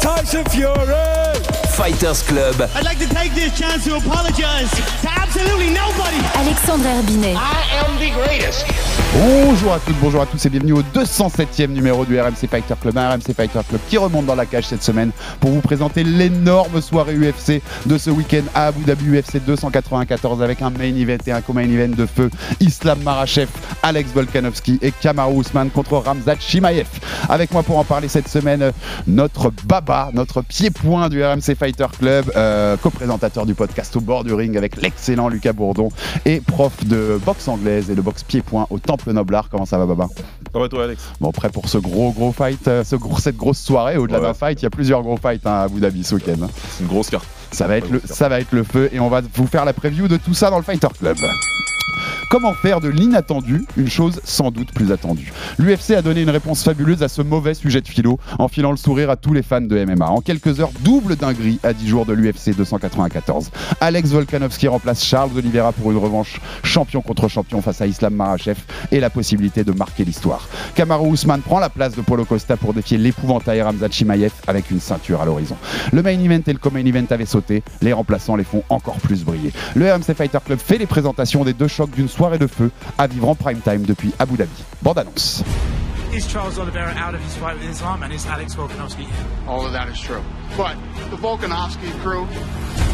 Tyson 0.00 0.44
Fury. 0.46 1.19
Fighters 1.80 2.22
Club. 2.24 2.60
I'd 2.74 2.84
like 2.84 2.98
to 2.98 3.08
take 3.08 3.32
this 3.32 3.58
chance 3.58 3.84
to 3.86 3.96
apologize 3.96 4.70
to 5.00 5.08
absolutely 5.08 5.70
nobody. 5.70 6.20
Alexandre 6.36 6.84
Herbinet. 6.84 7.34
I 7.34 7.62
am 7.80 7.98
the 7.98 8.10
greatest. 8.12 8.66
Bonjour 9.12 9.72
à 9.72 9.80
toutes, 9.80 9.96
bonjour 10.00 10.22
à 10.22 10.26
tous 10.26 10.44
et 10.46 10.50
bienvenue 10.50 10.74
au 10.74 10.82
207e 10.82 11.68
numéro 11.68 12.04
du 12.04 12.20
RMC 12.20 12.46
Fighter 12.48 12.74
Club, 12.80 12.96
un 12.96 13.10
RMC 13.10 13.34
Fighter 13.34 13.60
Club 13.68 13.80
qui 13.88 13.98
remonte 13.98 14.26
dans 14.26 14.36
la 14.36 14.46
cage 14.46 14.66
cette 14.66 14.84
semaine 14.84 15.10
pour 15.40 15.50
vous 15.50 15.60
présenter 15.60 16.04
l'énorme 16.04 16.80
soirée 16.80 17.16
UFC 17.16 17.60
de 17.86 17.98
ce 17.98 18.10
week-end 18.10 18.42
à 18.54 18.66
Abu 18.66 18.84
Dhabi 18.84 19.18
UFC 19.18 19.44
294 19.44 20.42
avec 20.42 20.62
un 20.62 20.70
main 20.70 20.94
event 20.94 21.18
et 21.26 21.32
un 21.32 21.40
co-main 21.40 21.68
event 21.68 21.94
de 21.96 22.06
feu 22.06 22.30
Islam 22.60 23.02
Marachev, 23.02 23.48
Alex 23.82 24.10
Volkanovski 24.12 24.78
et 24.80 24.92
Kamaru 24.92 25.40
Usman 25.40 25.70
contre 25.70 25.94
Ramzat 25.94 26.36
Chimaev. 26.38 26.86
Avec 27.28 27.50
moi 27.50 27.64
pour 27.64 27.78
en 27.78 27.84
parler 27.84 28.06
cette 28.06 28.28
semaine, 28.28 28.70
notre 29.08 29.50
baba, 29.64 30.10
notre 30.14 30.40
pied-point 30.42 31.08
du 31.08 31.24
RMC 31.24 31.56
Fighter 31.58 31.69
Club, 31.72 32.30
euh, 32.36 32.76
co-présentateur 32.76 33.46
du 33.46 33.54
podcast 33.54 33.94
au 33.96 34.00
bord 34.00 34.24
du 34.24 34.34
ring 34.34 34.56
avec 34.56 34.80
l'excellent 34.80 35.28
Lucas 35.28 35.52
Bourdon 35.52 35.88
et 36.24 36.40
prof 36.40 36.72
de 36.84 37.18
boxe 37.24 37.46
anglaise 37.48 37.90
et 37.90 37.94
de 37.94 38.00
boxe 38.00 38.22
pied-point 38.22 38.66
au 38.70 38.78
Temple 38.78 39.12
Noblard. 39.12 39.48
Comment 39.50 39.64
ça 39.66 39.78
va 39.78 39.86
Baba? 39.86 40.08
Ça 40.52 40.58
va 40.58 40.68
toi 40.68 40.84
Alex? 40.84 41.02
Bon, 41.20 41.30
prêt 41.32 41.48
pour 41.50 41.68
ce 41.68 41.78
gros 41.78 42.12
gros 42.12 42.32
fight, 42.32 42.66
euh, 42.68 42.84
ce 42.84 42.96
gros- 42.96 43.18
cette 43.18 43.36
grosse 43.36 43.58
soirée. 43.60 43.96
Au-delà 43.96 44.18
Ouais. 44.20 44.26
d'un 44.26 44.34
fight, 44.34 44.60
il 44.60 44.64
y 44.64 44.66
a 44.66 44.70
plusieurs 44.70 45.02
gros 45.02 45.16
fights 45.16 45.46
hein, 45.46 45.52
à 45.52 45.62
Abu 45.62 45.80
Dhabi 45.80 46.02
ce 46.04 46.14
week-end. 46.16 46.46
C'est 46.76 46.82
une 46.82 46.88
grosse 46.88 47.10
carte. 47.10 47.26
Ça 47.52 47.66
va, 47.66 47.76
être 47.78 47.90
le, 47.90 48.00
ça 48.04 48.28
va 48.28 48.40
être 48.40 48.52
le 48.52 48.62
feu 48.62 48.88
et 48.92 49.00
on 49.00 49.08
va 49.08 49.22
vous 49.34 49.46
faire 49.46 49.64
la 49.64 49.72
preview 49.72 50.06
de 50.08 50.16
tout 50.16 50.34
ça 50.34 50.50
dans 50.50 50.58
le 50.58 50.62
Fighter 50.64 50.86
Club. 50.98 51.16
Comment 52.30 52.54
faire 52.54 52.80
de 52.80 52.88
l'inattendu 52.88 53.64
une 53.76 53.88
chose 53.88 54.20
sans 54.24 54.50
doute 54.50 54.72
plus 54.72 54.92
attendue 54.92 55.32
L'UFC 55.58 55.90
a 55.92 56.02
donné 56.02 56.22
une 56.22 56.30
réponse 56.30 56.62
fabuleuse 56.62 57.02
à 57.02 57.08
ce 57.08 57.22
mauvais 57.22 57.54
sujet 57.54 57.80
de 57.80 57.88
philo 57.88 58.18
en 58.38 58.48
filant 58.48 58.70
le 58.70 58.76
sourire 58.76 59.10
à 59.10 59.16
tous 59.16 59.32
les 59.32 59.42
fans 59.42 59.60
de 59.60 59.84
MMA. 59.84 60.06
En 60.06 60.20
quelques 60.20 60.60
heures, 60.60 60.70
double 60.80 61.16
dinguerie 61.16 61.58
à 61.62 61.72
10 61.72 61.88
jours 61.88 62.06
de 62.06 62.12
l'UFC 62.12 62.54
294. 62.56 63.50
Alex 63.80 64.10
Volkanovski 64.10 64.68
remplace 64.68 65.04
Charles 65.04 65.30
Oliveira 65.36 65.72
pour 65.72 65.90
une 65.90 65.98
revanche 65.98 66.40
champion 66.62 67.00
contre 67.00 67.28
champion 67.28 67.62
face 67.62 67.80
à 67.80 67.86
Islam 67.86 68.14
Makhachev 68.14 68.60
et 68.92 69.00
la 69.00 69.10
possibilité 69.10 69.64
de 69.64 69.72
marquer 69.72 70.04
l'histoire. 70.04 70.48
Kamaru 70.74 71.12
Usman 71.12 71.40
prend 71.40 71.58
la 71.58 71.68
place 71.68 71.96
de 71.96 72.02
Polo 72.02 72.24
Costa 72.24 72.56
pour 72.56 72.74
défier 72.74 72.98
l'épouvantail 72.98 73.62
Ramzat 73.62 73.90
Chimaev 73.90 74.32
avec 74.46 74.70
une 74.70 74.80
ceinture 74.80 75.20
à 75.20 75.24
l'horizon. 75.24 75.56
Le 75.92 76.02
main 76.02 76.18
event 76.18 76.42
et 76.46 76.52
le 76.52 76.58
co-main 76.58 76.84
event 76.84 77.06
avaient 77.10 77.26
sauté, 77.26 77.62
les 77.82 77.92
remplaçants 77.92 78.36
les 78.36 78.44
font 78.44 78.62
encore 78.68 78.96
plus 78.96 79.24
briller. 79.24 79.52
Le 79.74 79.92
RMC 79.92 80.14
Fighter 80.14 80.38
Club 80.44 80.58
fait 80.58 80.78
les 80.78 80.86
présentations 80.86 81.44
des 81.44 81.52
deux 81.52 81.68
chocs 81.68 81.89
d'une 81.94 82.08
soirée 82.08 82.38
de 82.38 82.46
feu 82.46 82.70
à 82.98 83.06
vivre 83.06 83.28
en 83.28 83.34
prime 83.34 83.60
time 83.60 83.82
depuis 83.82 84.12
Abu 84.18 84.36
Dhabi. 84.36 84.50
Bande 84.82 84.98
annonce. 84.98 85.42
Is 86.12 86.26
Charles 86.26 86.58
Oliveira 86.58 86.92
out 86.96 87.14
of 87.14 87.20
his 87.22 87.36
fight 87.36 87.56
with 87.56 87.70
Islam 87.70 88.02
and 88.02 88.12
is 88.12 88.26
Alex 88.26 88.54
Volkanovski 88.56 89.04
in? 89.04 89.48
All 89.48 89.64
of 89.64 89.72
that 89.72 89.88
is 89.88 90.00
true. 90.00 90.22
But 90.56 90.76
the 91.10 91.16
Volkanovski 91.16 91.92
crew, 92.02 92.26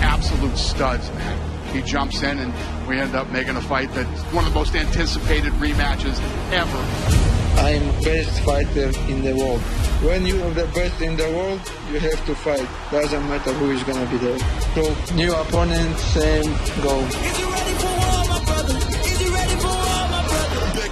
absolute 0.02 0.56
studs, 0.58 1.10
man. 1.12 1.56
He 1.72 1.80
jumps 1.80 2.22
in 2.22 2.38
and 2.38 2.52
we 2.86 2.98
end 2.98 3.14
up 3.14 3.30
making 3.30 3.56
a 3.56 3.62
fight 3.62 3.90
that's 3.94 4.20
one 4.34 4.44
of 4.44 4.52
the 4.52 4.58
most 4.58 4.74
anticipated 4.74 5.52
rematches 5.54 6.20
ever. 6.52 7.26
I'm 7.58 7.88
best 8.02 8.40
fighter 8.44 8.92
in 9.10 9.22
the 9.22 9.34
world. 9.34 9.60
When 10.04 10.26
you 10.26 10.42
are 10.42 10.50
the 10.50 10.66
best 10.74 11.00
in 11.00 11.16
the 11.16 11.24
world, 11.24 11.60
you 11.90 11.98
have 12.00 12.26
to 12.26 12.34
fight. 12.34 12.68
Doesn't 12.90 13.28
matter 13.28 13.52
who 13.54 13.70
is 13.70 13.82
gonna 13.84 14.04
be 14.10 14.18
there. 14.18 14.38
So 14.74 15.14
new 15.14 15.34
opponent, 15.34 15.98
same 15.98 16.52
goal. 16.82 18.15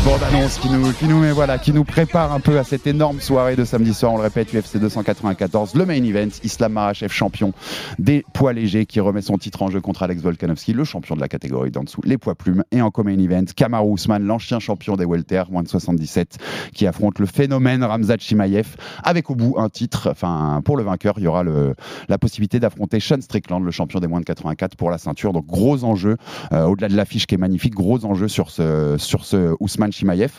bande-annonce 0.05 0.59
qui 0.59 0.69
nous, 0.69 0.93
qui, 0.93 1.05
nous, 1.07 1.21
met- 1.21 1.31
voilà, 1.33 1.59
qui 1.59 1.73
nous 1.73 1.85
prépare 1.85 2.33
un 2.33 2.41
peu 2.41 2.59
à 2.59 2.65
cette 2.65 2.87
énorme 2.87 3.21
soirée 3.21 3.57
de 3.57 3.65
samedi 3.65 3.95
soir. 3.95 4.13
On 4.13 4.17
le 4.17 4.23
répète, 4.23 4.53
UFC 4.55 4.79
294, 4.79 5.75
le 5.75 5.87
main 5.87 5.95
event, 6.03 6.29
Islam 6.43 6.73
Makhachev, 6.73 7.13
champion 7.13 7.53
des 7.99 8.25
poids 8.33 8.53
légers, 8.53 8.87
qui 8.87 9.01
remet 9.01 9.23
son 9.23 9.39
titre 9.39 9.63
en 9.63 9.71
jeu 9.71 9.81
contre 9.81 10.03
Alex 10.03 10.23
Volkanovski, 10.23 10.73
le 10.73 10.85
champion 10.85 11.15
de 11.17 11.21
la 11.21 11.29
catégorie 11.29 11.71
d'en 11.71 11.85
dessous, 11.85 12.01
les 12.05 12.19
poids 12.19 12.35
plumes. 12.35 12.65
Et 12.73 12.81
en 12.83 12.91
co-main 12.91 13.19
event, 13.19 13.45
Kamaru 13.55 13.95
Usman, 13.95 14.23
l'ancien 14.25 14.59
champion 14.59 14.97
des 14.97 15.05
welter, 15.05 15.45
moins 15.51 15.63
de 15.63 15.69
77, 15.69 16.39
qui 16.75 16.87
affronte 16.87 17.19
le 17.19 17.27
phénomène 17.27 17.85
Ramzat 17.85 18.17
Chimaev, 18.19 18.77
avec 19.05 19.31
au 19.31 19.35
bout 19.35 19.55
un 19.59 19.69
titre. 19.69 20.09
Enfin, 20.11 20.61
pour 20.65 20.77
le 20.77 20.83
vainqueur, 20.83 21.15
il 21.19 21.25
y 21.25 21.27
aura 21.27 21.43
le, 21.43 21.75
la 22.09 22.19
possibilité 22.19 22.59
d'affronter 22.61 23.01
Sean 23.01 23.21
Strickland, 23.21 23.63
le 23.65 23.71
champion 23.71 24.01
des 24.01 24.07
moins 24.09 24.21
de 24.21 24.25
84, 24.25 24.77
pour 24.77 24.91
la 24.91 24.99
ceinture. 24.99 25.33
Donc, 25.33 25.47
gros 25.47 25.85
enjeu, 25.85 26.17
euh, 26.53 26.65
au-delà 26.81 26.89
de 26.89 26.97
l'affiche 26.97 27.27
qui 27.27 27.35
est 27.35 27.39
magnifique, 27.39 27.75
gros 27.75 28.05
enjeu 28.07 28.27
sur 28.27 28.51
ce, 28.51 28.97
sur 28.99 29.25
ce 29.27 29.55
Ousmane 29.61 29.93
Chimaev. 29.93 30.31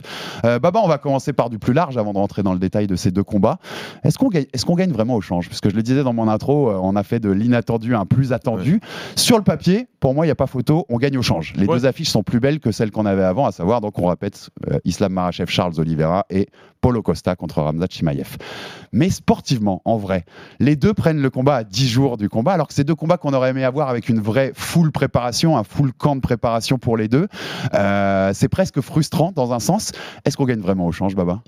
Euh, 0.44 0.57
Baba, 0.57 0.81
on 0.84 0.88
va 0.88 0.97
commencer 0.97 1.34
par 1.34 1.50
du 1.52 1.59
plus 1.59 1.74
large 1.74 1.97
avant 1.97 2.13
de 2.13 2.18
rentrer 2.18 2.41
dans 2.41 2.53
le 2.53 2.59
détail 2.59 2.88
de 2.88 2.96
ces 2.96 3.12
deux 3.12 3.24
combats. 3.24 3.59
Est-ce 4.03 4.18
qu'on 4.18 4.29
gagne, 4.29 4.46
qu'on 4.66 4.75
gagne 4.75 4.91
vraiment 4.91 5.16
au 5.16 5.22
change? 5.22 5.47
Parce 5.50 5.62
que 5.62 5.69
je 5.69 5.75
le 5.75 5.84
disais 5.84 6.03
dans 6.03 6.13
mon 6.13 6.28
intro, 6.28 6.69
euh, 6.72 6.79
on 6.81 6.96
a 6.96 7.03
fait 7.03 7.19
de 7.19 7.29
l'inattendu 7.29 7.96
un 7.96 8.06
plus 8.07 8.34
attendu. 8.34 8.81
Sur 9.16 9.38
le 9.38 9.44
papier, 9.44 9.88
pour 10.00 10.16
moi, 10.16 10.25
il 10.25 10.29
n'y 10.29 10.31
a 10.31 10.35
pas 10.35 10.47
photo, 10.47 10.85
on 10.90 10.97
gagne 10.97 11.18
au 11.18 11.22
change. 11.22 11.53
Les 11.56 11.68
Ouais. 11.68 11.78
deux 11.78 11.85
affiches 11.85 12.09
sont 12.09 12.24
plus 12.24 12.40
belles 12.40 12.59
que 12.59 12.72
celles 12.72 12.90
qu'on 12.91 13.06
avait 13.06 13.23
avant, 13.23 13.46
à 13.46 13.52
savoir, 13.52 13.81
donc 13.81 14.00
on 14.00 14.08
répète, 14.08 14.50
euh, 14.72 14.79
Islam 14.84 15.13
Marachev, 15.13 15.47
Charles 15.50 15.73
Oliveira 15.79 16.25
et 16.31 16.47
Paulo 16.81 17.03
Costa 17.03 17.35
contre 17.35 17.62
Ramzat 17.62 17.85
Chimaev. 17.91 18.38
Mais 18.91 19.12
sportivement, 19.12 19.84
en 19.85 19.97
vrai, 19.97 20.25
les 20.59 20.75
deux 20.75 20.96
prennent 20.96 21.22
le 21.22 21.29
combat 21.29 21.58
à 21.58 21.63
10 21.63 21.88
jours 21.88 22.18
du 22.18 22.28
combat, 22.29 22.53
alors 22.53 22.68
que 22.68 22.73
c'est 22.73 22.84
deux 22.84 22.96
combats 22.96 23.18
qu'on 23.18 23.34
aurait 23.34 23.52
aimé 23.52 23.63
avoir 23.63 23.88
avec 23.90 24.09
une 24.09 24.19
vraie 24.19 24.52
full 24.56 24.91
préparation, 24.91 25.58
un 25.58 25.63
full 25.63 25.94
camp 25.94 26.16
de 26.16 26.22
préparation 26.22 26.30
pour 26.79 26.97
les 26.97 27.07
deux. 27.07 27.27
Euh, 27.73 28.31
c'est 28.33 28.49
presque 28.49 28.81
frustrant 28.81 29.31
dans 29.35 29.53
un 29.53 29.59
sens. 29.59 29.91
Est-ce 30.25 30.37
qu'on 30.37 30.45
gagne 30.45 30.61
vraiment 30.61 30.87
au 30.87 30.91
change, 30.91 31.15
Baba? 31.15 31.41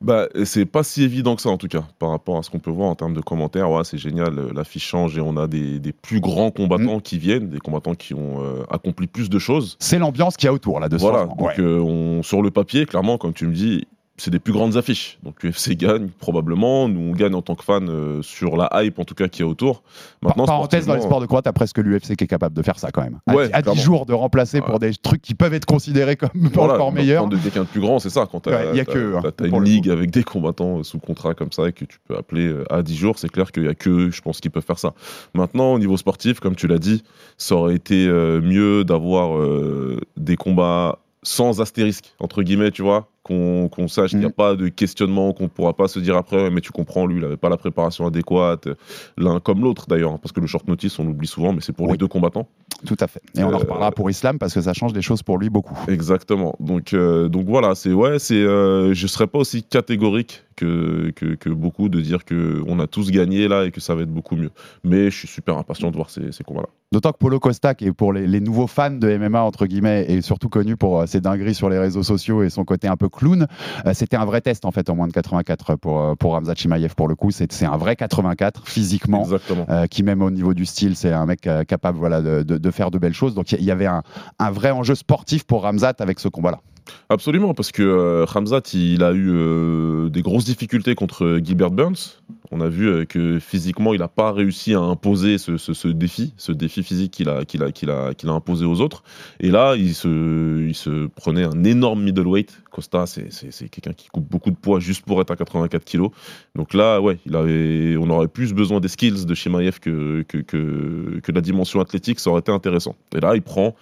Bah, 0.00 0.26
c'est 0.44 0.66
pas 0.66 0.82
si 0.82 1.02
évident 1.02 1.34
que 1.34 1.40
ça 1.40 1.48
en 1.48 1.56
tout 1.56 1.68
cas, 1.68 1.84
par 1.98 2.10
rapport 2.10 2.36
à 2.36 2.42
ce 2.42 2.50
qu'on 2.50 2.58
peut 2.58 2.70
voir 2.70 2.88
en 2.90 2.94
termes 2.94 3.14
de 3.14 3.22
commentaires. 3.22 3.70
Ouais, 3.70 3.84
c'est 3.84 3.96
génial, 3.96 4.38
euh, 4.38 4.52
l'affiche 4.54 4.84
change 4.86 5.16
et 5.16 5.20
on 5.22 5.36
a 5.38 5.46
des, 5.46 5.78
des 5.78 5.92
plus 5.92 6.20
grands 6.20 6.50
combattants 6.50 7.00
qui 7.00 7.16
viennent, 7.16 7.48
des 7.48 7.58
combattants 7.60 7.94
qui 7.94 8.12
ont 8.12 8.42
euh, 8.42 8.64
accompli 8.70 9.06
plus 9.06 9.30
de 9.30 9.38
choses. 9.38 9.76
C'est 9.78 9.98
l'ambiance 9.98 10.36
qu'il 10.36 10.46
y 10.46 10.50
a 10.50 10.52
autour 10.52 10.78
là 10.78 10.90
de 10.90 10.98
ce 10.98 11.02
Voilà, 11.02 11.24
donc 11.26 11.40
Ouais. 11.40 11.54
euh, 11.58 11.78
on, 11.80 12.22
sur 12.22 12.42
le 12.42 12.50
papier, 12.50 12.84
clairement, 12.84 13.16
comme 13.16 13.32
tu 13.32 13.46
me 13.46 13.54
dis, 13.54 13.86
c'est 14.16 14.30
des 14.30 14.38
plus 14.38 14.52
grandes 14.52 14.76
affiches. 14.76 15.18
Donc 15.24 15.42
UFC 15.44 15.72
gagne 15.76 16.08
probablement, 16.20 16.88
nous 16.88 17.00
on 17.00 17.12
gagne 17.12 17.34
en 17.34 17.42
tant 17.42 17.54
que 17.56 17.64
fan 17.64 17.88
euh, 17.88 18.22
sur 18.22 18.56
la 18.56 18.70
hype 18.84 18.98
en 19.00 19.04
tout 19.04 19.14
cas 19.14 19.26
qui 19.28 19.42
est 19.42 19.44
autour. 19.44 19.82
Par- 20.20 20.30
Maintenant, 20.30 20.46
parenthèse, 20.46 20.86
dans 20.86 20.94
les 20.94 21.00
sports 21.00 21.20
de 21.20 21.26
croix, 21.26 21.42
t'as 21.42 21.52
presque 21.52 21.78
l'UFC 21.78 22.14
qui 22.16 22.24
est 22.24 22.28
capable 22.28 22.54
de 22.56 22.62
faire 22.62 22.78
ça 22.78 22.90
quand 22.92 23.02
même? 23.02 23.18
À, 23.26 23.34
Ouais, 23.34 23.44
à 23.52 23.60
10 23.60 23.62
clairement. 23.64 23.80
jours 23.82 24.06
de 24.06 24.12
remplacer 24.12 24.60
pour 24.60 24.78
des 24.78 24.94
trucs 24.94 25.20
qui 25.20 25.34
peuvent 25.34 25.52
être 25.54 25.64
considérés 25.66 26.14
comme 26.16 26.30
Voilà, 26.34 26.74
encore 26.74 26.92
meilleurs. 26.92 27.24
dans 27.24 27.28
des- 27.36 27.42
Dès 27.42 27.50
qu'un 27.50 27.64
plus 27.64 27.80
grand, 27.80 27.98
c'est 27.98 28.10
ça. 28.10 28.26
Quand 28.30 28.46
Ouais, 28.46 28.70
tu 28.70 28.76
y 28.76 28.80
a 28.80 28.84
que, 28.84 29.16
hein, 29.16 29.22
une 29.44 29.62
ligue 29.64 29.90
avec 29.90 30.10
des 30.12 30.22
combattants 30.22 30.78
euh, 30.78 30.82
sous 30.84 30.98
contrat 31.00 31.34
comme 31.34 31.50
ça 31.52 31.68
et 31.68 31.72
que 31.72 31.84
tu 31.84 31.98
peux 32.06 32.16
appeler 32.16 32.46
euh, 32.46 32.64
à 32.72 32.82
10 32.82 32.96
jours, 32.96 33.18
c'est 33.18 33.28
clair 33.28 33.50
qu'il 33.50 33.64
y 33.64 33.68
a 33.68 33.74
que 33.74 33.90
eux, 33.90 34.10
je 34.10 34.20
pense, 34.22 34.40
qui 34.40 34.48
peuvent 34.48 34.64
faire 34.64 34.78
ça. 34.78 34.94
Maintenant, 35.34 35.72
au 35.74 35.78
niveau 35.80 35.96
sportif, 35.96 36.38
comme 36.40 36.54
tu 36.54 36.68
l'as 36.68 36.78
dit, 36.78 37.02
ça 37.36 37.56
aurait 37.56 37.74
été 37.74 38.06
mieux 38.06 38.84
d'avoir 38.84 39.36
euh, 39.36 40.00
des 40.16 40.36
combats 40.36 40.98
sans 41.22 41.60
astérisque, 41.60 42.14
entre 42.20 42.42
guillemets, 42.42 42.70
tu 42.70 42.82
vois, 42.82 43.08
qu'on 43.24 43.88
sache 43.88 44.10
qu'il 44.10 44.18
n'y 44.20 44.24
a 44.26 44.28
Mhm. 44.28 44.34
pas 44.34 44.54
de 44.54 44.68
questionnement, 44.68 45.32
qu'on 45.32 45.44
ne 45.44 45.48
pourra 45.48 45.72
pas 45.74 45.88
se 45.88 45.98
dire 45.98 46.14
après, 46.16 46.50
mais 46.50 46.60
tu 46.60 46.70
comprends, 46.72 47.06
lui, 47.06 47.16
il 47.16 47.22
n'avait 47.22 47.38
pas 47.38 47.48
la 47.48 47.56
préparation 47.56 48.06
adéquate, 48.06 48.68
l'un 49.16 49.40
comme 49.40 49.62
l'autre 49.62 49.86
d'ailleurs, 49.88 50.12
hein, 50.12 50.18
parce 50.22 50.32
que 50.32 50.40
le 50.40 50.46
short 50.46 50.68
notice, 50.68 50.98
on 50.98 51.04
l'oublie 51.04 51.26
souvent, 51.26 51.52
mais 51.54 51.60
c'est 51.62 51.72
pour 51.72 51.86
Oui. 51.86 51.92
les 51.92 51.98
deux 51.98 52.06
combattants. 52.06 52.46
Tout 52.86 52.96
à 53.00 53.06
fait. 53.06 53.22
Et 53.36 53.42
on 53.44 53.48
en 53.48 53.52
Euh, 53.52 53.56
reparlera 53.56 53.92
pour 53.92 54.10
Islam 54.10 54.38
parce 54.38 54.52
que 54.54 54.60
ça 54.60 54.72
change 54.74 54.92
des 54.92 55.02
choses 55.02 55.22
pour 55.22 55.38
lui 55.38 55.48
beaucoup. 55.50 55.78
Exactement. 55.88 56.54
Donc, 56.60 56.92
euh, 56.92 57.28
donc 57.28 57.46
voilà, 57.46 57.74
c'est 57.74 57.92
ouais, 57.92 58.18
c'est, 58.18 58.34
euh, 58.34 58.92
je 58.94 59.06
serais 59.06 59.26
pas 59.26 59.38
aussi 59.38 59.62
catégorique 59.62 60.42
que, 60.56 61.10
que, 61.16 61.34
que 61.34 61.48
beaucoup 61.50 61.88
de 61.88 62.00
dire 62.00 62.24
que 62.24 62.62
on 62.68 62.78
a 62.78 62.86
tous 62.86 63.10
gagné 63.10 63.48
là 63.48 63.64
et 63.64 63.70
que 63.72 63.80
ça 63.80 63.94
va 63.96 64.02
être 64.02 64.12
beaucoup 64.12 64.36
mieux. 64.36 64.50
Mais 64.84 65.10
je 65.10 65.16
suis 65.18 65.28
super 65.28 65.56
impatient 65.58 65.90
de 65.90 65.96
voir 65.96 66.10
ces, 66.10 66.30
ces 66.30 66.44
combats-là. 66.44 66.68
D'autant 66.92 67.10
que 67.10 67.18
Polo 67.18 67.40
Costa, 67.40 67.74
qui 67.74 67.86
est 67.86 67.92
pour 67.92 68.12
les, 68.12 68.28
les 68.28 68.38
nouveaux 68.40 68.68
fans 68.68 68.90
de 68.92 69.16
MMA, 69.18 69.42
entre 69.42 69.66
guillemets, 69.66 70.04
et 70.08 70.20
surtout 70.22 70.48
connu 70.48 70.76
pour 70.76 71.08
ses 71.08 71.20
dingueries 71.20 71.56
sur 71.56 71.68
les 71.68 71.78
réseaux 71.78 72.04
sociaux 72.04 72.44
et 72.44 72.50
son 72.50 72.64
côté 72.64 72.86
un 72.86 72.96
peu 72.96 73.08
clown, 73.08 73.48
euh, 73.84 73.94
c'était 73.94 74.16
un 74.16 74.24
vrai 74.24 74.40
test 74.42 74.64
en 74.64 74.70
fait 74.70 74.88
en 74.90 74.94
moins 74.94 75.08
de 75.08 75.12
84 75.12 75.74
pour, 75.74 76.16
pour 76.18 76.32
Ramzat 76.32 76.54
Chimaev 76.54 76.94
pour 76.94 77.08
le 77.08 77.16
coup. 77.16 77.32
C'est 77.32 77.50
c'est 77.50 77.66
un 77.66 77.76
vrai 77.76 77.96
84 77.96 78.68
physiquement. 78.68 79.22
Exactement. 79.22 79.66
euh, 79.70 79.86
qui 79.86 80.04
même 80.04 80.22
au 80.22 80.30
niveau 80.30 80.54
du 80.54 80.66
style, 80.66 80.94
c'est 80.94 81.10
un 81.10 81.26
mec 81.26 81.48
capable 81.66 81.98
voilà, 81.98 82.22
de, 82.22 82.42
de- 82.44 82.58
de 82.64 82.70
faire 82.72 82.90
de 82.90 82.98
belles 82.98 83.14
choses. 83.14 83.34
Donc 83.34 83.52
il 83.52 83.62
y- 83.62 83.70
avait 83.70 83.86
un, 83.86 84.02
un 84.38 84.50
vrai 84.50 84.70
enjeu 84.72 84.94
sportif 84.94 85.44
pour 85.44 85.62
Ramzat 85.62 85.94
avec 86.00 86.18
ce 86.20 86.28
combat-là. 86.28 86.60
Absolument, 87.08 87.54
parce 87.54 87.72
que 87.72 87.82
euh, 87.82 88.26
Hamzat, 88.34 88.62
il 88.74 89.02
a 89.02 89.12
eu 89.12 89.30
euh, 89.30 90.08
des 90.10 90.22
grosses 90.22 90.44
difficultés 90.44 90.94
contre 90.94 91.38
Gilbert 91.42 91.70
Burns. 91.70 92.20
On 92.50 92.60
a 92.60 92.68
vu 92.68 92.88
euh, 92.88 93.04
que 93.04 93.38
physiquement, 93.38 93.94
il 93.94 94.00
n'a 94.00 94.08
pas 94.08 94.32
réussi 94.32 94.74
à 94.74 94.80
imposer 94.80 95.38
ce, 95.38 95.56
ce- 95.56 95.88
défi, 95.88 96.34
ce 96.36 96.52
défi 96.52 96.82
physique 96.82 97.12
qu'il 97.12 97.28
a, 97.28 97.44
qu'il 97.44 97.62
a, 97.62 97.72
qu'il 97.72 97.90
a, 97.90 98.12
qu'il 98.14 98.28
a 98.28 98.32
imposé 98.32 98.66
aux 98.66 98.80
autres. 98.80 99.02
Et 99.40 99.50
là, 99.50 99.76
il 99.76 99.94
se, 99.94 100.66
il 100.66 100.74
se 100.74 101.06
prenait 101.08 101.44
un 101.44 101.64
énorme 101.64 102.02
middleweight. 102.02 102.62
Costa, 102.70 103.06
c'est, 103.06 103.28
quelqu'un 103.70 103.92
qui 103.92 104.08
coupe 104.08 104.28
beaucoup 104.28 104.50
de 104.50 104.56
poids 104.56 104.78
juste 104.80 105.04
pour 105.06 105.20
être 105.20 105.30
à 105.30 105.36
84 105.36 105.84
kilos. 105.84 106.10
Donc 106.54 106.74
là, 106.74 107.00
ouais, 107.00 107.18
il 107.24 107.34
avait, 107.36 107.96
on 107.98 108.10
aurait 108.10 108.28
plus 108.28 108.52
besoin 108.52 108.80
des 108.80 108.88
skills 108.88 109.24
de 109.24 109.34
Shimaev 109.34 109.78
que, 109.80 110.22
que, 110.28 110.38
que, 110.38 111.20
que 111.22 111.32
de 111.32 111.36
la 111.36 111.40
dimension 111.42 111.80
athlétique. 111.80 112.20
Ça 112.20 112.30
aurait 112.30 112.40
été 112.40 112.52
intéressant. 112.52 112.94
Et 113.14 113.20
là, 113.20 113.34
il 113.34 113.42
prend 113.42 113.74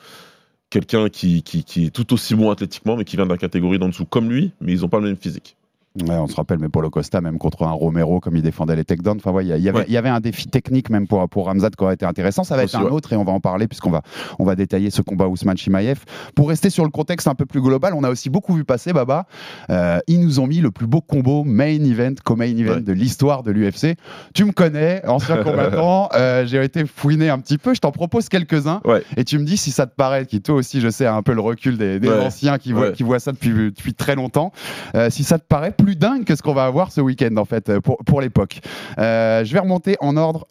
quelqu'un 0.73 1.11
qui, 1.11 1.43
qui, 1.43 1.85
est 1.85 1.91
tout 1.91 2.15
aussi 2.15 2.35
bon 2.35 2.51
athlétiquement, 2.51 2.97
mais 2.97 3.05
qui 3.05 3.17
vient 3.17 3.27
de 3.27 3.31
la 3.31 3.37
catégorie 3.37 3.79
d'en 3.79 3.91
dessous 3.91 4.07
comme 4.07 4.31
lui, 4.31 4.53
mais 4.63 4.73
ils 4.73 4.81
n'ont 4.81 4.89
pas 4.89 5.01
le 5.01 5.05
même 5.09 5.17
physique. 5.17 5.57
Ouais, 6.01 6.15
on 6.17 6.27
se 6.27 6.37
rappelle, 6.37 6.59
mais 6.59 6.71
Paulo 6.71 6.89
Costa, 6.89 7.21
même 7.21 7.37
contre 7.37 7.65
un 7.65 7.71
Romero, 7.71 8.19
comme 8.19 8.35
il 8.37 8.43
défendait 8.43 8.75
les 8.77 8.85
takedowns, 8.85 9.19
enfin, 9.19 9.31
ouais, 9.31 9.45
il 9.45 9.49
y, 9.63 9.69
avait- 9.69 9.79
Ouais. 9.81 9.85
il 9.89 9.93
y 9.93 9.99
avait 9.99 10.09
un 10.09 10.21
défi 10.21 10.47
technique 10.49 10.89
même 10.89 11.07
pour, 11.07 11.29
pour 11.29 11.47
Ramzat 11.47 11.69
qui 11.71 11.85
aurait 11.85 11.95
été 11.95 12.07
intéressant. 12.07 12.45
Ça 12.45 12.57
va 12.57 12.65
Aussi, 12.65 12.77
être 12.77 12.83
un 12.87 12.89
autre 12.89 13.13
et 13.13 13.17
on 13.17 13.25
va 13.25 13.33
en 13.33 13.41
parler 13.41 13.69
puisqu'on 13.69 13.91
va, 13.91 14.01
on 14.39 14.45
va 14.45 14.55
détailler 14.57 14.89
ce 14.91 15.03
combat 15.03 15.29
Ousmane 15.29 15.59
Chimaev. 15.59 16.01
Pour 16.35 16.49
rester 16.49 16.71
sur 16.71 16.85
le 16.85 16.91
contexte 16.91 17.29
un 17.29 17.35
peu 17.35 17.45
plus 17.45 17.61
global, 17.61 17.93
on 17.95 18.05
a 18.05 18.11
aussi 18.11 18.31
beaucoup 18.31 18.55
vu 18.55 18.65
passer, 18.65 18.95
Baba. 18.95 19.27
euh, 19.69 19.99
ils 20.07 20.21
nous 20.21 20.41
ont 20.41 20.47
mis 20.47 20.61
le 20.61 20.71
plus 20.71 20.87
beau 20.87 21.03
combo 21.03 21.45
main 21.45 21.67
event, 21.85 22.15
co-main 22.25 22.57
event 22.57 22.81
de 22.81 22.93
l'histoire 22.93 23.43
de 23.43 23.51
l'UFC. 23.51 23.97
Tu 24.35 24.45
me 24.47 24.53
connais, 24.53 25.05
ancien 25.07 25.37
combattant, 25.45 26.09
euh, 26.15 26.47
j'ai 26.47 26.63
été 26.65 26.87
fouiné 26.87 27.29
un 27.29 27.39
petit 27.39 27.59
peu. 27.59 27.75
Je 27.75 27.81
t'en 27.81 27.93
propose 27.93 28.31
quelques-uns 28.31 28.81
et 29.19 29.25
tu 29.25 29.39
me 29.39 29.45
dis 29.45 29.59
si 29.59 29.71
ça 29.71 29.87
te 29.87 29.95
paraît, 29.95 30.25
qui 30.25 30.41
toi 30.41 30.55
aussi, 30.55 30.81
je 30.81 30.89
sais, 30.89 31.05
a 31.05 31.15
un 31.15 31.23
peu 31.23 31.35
le 31.35 31.43
recul 31.43 31.77
des, 31.77 32.01
anciens 32.09 32.57
qui 32.57 32.73
voient, 32.73 32.83
Ouais. 32.89 32.93
qui 32.93 33.03
voient 33.03 33.21
ça 33.21 33.33
depuis, 33.33 33.51
depuis 33.51 33.93
très 33.95 34.15
longtemps. 34.15 34.53
Euh, 34.95 35.11
si 35.11 35.23
ça 35.25 35.39
te 35.39 35.45
paraît 35.45 35.73
plus 35.83 35.97
dingue 35.97 36.25
que 36.25 36.35
ce 36.37 36.43
qu'on 36.43 36.55
va 36.55 36.65
avoir 36.65 36.93
ce 36.93 37.01
week-end, 37.01 37.37
en 37.37 37.45
fait, 37.45 37.69
euh, 37.69 37.81
pour, 37.81 37.97
pour 37.99 38.21
l'époque. 38.21 38.61
Euh, 38.99 39.45
je 39.45 39.53
vais 39.53 39.59
remonter 39.61 39.97
en 40.01 40.17
ordre. 40.17 40.47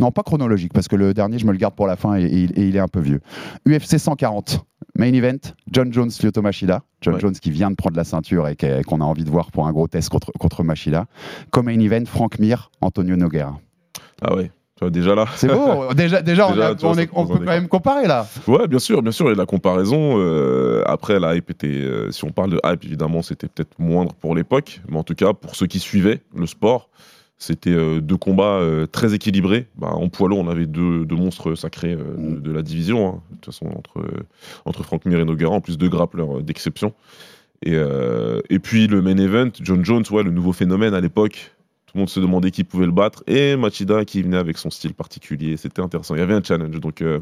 Non, 0.00 0.10
pas 0.10 0.22
chronologique, 0.22 0.72
parce 0.72 0.88
que 0.88 0.96
le 0.96 1.12
dernier, 1.14 1.38
je 1.38 1.46
me 1.46 1.52
le 1.52 1.58
garde 1.58 1.74
pour 1.74 1.86
la 1.86 1.96
fin 1.96 2.16
et, 2.16 2.22
et 2.24 2.36
il- 2.44 2.58
et 2.58 2.66
il 2.68 2.76
est 2.76 2.80
un 2.80 2.88
peu 2.88 3.00
vieux. 3.00 3.20
UFC 3.66 3.98
140, 3.98 4.64
main 4.98 5.12
event, 5.12 5.36
John 5.70 5.92
Jones, 5.92 6.10
Lyoto 6.22 6.40
Machida. 6.42 6.82
John 7.02 7.14
Ouais. 7.14 7.20
Jones 7.20 7.34
qui 7.34 7.50
vient 7.50 7.70
de 7.70 7.76
prendre 7.76 7.96
la 7.96 8.04
ceinture 8.04 8.48
et 8.48 8.56
qu'on 8.56 9.00
a 9.00 9.04
envie 9.04 9.24
de 9.24 9.30
voir 9.30 9.50
pour 9.50 9.66
un 9.66 9.72
gros 9.72 9.86
test 9.88 10.08
contre, 10.08 10.32
contre 10.38 10.64
Machida. 10.64 11.06
Comme 11.50 11.66
main 11.66 11.78
event, 11.78 12.04
Frank 12.06 12.38
Mir, 12.38 12.70
Antonio 12.80 13.16
Nogueira. 13.16 13.58
Ah 14.22 14.34
ouais, 14.34 14.50
déjà 14.90 15.14
là. 15.14 15.26
C'est 15.36 15.48
beau, 15.48 15.92
déjà, 15.94 16.22
déjà, 16.22 16.48
on, 16.48 16.52
a- 16.52 16.54
vois, 16.54 16.92
est- 17.02 17.06
peut 17.06 17.12
quand 17.38 17.44
même 17.46 17.68
comparer 17.68 18.06
là. 18.06 18.26
Ouais, 18.46 18.66
bien 18.68 18.78
sûr, 18.78 19.02
bien 19.02 19.12
sûr. 19.12 19.30
Et 19.30 19.34
la 19.34 19.46
comparaison, 19.46 20.14
euh, 20.18 20.82
après, 20.86 21.18
la 21.20 21.34
hype 21.36 21.50
était. 21.50 21.66
euh, 21.68 22.10
si 22.10 22.24
on 22.24 22.30
parle 22.30 22.50
de 22.50 22.60
hype, 22.64 22.84
évidemment, 22.84 23.22
c'était 23.22 23.48
peut-être 23.48 23.78
moindre 23.78 24.14
pour 24.14 24.34
l'époque. 24.34 24.80
Mais 24.88 24.96
en 24.98 25.02
tout 25.04 25.14
cas, 25.14 25.32
pour 25.32 25.54
ceux 25.56 25.66
qui 25.66 25.78
suivaient 25.78 26.20
le 26.36 26.46
sport, 26.46 26.88
c'était 27.38 27.70
euh, 27.70 28.00
deux 28.00 28.16
combats 28.16 28.60
très 28.92 29.14
équilibrés. 29.14 29.66
Bah, 29.76 29.88
en 29.92 30.08
poids 30.08 30.28
lourd, 30.28 30.38
on 30.38 30.48
avait 30.48 30.66
deux, 30.66 31.04
deux 31.04 31.16
monstres 31.16 31.54
sacrés 31.56 31.96
de, 31.96 32.38
de 32.40 32.52
la 32.52 32.62
division. 32.62 33.08
hein. 33.08 33.20
De 33.30 33.36
toute 33.36 33.46
façon, 33.46 33.66
entre, 33.76 34.04
entre 34.64 34.82
Frank 34.84 35.04
Mir 35.06 35.18
et 35.18 35.24
Nogueira, 35.24 35.52
en 35.54 35.60
plus 35.60 35.76
deux 35.78 35.88
grappleurs 35.88 36.42
d'exception. 36.42 36.92
Et, 37.64 37.76
et 38.50 38.58
puis 38.58 38.88
le 38.88 39.02
main 39.02 39.16
event, 39.18 39.48
John 39.60 39.84
Jones, 39.84 40.02
ouais, 40.10 40.22
le 40.24 40.30
nouveau 40.32 40.52
phénomène 40.52 40.94
à 40.94 41.00
l'époque. 41.00 41.52
Tout 41.92 41.98
le 41.98 42.00
monde 42.00 42.08
se 42.08 42.20
demandait 42.20 42.50
qui 42.50 42.64
pouvait 42.64 42.86
le 42.86 42.92
battre. 42.92 43.22
Et 43.26 43.54
Machida 43.54 44.06
qui 44.06 44.22
venait 44.22 44.38
avec 44.38 44.56
son 44.56 44.70
style 44.70 44.94
particulier. 44.94 45.58
C'était 45.58 45.82
intéressant. 45.82 46.14
Il 46.14 46.20
y 46.20 46.22
avait 46.22 46.32
un 46.32 46.42
challenge. 46.42 46.80
Donc, 46.80 47.02
euh, 47.02 47.20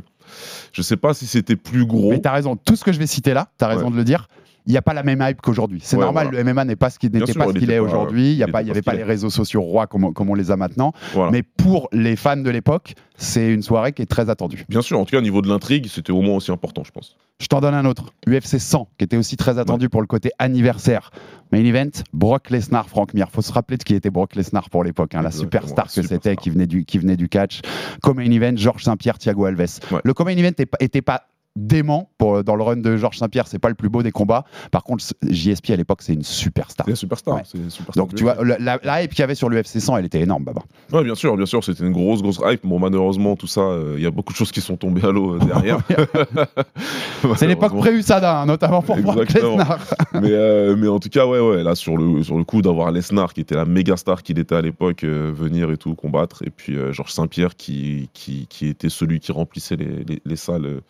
je 0.72 0.80
sais 0.80 0.96
pas 0.96 1.12
si 1.12 1.26
c'était 1.26 1.56
plus 1.56 1.84
gros. 1.86 2.10
Mais 2.10 2.20
t'as 2.20 2.30
raison, 2.30 2.54
tout 2.54 2.76
ce 2.76 2.84
que 2.84 2.92
je 2.92 3.00
vais 3.00 3.08
citer 3.08 3.34
là, 3.34 3.48
t'as 3.58 3.66
raison 3.66 3.86
Ouais. 3.86 3.90
de 3.90 3.96
le 3.96 4.04
dire. 4.04 4.28
Il 4.66 4.72
n'y 4.72 4.76
a 4.78 4.82
pas 4.82 4.94
la 4.94 5.02
même 5.02 5.24
hype 5.26 5.40
qu'aujourd'hui. 5.40 5.80
C'est 5.82 5.96
Ouais, 5.96 6.02
normal, 6.04 6.28
voilà. 6.28 6.42
le 6.42 6.44
MMA 6.54 6.64
n'est 6.64 6.76
pas 6.76 6.90
ce 6.90 6.98
qu'il 6.98 7.10
n'était 7.12 7.32
pas 7.34 7.46
ce 7.46 7.52
il 7.52 7.58
qu'il 7.60 7.70
est 7.70 7.78
aujourd'hui. 7.78 8.32
Il 8.32 8.36
n'y 8.36 8.42
avait 8.42 8.82
pas 8.82 8.94
les 8.94 9.02
réseaux 9.04 9.30
sociaux 9.30 9.62
rois 9.62 9.86
comme, 9.86 10.04
on- 10.04 10.12
comme 10.12 10.30
on 10.30 10.34
les 10.34 10.50
a 10.50 10.56
maintenant. 10.56 10.92
Voilà. 11.14 11.30
Mais 11.32 11.42
pour 11.42 11.88
les 11.92 12.14
fans 12.16 12.36
de 12.36 12.50
l'époque, 12.50 12.94
c'est 13.16 13.52
une 13.52 13.62
soirée 13.62 13.92
qui 13.92 14.02
est 14.02 14.06
très 14.06 14.30
attendue. 14.30 14.64
Bien 14.68 14.82
sûr, 14.82 14.98
en 14.98 15.04
tout 15.04 15.10
cas, 15.12 15.18
au 15.18 15.22
niveau 15.22 15.42
de 15.42 15.48
l'intrigue, 15.48 15.86
c'était 15.88 16.12
au 16.12 16.20
moins 16.22 16.36
aussi 16.36 16.50
important, 16.52 16.84
je 16.84 16.90
pense. 16.92 17.16
Je 17.38 17.46
t'en 17.46 17.60
donne 17.60 17.74
un 17.74 17.84
autre. 17.86 18.12
UFC 18.28 18.58
100, 18.58 18.88
qui 18.98 19.04
était 19.04 19.16
aussi 19.16 19.36
très 19.36 19.58
attendu 19.58 19.88
pour 19.88 20.02
le 20.02 20.06
côté 20.06 20.30
anniversaire. 20.38 21.10
Main 21.52 21.64
event, 21.64 21.90
Brock 22.12 22.50
Lesnar, 22.50 22.88
Frank 22.88 23.12
Mir. 23.14 23.28
Faut 23.30 23.42
se 23.42 23.52
rappeler 23.52 23.76
de 23.78 23.82
qui 23.82 23.94
était 23.94 24.10
Brock 24.10 24.36
Lesnar 24.36 24.68
pour 24.70 24.84
l'époque, 24.84 25.14
hein, 25.14 25.22
la 25.22 25.30
superstar 25.30 25.86
que 25.92 26.02
c'était, 26.02 26.36
qui 26.36 26.50
venait 26.50 26.66
du, 26.66 26.84
qui 26.84 26.98
venait 26.98 27.16
du 27.16 27.28
catch. 27.28 27.60
Co-main 28.02 28.30
event, 28.30 28.52
Georges 28.56 28.84
Saint-Pierre, 28.84 29.18
Thiago 29.18 29.46
Alves. 29.46 29.80
Ouais. 29.90 30.00
Le 30.04 30.14
co-main 30.14 30.36
event 30.36 30.48
était 30.50 30.66
pas- 30.66 30.76
était 30.80 31.02
pas 31.02 31.22
dément 31.56 32.10
pour, 32.16 32.44
dans 32.44 32.54
le 32.54 32.62
run 32.62 32.76
de 32.76 32.96
Georges 32.96 33.18
Saint-Pierre, 33.18 33.46
c'est 33.46 33.58
pas 33.58 33.68
le 33.68 33.74
plus 33.74 33.88
beau 33.88 34.02
des 34.02 34.12
combats. 34.12 34.44
Par 34.70 34.84
contre, 34.84 35.04
JSP 35.28 35.70
à 35.70 35.76
l'époque, 35.76 36.02
c'est 36.02 36.14
une 36.14 36.22
superstar. 36.22 36.86
C'est 36.86 36.92
un 36.92 36.96
superstar. 36.96 37.34
Ouais. 37.34 37.42
c'est 37.44 37.58
un 37.58 37.68
superstar 37.70 38.06
Donc 38.06 38.14
tu 38.14 38.22
vois, 38.22 38.36
la, 38.44 38.78
la- 38.82 39.02
hype 39.02 39.10
qu'il 39.10 39.20
y 39.20 39.22
avait 39.22 39.34
sur 39.34 39.48
l'UFC 39.48 39.80
100, 39.80 39.96
elle 39.96 40.04
était 40.04 40.20
énorme, 40.20 40.44
Baba. 40.44 40.62
Ouais, 40.92 41.02
bien 41.02 41.14
sûr, 41.14 41.36
bien 41.36 41.46
sûr, 41.46 41.62
c'était 41.64 41.84
une 41.84 41.92
grosse, 41.92 42.22
grosse 42.22 42.40
hype. 42.44 42.64
Bon, 42.64 42.78
malheureusement, 42.78 43.34
tout 43.36 43.46
ça, 43.48 43.62
euh, 43.62 43.94
il 43.96 44.02
y 44.02 44.06
a 44.06 44.10
beaucoup 44.10 44.32
de 44.32 44.38
choses 44.38 44.52
qui 44.52 44.60
sont 44.60 44.76
tombées 44.76 45.04
à 45.04 45.10
l'eau 45.10 45.34
euh, 45.34 45.38
derrière. 45.38 45.78
C'est 47.36 47.46
l'époque 47.46 47.76
pré-USADA, 47.76 48.40
hein, 48.40 48.46
notamment 48.46 48.82
pour 48.82 48.96
Brock. 48.96 49.32
Lesnar. 49.32 49.78
mais, 50.14 50.30
euh, 50.30 50.76
mais 50.76 50.88
en 50.88 50.98
tout 50.98 51.08
cas, 51.08 51.26
ouais, 51.26 51.40
ouais, 51.40 51.62
là, 51.62 51.74
sur 51.74 51.96
le, 51.96 52.22
sur 52.22 52.36
le 52.38 52.44
coup 52.44 52.62
d'avoir 52.62 52.90
Lesnar, 52.92 53.34
qui 53.34 53.40
était 53.40 53.54
la 53.56 53.64
méga 53.64 53.96
star 53.96 54.22
qu'il 54.22 54.38
était 54.38 54.54
à 54.54 54.62
l'époque, 54.62 55.04
venir 55.04 55.70
et 55.70 55.76
tout, 55.76 55.94
combattre, 55.94 56.42
et 56.46 56.50
puis 56.50 56.76
Georges 56.92 57.12
Saint-Pierre, 57.12 57.56
qui, 57.56 58.08
qui, 58.12 58.46
qui 58.48 58.68
était 58.68 58.88
celui 58.88 59.20
qui 59.20 59.32
remplissait 59.32 59.76
les, 59.76 60.04
les, 60.04 60.22
les 60.24 60.36
salles. 60.36 60.80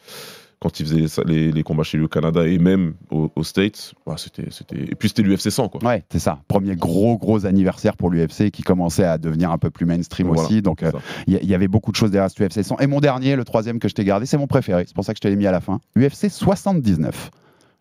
Quand 0.60 0.78
il 0.78 0.86
faisait 0.86 1.00
les, 1.00 1.08
salles- 1.08 1.26
les, 1.26 1.50
les 1.52 1.62
combats 1.62 1.82
chez 1.82 1.96
lui 1.96 2.04
au 2.04 2.08
Canada 2.08 2.46
et 2.46 2.58
même 2.58 2.94
aux, 3.10 3.30
aux 3.34 3.44
States, 3.44 3.94
bah, 4.06 4.16
c'était, 4.18 4.50
c'était... 4.50 4.76
et 4.76 4.94
puis 4.94 5.08
c'était 5.08 5.22
l'UFC 5.22 5.50
100, 5.50 5.68
quoi. 5.70 5.82
Ouais, 5.82 6.04
c'est 6.10 6.18
ça. 6.18 6.38
Premier 6.48 6.76
gros, 6.76 7.16
gros 7.16 7.46
anniversaire 7.46 7.96
pour 7.96 8.10
l'UFC 8.10 8.50
qui 8.50 8.62
commençait 8.62 9.04
à 9.04 9.16
devenir 9.18 9.50
un 9.50 9.58
peu 9.58 9.70
plus 9.70 9.86
mainstream 9.86 10.26
Voilà, 10.28 10.42
aussi. 10.42 10.60
Donc, 10.62 10.82
euh, 10.82 10.92
il 11.26 11.34
y, 11.44 11.54
avait 11.54 11.68
beaucoup 11.68 11.90
de 11.92 11.96
choses 11.96 12.10
derrière 12.10 12.30
ce 12.30 12.42
UFC 12.42 12.62
100. 12.62 12.78
Et 12.80 12.86
mon 12.86 13.00
dernier, 13.00 13.36
le 13.36 13.44
troisième 13.44 13.78
que 13.78 13.88
je 13.88 13.94
t'ai 13.94 14.04
gardé, 14.04 14.26
c'est 14.26 14.36
mon 14.38 14.46
préféré. 14.46 14.84
C'est 14.86 14.94
pour 14.94 15.04
ça 15.04 15.14
que 15.14 15.18
je 15.18 15.22
te 15.22 15.28
l'ai 15.28 15.36
mis 15.36 15.46
à 15.46 15.52
la 15.52 15.60
fin. 15.60 15.80
UFC 15.96 16.28
79. 16.30 17.30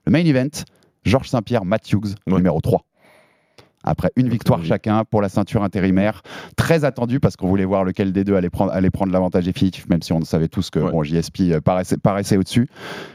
Le 0.05 0.11
main 0.11 0.19
event, 0.25 0.47
Georges 1.03 1.27
Saint-Pierre, 1.29 1.65
Matt 1.65 1.91
Hughes, 1.91 2.15
Ouais. 2.27 2.37
numéro 2.37 2.61
3. 2.61 2.83
Après 3.83 4.11
une 4.17 4.27
victoire 4.29 4.63
chacun 4.63 5.05
pour 5.05 5.21
la 5.21 5.29
ceinture 5.29 5.63
intérimaire, 5.63 6.21
très 6.57 6.83
attendu 6.83 7.19
parce 7.19 7.35
qu'on 7.37 7.47
voulait 7.47 7.65
voir 7.65 7.83
lequel 7.85 8.11
des 8.11 8.23
deux 8.23 8.35
allait 8.35 8.49
prendre, 8.49 8.71
allait 8.73 8.89
prendre 8.89 9.11
l'avantage 9.13 9.45
définitif, 9.45 9.87
même 9.89 10.01
si 10.01 10.11
on 10.13 10.21
savait 10.25 10.49
tous 10.49 10.69
que 10.69 10.79
Ouais. 10.79 10.91
bon, 10.91 11.03
JSP 11.03 11.41
euh, 11.51 11.61
paraissait, 11.61 11.97
paraissait 11.97 12.35
au-dessus. 12.37 12.67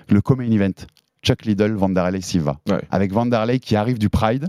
Le 0.08 0.20
co-main 0.22 0.50
event, 0.50 0.70
Chuck 1.22 1.44
Liddell, 1.44 1.74
Vanderlei 1.74 2.20
Silva. 2.22 2.56
Ouais. 2.68 2.80
Avec 2.90 3.12
Vanderlei 3.12 3.58
qui 3.58 3.76
arrive 3.76 3.98
du 3.98 4.08
Pride, 4.08 4.48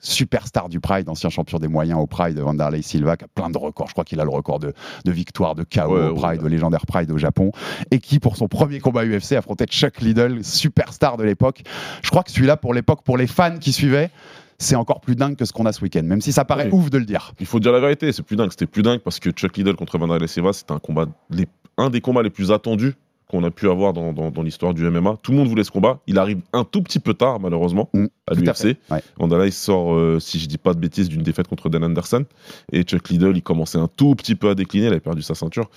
superstar 0.00 0.68
du 0.68 0.80
Pride, 0.80 1.08
ancien 1.08 1.28
champion 1.28 1.58
des 1.58 1.66
moyens 1.66 1.98
au 1.98 2.06
Pride, 2.06 2.38
Vanderlei 2.38 2.82
Silva, 2.82 3.16
qui 3.16 3.24
a 3.24 3.28
plein 3.34 3.50
de 3.50 3.58
records. 3.58 3.88
Je 3.88 3.92
crois 3.92 4.04
qu'il 4.04 4.20
a 4.20 4.24
le 4.24 4.30
record 4.30 4.58
de, 4.60 4.72
de 5.04 5.10
victoire, 5.12 5.54
de 5.54 5.64
KO 5.64 5.80
Ouais, 5.96 6.08
au 6.08 6.14
Pride, 6.14 6.40
ouais. 6.40 6.44
au 6.46 6.48
légendaire 6.48 6.86
Pride 6.86 7.10
au 7.10 7.18
Japon, 7.18 7.50
et 7.90 7.98
qui, 7.98 8.20
pour 8.20 8.36
son 8.36 8.46
premier 8.48 8.78
combat 8.80 9.04
UFC, 9.04 9.32
affrontait 9.32 9.66
Chuck 9.66 10.00
Liddell, 10.00 10.44
superstar 10.44 11.16
de 11.16 11.24
l'époque. 11.24 11.62
Je 12.02 12.10
crois 12.10 12.22
que 12.22 12.30
celui-là, 12.30 12.56
pour 12.56 12.74
l'époque, 12.74 13.02
pour 13.02 13.16
les 13.16 13.26
fans 13.26 13.58
qui 13.58 13.72
suivaient, 13.72 14.10
c'est 14.58 14.74
encore 14.76 15.00
plus 15.00 15.14
dingue 15.16 15.36
que 15.36 15.44
ce 15.44 15.52
qu'on 15.52 15.66
a 15.66 15.72
ce 15.72 15.80
week-end, 15.82 16.02
même 16.02 16.20
si 16.20 16.32
ça 16.32 16.44
paraît 16.44 16.68
Oui. 16.72 16.78
ouf 16.78 16.90
de 16.90 16.98
le 16.98 17.04
dire. 17.04 17.32
Il 17.40 17.46
faut 17.46 17.60
dire 17.60 17.72
la 17.72 17.80
vérité, 17.80 18.12
c'est 18.12 18.22
plus 18.22 18.36
dingue. 18.36 18.50
C'était 18.50 18.66
plus 18.66 18.82
dingue 18.82 19.00
parce 19.00 19.20
que 19.20 19.30
Chuck 19.30 19.56
Liddell 19.56 19.76
contre 19.76 19.98
Vanderlei 19.98 20.26
Silva, 20.26 20.52
c'était 20.52 20.72
un 20.72 20.78
combat, 20.80 21.06
les- 21.30 21.46
un 21.76 21.90
des 21.90 22.00
combats 22.00 22.22
les 22.22 22.30
plus 22.30 22.50
attendus 22.50 22.94
qu'on 23.30 23.44
a 23.44 23.50
pu 23.50 23.68
avoir 23.68 23.92
dans, 23.92 24.14
dans- 24.14 24.30
dans 24.30 24.42
l'histoire 24.42 24.72
du 24.72 24.86
MMA. 24.90 25.16
Tout 25.22 25.32
le 25.32 25.36
monde 25.36 25.48
voulait 25.48 25.62
ce 25.62 25.70
combat. 25.70 26.00
Il 26.06 26.18
arrive 26.18 26.40
un 26.54 26.64
tout 26.64 26.82
petit 26.82 26.98
peu 26.98 27.12
tard, 27.12 27.38
malheureusement, 27.40 27.90
Mm, 27.92 28.06
à 28.26 28.32
l'UFC. 28.34 28.78
ouais. 28.90 29.50
Sort, 29.50 29.94
euh, 29.94 30.18
si 30.18 30.38
je 30.40 30.46
dis 30.48 30.56
pas 30.56 30.72
de 30.72 30.78
bêtises, 30.80 31.10
d'une 31.10 31.22
défaite 31.22 31.46
contre 31.46 31.68
Dan 31.68 31.84
Anderson. 31.84 32.24
Et 32.72 32.82
Chuck 32.84 33.06
Liddell, 33.10 33.36
il 33.36 33.42
commençait 33.42 33.76
un 33.78 33.86
tout 33.94 34.14
petit 34.14 34.34
peu 34.34 34.48
à 34.48 34.54
décliner. 34.54 34.86
Il 34.86 34.92
avait 34.92 35.00
perdu 35.00 35.20
sa 35.20 35.34
ceinture. 35.34 35.68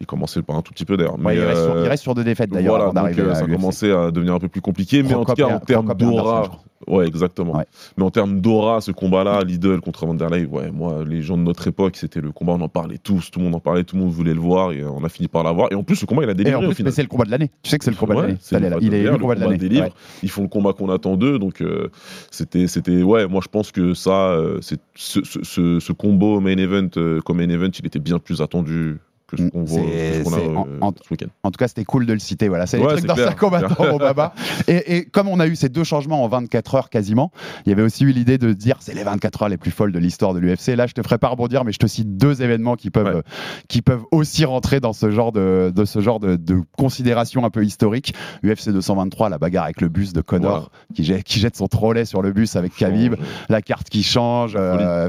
Il 0.00 0.06
commençait 0.06 0.42
par 0.42 0.54
un 0.56 0.62
tout 0.62 0.72
petit 0.72 0.84
peu 0.84 0.96
d'ailleurs. 0.96 1.14
Ouais, 1.18 1.34
Mais, 1.34 1.36
il, 1.36 1.40
reste 1.40 1.62
sur, 1.64 1.74
euh, 1.74 1.82
il 1.84 1.88
reste 1.88 2.02
sur 2.04 2.14
deux 2.14 2.24
défaites 2.24 2.50
d'ailleurs 2.50 2.76
voilà, 2.92 3.08
donc 3.10 3.18
euh, 3.18 3.32
à 3.32 3.34
ça 3.34 3.46
commençait 3.46 3.90
à 3.90 4.12
devenir 4.12 4.34
un 4.34 4.38
peu 4.38 4.48
plus 4.48 4.60
compliqué, 4.60 5.02
mais 5.02 5.12
en 5.14 5.24
tout 5.24 5.34
cas 5.34 5.48
en 5.48 5.58
termes 5.58 5.92
d'aura. 5.94 6.50
Ouais 6.88 7.06
exactement. 7.06 7.56
Ouais. 7.56 7.64
Mais 7.96 8.04
en 8.04 8.10
termes 8.10 8.40
d'aura, 8.40 8.80
ce 8.80 8.90
combat-là, 8.92 9.42
Lidl 9.44 9.80
contre 9.80 10.06
Vanderlei, 10.06 10.44
ouais, 10.46 10.70
moi, 10.70 11.04
les 11.06 11.22
gens 11.22 11.36
de 11.36 11.42
notre 11.42 11.66
époque, 11.68 11.96
c'était 11.96 12.20
le 12.20 12.32
combat, 12.32 12.52
on 12.52 12.60
en 12.60 12.68
parlait 12.68 12.98
tous, 12.98 13.30
tout 13.30 13.38
le 13.38 13.44
monde 13.46 13.54
en 13.54 13.60
parlait, 13.60 13.84
tout 13.84 13.96
le 13.96 14.02
monde 14.02 14.12
voulait 14.12 14.34
le 14.34 14.40
voir, 14.40 14.72
et 14.72 14.84
on 14.84 15.02
a 15.04 15.08
fini 15.08 15.28
par 15.28 15.42
l'avoir. 15.42 15.68
Et 15.72 15.74
en 15.74 15.82
plus, 15.82 15.96
ce 15.96 16.06
combat, 16.06 16.22
il 16.24 16.28
a 16.28 16.32
Et 16.32 16.34
délivré 16.34 16.64
au 16.64 16.68
mais 16.68 16.74
final. 16.74 16.92
c'est 16.92 17.02
le 17.02 17.08
combat 17.08 17.24
de 17.24 17.30
l'année. 17.30 17.50
Tu 17.62 17.70
sais 17.70 17.78
que 17.78 17.84
c'est 17.84 17.90
le 17.90 17.96
combat 17.96 18.14
de 18.14 18.20
l'année. 18.22 18.38
le 18.52 18.58
là, 18.58 18.70
combat 18.70 18.78
Il 18.86 18.94
est 18.94 19.02
le 19.04 19.18
combat 19.18 19.34
de 19.34 19.40
l'année. 19.40 19.80
Ouais. 19.80 19.92
Ils 20.22 20.30
font 20.30 20.42
le 20.42 20.48
combat 20.48 20.72
qu'on 20.72 20.88
attend 20.90 21.16
d'eux, 21.16 21.38
donc 21.38 21.60
euh, 21.60 21.88
c'était, 22.30 22.66
c'était, 22.66 23.02
ouais, 23.02 23.26
moi 23.26 23.40
je 23.42 23.48
pense 23.48 23.72
que 23.72 23.94
ça, 23.94 24.30
euh, 24.30 24.58
c'est, 24.60 24.80
ce, 24.94 25.22
ce- 25.24 25.42
ce- 25.42 25.80
ce 25.80 25.92
combo 25.92 26.40
main 26.40 26.56
event, 26.56 26.88
euh, 26.96 27.20
comme 27.20 27.38
main 27.38 27.48
event, 27.48 27.70
il 27.78 27.86
était 27.86 27.98
bien 27.98 28.18
plus 28.18 28.40
attendu 28.42 28.98
que 29.36 29.42
ce 29.42 29.48
qu'on 29.48 29.64
voit 29.64 29.80
C'est- 29.82 30.18
ce 30.18 30.24
qu'on 30.24 30.32
a, 30.34 30.38
c'est- 30.38 30.46
en- 30.56 30.68
en- 30.88 30.92
ce 30.92 31.10
week-end. 31.10 31.26
En 31.42 31.50
tout 31.50 31.58
cas, 31.58 31.68
c'était 31.68 31.84
cool 31.84 32.06
de 32.06 32.12
le 32.12 32.18
citer. 32.18 32.48
Voilà, 32.48 32.66
c'est 32.66 32.76
les 32.76 32.82
Ouais, 32.84 32.90
trucs 32.90 33.00
c'est 33.02 33.06
d'anciens 33.06 33.32
combattants, 33.32 33.84
mon 33.90 33.96
baba. 33.96 34.34
Et, 34.68 34.96
et 34.96 35.04
comme 35.06 35.28
on 35.28 35.40
a 35.40 35.46
eu 35.46 35.56
ces 35.56 35.68
deux 35.68 35.84
changements 35.84 36.22
en 36.24 36.28
24 36.28 36.74
heures 36.74 36.90
quasiment, 36.90 37.30
il 37.66 37.70
y 37.70 37.72
avait 37.72 37.82
aussi 37.82 38.04
eu 38.04 38.12
l'idée 38.12 38.38
de 38.38 38.52
dire 38.52 38.76
c'est 38.80 38.94
les 38.94 39.04
24 39.04 39.42
heures 39.42 39.48
les 39.48 39.56
plus 39.56 39.70
folles 39.70 39.92
de 39.92 39.98
l'histoire 39.98 40.34
de 40.34 40.38
l'UFC. 40.38 40.76
Là, 40.76 40.86
je 40.86 40.92
te 40.94 41.02
ferai 41.02 41.18
pas 41.18 41.28
rebondir, 41.28 41.64
mais 41.64 41.72
je 41.72 41.78
te 41.78 41.86
cite 41.86 42.16
deux 42.16 42.42
événements 42.42 42.76
qui 42.76 42.90
peuvent, 42.90 43.16
Ouais. 43.16 43.22
qui 43.68 43.82
peuvent 43.82 44.04
aussi 44.12 44.44
rentrer 44.44 44.80
dans 44.80 44.92
ce 44.92 45.10
genre 45.10 45.32
de, 45.32 45.72
de 45.74 45.84
ce 45.84 46.00
genre 46.00 46.20
de, 46.20 46.36
de 46.36 46.60
considération 46.76 47.44
un 47.44 47.50
peu 47.50 47.64
historique. 47.64 48.14
UFC 48.44 48.70
223, 48.70 49.28
la 49.28 49.38
bagarre 49.38 49.64
avec 49.64 49.80
le 49.80 49.88
bus 49.88 50.12
de 50.12 50.20
Connor 50.20 50.50
Voilà. 50.52 50.68
qui, 50.94 51.04
jette, 51.04 51.24
qui 51.24 51.40
jette 51.40 51.56
son 51.56 51.68
trolley 51.68 52.04
sur 52.04 52.22
le 52.22 52.32
bus 52.32 52.56
avec 52.56 52.74
Khabib, 52.76 53.14
la 53.48 53.62
carte 53.62 53.88
qui 53.88 54.02
change. 54.02 54.54
euh, 54.56 55.08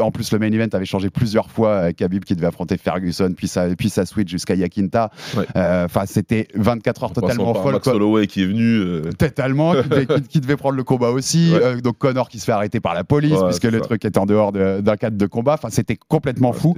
en 0.00 0.10
plus, 0.10 0.32
le 0.32 0.38
main 0.38 0.50
event 0.52 0.68
avait 0.72 0.84
changé 0.84 1.10
plusieurs 1.10 1.50
fois. 1.50 1.92
Khabib 1.92 2.24
qui 2.24 2.34
devait 2.36 2.46
affronter 2.46 2.76
Ferguson, 2.76 3.32
puis 3.36 3.48
ça, 3.48 3.63
puis 3.76 3.88
ça 3.90 4.06
switch 4.06 4.30
jusqu'à 4.30 4.54
Yakinta. 4.54 5.10
Ouais. 5.36 5.44
Euh, 5.56 5.86
c'était 6.06 6.48
24 6.54 7.04
heures 7.04 7.10
En 7.10 7.12
totalement 7.14 7.52
par 7.52 7.62
folles. 7.62 7.72
Max. 7.74 7.86
Holloway 7.88 8.26
qui 8.26 8.42
est 8.42 8.46
venu. 8.46 8.78
euh, 8.78 9.02
Totalement, 9.18 9.74
qui 9.74 9.88
devait, 9.88 10.06
qui- 10.06 10.22
qui 10.22 10.40
devait 10.40 10.56
prendre 10.56 10.76
le 10.76 10.84
combat 10.84 11.10
aussi. 11.10 11.52
Ouais. 11.52 11.60
Euh, 11.62 11.80
donc 11.80 11.98
Connor 11.98 12.28
qui 12.28 12.38
se 12.38 12.44
fait 12.44 12.52
arrêter 12.52 12.80
par 12.80 12.94
la 12.94 13.04
police 13.04 13.32
Ouais, 13.38 13.46
puisque 13.46 13.64
le 13.64 13.78
ça. 13.78 13.84
truc 13.84 14.04
était 14.04 14.18
en 14.18 14.26
dehors 14.26 14.52
de- 14.52 14.80
d'un 14.80 14.96
cadre 14.96 15.16
de 15.16 15.26
combat. 15.26 15.54
Enfin, 15.54 15.68
c'était 15.70 15.96
complètement 16.08 16.52
fou. 16.52 16.74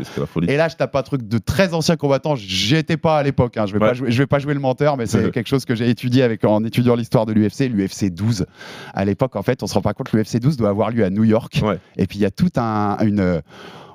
Et 0.47 0.57
là, 0.57 0.69
je 0.69 0.77
tape 0.77 0.95
un 0.97 1.03
truc 1.03 1.27
de 1.27 1.39
très 1.39 1.75
ancien 1.75 1.97
combattant. 1.97 2.35
J'y 2.37 2.77
étais 2.77 2.97
pas 2.97 3.19
à 3.19 3.23
l'époque. 3.23 3.57
hein. 3.57 3.67
Je 3.67 3.73
vais 3.73 3.79
pas 3.79 3.95
jouer, 3.95 4.11
je 4.11 4.19
vais 4.19 4.27
pas 4.27 4.39
jouer 4.39 4.55
le 4.55 4.61
menteur, 4.61 4.97
mais 4.97 5.07
c'est 5.07 5.31
quelque 5.33 5.49
chose 5.49 5.65
que 5.65 5.75
j'ai 5.75 5.89
étudié 5.89 6.23
avec 6.23 6.45
en 6.45 6.65
étudiant 6.65 6.95
l'histoire 6.95 7.27
de 7.27 7.33
l'UFC. 7.33 7.69
L'UFC 7.69 8.11
12. 8.11 8.47
À 8.95 9.05
l'époque, 9.05 9.37
en 9.37 9.43
fait, 9.43 9.63
on 9.63 9.67
se 9.67 9.75
rend 9.75 9.83
pas 9.83 9.95
compte. 9.95 10.13
L'UFC 10.13 10.39
12 10.41 10.57
doit 10.57 10.69
avoir 10.69 10.91
lieu 10.91 11.05
à 11.05 11.11
New 11.11 11.25
York. 11.25 11.61
Et 11.97 12.07
puis 12.07 12.19
il 12.19 12.23
y 12.23 12.27
a 12.27 12.31
toute 12.31 12.59
un, 12.59 12.97
une 13.03 13.41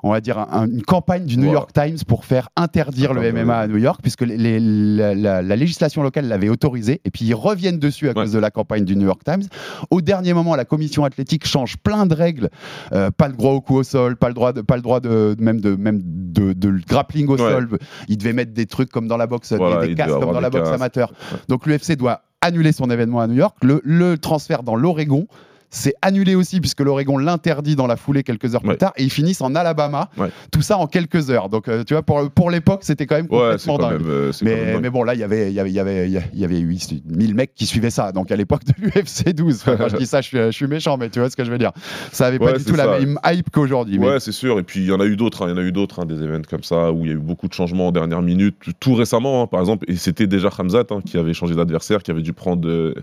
on 0.04 0.12
va 0.12 0.22
dire 0.22 0.38
un- 0.40 0.68
une 0.68 0.82
campagne 0.84 1.26
du 1.26 1.38
New 1.38 1.48
Wow. 1.48 1.54
York 1.54 1.74
Times 1.74 1.98
pour 2.08 2.26
faire 2.26 2.50
interdire 2.56 3.14
le 3.14 3.22
MMA 3.32 3.58
à 3.58 3.68
New 3.68 3.78
York 3.78 4.00
puisque 4.02 4.22
les- 4.22 4.38
les- 4.38 4.60
la, 4.60 5.14
la- 5.16 5.42
la 5.42 5.56
législation 5.56 6.02
locale 6.04 6.28
l'avait 6.28 6.50
autorisé 6.50 7.02
et 7.06 7.12
puis 7.12 7.26
ils 7.26 7.34
reviennent 7.36 7.80
dessus 7.80 8.06
à 8.08 8.10
Ouais. 8.10 8.16
cause 8.24 8.32
de 8.32 8.40
la 8.40 8.52
campagne 8.52 8.84
du 8.86 8.96
New 8.96 9.06
York 9.06 9.22
Times. 9.24 9.44
Au 9.90 10.02
dernier 10.02 10.34
moment, 10.34 10.56
la 10.56 10.66
commission 10.66 11.06
athlétique 11.06 11.46
change 11.46 11.78
plein 11.78 12.06
de 12.06 12.14
règles, 12.16 12.50
Euh, 12.94 13.12
pas 13.12 13.28
le 13.28 13.34
droit 13.36 13.52
au 13.54 13.62
coup 13.62 13.76
au 13.78 13.84
sol, 13.84 14.16
pas 14.18 14.28
le 14.28 14.34
droit 14.34 14.54
de, 14.54 14.62
pas 14.62 14.76
le 14.76 14.82
droit 14.82 15.00
de 15.00 15.36
même 15.40 15.62
de 15.62 15.76
même 15.76 16.02
de, 16.04 16.54
de 16.54 16.74
grappling 16.88 17.28
au 17.28 17.32
Ouais. 17.34 17.38
sol. 17.52 17.70
Ils 18.08 18.18
devaient 18.18 18.34
mettre 18.34 18.54
des 18.54 18.66
trucs 18.66 18.90
comme 18.90 19.08
dans 19.08 19.18
la 19.18 19.28
boxe, 19.28 19.52
des- 19.52 19.58
Voilà, 19.58 19.82
des, 19.82 19.88
il 19.92 19.96
casques 19.96 20.10
devait 20.10 20.20
comme 20.22 20.34
dans 20.34 20.40
la 20.42 20.50
boxe 20.50 20.70
amateur. 20.70 21.12
Ouais. 21.32 21.38
Donc 21.48 21.66
l'UFC 21.66 21.96
doit 21.96 22.22
annuler 22.42 22.72
son 22.72 22.90
événement 22.90 23.20
à 23.22 23.28
New 23.28 23.36
York, 23.36 23.56
le, 23.62 23.82
le 23.84 24.18
transfert 24.18 24.64
dans 24.64 24.76
l'Oregon. 24.76 25.28
C'est 25.74 25.94
annulé 26.02 26.36
aussi 26.36 26.60
puisque 26.60 26.82
l'Oregon 26.82 27.18
l'interdit 27.18 27.76
dans 27.78 27.88
la 27.88 27.96
foulée 27.96 28.24
quelques 28.24 28.54
heures 28.56 28.62
plus 28.62 28.78
tard 28.78 28.92
et 28.98 29.04
ils 29.04 29.10
finissent 29.10 29.42
en 29.42 29.56
Alabama. 29.56 30.10
Ouais. 30.18 30.28
Tout 30.52 30.62
ça 30.62 30.78
en 30.78 30.86
quelques 30.86 31.30
heures. 31.32 31.48
Donc 31.50 31.68
euh, 31.70 31.84
tu 31.86 31.94
vois 31.94 32.04
pour, 32.04 32.30
pour 32.30 32.52
l'époque 32.52 32.82
c'était 32.84 33.06
quand 33.06 33.16
même 33.16 33.28
complètement 33.28 33.78
dingue. 33.78 34.02
même. 34.02 34.10
euh, 34.10 34.32
Mais, 34.42 34.74
dingue. 34.74 34.82
mais 34.82 34.90
bon, 34.90 35.04
là, 35.04 35.14
il 35.14 35.20
y 35.22 35.24
avait, 35.24 35.50
il 35.50 35.54
y 35.54 35.60
avait, 35.62 35.72
y 35.72 35.80
avait, 35.80 36.10
y 36.34 36.44
avait 36.46 36.60
eu 36.60 36.78
1000 37.06 37.36
mecs 37.36 37.54
qui 37.56 37.66
suivaient 37.66 37.90
ça. 37.90 38.12
Donc, 38.12 38.32
à 38.32 38.36
l'époque 38.36 38.64
de 38.66 38.74
l'UFC 38.86 39.34
12, 39.34 39.62
Enfin, 39.62 39.78
quand 39.78 39.88
je 39.90 39.96
dis 39.96 40.06
ça, 40.06 40.20
je 40.22 40.28
suis, 40.28 40.38
je 40.38 40.52
suis 40.52 40.68
méchant, 40.68 40.98
mais 40.98 41.10
tu 41.10 41.20
vois 41.20 41.30
ce 41.30 41.36
que 41.38 41.46
je 41.46 41.52
veux 41.52 41.58
dire. 41.58 41.72
Ça 42.12 42.26
avait 42.28 42.38
pas 42.40 42.54
du 42.58 42.64
tout 42.66 42.76
la 42.76 43.00
même 43.00 43.18
hype 43.26 43.50
qu'aujourd'hui. 43.50 43.98
mais- 43.98 44.08
Ouais, 44.08 44.20
c'est 44.20 44.32
sûr. 44.34 44.60
Et 44.60 44.64
puis 44.64 44.82
il 44.82 44.88
y 44.88 44.92
en 44.92 45.00
a 45.00 45.06
eu 45.06 45.16
d'autres. 45.16 45.44
hein. 45.44 45.48
Il 45.48 45.52
y 45.52 45.54
en 45.54 45.58
a 45.58 45.66
eu 45.66 45.72
d'autres, 45.72 46.02
hein, 46.02 46.06
des 46.06 46.16
événements 46.22 46.42
comme 46.50 46.64
ça 46.64 46.92
où 46.92 47.06
il 47.06 47.08
y 47.08 47.12
a 47.12 47.16
eu 47.16 47.20
beaucoup 47.20 47.48
de 47.48 47.54
changements 47.54 47.88
en 47.88 47.92
dernière 47.94 48.22
minute. 48.22 48.56
Tout 48.82 48.94
récemment, 48.96 49.44
hein, 49.44 49.48
par 49.48 49.62
exemple, 49.62 49.86
et 49.90 49.96
c'était 49.96 50.28
déjà 50.28 50.50
Hamzat 50.58 50.84
qui 51.06 51.18
avait 51.18 51.34
changé 51.34 51.56
d'adversaire, 51.56 52.04
qui 52.04 52.12
avait 52.12 52.22
dû 52.22 52.34
prendre, 52.34 52.68
euh, 52.68 52.94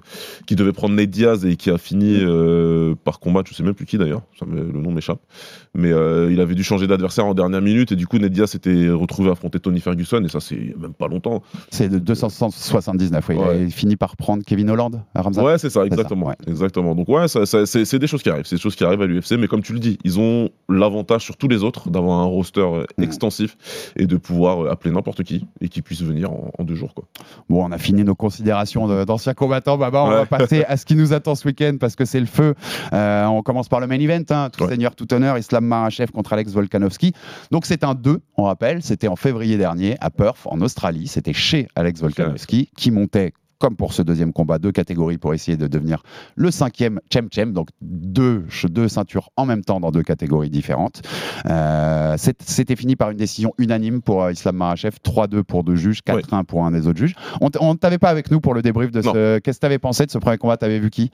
qui 0.46 0.54
devait 0.56 0.72
prendre 0.72 0.94
Ned 0.94 1.08
Diaz 1.10 1.44
et 1.46 1.56
qui 1.56 1.70
a 1.70 1.78
fini 1.78 2.18
euh, 2.20 2.57
par 3.04 3.20
combattre. 3.20 3.48
Je 3.50 3.54
sais 3.54 3.62
même 3.62 3.74
plus 3.74 3.86
qui 3.86 3.98
d'ailleurs. 3.98 4.22
Le 4.46 4.64
nom 4.64 4.90
m'échappe. 4.90 5.20
Mais 5.78 5.92
euh, 5.92 6.30
il 6.30 6.40
avait 6.40 6.54
dû 6.54 6.62
changer 6.64 6.86
d'adversaire 6.86 7.24
en 7.24 7.32
dernière 7.34 7.62
minute 7.62 7.92
et 7.92 7.96
du 7.96 8.06
coup 8.06 8.18
Ned 8.18 8.32
Diaz 8.32 8.50
s'était 8.50 8.90
retrouvé 8.90 9.28
à 9.30 9.32
affronter 9.32 9.60
Tony 9.60 9.80
Ferguson 9.80 10.22
et 10.24 10.28
ça 10.28 10.40
c'est 10.40 10.74
même 10.78 10.92
pas 10.92 11.08
longtemps. 11.08 11.42
C'est 11.70 11.88
de 11.88 11.98
279. 11.98 13.28
ouais. 13.28 13.34
Il 13.36 13.38
Ouais. 13.40 13.66
a 13.66 13.70
fini 13.70 13.96
par 13.96 14.16
prendre 14.16 14.42
Kevin 14.44 14.68
Holland 14.70 15.00
à 15.14 15.22
Ramzat. 15.22 15.42
Ouais, 15.42 15.58
c'est 15.58 15.70
ça, 15.70 15.80
ça, 15.80 15.86
exactement. 15.86 16.26
ouais. 16.26 16.34
exactement. 16.46 16.94
Donc, 16.94 17.08
ouais, 17.08 17.26
c'est 17.28 17.98
des 17.98 18.06
choses 18.06 18.22
qui 18.22 18.30
arrivent. 18.30 18.44
C'est 18.46 18.56
des 18.56 18.60
choses 18.62 18.74
qui 18.76 18.84
arrivent 18.84 19.02
à 19.02 19.06
l'UFC. 19.06 19.32
Mais 19.38 19.46
comme 19.46 19.62
tu 19.62 19.72
le 19.72 19.78
dis, 19.78 19.98
ils 20.04 20.18
ont 20.18 20.50
l'avantage 20.68 21.22
sur 21.22 21.36
tous 21.36 21.48
les 21.48 21.62
autres 21.62 21.88
d'avoir 21.90 22.18
un 22.20 22.24
roster 22.24 22.60
euh, 22.60 22.84
Mm. 22.98 23.02
extensif 23.04 23.56
et 23.96 24.06
de 24.06 24.16
pouvoir 24.16 24.64
euh, 24.64 24.70
appeler 24.70 24.92
n'importe 24.92 25.22
qui 25.22 25.46
et 25.60 25.68
qui 25.68 25.82
puisse 25.82 26.02
venir 26.02 26.32
en, 26.32 26.50
en 26.58 26.64
deux 26.64 26.74
jours. 26.74 26.94
Quoi. 26.94 27.04
Bon, 27.48 27.64
on 27.64 27.70
a 27.70 27.78
fini 27.78 28.02
nos 28.02 28.14
considérations 28.14 29.04
d'anciens 29.04 29.34
combattants. 29.34 29.78
Baba, 29.78 30.02
on 30.04 30.08
va 30.10 30.26
passer 30.26 30.64
à 30.64 30.76
ce 30.76 30.84
qui 30.84 30.96
nous 30.96 31.12
attend 31.12 31.34
ce 31.36 31.46
week-end 31.46 31.76
parce 31.78 31.94
que 31.96 32.04
c'est 32.04 32.18
le 32.20 32.26
feu. 32.26 32.54
Euh, 32.92 33.24
on 33.26 33.42
commence 33.42 33.68
par 33.68 33.78
le 33.80 33.86
main 33.86 33.98
event. 34.00 34.22
hein. 34.30 34.48
tout 34.56 34.66
seigneur, 34.68 34.94
tout 34.96 35.12
honneur. 35.14 35.38
Islam 35.38 35.66
Makhachev 35.68 36.10
contre 36.10 36.32
Alex 36.32 36.52
Volkanovski. 36.52 37.12
Donc, 37.50 37.66
c'est 37.66 37.84
un 37.84 37.94
2, 37.94 38.20
on 38.36 38.44
rappelle. 38.44 38.82
C'était 38.82 39.08
en 39.08 39.16
février 39.16 39.56
dernier 39.56 39.96
à 40.00 40.10
Perth, 40.10 40.40
en 40.46 40.60
Australie. 40.60 41.06
C'était 41.06 41.32
chez 41.32 41.68
Alex 41.76 42.00
Volkanovski 42.00 42.70
qui 42.76 42.90
montait. 42.90 43.32
Comme 43.58 43.74
pour 43.76 43.92
ce 43.92 44.02
deuxième 44.02 44.32
combat, 44.32 44.58
deux 44.60 44.70
catégories 44.70 45.18
pour 45.18 45.34
essayer 45.34 45.56
de 45.56 45.66
devenir 45.66 46.02
le 46.36 46.50
cinquième 46.52 47.00
Chem 47.12 47.28
Chem, 47.32 47.52
donc 47.52 47.68
deux, 47.82 48.44
deux 48.68 48.88
ceintures 48.88 49.30
en 49.36 49.46
même 49.46 49.64
temps 49.64 49.80
dans 49.80 49.90
deux 49.90 50.04
catégories 50.04 50.48
différentes. 50.50 51.02
Euh, 51.46 52.14
C'était 52.16 52.76
fini 52.76 52.94
par 52.94 53.10
une 53.10 53.16
décision 53.16 53.52
unanime 53.58 54.00
pour 54.00 54.22
euh, 54.22 54.32
Islam 54.32 54.56
Makhachev, 54.56 54.96
3-2 55.04 55.42
pour 55.42 55.64
deux 55.64 55.74
juges, 55.74 56.00
4-1 56.06 56.44
pour 56.44 56.64
un 56.66 56.70
des 56.70 56.86
autres 56.86 56.98
juges. 56.98 57.14
On 57.40 57.46
ne 57.72 57.76
t'avait 57.78 57.98
pas 57.98 58.10
avec 58.10 58.30
nous 58.30 58.40
pour 58.40 58.54
le 58.54 58.62
débrief 58.62 58.90
de 58.92 59.02
Non. 59.02 59.12
ce. 59.12 59.38
Qu'est-ce 59.38 59.58
que 59.58 59.60
tu 59.62 59.66
avais 59.66 59.78
pensé 59.78 60.06
de 60.06 60.10
ce 60.10 60.18
premier 60.18 60.38
combat? 60.38 60.56
T'avais 60.56 60.78
vu 60.78 60.90
qui? 60.90 61.10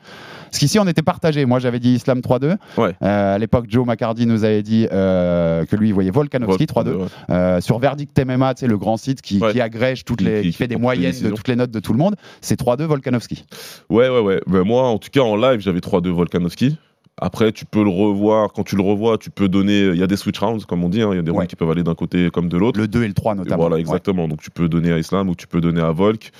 Parce 0.50 0.58
qu'ici, 0.58 0.78
on 0.78 0.86
était 0.86 1.02
partagés. 1.02 1.46
Moi, 1.46 1.58
j'avais 1.60 1.80
dit 1.80 1.94
Islam 1.94 2.20
3-2. 2.20 2.56
Ouais. 2.76 2.94
Euh, 3.02 3.34
à 3.34 3.38
l'époque, 3.38 3.66
Joe 3.68 3.86
McCarty 3.86 4.26
nous 4.26 4.44
avait 4.44 4.62
dit 4.62 4.86
euh, 4.92 5.64
que 5.64 5.76
lui, 5.76 5.88
il 5.88 5.94
voyait 5.94 6.10
Volkanovski 6.10 6.64
3-2. 6.66 6.88
Ouais. 6.94 7.06
Euh, 7.30 7.60
sur 7.60 7.78
Verdict 7.78 8.18
MMA, 8.24 8.52
c'est 8.56 8.66
le 8.66 8.76
grand 8.78 8.96
site 8.98 9.22
qui, 9.22 9.38
Ouais. 9.40 9.52
qui 9.52 9.60
agrège 9.60 10.04
toutes 10.04 10.20
les, 10.20 10.42
qui- 10.42 10.48
qui 10.50 10.52
fait 10.56 10.68
des 10.68 10.76
moyennes 10.76 11.18
de 11.22 11.30
toutes 11.30 11.48
les 11.48 11.56
notes 11.56 11.70
de 11.70 11.80
tout 11.80 11.92
le 11.92 11.98
monde. 11.98 12.16
C'est 12.40 12.58
3-2 12.58 12.84
Volkanovski. 12.84 13.44
Ouais, 13.90 14.08
ouais, 14.08 14.20
ouais. 14.20 14.40
Ben, 14.46 14.62
moi, 14.64 14.82
en 14.88 14.98
tout 14.98 15.10
cas, 15.10 15.20
en 15.22 15.36
live, 15.36 15.60
j'avais 15.60 15.80
3-2 15.80 16.10
Volkanovski. 16.10 16.76
Après, 17.16 17.52
tu 17.52 17.64
peux 17.64 17.84
le 17.84 17.90
revoir. 17.90 18.52
Quand 18.52 18.64
tu 18.64 18.74
le 18.74 18.82
revois, 18.82 19.18
tu 19.18 19.30
peux 19.30 19.48
donner. 19.48 19.84
Il 19.86 19.96
y 19.96 20.02
a 20.02 20.08
des 20.08 20.16
switch 20.16 20.38
rounds, 20.40 20.64
comme 20.66 20.82
on 20.82 20.88
dit. 20.88 21.00
hein. 21.00 21.10
Il 21.12 21.16
y 21.16 21.18
a 21.20 21.22
des 21.22 21.30
Ouais. 21.30 21.36
rounds 21.36 21.46
qui 21.48 21.54
peuvent 21.54 21.70
aller 21.70 21.84
d'un 21.84 21.94
côté 21.94 22.28
comme 22.30 22.48
de 22.48 22.56
l'autre. 22.58 22.80
Le 22.80 22.88
2 22.88 23.04
et 23.04 23.06
le 23.08 23.14
3 23.14 23.34
Et 23.34 23.36
notamment. 23.36 23.56
Voilà, 23.62 23.76
Ouais. 23.76 23.80
exactement. 23.82 24.26
Donc 24.26 24.40
tu 24.42 24.50
peux 24.50 24.68
donner 24.68 24.90
à 24.92 24.98
Islam 24.98 25.28
ou 25.28 25.36
tu 25.36 25.46
peux 25.46 25.60
donner 25.60 25.80
à 25.80 25.92
Volk. 25.92 26.32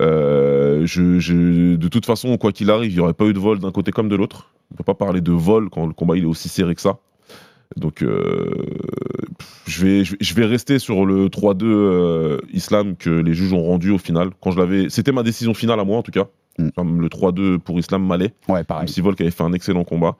Euh, 0.00 0.86
je, 0.86 1.18
je- 1.18 1.76
de 1.76 1.88
toute 1.88 2.06
façon, 2.06 2.36
quoi 2.38 2.52
qu'il 2.52 2.70
arrive, 2.70 2.90
il 2.90 2.94
n'y 2.94 3.00
aurait 3.00 3.12
pas 3.12 3.26
eu 3.26 3.34
de 3.34 3.38
vol 3.38 3.58
d'un 3.58 3.70
côté 3.72 3.92
comme 3.92 4.08
de 4.08 4.16
l'autre. 4.16 4.48
On 4.70 4.74
ne 4.74 4.76
peut 4.78 4.84
pas 4.84 4.94
parler 4.94 5.20
de 5.20 5.32
vol 5.32 5.68
quand 5.68 5.86
le 5.86 5.92
combat 5.92 6.16
il 6.16 6.22
est 6.22 6.26
aussi 6.26 6.48
serré 6.48 6.74
que 6.74 6.80
ça. 6.80 6.96
Donc 7.76 8.02
euh, 8.02 8.50
je, 9.66 9.84
vais, 9.84 10.02
vais 10.02 10.44
rester 10.44 10.78
sur 10.78 11.06
le 11.06 11.28
3-2 11.28 11.64
euh, 11.64 12.38
Islam 12.52 12.96
que 12.96 13.10
les 13.10 13.34
juges 13.34 13.52
ont 13.52 13.62
rendu 13.62 13.90
au 13.90 13.98
final. 13.98 14.30
Quand 14.40 14.50
je 14.50 14.58
l'avais, 14.58 14.90
C'était 14.90 15.12
ma 15.12 15.22
décision 15.22 15.54
finale 15.54 15.80
à 15.80 15.84
moi 15.84 15.98
en 15.98 16.02
tout 16.02 16.10
cas. 16.10 16.28
Mm. 16.58 16.68
Enfin, 16.76 16.90
Le 17.00 17.08
3-2 17.08 17.58
pour 17.58 17.78
Islam 17.78 18.06
m'allait. 18.06 18.32
Ouais, 18.48 18.64
pareil. 18.64 18.82
Même 18.82 18.88
si 18.88 19.00
Volk 19.00 19.20
avait 19.20 19.30
fait 19.30 19.42
un 19.44 19.52
excellent 19.52 19.84
combat. 19.84 20.16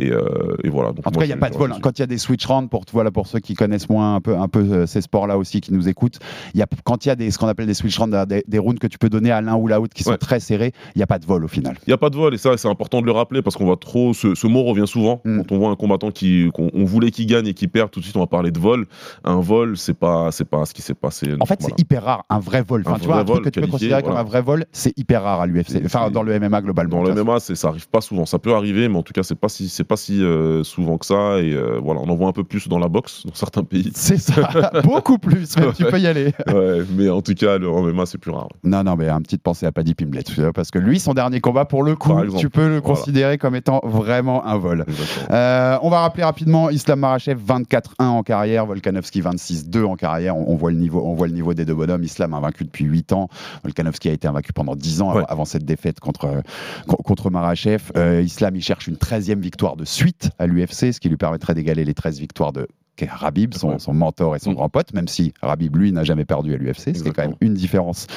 Et, 0.00 0.12
euh, 0.12 0.56
et 0.62 0.68
voilà. 0.68 0.92
Donc 0.92 1.04
En 1.06 1.10
tout 1.10 1.18
cas, 1.18 1.24
il 1.24 1.28
n'y 1.28 1.32
a 1.34 1.36
pas 1.36 1.50
de 1.50 1.56
vol. 1.56 1.72
dit- 1.72 1.80
Quand 1.80 1.98
il 1.98 2.02
y 2.02 2.04
a 2.04 2.06
des 2.06 2.18
switch 2.18 2.46
rounds, 2.46 2.68
pour, 2.70 2.84
voilà, 2.92 3.10
pour 3.10 3.26
ceux 3.26 3.40
qui 3.40 3.54
connaissent 3.54 3.88
moins 3.88 4.14
un 4.14 4.20
peu, 4.20 4.36
un 4.36 4.46
peu 4.46 4.60
euh, 4.60 4.86
ces 4.86 5.00
sports-là 5.00 5.36
aussi, 5.38 5.60
qui 5.60 5.72
nous 5.72 5.88
écoutent, 5.88 6.18
y 6.54 6.62
a, 6.62 6.66
quand 6.84 7.04
il 7.04 7.08
y 7.08 7.10
a 7.10 7.16
des, 7.16 7.30
ce 7.32 7.38
qu'on 7.38 7.48
appelle 7.48 7.66
des 7.66 7.74
switch 7.74 7.98
rounds, 7.98 8.26
des, 8.28 8.44
des 8.46 8.58
rounds 8.60 8.78
que 8.78 8.86
tu 8.86 8.96
peux 8.98 9.08
donner 9.08 9.32
à 9.32 9.40
l'un 9.40 9.56
ou 9.56 9.66
l'autre 9.66 9.92
qui 9.94 10.04
sont 10.04 10.10
Ouais. 10.12 10.16
très 10.18 10.38
serrés, 10.38 10.72
il 10.94 10.98
n'y 10.98 11.02
a 11.02 11.08
pas 11.08 11.18
de 11.18 11.26
vol 11.26 11.44
au 11.44 11.48
final. 11.48 11.76
Il 11.86 11.90
n'y 11.90 11.94
a 11.94 11.98
pas 11.98 12.10
de 12.10 12.16
vol, 12.16 12.32
et 12.32 12.38
ça, 12.38 12.56
c'est 12.56 12.68
important 12.68 13.00
de 13.00 13.06
le 13.06 13.12
rappeler 13.12 13.42
parce 13.42 13.56
qu'on 13.56 13.64
voit 13.64 13.76
trop. 13.76 14.14
Ce, 14.14 14.34
ce 14.36 14.46
mot 14.46 14.62
revient 14.62 14.86
souvent. 14.86 15.20
Mm. 15.24 15.38
Quand 15.38 15.52
on 15.52 15.58
voit 15.58 15.70
un 15.70 15.76
combattant 15.76 16.10
qui, 16.12 16.48
qu'on 16.54 16.70
on 16.74 16.84
voulait 16.84 17.10
qu'il 17.10 17.26
gagne 17.26 17.48
et 17.48 17.54
qui 17.54 17.66
perd, 17.66 17.90
tout 17.90 17.98
de 17.98 18.04
suite, 18.04 18.16
on 18.16 18.20
va 18.20 18.26
parler 18.28 18.52
de 18.52 18.58
vol. 18.60 18.86
Un 19.24 19.40
vol, 19.40 19.76
c'est 19.76 19.94
pas, 19.98 20.30
c'est 20.30 20.44
pas 20.44 20.64
ce 20.64 20.74
qui 20.74 20.82
s'est 20.82 20.94
passé. 20.94 21.26
En 21.40 21.46
fait, 21.46 21.58
Voilà. 21.60 21.74
c'est 21.76 21.80
hyper 21.82 22.04
rare, 22.04 22.24
un 22.30 22.38
vrai 22.38 22.62
vol. 22.62 22.82
Enfin, 22.86 22.94
Un 22.96 22.98
tu 23.00 23.06
vois, 23.06 23.14
vrai 23.16 23.22
un 23.22 23.24
truc 23.24 23.34
vol 23.36 23.44
que 23.46 23.50
tu 23.50 23.60
peux 23.60 23.66
considérer 23.66 24.02
comme 24.04 24.16
un 24.16 24.22
vrai 24.22 24.42
vol, 24.42 24.64
c'est 24.70 24.96
hyper 24.96 25.24
rare 25.24 25.40
à 25.40 25.46
l'UFC. 25.46 25.67
Enfin, 25.84 26.10
dans 26.10 26.22
le 26.22 26.38
MMA 26.38 26.62
globalement. 26.62 27.02
Dans 27.02 27.12
le. 27.14 27.22
MMA, 27.24 27.40
ça 27.40 27.68
arrive 27.68 27.88
pas 27.88 28.00
souvent. 28.00 28.26
Ça 28.26 28.38
peut 28.38 28.54
arriver, 28.54 28.88
mais 28.88 28.96
en 28.98 29.02
tout 29.02 29.12
cas, 29.12 29.22
c'est 29.22 29.34
pas 29.34 29.48
si, 29.48 29.68
c'est 29.68 29.84
pas 29.84 29.96
si 29.96 30.22
euh, 30.22 30.62
souvent 30.64 30.98
que 30.98 31.06
ça. 31.06 31.38
Et 31.40 31.52
euh, 31.52 31.78
voilà, 31.82 32.00
on 32.00 32.08
en 32.08 32.14
voit 32.16 32.28
un 32.28 32.32
peu 32.32 32.44
plus 32.44 32.68
dans 32.68 32.78
la 32.78 32.88
boxe, 32.88 33.24
dans 33.26 33.34
certains 33.34 33.62
pays. 33.64 33.90
C'est 33.94 34.18
ça, 34.18 34.70
beaucoup 34.84 35.18
plus, 35.18 35.56
mais 35.58 35.72
tu 35.72 35.84
peux 35.84 35.98
y 35.98 36.06
aller. 36.06 36.32
ouais, 36.48 36.82
mais 36.96 37.08
en 37.10 37.20
tout 37.22 37.34
cas, 37.34 37.58
le 37.58 37.68
MMA, 37.68 38.06
c'est 38.06 38.18
plus 38.18 38.30
rare. 38.30 38.48
Non, 38.64 38.82
non, 38.84 38.96
mais 38.96 39.08
un 39.08 39.20
petite 39.20 39.42
pensée 39.42 39.66
à 39.66 39.72
Paddy 39.72 39.94
Pimblett, 39.94 40.30
parce 40.52 40.70
que 40.70 40.78
lui, 40.78 40.98
son 41.00 41.14
dernier 41.14 41.40
combat, 41.40 41.64
pour 41.64 41.82
le 41.82 41.96
coup, 41.96 42.18
exemple. 42.18 42.38
tu 42.40 42.50
peux 42.50 42.62
le 42.68 42.80
Voilà. 42.80 42.80
considérer 42.82 43.38
comme 43.38 43.54
étant 43.56 43.80
vraiment 43.84 44.44
un 44.46 44.56
vol. 44.58 44.84
Euh, 45.30 45.76
on 45.82 45.90
va 45.90 46.00
rappeler 46.00 46.24
rapidement 46.24 46.70
Islam 46.70 47.00
Makhachev 47.00 47.40
24-1 47.46 48.04
en 48.04 48.22
carrière, 48.22 48.66
Volkanovski 48.66 49.20
26-2 49.20 49.84
en 49.84 49.96
carrière. 49.96 50.36
On, 50.36 50.52
on 50.52 50.56
voit 50.56 50.70
le 50.70 50.76
niveau, 50.78 51.02
on 51.04 51.14
voit 51.14 51.26
le 51.26 51.32
niveau 51.34 51.54
des 51.54 51.64
deux 51.64 51.74
bonhommes. 51.74 52.02
Islam 52.04 52.34
a 52.34 52.40
vaincu 52.40 52.64
depuis 52.64 52.84
8 52.84 53.12
ans. 53.12 53.28
Volkanovski 53.64 54.08
a 54.08 54.12
été 54.12 54.28
invaincu 54.28 54.52
pendant 54.52 54.74
10 54.76 55.02
ans 55.02 55.08
Ouais. 55.08 55.16
avant, 55.18 55.26
avant 55.28 55.44
cette 55.58 55.64
défaite 55.66 56.00
contre, 56.00 56.24
euh, 56.26 56.40
co- 56.86 56.96
contre 56.96 57.30
Makhachev. 57.30 57.82
Euh, 57.96 58.22
Islam, 58.22 58.54
il 58.56 58.62
cherche 58.62 58.86
une 58.86 58.96
13e 58.96 59.40
victoire 59.40 59.76
de 59.76 59.84
suite 59.84 60.30
à 60.38 60.46
l'UFC, 60.46 60.92
ce 60.92 61.00
qui 61.00 61.08
lui 61.08 61.16
permettrait 61.16 61.54
d'égaler 61.54 61.84
les 61.84 61.94
13 61.94 62.18
victoires 62.20 62.52
de 62.52 62.68
Rabib, 63.00 63.54
son, 63.54 63.78
mentor 63.94 64.34
et 64.34 64.40
son 64.40 64.50
Mm. 64.50 64.54
grand 64.54 64.68
pote, 64.68 64.92
même 64.92 65.06
si 65.06 65.32
Rabib, 65.40 65.76
lui, 65.76 65.92
n'a 65.92 66.02
jamais 66.02 66.24
perdu 66.24 66.52
à 66.52 66.56
l'UFC, 66.56 66.96
ce 66.96 67.02
qui 67.04 67.08
est 67.08 67.12
quand 67.12 67.22
même 67.22 67.36
une 67.40 67.54
différence 67.54 68.08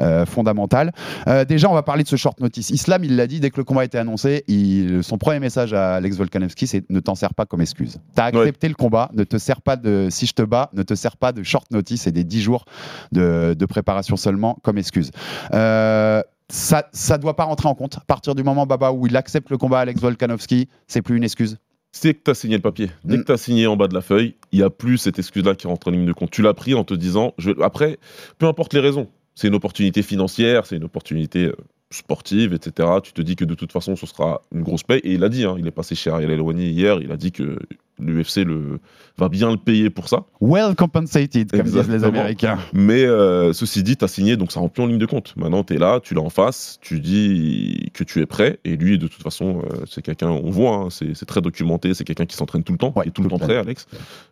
euh, 0.00 0.24
fondamentale. 0.26 0.92
Euh, 1.26 1.44
déjà, 1.44 1.68
on 1.68 1.74
va 1.74 1.82
parler 1.82 2.04
de 2.04 2.08
ce 2.08 2.14
short 2.14 2.38
notice. 2.38 2.70
Islam, 2.70 3.02
il 3.02 3.16
l'a 3.16 3.26
dit, 3.26 3.40
dès 3.40 3.50
que 3.50 3.56
le 3.56 3.64
combat 3.64 3.80
a 3.80 3.84
été 3.84 3.98
annoncé, 3.98 4.44
il- 4.46 5.02
son 5.02 5.18
premier 5.18 5.40
message 5.40 5.74
à 5.74 5.94
Alex 5.94 6.16
Volkanovski, 6.18 6.68
c'est 6.68 6.88
ne 6.88 7.00
t'en 7.00 7.16
sers 7.16 7.34
pas 7.34 7.46
comme 7.46 7.60
excuse. 7.62 7.98
T'as 8.14 8.26
accepté 8.26 8.68
le 8.68 8.74
combat, 8.76 9.10
ne 9.12 9.24
te 9.24 9.38
sers 9.38 9.60
pas 9.60 9.74
de, 9.74 10.06
si 10.08 10.26
je 10.26 10.34
te 10.34 10.42
bats, 10.42 10.70
ne 10.72 10.84
te 10.84 10.94
sers 10.94 11.16
pas 11.16 11.32
de 11.32 11.42
short 11.42 11.68
notice 11.72 12.06
et 12.06 12.12
des 12.12 12.22
10 12.22 12.40
jours 12.40 12.64
de, 13.10 13.56
de 13.58 13.66
préparation 13.66 14.16
seulement 14.16 14.56
comme 14.62 14.78
excuse. 14.78 15.10
Euh, 15.52 16.22
ça, 16.50 16.88
ça 16.92 17.18
doit 17.18 17.36
pas 17.36 17.44
rentrer 17.44 17.68
en 17.68 17.74
compte. 17.74 17.96
À 17.98 18.04
partir 18.06 18.34
du 18.34 18.42
moment, 18.42 18.66
Baba, 18.66 18.92
où 18.92 19.06
il 19.06 19.16
accepte 19.16 19.50
le 19.50 19.58
combat 19.58 19.80
Alex 19.80 20.00
Volkanovski, 20.00 20.68
c'est 20.86 21.02
plus 21.02 21.16
une 21.16 21.24
excuse. 21.24 21.58
C'est 21.92 22.14
que 22.14 22.20
tu 22.24 22.30
as 22.30 22.34
signé 22.34 22.56
le 22.56 22.62
papier. 22.62 22.90
Dès 23.04 23.16
Mm. 23.16 23.20
que 23.20 23.26
tu 23.26 23.32
as 23.32 23.36
signé 23.38 23.66
en 23.66 23.76
bas 23.76 23.88
de 23.88 23.94
la 23.94 24.00
feuille, 24.02 24.34
il 24.52 24.58
n'y 24.58 24.64
a 24.64 24.70
plus 24.70 24.98
cette 24.98 25.18
excuse-là 25.18 25.54
qui 25.54 25.66
rentre 25.66 25.88
en 25.88 25.90
ligne 25.90 26.06
de 26.06 26.12
compte. 26.12 26.30
Tu 26.30 26.42
l'as 26.42 26.54
pris 26.54 26.74
en 26.74 26.84
te 26.84 26.94
disant, 26.94 27.32
je... 27.38 27.50
après, 27.62 27.98
peu 28.38 28.46
importe 28.46 28.74
les 28.74 28.80
raisons, 28.80 29.08
c'est 29.34 29.48
une 29.48 29.54
opportunité 29.54 30.02
financière, 30.02 30.66
c'est 30.66 30.76
une 30.76 30.84
opportunité 30.84 31.46
euh, 31.46 31.56
sportive, 31.90 32.52
etc. 32.52 32.88
Tu 33.02 33.12
te 33.12 33.22
dis 33.22 33.36
que 33.36 33.44
de 33.44 33.54
toute 33.54 33.72
façon, 33.72 33.96
ce 33.96 34.06
sera 34.06 34.42
une 34.52 34.62
grosse 34.62 34.82
paye. 34.82 35.00
Et 35.04 35.14
il 35.14 35.24
a 35.24 35.28
dit, 35.28 35.44
hein, 35.44 35.56
il 35.58 35.66
est 35.66 35.70
passé 35.72 35.94
chez 35.94 36.10
Ariel 36.10 36.30
Elwani 36.30 36.70
hier, 36.70 37.00
il 37.00 37.10
a 37.10 37.16
dit 37.16 37.32
que 37.32 37.58
l'UFC 38.00 38.44
le... 38.44 38.80
va 39.16 39.28
bien 39.28 39.50
le 39.50 39.56
payer 39.56 39.90
pour 39.90 40.08
ça. 40.08 40.24
Well 40.40 40.74
compensated, 40.74 41.50
comme 41.50 41.62
disent 41.62 41.88
les. 41.88 42.04
Américains. 42.04 42.58
Mais 42.72 43.04
euh, 43.04 43.52
ceci 43.52 43.82
dit, 43.82 43.96
tu 43.96 44.04
as 44.04 44.08
signé, 44.08 44.36
donc 44.36 44.52
ça 44.52 44.60
remplit 44.60 44.82
en 44.82 44.86
ligne 44.86 44.98
de 44.98 45.06
compte. 45.06 45.34
Maintenant, 45.36 45.64
tu 45.64 45.74
es 45.74 45.78
là, 45.78 46.00
tu 46.00 46.14
l'as 46.14 46.22
en 46.22 46.30
face, 46.30 46.78
tu 46.80 47.00
dis 47.00 47.90
que 47.94 48.04
tu 48.04 48.20
es 48.20 48.26
prêt. 48.26 48.58
Et 48.64 48.76
lui, 48.76 48.98
de 48.98 49.06
toute 49.06 49.22
façon, 49.22 49.62
euh, 49.64 49.84
c'est 49.86 50.02
quelqu'un, 50.02 50.28
on 50.28 50.50
voit, 50.50 50.76
hein, 50.76 50.88
c'est 50.90 51.26
très 51.26 51.40
documenté, 51.40 51.94
c'est 51.94 52.04
quelqu'un 52.04 52.26
qui 52.26 52.36
s'entraîne 52.36 52.64
tout 52.64 52.72
le 52.72 52.78
temps, 52.78 52.92
Ouais, 52.96 53.04
qui 53.04 53.08
est 53.10 53.12
tout 53.12 53.22
le 53.22 53.28
temps 53.28 53.38
prêt, 53.38 53.56
Alex. 53.56 53.86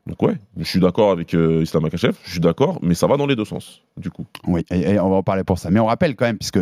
Donc 0.06 0.22
ouais, 0.22 0.36
je 0.56 0.64
suis 0.64 0.80
d'accord 0.80 1.10
avec 1.10 1.34
euh, 1.34 1.62
Islam 1.62 1.82
Makachev, 1.82 2.14
je 2.24 2.30
suis 2.30 2.40
d'accord, 2.40 2.78
mais 2.82 2.94
ça 2.94 3.06
va 3.06 3.16
dans 3.16 3.26
les 3.26 3.36
deux 3.36 3.44
sens, 3.44 3.82
du 3.96 4.10
coup. 4.10 4.26
Oui, 4.46 4.64
et, 4.70 4.92
et 4.92 5.00
on 5.00 5.10
va 5.10 5.16
en 5.16 5.22
parler 5.22 5.44
pour 5.44 5.58
ça. 5.58 5.70
Mais 5.70 5.80
on 5.80 5.86
rappelle 5.86 6.16
quand 6.16 6.26
même, 6.26 6.38
puisque 6.38 6.60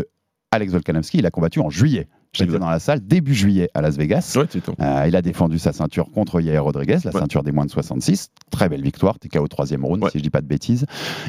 Alex 0.50 0.72
Volkanovski, 0.72 1.18
il 1.18 1.26
a 1.26 1.30
combattu 1.30 1.60
en 1.60 1.68
juillet. 1.68 2.08
J'étais 2.34 2.58
dans 2.58 2.68
la 2.68 2.78
salle 2.80 3.00
début 3.06 3.34
juillet 3.34 3.70
à 3.74 3.80
Las 3.80 3.96
Vegas. 3.96 4.34
Ouais. 4.36 4.46
Euh, 4.80 5.04
il 5.08 5.16
a 5.16 5.22
défendu 5.22 5.58
sa 5.58 5.72
ceinture 5.72 6.10
contre 6.12 6.40
Yair 6.40 6.64
Rodriguez, 6.64 6.98
la 7.04 7.12
Ouais. 7.12 7.20
ceinture 7.20 7.42
des 7.42 7.52
moins 7.52 7.64
de 7.64 7.70
66. 7.70 8.28
Très 8.50 8.68
belle 8.68 8.82
victoire, 8.82 9.18
TK 9.18 9.36
au 9.36 9.48
troisième 9.48 9.84
round, 9.84 10.02
Ouais. 10.04 10.10
si 10.10 10.18
je 10.18 10.22
dis 10.22 10.30
pas 10.30 10.40
de 10.42 10.46
bêtises. 10.46 10.84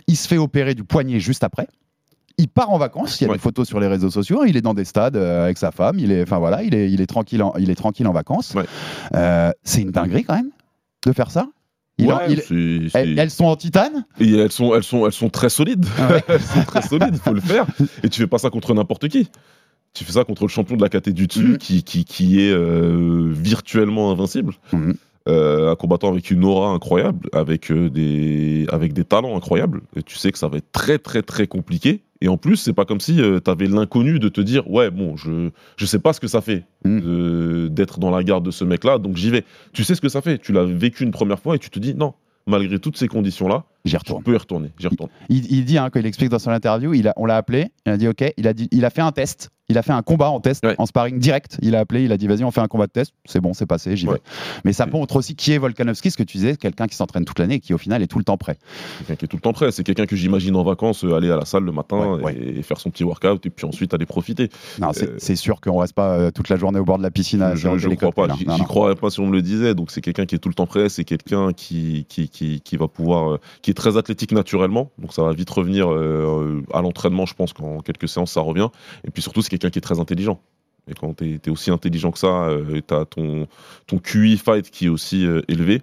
Il 0.07 0.15
se 0.17 0.27
fait 0.27 0.37
opérer 0.37 0.73
du 0.75 0.83
poignet 0.83 1.19
juste 1.19 1.43
après. 1.43 1.67
Il 2.37 2.49
part 2.49 2.69
en 2.71 2.77
vacances, 2.77 3.21
il 3.21 3.27
y 3.27 3.29
a 3.29 3.33
des 3.33 3.39
photos 3.39 3.65
sur 3.65 3.79
les 3.79 3.87
réseaux 3.87 4.09
sociaux, 4.09 4.43
il 4.45 4.57
est 4.57 4.61
dans 4.61 4.73
des 4.73 4.83
stades 4.83 5.15
euh, 5.15 5.45
avec 5.45 5.57
sa 5.57 5.71
femme, 5.71 5.97
il 5.99 6.11
est, 6.11 6.21
enfin 6.23 6.37
voilà, 6.37 6.63
il 6.63 6.75
est, 6.75 6.91
il 6.91 6.99
est 6.99 7.05
tranquille, 7.07 7.41
en, 7.41 7.53
il 7.57 7.69
est 7.69 7.75
tranquille 7.75 8.05
en 8.07 8.11
vacances. 8.11 8.53
Euh, 9.13 9.51
c'est 9.63 9.81
une 9.81 9.91
dinguerie 9.91 10.25
quand 10.25 10.35
même 10.35 10.49
de 11.05 11.13
faire 11.13 11.31
ça. 11.31 11.47
En- 12.01 12.19
elles, 12.19 12.89
elles 12.93 13.31
sont 13.31 13.45
en 13.45 13.55
titane? 13.55 14.05
Et 14.19 14.33
elles 14.35 14.51
sont, 14.51 14.75
elles 14.75 14.83
sont, 14.83 15.05
elles 15.05 15.13
sont 15.13 15.29
très 15.29 15.47
solides. 15.47 15.85
Ouais. 16.09 16.21
elles 16.27 16.41
sont 16.41 16.63
très 16.65 16.81
solides, 16.81 17.11
il 17.13 17.19
faut 17.19 17.31
le 17.31 17.39
faire. 17.39 17.65
Et 18.03 18.09
tu 18.09 18.19
fais 18.19 18.27
pas 18.27 18.37
ça 18.37 18.49
contre 18.49 18.73
n'importe 18.73 19.07
qui. 19.07 19.29
Tu 19.95 20.03
fais 20.03 20.11
ça 20.11 20.23
contre 20.23 20.43
le 20.43 20.49
champion 20.49 20.75
de 20.75 20.81
la 20.83 20.89
KT 20.89 21.09
du 21.09 21.25
dessus, 21.25 21.43
Mhm. 21.53 21.57
qui, 21.57 21.83
qui, 21.83 22.05
qui 22.05 22.41
est 22.41 22.51
euh, 22.51 23.27
virtuellement 23.31 24.11
invincible. 24.11 24.53
Mhm. 24.73 24.93
Euh, 25.27 25.71
un 25.71 25.75
combattant 25.75 26.09
avec 26.11 26.29
une 26.29 26.43
aura 26.45 26.69
incroyable, 26.69 27.29
avec, 27.33 27.71
euh, 27.71 27.89
des, 27.89 28.67
avec 28.71 28.93
des 28.93 29.03
talents 29.03 29.35
incroyables. 29.35 29.81
Et 29.95 30.03
tu 30.03 30.17
sais 30.17 30.31
que 30.31 30.37
ça 30.37 30.47
va 30.47 30.57
être 30.57 30.71
très, 30.71 30.99
très, 30.99 31.23
très 31.23 31.47
compliqué. 31.47 32.01
Et 32.21 32.27
en 32.27 32.37
plus, 32.37 32.57
c'est 32.57 32.73
pas 32.73 32.85
comme 32.85 32.99
si 32.99 33.15
tu 33.15 33.49
avais 33.49 33.65
l'inconnu 33.67 34.19
de 34.19 34.29
te 34.29 34.39
dire 34.41 34.69
Ouais, 34.69 34.91
bon, 34.91 35.17
je, 35.17 35.49
je 35.77 35.85
sais 35.87 35.97
pas 35.99 36.13
ce 36.13 36.19
que 36.19 36.27
ça 36.27 36.41
fait 36.41 36.63
Mhm. 36.83 37.69
d'être 37.69 37.99
dans 37.99 38.11
la 38.11 38.23
garde 38.23 38.45
de 38.45 38.51
ce 38.51 38.63
mec-là, 38.65 38.99
donc 38.99 39.17
j'y 39.17 39.31
vais. 39.31 39.43
Tu 39.73 39.83
sais 39.83 39.95
ce 39.95 40.01
que 40.01 40.09
ça 40.09 40.21
fait. 40.21 40.37
Tu 40.37 40.51
l'as 40.53 40.63
vécu 40.65 41.03
une 41.03 41.11
première 41.11 41.39
fois 41.39 41.55
et 41.55 41.59
tu 41.59 41.69
te 41.71 41.79
dis 41.79 41.95
Non, 41.95 42.13
malgré 42.45 42.77
toutes 42.79 42.97
ces 42.97 43.07
conditions-là, 43.07 43.63
J'y 43.85 43.91
je 43.91 43.97
retourne. 43.97 44.23
peux 44.23 44.33
y 44.33 44.37
retourner. 44.37 44.71
J'y 44.79 44.87
retourne. 44.87 45.09
Il, 45.29 45.51
il 45.51 45.63
dit, 45.65 45.77
hein, 45.77 45.89
quand 45.91 45.99
il 45.99 46.05
explique 46.05 46.29
dans 46.29 46.39
son 46.39 46.51
interview, 46.51 46.93
il 46.93 47.07
a, 47.07 47.13
on 47.17 47.25
l'a 47.25 47.37
appelé, 47.37 47.67
il 47.85 47.91
a 47.91 47.97
dit 47.97 48.07
ok, 48.07 48.33
il 48.37 48.47
a, 48.47 48.53
dit, 48.53 48.67
il 48.71 48.83
a 48.85 48.89
fait 48.89 49.01
un 49.01 49.11
test, 49.11 49.51
il 49.69 49.77
a 49.79 49.81
fait 49.81 49.93
un 49.93 50.01
combat 50.03 50.29
en 50.29 50.39
test, 50.39 50.63
Ouais. 50.65 50.75
en 50.77 50.85
sparring 50.85 51.17
direct. 51.19 51.57
Il 51.61 51.75
a 51.75 51.79
appelé, 51.79 52.03
il 52.05 52.11
a 52.11 52.17
dit 52.17 52.27
vas-y, 52.27 52.43
on 52.43 52.51
fait 52.51 52.61
un 52.61 52.67
combat 52.67 52.85
de 52.87 52.91
test, 52.91 53.13
c'est 53.25 53.41
bon, 53.41 53.53
c'est 53.53 53.65
passé, 53.65 53.95
j'y 53.97 54.07
Ouais. 54.07 54.15
vais. 54.15 54.21
Mais 54.63 54.73
ça 54.73 54.85
montre 54.85 55.15
aussi 55.15 55.35
qui 55.35 55.53
est 55.53 55.57
Volkanovski, 55.57 56.11
ce 56.11 56.17
que 56.17 56.23
tu 56.23 56.37
disais, 56.37 56.55
quelqu'un 56.55 56.85
qui 56.87 56.95
s'entraîne 56.95 57.25
toute 57.25 57.39
l'année 57.39 57.55
et 57.55 57.59
qui 57.59 57.73
au 57.73 57.77
final 57.79 58.01
est 58.03 58.07
tout 58.07 58.17
le 58.19 58.23
temps 58.23 58.37
prêt. 58.37 58.57
Quelqu'un 58.99 59.15
qui 59.15 59.25
est 59.25 59.27
tout 59.27 59.37
le 59.37 59.41
temps 59.41 59.53
prêt. 59.53 59.71
C'est 59.71 59.83
quelqu'un 59.83 60.05
que 60.05 60.15
j'imagine 60.15 60.55
en 60.55 60.63
vacances 60.63 61.03
euh, 61.03 61.13
aller 61.15 61.31
à 61.31 61.37
la 61.37 61.45
salle 61.45 61.63
le 61.63 61.71
matin 61.71 62.19
Ouais, 62.21 62.35
et 62.37 62.61
faire 62.63 62.79
son 62.79 62.89
petit 62.91 63.03
workout 63.03 63.43
et 63.45 63.49
puis 63.49 63.65
ensuite 63.65 63.93
aller 63.93 64.05
profiter. 64.05 64.49
Non, 64.79 64.91
c'est 64.93 65.09
Euh, 65.09 65.15
c'est 65.19 65.35
sûr 65.35 65.59
qu'on 65.61 65.77
reste 65.77 65.93
pas 65.93 66.13
euh, 66.17 66.31
toute 66.31 66.49
la 66.49 66.57
journée 66.57 66.79
au 66.79 66.85
bord 66.85 66.97
de 66.97 67.03
la 67.03 67.11
piscine 67.11 67.41
à 67.41 67.55
je 67.55 67.77
je 67.77 67.89
crois 67.89 68.11
pas. 68.11 68.27
J'y 68.35 68.63
croirais 68.63 68.95
pas 68.95 69.09
si 69.09 69.19
on 69.19 69.27
me 69.27 69.31
le 69.33 69.41
disait. 69.41 69.73
Donc 69.75 69.89
c'est 69.91 70.01
quelqu'un 70.01 70.25
qui 70.25 70.35
est 70.35 70.39
tout 70.39 70.49
le 70.49 70.55
temps 70.55 70.67
prêt. 70.67 70.89
C'est 70.89 71.03
quelqu'un 71.05 71.53
qui, 71.53 72.05
qui, 72.07 72.29
qui, 72.29 72.61
qui 72.61 72.77
va 72.77 72.87
pouvoir, 72.87 73.33
euh, 73.33 73.39
qui 73.63 73.71
est 73.71 73.74
très 73.75 73.97
athlétique 73.97 74.31
naturellement. 74.31 74.91
Donc 74.97 75.13
ça 75.13 75.23
va 75.23 75.31
vite 75.33 75.49
revenir 75.49 75.91
euh, 75.91 76.63
à 76.73 76.81
l'entraînement. 76.81 77.25
Je 77.25 77.33
pense 77.35 77.53
qu'en 77.53 77.79
quelques 77.79 78.07
séances 78.09 78.31
ça 78.31 78.41
revient. 78.41 78.69
Et 79.05 79.11
puis 79.11 79.21
surtout 79.21 79.41
c'est 79.41 79.49
quelqu'un 79.49 79.69
qui 79.69 79.79
est 79.79 79.81
très 79.81 79.99
intelligent. 79.99 80.39
Et 80.87 80.93
quand 80.93 81.15
tu 81.17 81.39
es, 81.43 81.49
aussi 81.49 81.71
intelligent 81.71 82.11
que 82.11 82.19
ça, 82.19 82.47
tu 82.87 82.93
as 82.93 83.05
ton, 83.05 83.47
ton 83.87 83.97
QI 83.97 84.37
fight 84.37 84.69
qui 84.69 84.85
est 84.85 84.89
aussi 84.89 85.25
euh, 85.25 85.41
élevé. 85.47 85.81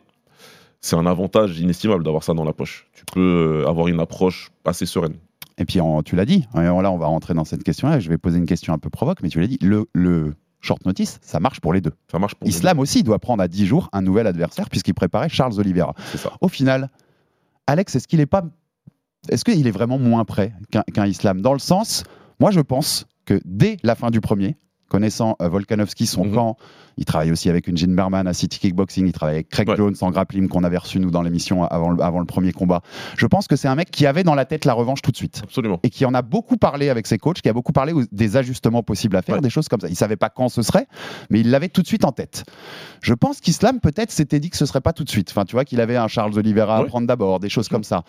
C'est 0.80 0.96
un 0.96 1.06
avantage 1.06 1.58
inestimable 1.60 2.02
d'avoir 2.04 2.24
ça 2.24 2.34
dans 2.34 2.44
la 2.44 2.52
poche. 2.52 2.86
Tu 2.92 3.04
peux 3.12 3.62
euh, 3.64 3.68
avoir 3.68 3.88
une 3.88 4.00
approche 4.00 4.50
assez 4.64 4.86
sereine. 4.86 5.14
Et 5.58 5.64
puis 5.64 5.80
on- 5.80 6.02
tu 6.02 6.16
l'as 6.16 6.24
dit, 6.24 6.46
et 6.56 6.58
là 6.60 6.90
on 6.90 6.98
va 6.98 7.06
rentrer 7.06 7.34
dans 7.34 7.44
cette 7.44 7.62
question-là, 7.62 8.00
je 8.00 8.08
vais 8.08 8.18
poser 8.18 8.38
une 8.38 8.46
question 8.46 8.72
un 8.72 8.78
peu 8.78 8.90
provoque, 8.90 9.22
mais 9.22 9.28
tu 9.28 9.38
l'as 9.40 9.46
dit, 9.46 9.58
le, 9.60 9.86
le 9.92 10.34
short 10.60 10.84
notice, 10.86 11.18
ça 11.22 11.40
marche 11.40 11.60
pour 11.60 11.72
les 11.72 11.80
deux. 11.80 11.92
Ça 12.10 12.18
marche 12.18 12.34
pour 12.36 12.48
Islam 12.48 12.78
aussi 12.78 13.02
doit 13.02 13.18
prendre 13.18 13.42
à 13.42 13.48
10 13.48 13.66
jours 13.66 13.88
un 13.92 14.02
nouvel 14.02 14.26
adversaire 14.26 14.70
puisqu'il 14.70 14.94
préparait 14.94 15.28
Charles 15.28 15.58
Oliveira. 15.58 15.94
C'est 16.10 16.18
ça. 16.18 16.32
Au 16.40 16.48
final, 16.48 16.88
Alex, 17.66 17.94
est-ce 17.94 18.08
qu'il 18.08 18.20
est 18.20 18.26
pas, 18.26 18.44
est-ce 19.28 19.44
qu'il 19.44 19.66
est 19.66 19.72
vraiment 19.72 19.98
moins 19.98 20.24
prêt 20.24 20.52
qu'un 20.70 21.06
Islam? 21.06 21.40
Dans 21.40 21.52
le 21.52 21.58
sens, 21.58 22.04
moi 22.40 22.50
je 22.50 22.60
pense 22.60 23.06
que 23.24 23.40
dès 23.44 23.76
la 23.82 23.94
fin 23.94 24.10
du 24.10 24.20
premier, 24.20 24.56
connaissant 24.92 25.36
euh, 25.40 25.48
Volkanovski, 25.48 26.06
son 26.06 26.26
Mhm. 26.26 26.34
camp, 26.34 26.56
il 26.98 27.06
travaille 27.06 27.32
aussi 27.32 27.48
avec 27.48 27.66
une 27.66 27.76
Jean 27.78 27.94
Berman 27.94 28.26
à 28.28 28.34
City 28.34 28.58
Kickboxing, 28.58 29.06
il 29.06 29.12
travaille 29.12 29.36
avec 29.36 29.48
Craig 29.48 29.66
Ouais. 29.68 29.76
Jones 29.76 29.94
en 30.02 30.10
grappling 30.10 30.48
qu'on 30.48 30.62
avait 30.64 30.76
reçu 30.76 31.00
nous 31.00 31.10
dans 31.10 31.22
l'émission 31.22 31.64
avant 31.64 31.90
le, 31.90 32.02
avant 32.02 32.18
le 32.20 32.26
premier 32.26 32.52
combat. 32.52 32.82
Je 33.16 33.24
pense 33.26 33.46
que 33.48 33.56
c'est 33.56 33.68
un 33.68 33.74
mec 33.74 33.90
qui 33.90 34.04
avait 34.06 34.22
dans 34.22 34.34
la 34.34 34.44
tête 34.44 34.66
la 34.66 34.74
revanche 34.74 35.00
tout 35.00 35.10
de 35.10 35.16
suite 35.16 35.40
Absolument. 35.42 35.80
et 35.82 35.88
qui 35.88 36.04
en 36.04 36.12
a 36.12 36.20
beaucoup 36.20 36.58
parlé 36.58 36.90
avec 36.90 37.06
ses 37.06 37.16
coachs, 37.16 37.40
qui 37.40 37.48
a 37.48 37.54
beaucoup 37.54 37.72
parlé 37.72 37.94
des 38.12 38.36
ajustements 38.36 38.82
possibles 38.82 39.16
à 39.16 39.22
faire, 39.22 39.36
Ouais. 39.36 39.40
des 39.40 39.48
choses 39.50 39.68
comme 39.68 39.80
ça. 39.80 39.88
Il 39.88 39.96
savait 39.96 40.16
pas 40.16 40.28
quand 40.28 40.50
ce 40.50 40.60
serait, 40.60 40.86
mais 41.30 41.40
il 41.40 41.50
l'avait 41.50 41.70
tout 41.70 41.80
de 41.80 41.86
suite 41.86 42.04
en 42.04 42.12
tête. 42.12 42.44
Je 43.00 43.14
pense 43.14 43.40
qu'Islam 43.40 43.80
peut-être 43.80 44.10
s'était 44.10 44.38
dit 44.40 44.50
que 44.50 44.58
ce 44.58 44.66
serait 44.66 44.82
pas 44.82 44.92
tout 44.92 45.04
de 45.04 45.10
suite. 45.10 45.30
Enfin, 45.30 45.46
tu 45.46 45.56
vois 45.56 45.64
qu'il 45.64 45.80
avait 45.80 45.96
un 45.96 46.08
Charles 46.08 46.38
Oliveira 46.38 46.76
à 46.76 46.84
prendre 46.84 47.06
d'abord, 47.06 47.40
des 47.40 47.48
choses 47.48 47.68
comme 47.70 47.84
ça, 47.84 48.04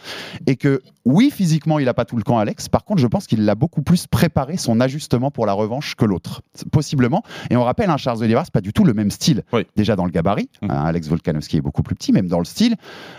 et 0.45 0.57
que 0.57 0.81
oui, 1.05 1.31
physiquement, 1.31 1.79
il 1.79 1.87
a 1.87 1.93
pas 1.93 2.03
tout 2.05 2.17
le 2.17 2.23
camp, 2.23 2.37
Alex. 2.37 2.67
Par 2.67 2.83
contre, 2.83 3.01
je 3.01 3.07
pense 3.07 3.27
qu'il 3.27 3.45
l'a 3.45 3.55
beaucoup 3.55 3.81
plus 3.81 4.07
préparé 4.07 4.57
son 4.57 4.81
ajustement 4.81 5.31
pour 5.31 5.45
la 5.45 5.53
revanche 5.53 5.95
que 5.95 6.03
l'autre, 6.05 6.41
possiblement. 6.73 7.23
Et 7.49 7.55
on 7.55 7.63
rappelle, 7.63 7.89
un 7.89 7.97
Charles 7.97 8.17
Oliveira, 8.21 8.43
c'est 8.43 8.51
pas 8.53 8.59
du 8.61 8.73
tout 8.73 8.83
le 8.83 8.93
même 8.93 9.11
style. 9.11 9.43
Oui. 9.53 9.65
Déjà 9.77 9.95
dans 9.95 10.03
le 10.05 10.11
gabarit, 10.11 10.49
Mhm. 10.61 10.71
hein, 10.71 10.83
Alex 10.85 11.07
Volkanovski 11.07 11.57
est 11.57 11.61
beaucoup 11.61 11.83
plus 11.83 11.95
petit, 11.95 12.11
même 12.11 12.27
dans 12.27 12.39
le 12.39 12.45
style, 12.45 12.75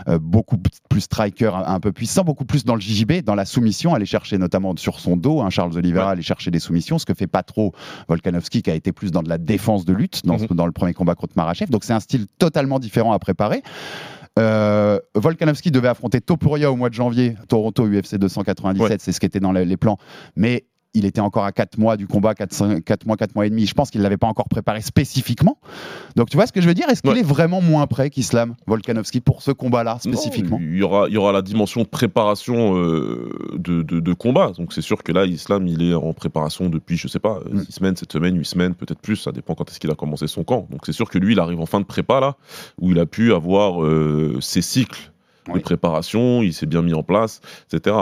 euh, 0.09 0.19
beaucoup 0.19 0.59
plus 0.91 1.01
striker, 1.01 1.47
un, 1.55 1.65
un 1.75 1.81
peu 1.81 1.93
puissant, 1.93 2.25
beaucoup 2.25 2.45
plus 2.45 2.65
dans 2.65 2.75
le 2.75 2.81
JJB, 2.81 3.23
dans 3.25 3.35
la 3.37 3.45
soumission, 3.47 3.95
aller 3.95 4.05
chercher 4.07 4.37
notamment 4.37 4.75
sur 4.77 5.01
son 5.01 5.17
dos, 5.17 5.41
hein, 5.41 5.49
Charles 5.51 5.77
Oliveira 5.77 6.07
Ouais. 6.07 6.13
aller 6.13 6.23
chercher 6.23 6.51
des 6.51 6.59
soumissions, 6.59 6.99
ce 6.99 7.07
que 7.07 7.15
fait 7.15 7.27
pas 7.29 7.43
trop 7.45 7.73
Volkanovski, 8.09 8.63
qui 8.63 8.71
a 8.71 8.75
été 8.75 8.93
plus 8.93 9.11
dans 9.13 9.23
de 9.23 9.29
la 9.29 9.39
défense 9.39 9.85
de 9.85 9.93
lutte 9.95 10.27
dans, 10.27 10.37
dans 10.51 10.67
le 10.67 10.73
premier 10.73 10.93
combat 10.93 11.15
contre 11.15 11.35
Marachev. 11.37 11.71
Donc 11.71 11.85
c'est 11.85 11.93
un 11.95 12.01
style 12.01 12.27
totalement 12.39 12.79
différent 12.81 13.13
à 13.13 13.19
préparer. 13.21 13.63
Euh, 14.39 14.99
Volkanovski 15.15 15.71
devait 15.71 15.87
affronter 15.89 16.21
Topuria 16.21 16.71
au 16.73 16.77
mois 16.77 16.89
de 16.89 16.95
janvier, 16.95 17.37
Toronto 17.49 17.87
UFC 17.87 18.17
297, 18.17 18.81
Ouais. 18.91 18.97
c'est 18.99 19.13
ce 19.13 19.21
qui 19.21 19.27
était 19.27 19.39
dans 19.41 19.53
les 19.53 19.77
plans. 19.77 19.97
Mais 20.35 20.65
il 20.95 21.05
était 21.05 21.21
encore 21.21 21.45
à 21.45 21.53
4 21.53 21.77
mois 21.79 21.97
du 21.97 22.07
combat, 22.07 22.35
4, 22.35 23.05
mois, 23.07 23.17
4 23.17 23.35
mois 23.35 23.47
et 23.47 23.51
demi. 23.51 23.67
Je 23.67 23.75
pense 23.75 23.91
qu'il 23.91 23.99
ne 24.01 24.05
l'avait 24.05 24.17
pas 24.17 24.27
encore 24.29 24.49
préparé 24.49 24.81
spécifiquement. 24.81 25.59
Donc 26.17 26.31
tu 26.31 26.37
vois 26.37 26.47
ce 26.47 26.53
que 26.53 26.61
je 26.61 26.69
veux 26.69 26.75
dire? 26.75 26.89
Est-ce 26.89 27.03
qu'il 27.03 27.11
Ouais. 27.13 27.21
est 27.21 27.23
vraiment 27.25 27.61
moins 27.61 27.87
prêt 27.87 28.11
qu'Islam, 28.11 28.55
Volkanovski, 28.67 29.21
pour 29.21 29.43
ce 29.43 29.51
combat-là 29.51 29.99
spécifiquement? 30.01 30.59
Non, 30.59 30.65
il, 30.67 30.77
y 30.79 30.83
aura, 30.83 31.09
il 31.09 31.15
y 31.15 31.17
aura 31.17 31.33
la 31.33 31.43
dimension 31.43 31.83
de 31.83 31.87
préparation 31.89 32.77
euh, 32.77 33.29
de, 33.55 33.83
de- 33.83 34.01
de 34.01 34.13
combat. 34.13 34.53
Donc 34.57 34.73
c'est 34.73 34.83
sûr 34.83 35.03
que 35.03 35.13
là, 35.13 35.25
Islam, 35.27 35.67
il 35.67 35.83
est 35.83 35.95
en 35.95 36.13
préparation 36.13 36.69
depuis, 36.69 36.97
je 36.97 37.09
sais 37.09 37.19
pas, 37.19 37.41
Mm. 37.51 37.65
6 37.65 37.73
semaines, 37.73 37.97
7 37.97 38.13
semaines, 38.13 38.37
8 38.39 38.45
semaines, 38.45 38.75
peut-être 38.75 39.01
plus. 39.01 39.17
Ça 39.17 39.33
dépend 39.33 39.55
quand 39.55 39.69
est-ce 39.71 39.81
qu'il 39.81 39.91
a 39.91 39.95
commencé 39.97 40.27
son 40.29 40.45
camp. 40.45 40.67
Donc 40.71 40.83
c'est 40.87 40.93
sûr 40.93 41.11
que 41.11 41.19
lui, 41.19 41.33
il 41.33 41.41
arrive 41.41 41.61
en 41.61 41.67
fin 41.67 41.81
de 41.81 41.85
prépa, 41.87 42.21
là, 42.21 42.37
où 42.81 42.91
il 42.93 42.99
a 43.01 43.07
pu 43.07 43.33
avoir 43.35 43.83
euh, 43.83 44.39
ses 44.41 44.63
cycles 44.63 45.11
de 45.49 45.53
Oui. 45.55 45.61
préparation, 45.61 46.43
il 46.43 46.55
s'est 46.55 46.65
bien 46.67 46.81
mis 46.83 46.95
en 46.95 47.03
place, 47.03 47.41
etc. 47.71 47.97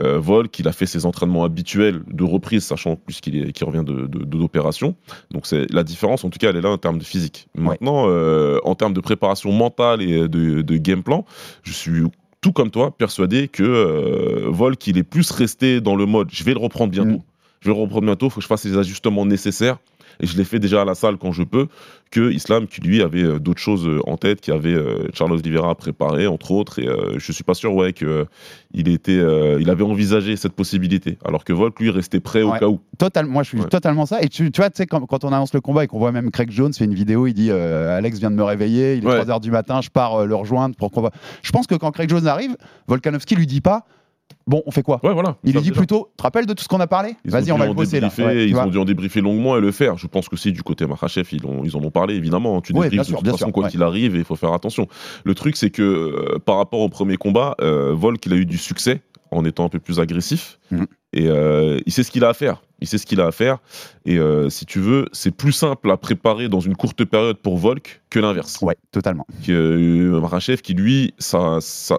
Euh, 0.00 0.18
Volk, 0.18 0.58
il 0.58 0.68
a 0.68 0.72
fait 0.72 0.86
ses 0.86 1.06
entraînements 1.06 1.44
habituels 1.44 2.02
de 2.10 2.24
reprise, 2.24 2.64
sachant 2.64 2.96
plus 2.96 3.20
qu'il 3.20 3.36
est- 3.36 3.52
qu'il 3.52 3.66
revient 3.66 3.84
de, 3.84 4.06
d'opération. 4.06 4.94
Donc 5.30 5.46
c'est 5.46 5.70
la 5.72 5.84
différence, 5.84 6.24
en 6.24 6.30
tout 6.30 6.38
cas, 6.38 6.50
elle 6.50 6.56
est 6.56 6.60
là 6.60 6.70
en 6.70 6.78
termes 6.78 6.98
de 6.98 7.04
physique. 7.04 7.48
Maintenant, 7.56 8.04
euh, 8.08 8.58
en 8.64 8.74
termes 8.74 8.92
de 8.94 9.00
préparation 9.00 9.52
mentale 9.52 10.02
et 10.02 10.28
de, 10.28 10.62
de 10.62 10.76
game 10.76 11.02
plan, 11.02 11.24
je 11.62 11.72
suis 11.72 12.02
tout 12.40 12.52
comme 12.52 12.70
toi 12.70 12.96
persuadé 12.96 13.48
que 13.48 13.62
euh, 13.62 14.48
Volk, 14.50 14.86
il 14.86 14.98
est 14.98 15.02
plus 15.02 15.30
resté 15.30 15.80
dans 15.80 15.96
le 15.96 16.06
mode 16.06 16.28
je 16.30 16.44
vais 16.44 16.52
le 16.52 16.60
reprendre 16.60 16.90
bientôt. 16.92 17.18
Mm. 17.18 17.22
Je 17.60 17.68
vais 17.70 17.74
le 17.74 17.80
reprendre 17.80 18.04
bientôt, 18.06 18.26
il 18.26 18.30
faut 18.30 18.36
que 18.36 18.42
je 18.42 18.46
fasse 18.48 18.64
les 18.64 18.76
ajustements 18.76 19.24
nécessaires 19.26 19.78
et 20.20 20.26
je 20.26 20.36
l'ai 20.36 20.44
fait 20.44 20.58
déjà 20.58 20.82
à 20.82 20.84
la 20.84 20.94
salle 20.94 21.16
quand 21.18 21.32
je 21.32 21.42
peux, 21.42 21.66
que 22.10 22.30
Islam 22.32 22.66
qui 22.66 22.80
lui 22.80 23.02
avait 23.02 23.24
euh, 23.24 23.38
d'autres 23.38 23.60
choses 23.60 23.86
euh, 23.86 24.00
en 24.06 24.16
tête, 24.16 24.40
qui 24.40 24.50
avait 24.52 24.72
euh, 24.74 25.08
Charles 25.12 25.32
Oliveira 25.32 25.70
à 25.70 25.74
préparer 25.74 26.26
entre 26.26 26.52
autres, 26.52 26.78
et 26.78 26.88
je 27.18 27.32
suis 27.32 27.44
pas 27.44 27.54
sûr 27.54 27.74
ouais 27.74 27.92
que 27.92 28.26
il 28.72 28.88
était, 28.88 29.20
il 29.60 29.70
avait 29.70 29.82
envisagé 29.84 30.36
cette 30.36 30.52
possibilité, 30.52 31.18
alors 31.24 31.44
que 31.44 31.52
Volk 31.52 31.78
lui 31.80 31.90
restait 31.90 32.20
prêt 32.20 32.42
au 32.42 32.52
cas 32.52 32.66
où. 32.68 32.80
Total, 32.98 33.26
moi 33.26 33.42
je 33.42 33.48
suis 33.48 33.58
Ouais. 33.60 33.68
totalement 33.68 34.04
ça. 34.06 34.20
Et 34.22 34.28
tu, 34.28 34.50
tu 34.52 34.60
vois, 34.60 34.68
tu 34.70 34.76
sais, 34.76 34.86
quand, 34.86 35.00
quand 35.06 35.24
on 35.24 35.28
annonce 35.32 35.54
le 35.54 35.60
combat 35.60 35.84
et 35.84 35.86
qu'on 35.86 35.98
voit 35.98 36.12
même 36.12 36.30
Craig 36.30 36.50
Jones 36.50 36.72
fait 36.74 36.84
une 36.84 36.94
vidéo, 36.94 37.26
il 37.26 37.32
dit 37.34 37.50
Alex 37.50 38.18
vient 38.18 38.30
de 38.30 38.36
me 38.36 38.44
réveiller, 38.44 38.94
il 38.96 39.04
est 39.04 39.06
Ouais. 39.06 39.22
3h 39.22 39.40
du 39.40 39.50
matin, 39.50 39.80
je 39.80 39.88
pars 39.90 40.26
le 40.26 40.34
rejoindre 40.34 40.76
pour 40.76 40.90
qu'on 40.90 41.00
va. 41.00 41.10
Je 41.42 41.50
pense 41.52 41.66
que 41.66 41.74
quand 41.74 41.90
Craig 41.90 42.08
Jones 42.10 42.26
arrive, 42.26 42.56
Volkanovski 42.88 43.34
lui 43.34 43.46
dit 43.46 43.60
pas 43.60 43.86
Bon, 44.48 44.62
on 44.64 44.70
fait 44.70 44.82
quoi 44.82 45.00
Ouais, 45.02 45.12
voilà. 45.12 45.36
Il 45.42 45.52
lui 45.54 45.60
dit 45.60 45.72
plutôt 45.72 46.08
Tu 46.12 46.16
te 46.18 46.22
rappelles 46.22 46.46
de 46.46 46.52
tout 46.52 46.62
ce 46.62 46.68
qu'on 46.68 46.78
a 46.78 46.86
parlé 46.86 47.16
Ils 47.24 47.32
Vas-y, 47.32 47.50
ont 47.50 47.54
on 47.54 47.58
dû 47.58 47.62
va 47.62 47.66
le 47.68 47.74
bosser 47.74 47.98
là. 47.98 48.08
Ouais, 48.18 48.44
tu 48.46 48.50
ils 48.50 48.56
ont 48.56 48.66
dû 48.68 48.78
en 48.78 48.84
débriefer 48.84 49.20
longuement 49.20 49.56
et 49.56 49.60
le 49.60 49.72
faire. 49.72 49.96
Je 49.96 50.06
pense 50.06 50.28
que 50.28 50.36
si 50.36 50.52
du 50.52 50.62
côté 50.62 50.86
Makhachev, 50.86 51.28
ils, 51.32 51.44
ont- 51.46 51.62
ils 51.64 51.76
en 51.76 51.80
ont 51.82 51.90
parlé, 51.90 52.14
évidemment. 52.14 52.60
Tu 52.60 52.72
Ouais, 52.72 52.84
débriefes 52.88 53.00
de 53.00 53.06
sûr, 53.06 53.18
toute 53.18 53.26
façon, 53.26 53.38
sûr, 53.46 53.52
quoi 53.52 53.68
qu'il 53.68 53.82
arrive, 53.82 54.14
et 54.14 54.18
il 54.20 54.24
faut 54.24 54.36
faire 54.36 54.52
attention. 54.52 54.86
Le 55.24 55.34
truc, 55.34 55.56
c'est 55.56 55.70
que 55.70 55.82
euh, 55.82 56.38
par 56.38 56.58
rapport 56.58 56.80
au 56.80 56.88
premier 56.88 57.16
combat, 57.16 57.56
euh, 57.60 57.92
Volk, 57.92 58.24
il 58.26 58.32
a 58.32 58.36
eu 58.36 58.46
du 58.46 58.58
succès 58.58 59.00
en 59.30 59.44
étant 59.44 59.64
un 59.64 59.68
peu 59.68 59.78
plus 59.78 60.00
agressif. 60.00 60.58
Mhm. 60.70 60.86
Et 61.12 61.28
euh, 61.28 61.78
il 61.86 61.92
sait 61.92 62.02
ce 62.02 62.10
qu'il 62.10 62.24
a 62.24 62.28
à 62.28 62.34
faire. 62.34 62.62
Il 62.80 62.86
sait 62.86 62.98
ce 62.98 63.06
qu'il 63.06 63.20
a 63.20 63.26
à 63.26 63.32
faire. 63.32 63.58
Et 64.04 64.18
euh, 64.18 64.50
si 64.50 64.66
tu 64.66 64.80
veux, 64.80 65.06
c'est 65.12 65.30
plus 65.30 65.52
simple 65.52 65.90
à 65.90 65.96
préparer 65.96 66.48
dans 66.48 66.60
une 66.60 66.76
courte 66.76 67.04
période 67.04 67.38
pour 67.38 67.56
Volk 67.56 68.02
que 68.10 68.18
l'inverse. 68.18 68.58
Ouais, 68.60 68.76
totalement. 68.92 69.26
Que, 69.46 69.52
euh, 69.52 70.20
Makhachev, 70.20 70.60
qui 70.60 70.74
lui, 70.74 71.14
ça- 71.18 71.58
ça- 71.60 71.98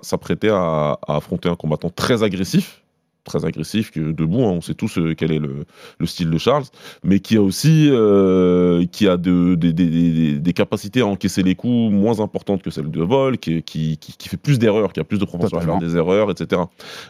à 0.53 0.97
affronter 1.07 1.49
un 1.49 1.55
combattant 1.55 1.89
très 1.89 2.21
agressif 2.23 2.83
très 3.27 3.45
agressif, 3.45 3.91
que 3.91 4.11
debout, 4.11 4.41
hein, 4.43 4.53
on 4.57 4.61
sait 4.61 4.73
tous 4.73 4.97
euh, 4.97 5.13
quel 5.15 5.31
est 5.31 5.39
le, 5.39 5.65
le 5.99 6.05
style 6.07 6.29
de 6.31 6.37
Charles, 6.39 6.63
mais 7.03 7.19
qui 7.19 7.37
a 7.37 7.41
aussi 7.41 7.89
euh, 7.91 8.85
qui 8.91 9.07
a 9.07 9.17
de- 9.17 9.53
des- 9.55 10.53
capacités 10.53 11.01
à 11.01 11.05
encaisser 11.05 11.43
les 11.43 11.53
coups 11.53 11.91
moins 11.93 12.19
importantes 12.19 12.63
que 12.63 12.71
celles 12.71 12.89
de 12.89 13.01
Volk, 13.03 13.39
qui, 13.39 13.61
qui, 13.63 13.97
qui- 13.97 14.27
fait 14.29 14.37
plus 14.37 14.57
d'erreurs, 14.57 14.91
qui 14.91 14.99
a 14.99 15.03
plus 15.03 15.19
de 15.19 15.25
propension 15.25 15.57
à 15.59 15.61
faire 15.61 15.77
des 15.77 15.95
erreurs, 15.95 16.31
etc. 16.31 16.63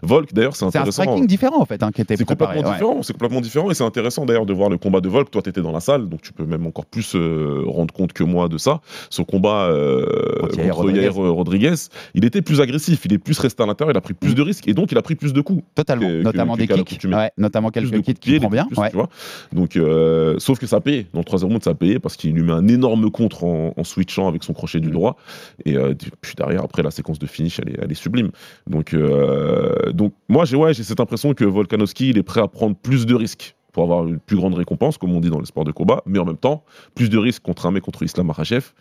Volk, 0.04 0.34
d'ailleurs, 0.34 0.54
c'est 0.56 0.60
C'est 0.60 0.66
un 0.66 0.82
intéressant. 0.82 1.04
striking 1.04 1.28
différent 1.28 1.62
en 1.62 1.66
fait 1.66 1.82
hein, 1.82 1.92
qui 1.94 2.02
était 2.02 2.18
C'est 2.18 2.26
complètement 2.26 2.62
ouais. 2.64 2.74
différent, 2.74 3.04
c'est 3.04 3.14
complètement 3.14 3.40
différent 3.42 3.72
et 3.72 3.74
c'est 3.74 3.86
intéressant 3.86 4.26
d'ailleurs 4.26 4.46
de 4.46 4.54
voir 4.54 4.70
le 4.70 4.78
combat 4.78 5.00
de 5.00 5.08
Volk. 5.08 5.32
Toi, 5.32 5.42
tu 5.42 5.50
étais 5.50 5.62
dans 5.62 5.72
la 5.72 5.80
salle, 5.80 6.10
donc 6.10 6.22
tu 6.22 6.34
peux 6.34 6.46
même 6.46 6.66
encore 6.68 6.86
plus 6.86 7.16
euh, 7.16 7.64
rendre 7.68 7.94
compte 7.94 8.12
que 8.12 8.24
moi 8.24 8.50
de 8.50 8.58
ça. 8.58 8.82
Son 9.10 9.24
combat 9.24 9.68
euh, 9.70 10.06
Contre 10.42 10.58
Yair 10.58 10.68
contre 10.76 10.78
Rodriguez. 10.80 11.02
Yair 11.02 11.14
Rodriguez, 11.16 11.74
il 12.16 12.26
était 12.26 12.42
plus 12.42 12.60
agressif, 12.60 13.06
il 13.06 13.14
est 13.14 13.18
plus 13.18 13.40
resté 13.40 13.64
à 13.64 13.66
l'intérieur, 13.66 13.94
il 13.96 13.98
a 13.98 14.02
pris 14.02 14.14
plus 14.14 14.36
de 14.36 14.42
risques 14.42 14.68
et 14.68 14.74
donc 14.74 14.92
il 14.92 14.98
a 14.98 15.02
pris 15.02 15.16
plus 15.16 15.32
de 15.32 15.42
coups. 15.42 15.64
Totalement, 15.76 16.07
que- 16.08 16.22
notamment 16.24 16.54
que- 16.56 16.60
des 16.60 16.68
kicks, 16.84 17.04
ouais, 17.12 17.32
notamment 17.38 17.70
quelques 17.70 18.02
kicks 18.02 18.20
pied, 18.20 18.34
qui 18.36 18.40
prend 18.40 18.50
bien. 18.50 18.66
plus, 18.66 18.78
ouais. 18.78 18.90
tu 18.90 18.96
vois. 18.96 19.10
Donc, 19.54 19.76
euh, 19.76 20.36
sauf 20.40 20.60
que 20.60 20.66
ça 20.68 20.78
a 20.78 20.82
payé. 20.82 21.08
Dans 21.14 21.20
le 21.20 21.26
troisième 21.26 21.50
round, 21.52 21.64
ça 21.64 21.74
payé 21.74 22.00
parce 22.00 22.16
qu'il 22.18 22.34
lui 22.34 22.44
met 22.44 22.54
un 22.54 22.68
énorme 22.68 23.10
contre 23.12 23.44
en, 23.44 23.74
en 23.78 23.84
switchant 23.84 24.28
avec 24.28 24.44
son 24.44 24.54
crochet 24.54 24.80
Mm. 24.80 24.82
du 24.82 24.92
droit. 24.92 25.18
Et 25.66 25.76
euh, 25.78 25.94
puis 26.22 26.34
derrière, 26.36 26.64
après, 26.64 26.84
la 26.84 26.92
séquence 26.92 27.20
de 27.20 27.26
finish, 27.28 27.60
elle 27.60 27.70
est, 27.70 27.80
elle 27.82 27.92
est 27.92 27.96
sublime. 27.96 28.32
Donc, 28.68 28.94
euh, 28.94 29.92
donc 29.94 30.14
moi, 30.30 30.46
j'ai 30.46 30.56
ouais, 30.58 30.74
cette 30.74 31.00
impression 31.00 31.34
que 31.34 31.46
Volkanovski, 31.46 32.10
il 32.10 32.18
est 32.18 32.24
prêt 32.24 32.42
à 32.42 32.48
prendre 32.48 32.76
plus 32.76 33.06
de 33.06 33.16
risques 33.16 33.56
pour 33.74 33.84
avoir 33.84 34.08
une 34.08 34.20
plus 34.20 34.38
grande 34.38 34.56
récompense, 34.56 34.98
comme 34.98 35.14
on 35.16 35.20
dit 35.20 35.30
dans 35.30 35.40
les 35.40 35.46
sports 35.46 35.64
de 35.66 35.72
combat, 35.72 36.02
mais 36.08 36.18
en 36.20 36.26
même 36.26 36.38
temps, 36.38 36.64
plus 36.96 37.10
de 37.10 37.18
risques 37.18 37.44
contre 37.44 37.66
un 37.68 37.72
mec 37.72 37.84
contre 37.84 38.02
Islam 38.04 38.26
Makhachev, 38.28 38.72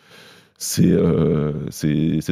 c'est 0.57 0.85
euh, 0.87 1.53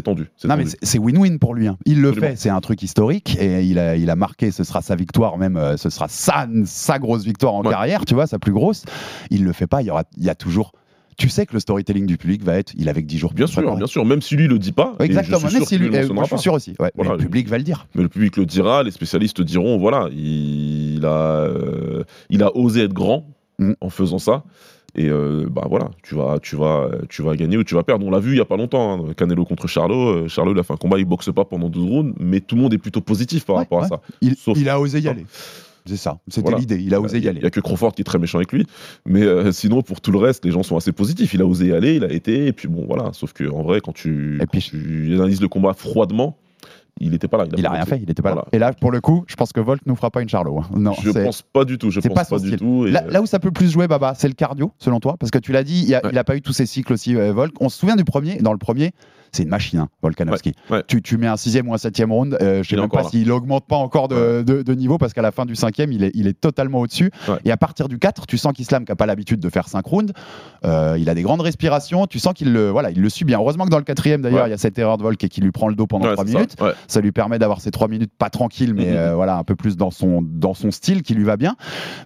tendu. 0.04 0.30
c'est 0.36 0.48
Non, 0.48 0.56
mais 0.58 0.64
tendu. 0.64 0.70
c'est- 0.72 0.78
c'est 0.86 1.00
win-win 1.00 1.38
pour 1.38 1.54
lui. 1.54 1.68
hein. 1.68 1.78
Il 1.86 2.02
le 2.02 2.10
Absolument. 2.10 2.32
fait, 2.32 2.36
c'est 2.38 2.50
un 2.50 2.60
truc 2.62 2.82
historique 2.84 3.38
et 3.40 3.64
il 3.64 3.78
a, 3.80 3.96
il 3.96 4.10
a 4.10 4.16
marqué, 4.16 4.52
ce 4.52 4.64
sera 4.64 4.82
sa 4.82 4.96
victoire, 4.96 5.38
même 5.38 5.58
euh, 5.58 5.78
ce 5.78 5.90
sera 5.90 6.08
sa, 6.08 6.48
sa 6.66 6.98
grosse 7.00 7.24
victoire 7.24 7.54
en 7.54 7.64
Ouais. 7.64 7.70
carrière, 7.72 8.04
tu 8.06 8.14
vois, 8.16 8.26
sa 8.28 8.40
plus 8.40 8.52
grosse. 8.52 8.84
Il 9.30 9.44
le 9.44 9.54
fait 9.54 9.68
pas, 9.68 9.82
il 9.82 9.86
y, 9.86 9.92
aura, 9.92 10.04
il 10.18 10.24
y 10.24 10.30
a 10.30 10.36
toujours. 10.36 10.72
Tu 11.18 11.30
sais 11.30 11.46
que 11.46 11.54
le 11.54 11.60
storytelling 11.62 12.06
du 12.06 12.18
public 12.18 12.44
va 12.44 12.58
être 12.58 12.74
il 12.76 12.90
avait 12.90 13.02
que 13.02 13.08
10 13.08 13.18
jours 13.20 13.34
Bien 13.34 13.48
sûr, 13.48 13.62
préparer. 13.62 13.78
bien 13.78 13.88
sûr, 13.88 14.04
même 14.04 14.22
si 14.22 14.36
lui 14.36 14.48
le 14.48 14.60
dit 14.60 14.74
pas. 14.74 14.96
Exactement, 15.00 15.40
je 15.40 15.48
suis 15.48 15.58
sûr 15.60 15.68
si 15.68 15.78
lui, 15.78 15.96
euh, 15.96 16.10
moi, 16.12 16.24
je 16.26 16.30
suis 16.30 16.40
sûr 16.40 16.54
aussi. 16.54 16.76
ouais, 16.80 16.92
Voilà, 16.96 17.12
mais 17.12 17.18
le 17.18 17.24
public 17.24 17.48
va 17.48 17.58
le 17.58 17.64
dire. 17.64 17.88
Mais 17.96 18.04
le 18.04 18.10
public 18.10 18.36
le 18.36 18.46
dira, 18.46 18.84
les 18.84 18.92
spécialistes 18.92 19.42
diront, 19.42 19.78
voilà, 19.78 20.10
il, 20.12 21.06
a, 21.06 21.42
euh, 21.46 22.04
il 22.30 22.44
a 22.44 22.56
osé 22.58 22.82
être 22.84 22.94
grand 22.94 23.28
Mm. 23.60 23.72
en 23.80 23.90
faisant 23.90 24.20
ça. 24.20 24.44
Et 24.96 25.10
euh, 25.10 25.46
bah 25.50 25.66
voilà, 25.70 25.90
tu 26.04 26.16
vas, 26.16 26.40
tu, 26.42 26.56
vas, 26.56 26.90
tu 27.10 27.22
vas 27.22 27.36
gagner 27.36 27.58
ou 27.58 27.64
tu 27.64 27.76
vas 27.76 27.84
perdre. 27.84 28.06
On 28.06 28.12
l'a 28.12 28.20
vu 28.20 28.32
il 28.32 28.38
y 28.38 28.42
a 28.42 28.46
pas 28.46 28.56
longtemps, 28.58 29.08
hein, 29.10 29.14
Canelo 29.18 29.44
contre 29.46 29.68
Charlot. 29.68 30.10
Euh, 30.24 30.28
Charlot, 30.30 30.54
il 30.54 30.60
a 30.60 30.64
fait 30.64 30.74
un 30.74 30.78
combat, 30.78 30.98
il 31.00 31.06
boxe 31.06 31.30
pas 31.34 31.44
pendant 31.46 31.68
12 31.70 31.84
rounds, 31.90 32.16
mais 32.20 32.40
tout 32.40 32.56
le 32.56 32.62
monde 32.62 32.74
est 32.74 32.78
plutôt 32.78 33.02
positif 33.02 33.46
par 33.46 33.56
Ouais, 33.58 33.62
rapport 33.64 33.80
ouais. 33.80 33.86
à 33.86 33.90
ça. 33.90 34.02
Il, 34.22 34.36
Sauf- 34.36 34.58
il 34.58 34.70
a 34.70 34.80
osé 34.80 35.00
y 35.02 35.08
aller. 35.10 35.26
C'est 35.88 35.98
ça, 35.98 36.18
c'était 36.28 36.42
Voilà. 36.42 36.58
l'idée, 36.58 36.82
il 36.82 36.96
a 36.96 37.00
osé 37.02 37.20
y 37.20 37.22
Il 37.22 37.28
aller. 37.30 37.42
n'y 37.42 37.46
a 37.46 37.52
que 37.52 37.60
Crawford 37.60 37.94
qui 37.94 38.02
est 38.02 38.06
très 38.06 38.18
méchant 38.18 38.40
avec 38.40 38.52
lui. 38.52 38.66
Mais 39.06 39.22
euh, 39.22 39.52
sinon, 39.52 39.84
pour 39.84 40.02
tout 40.02 40.12
le 40.12 40.18
reste, 40.18 40.44
les 40.44 40.50
gens 40.52 40.64
sont 40.64 40.78
assez 40.78 40.92
positifs. 40.92 41.34
Il 41.36 41.42
a 41.44 41.46
osé 41.46 41.68
y 41.68 41.74
aller, 41.74 41.96
il 41.98 42.04
a 42.04 42.12
été. 42.12 42.48
Et 42.48 42.54
puis 42.54 42.68
bon, 42.68 42.86
voilà. 42.88 43.12
Sauf 43.14 43.34
que 43.34 43.44
en 43.52 43.62
vrai, 43.62 43.82
quand 43.82 43.92
tu, 43.94 44.38
Et 44.38 44.40
quand 44.40 44.48
puis- 44.48 44.62
tu 44.72 45.14
analyses 45.14 45.42
le 45.42 45.48
combat 45.48 45.74
froidement, 45.74 46.38
il 47.00 47.12
n'était 47.12 47.28
pas 47.28 47.38
là. 47.38 47.46
Il 47.58 47.66
a 47.66 47.70
pas 47.70 47.76
rien 47.76 47.86
fait, 47.86 48.00
il 48.02 48.10
était 48.10 48.22
pas 48.22 48.34
là. 48.34 48.46
Et 48.54 48.60
là, 48.60 48.72
pour 48.74 48.92
le 48.92 49.02
coup, 49.02 49.26
je 49.28 49.36
pense 49.36 49.52
que 49.52 49.60
Volt 49.60 49.82
nous 49.86 49.96
fera 49.96 50.12
pas 50.12 50.22
une 50.22 50.30
Charlot. 50.30 50.60
hein. 50.60 50.68
Non, 50.76 50.94
je 51.02 51.12
pense 51.12 51.42
pas 51.42 51.66
du 51.66 51.78
tout. 51.78 51.92
Je 51.92 52.00
pense 52.00 52.14
pas 52.14 52.26
pas, 52.26 52.40
du 52.40 52.56
tout. 52.56 52.88
et, 52.88 52.92
Là, 52.92 53.04
là 53.10 53.22
où 53.22 53.26
ça 53.26 53.40
peut 53.40 53.52
plus 53.52 53.70
jouer, 53.70 53.88
Baba, 53.88 54.14
c'est 54.16 54.28
le 54.30 54.34
cardio, 54.34 54.72
selon 54.80 55.00
toi 55.00 55.16
Parce 55.20 55.30
que 55.32 55.38
tu 55.40 55.52
l'as 55.52 55.64
dit, 55.64 55.84
il 55.88 55.92
n'a 55.92 56.02
Ouais. 56.04 56.24
pas 56.24 56.36
eu 56.38 56.42
tous 56.42 56.54
ces 56.54 56.66
cycles 56.66 56.94
aussi, 56.94 57.16
euh, 57.16 57.34
Volk. 57.34 57.54
On 57.60 57.70
se 57.70 57.78
souvient 57.80 57.96
du 57.98 58.06
premier. 58.06 58.38
Dans 58.38 58.54
le 58.54 58.58
premier, 58.58 58.92
c'est 59.36 59.44
une 59.44 59.50
machine, 59.50 59.80
hein, 59.80 59.90
Volkanovski. 60.02 60.54
Ouais, 60.70 60.78
ouais. 60.78 60.84
Tu, 60.88 61.02
tu 61.02 61.18
mets 61.18 61.28
un 61.28 61.38
sixième 61.38 61.68
ou 61.70 61.74
un 61.74 61.78
septième 61.78 62.12
round, 62.12 62.38
euh, 62.42 62.64
je 62.64 62.70
sais 62.70 62.76
Il 62.76 62.80
est 62.80 62.82
même 62.82 62.90
pas 62.90 63.04
s'il 63.04 63.32
augmente 63.32 63.68
pas 63.68 63.76
encore 63.76 64.08
de, 64.08 64.16
Ouais. 64.16 64.44
de- 64.44 64.62
de 64.64 64.74
niveau, 64.74 64.98
parce 64.98 65.14
qu'à 65.14 65.22
la 65.22 65.32
fin 65.32 65.46
du 65.46 65.56
cinquième, 65.56 65.92
il 65.92 66.04
est, 66.04 66.12
il 66.16 66.28
est 66.28 66.40
totalement 66.40 66.80
au-dessus. 66.80 67.12
Ouais. 67.28 67.36
Et 67.46 67.52
à 67.52 67.58
partir 67.58 67.88
du 67.88 68.00
4, 68.00 68.26
tu 68.28 68.38
sens 68.38 68.54
qu'Islam, 68.54 68.86
qui 68.86 68.92
n'a 68.92 68.96
pas 68.96 69.06
l'habitude 69.06 69.40
de 69.40 69.50
faire 69.50 69.68
5 69.68 69.86
rounds, 69.86 70.14
euh, 70.66 70.98
il 71.00 71.10
a 71.10 71.14
des 71.16 71.22
grandes 71.22 71.42
respirations, 71.42 72.08
tu 72.08 72.20
sens 72.20 72.34
qu'il 72.34 72.52
le, 72.54 72.70
voilà, 72.70 72.92
il 72.92 73.02
le 73.02 73.10
suit 73.10 73.26
bien. 73.26 73.40
Heureusement 73.40 73.66
que 73.66 73.70
dans 73.70 73.78
le 73.78 73.84
quatrième, 73.84 74.22
d'ailleurs, 74.22 74.48
il 74.48 74.52
y 74.52 74.54
a 74.54 74.58
cette 74.58 74.78
erreur 74.80 74.98
de 74.98 75.04
Volk 75.04 75.24
et 75.24 75.30
qui 75.30 75.42
lui 75.42 75.52
prend 75.52 75.68
le 75.68 75.76
dos 75.76 75.88
pendant 75.88 76.06
ouais, 76.08 76.14
3 76.14 76.26
c'est 76.26 76.32
ça. 76.32 76.38
minutes. 76.38 76.56
Ça 76.88 77.02
lui 77.02 77.12
permet 77.12 77.38
d'avoir 77.40 77.62
ces 77.62 77.72
trois 77.72 77.88
minutes 77.88 78.12
pas 78.18 78.30
tranquilles, 78.30 78.74
mais 78.74 78.86
Mhm. 78.92 78.96
euh, 78.98 79.16
voilà, 79.16 79.38
un 79.38 79.44
peu 79.44 79.56
plus 79.56 79.78
dans 79.78 79.92
son, 79.92 80.22
dans 80.24 80.54
son 80.54 80.72
style 80.72 81.02
qui 81.04 81.14
lui 81.14 81.24
va 81.24 81.38
bien. 81.38 81.56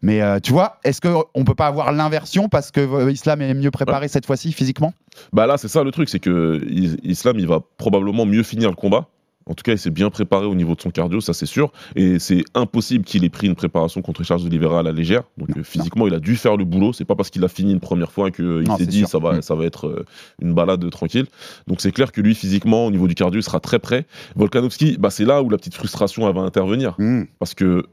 Mais 0.02 0.22
tu 0.42 0.52
vois, 0.52 0.78
est-ce 0.84 1.02
qu'on 1.02 1.44
peut 1.44 1.56
pas 1.56 1.68
avoir 1.68 1.92
l'inversion 1.92 2.50
parce 2.50 2.72
que 2.72 3.10
Islam 3.12 3.42
est 3.42 3.54
mieux 3.54 3.72
préparé 3.72 4.08
cette 4.08 4.26
fois-ci 4.26 4.52
physiquement? 4.52 4.94
Bah 5.34 5.48
là, 5.48 5.58
c'est 5.58 5.68
ça 5.68 5.84
le 5.84 5.92
truc, 5.92 6.10
c'est 6.10 6.20
que 6.20 6.62
Is- 6.70 6.98
Islam, 7.04 7.38
il 7.40 7.48
va 7.48 7.60
probablement 7.78 8.26
mieux 8.26 8.44
finir 8.44 8.70
le 8.70 8.76
combat. 8.76 9.08
En 9.46 9.56
tout 9.56 9.64
cas, 9.64 9.72
il 9.72 9.80
s'est 9.80 9.90
bien 9.90 10.12
préparé 10.12 10.46
au 10.46 10.54
niveau 10.54 10.76
de 10.76 10.82
son 10.82 10.92
cardio, 10.92 11.22
ça 11.22 11.34
c'est 11.34 11.48
sûr. 11.48 11.72
Et 11.96 12.20
c'est 12.20 12.44
impossible 12.54 13.04
qu'il 13.04 13.24
ait 13.24 13.30
pris 13.30 13.48
une 13.48 13.56
préparation 13.56 14.04
contre 14.04 14.22
Charles 14.24 14.46
Oliveira 14.46 14.82
à 14.82 14.84
la 14.84 14.92
légère. 14.92 15.24
Donc 15.40 15.58
euh, 15.58 15.64
physiquement, 15.64 16.06
il 16.06 16.14
a 16.14 16.20
dû 16.20 16.36
faire 16.36 16.56
le 16.56 16.66
boulot. 16.66 16.94
C'est 16.94 17.06
pas 17.06 17.16
parce 17.16 17.32
qu'il 17.32 17.44
a 17.44 17.48
fini 17.48 17.72
une 17.72 17.80
première 17.80 18.12
fois 18.12 18.30
qu'il 18.30 18.68
s'est 18.78 18.86
dit 18.86 19.00
sûr. 19.00 19.08
ça 19.08 19.18
va, 19.18 19.38
Mm. 19.38 19.42
ça 19.42 19.56
va 19.56 19.66
être 19.66 19.88
euh, 19.88 20.06
une 20.40 20.54
balade 20.54 20.88
tranquille. 20.92 21.26
Donc 21.66 21.82
c'est 21.82 21.92
clair 21.92 22.12
que 22.12 22.22
lui, 22.22 22.36
physiquement, 22.36 22.86
au 22.86 22.92
niveau 22.92 23.08
du 23.08 23.16
cardio, 23.16 23.40
il 23.40 23.44
sera 23.44 23.60
très 23.60 23.80
prêt. 23.80 24.06
Volkanovski, 24.36 24.98
bah, 25.00 25.10
c'est 25.10 25.26
là 25.26 25.42
où 25.42 25.50
la 25.50 25.58
petite 25.58 25.74
frustration 25.74 26.30
elle 26.30 26.36
va 26.36 26.42
intervenir. 26.42 26.96
Parce 27.40 27.56
que 27.56 27.86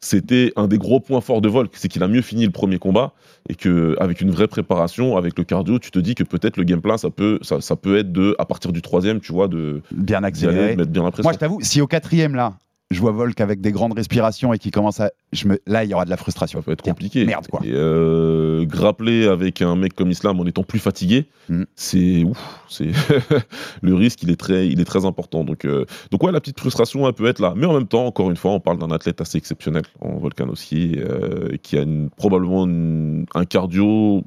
c'était 0.00 0.52
un 0.56 0.68
des 0.68 0.78
gros 0.78 1.00
points 1.00 1.20
forts 1.20 1.40
de 1.40 1.48
Volk, 1.48 1.72
c'est 1.74 1.88
qu'il 1.88 2.02
a 2.02 2.08
mieux 2.08 2.22
fini 2.22 2.44
le 2.44 2.52
premier 2.52 2.78
combat 2.78 3.12
et 3.48 3.54
que 3.54 3.96
avec 4.00 4.20
une 4.20 4.30
vraie 4.30 4.46
préparation, 4.46 5.16
avec 5.16 5.36
le 5.38 5.44
cardio, 5.44 5.78
tu 5.78 5.90
te 5.90 5.98
dis 5.98 6.14
que 6.14 6.24
peut-être 6.24 6.56
le 6.56 6.64
game 6.64 6.80
plan 6.80 6.96
ça 6.96 7.10
peut 7.10 7.38
ça, 7.42 7.60
ça 7.60 7.76
peut 7.76 7.98
être 7.98 8.12
de 8.12 8.36
à 8.38 8.44
partir 8.44 8.72
du 8.72 8.82
troisième, 8.82 9.20
tu 9.20 9.32
vois, 9.32 9.48
de 9.48 9.82
Bien 9.92 10.22
accéléré. 10.22 10.72
de 10.72 10.76
mettre 10.76 10.90
bien 10.90 11.02
la 11.02 11.10
pression. 11.10 11.24
Moi, 11.24 11.32
je 11.32 11.38
t'avoue, 11.38 11.60
si 11.62 11.80
au 11.80 11.86
quatrième, 11.86 12.34
là, 12.34 12.54
je 12.90 13.00
vois 13.00 13.12
Volk 13.12 13.38
avec 13.42 13.60
des 13.60 13.70
grandes 13.70 13.92
respirations 13.92 14.52
et 14.54 14.58
qui 14.58 14.70
commence 14.70 14.98
à. 15.00 15.10
Je 15.32 15.46
me... 15.46 15.58
Là, 15.66 15.84
il 15.84 15.90
y 15.90 15.94
aura 15.94 16.06
de 16.06 16.10
la 16.10 16.16
frustration. 16.16 16.58
ça 16.60 16.62
peut 16.64 16.72
être 16.72 16.80
compliqué. 16.82 17.26
Merde, 17.26 17.46
quoi. 17.48 17.60
Et 17.62 17.70
euh, 17.72 18.64
grappler 18.64 19.26
avec 19.26 19.60
un 19.60 19.76
mec 19.76 19.94
comme 19.94 20.10
Islam 20.10 20.40
en 20.40 20.46
étant 20.46 20.62
plus 20.62 20.78
fatigué, 20.78 21.26
Mm. 21.50 21.62
c'est 21.76 22.24
c'est 22.68 22.90
le 23.82 23.94
risque, 23.94 24.22
il 24.22 24.30
est 24.30 24.36
très, 24.36 24.68
il 24.68 24.80
est 24.80 24.84
très 24.84 25.04
important. 25.06 25.44
Donc, 25.44 25.64
euh, 25.64 25.84
donc 26.10 26.22
ouais, 26.22 26.32
la 26.32 26.40
petite 26.40 26.60
frustration, 26.60 27.06
elle 27.06 27.14
peut 27.14 27.26
être 27.26 27.40
là. 27.40 27.54
Mais 27.56 27.66
en 27.66 27.72
même 27.74 27.86
temps, 27.88 28.06
encore 28.06 28.30
une 28.30 28.36
fois, 28.36 28.52
on 28.52 28.60
parle 28.60 28.78
d'un 28.78 28.90
athlète 28.90 29.20
assez 29.20 29.38
exceptionnel 29.38 29.84
en 30.00 30.18
Volkanovski, 30.18 30.96
euh, 30.98 31.56
qui 31.62 31.78
a 31.78 31.82
une- 31.82 32.10
probablement 32.10 32.64
une- 32.64 33.24
un 33.34 33.44
cardio, 33.44 34.24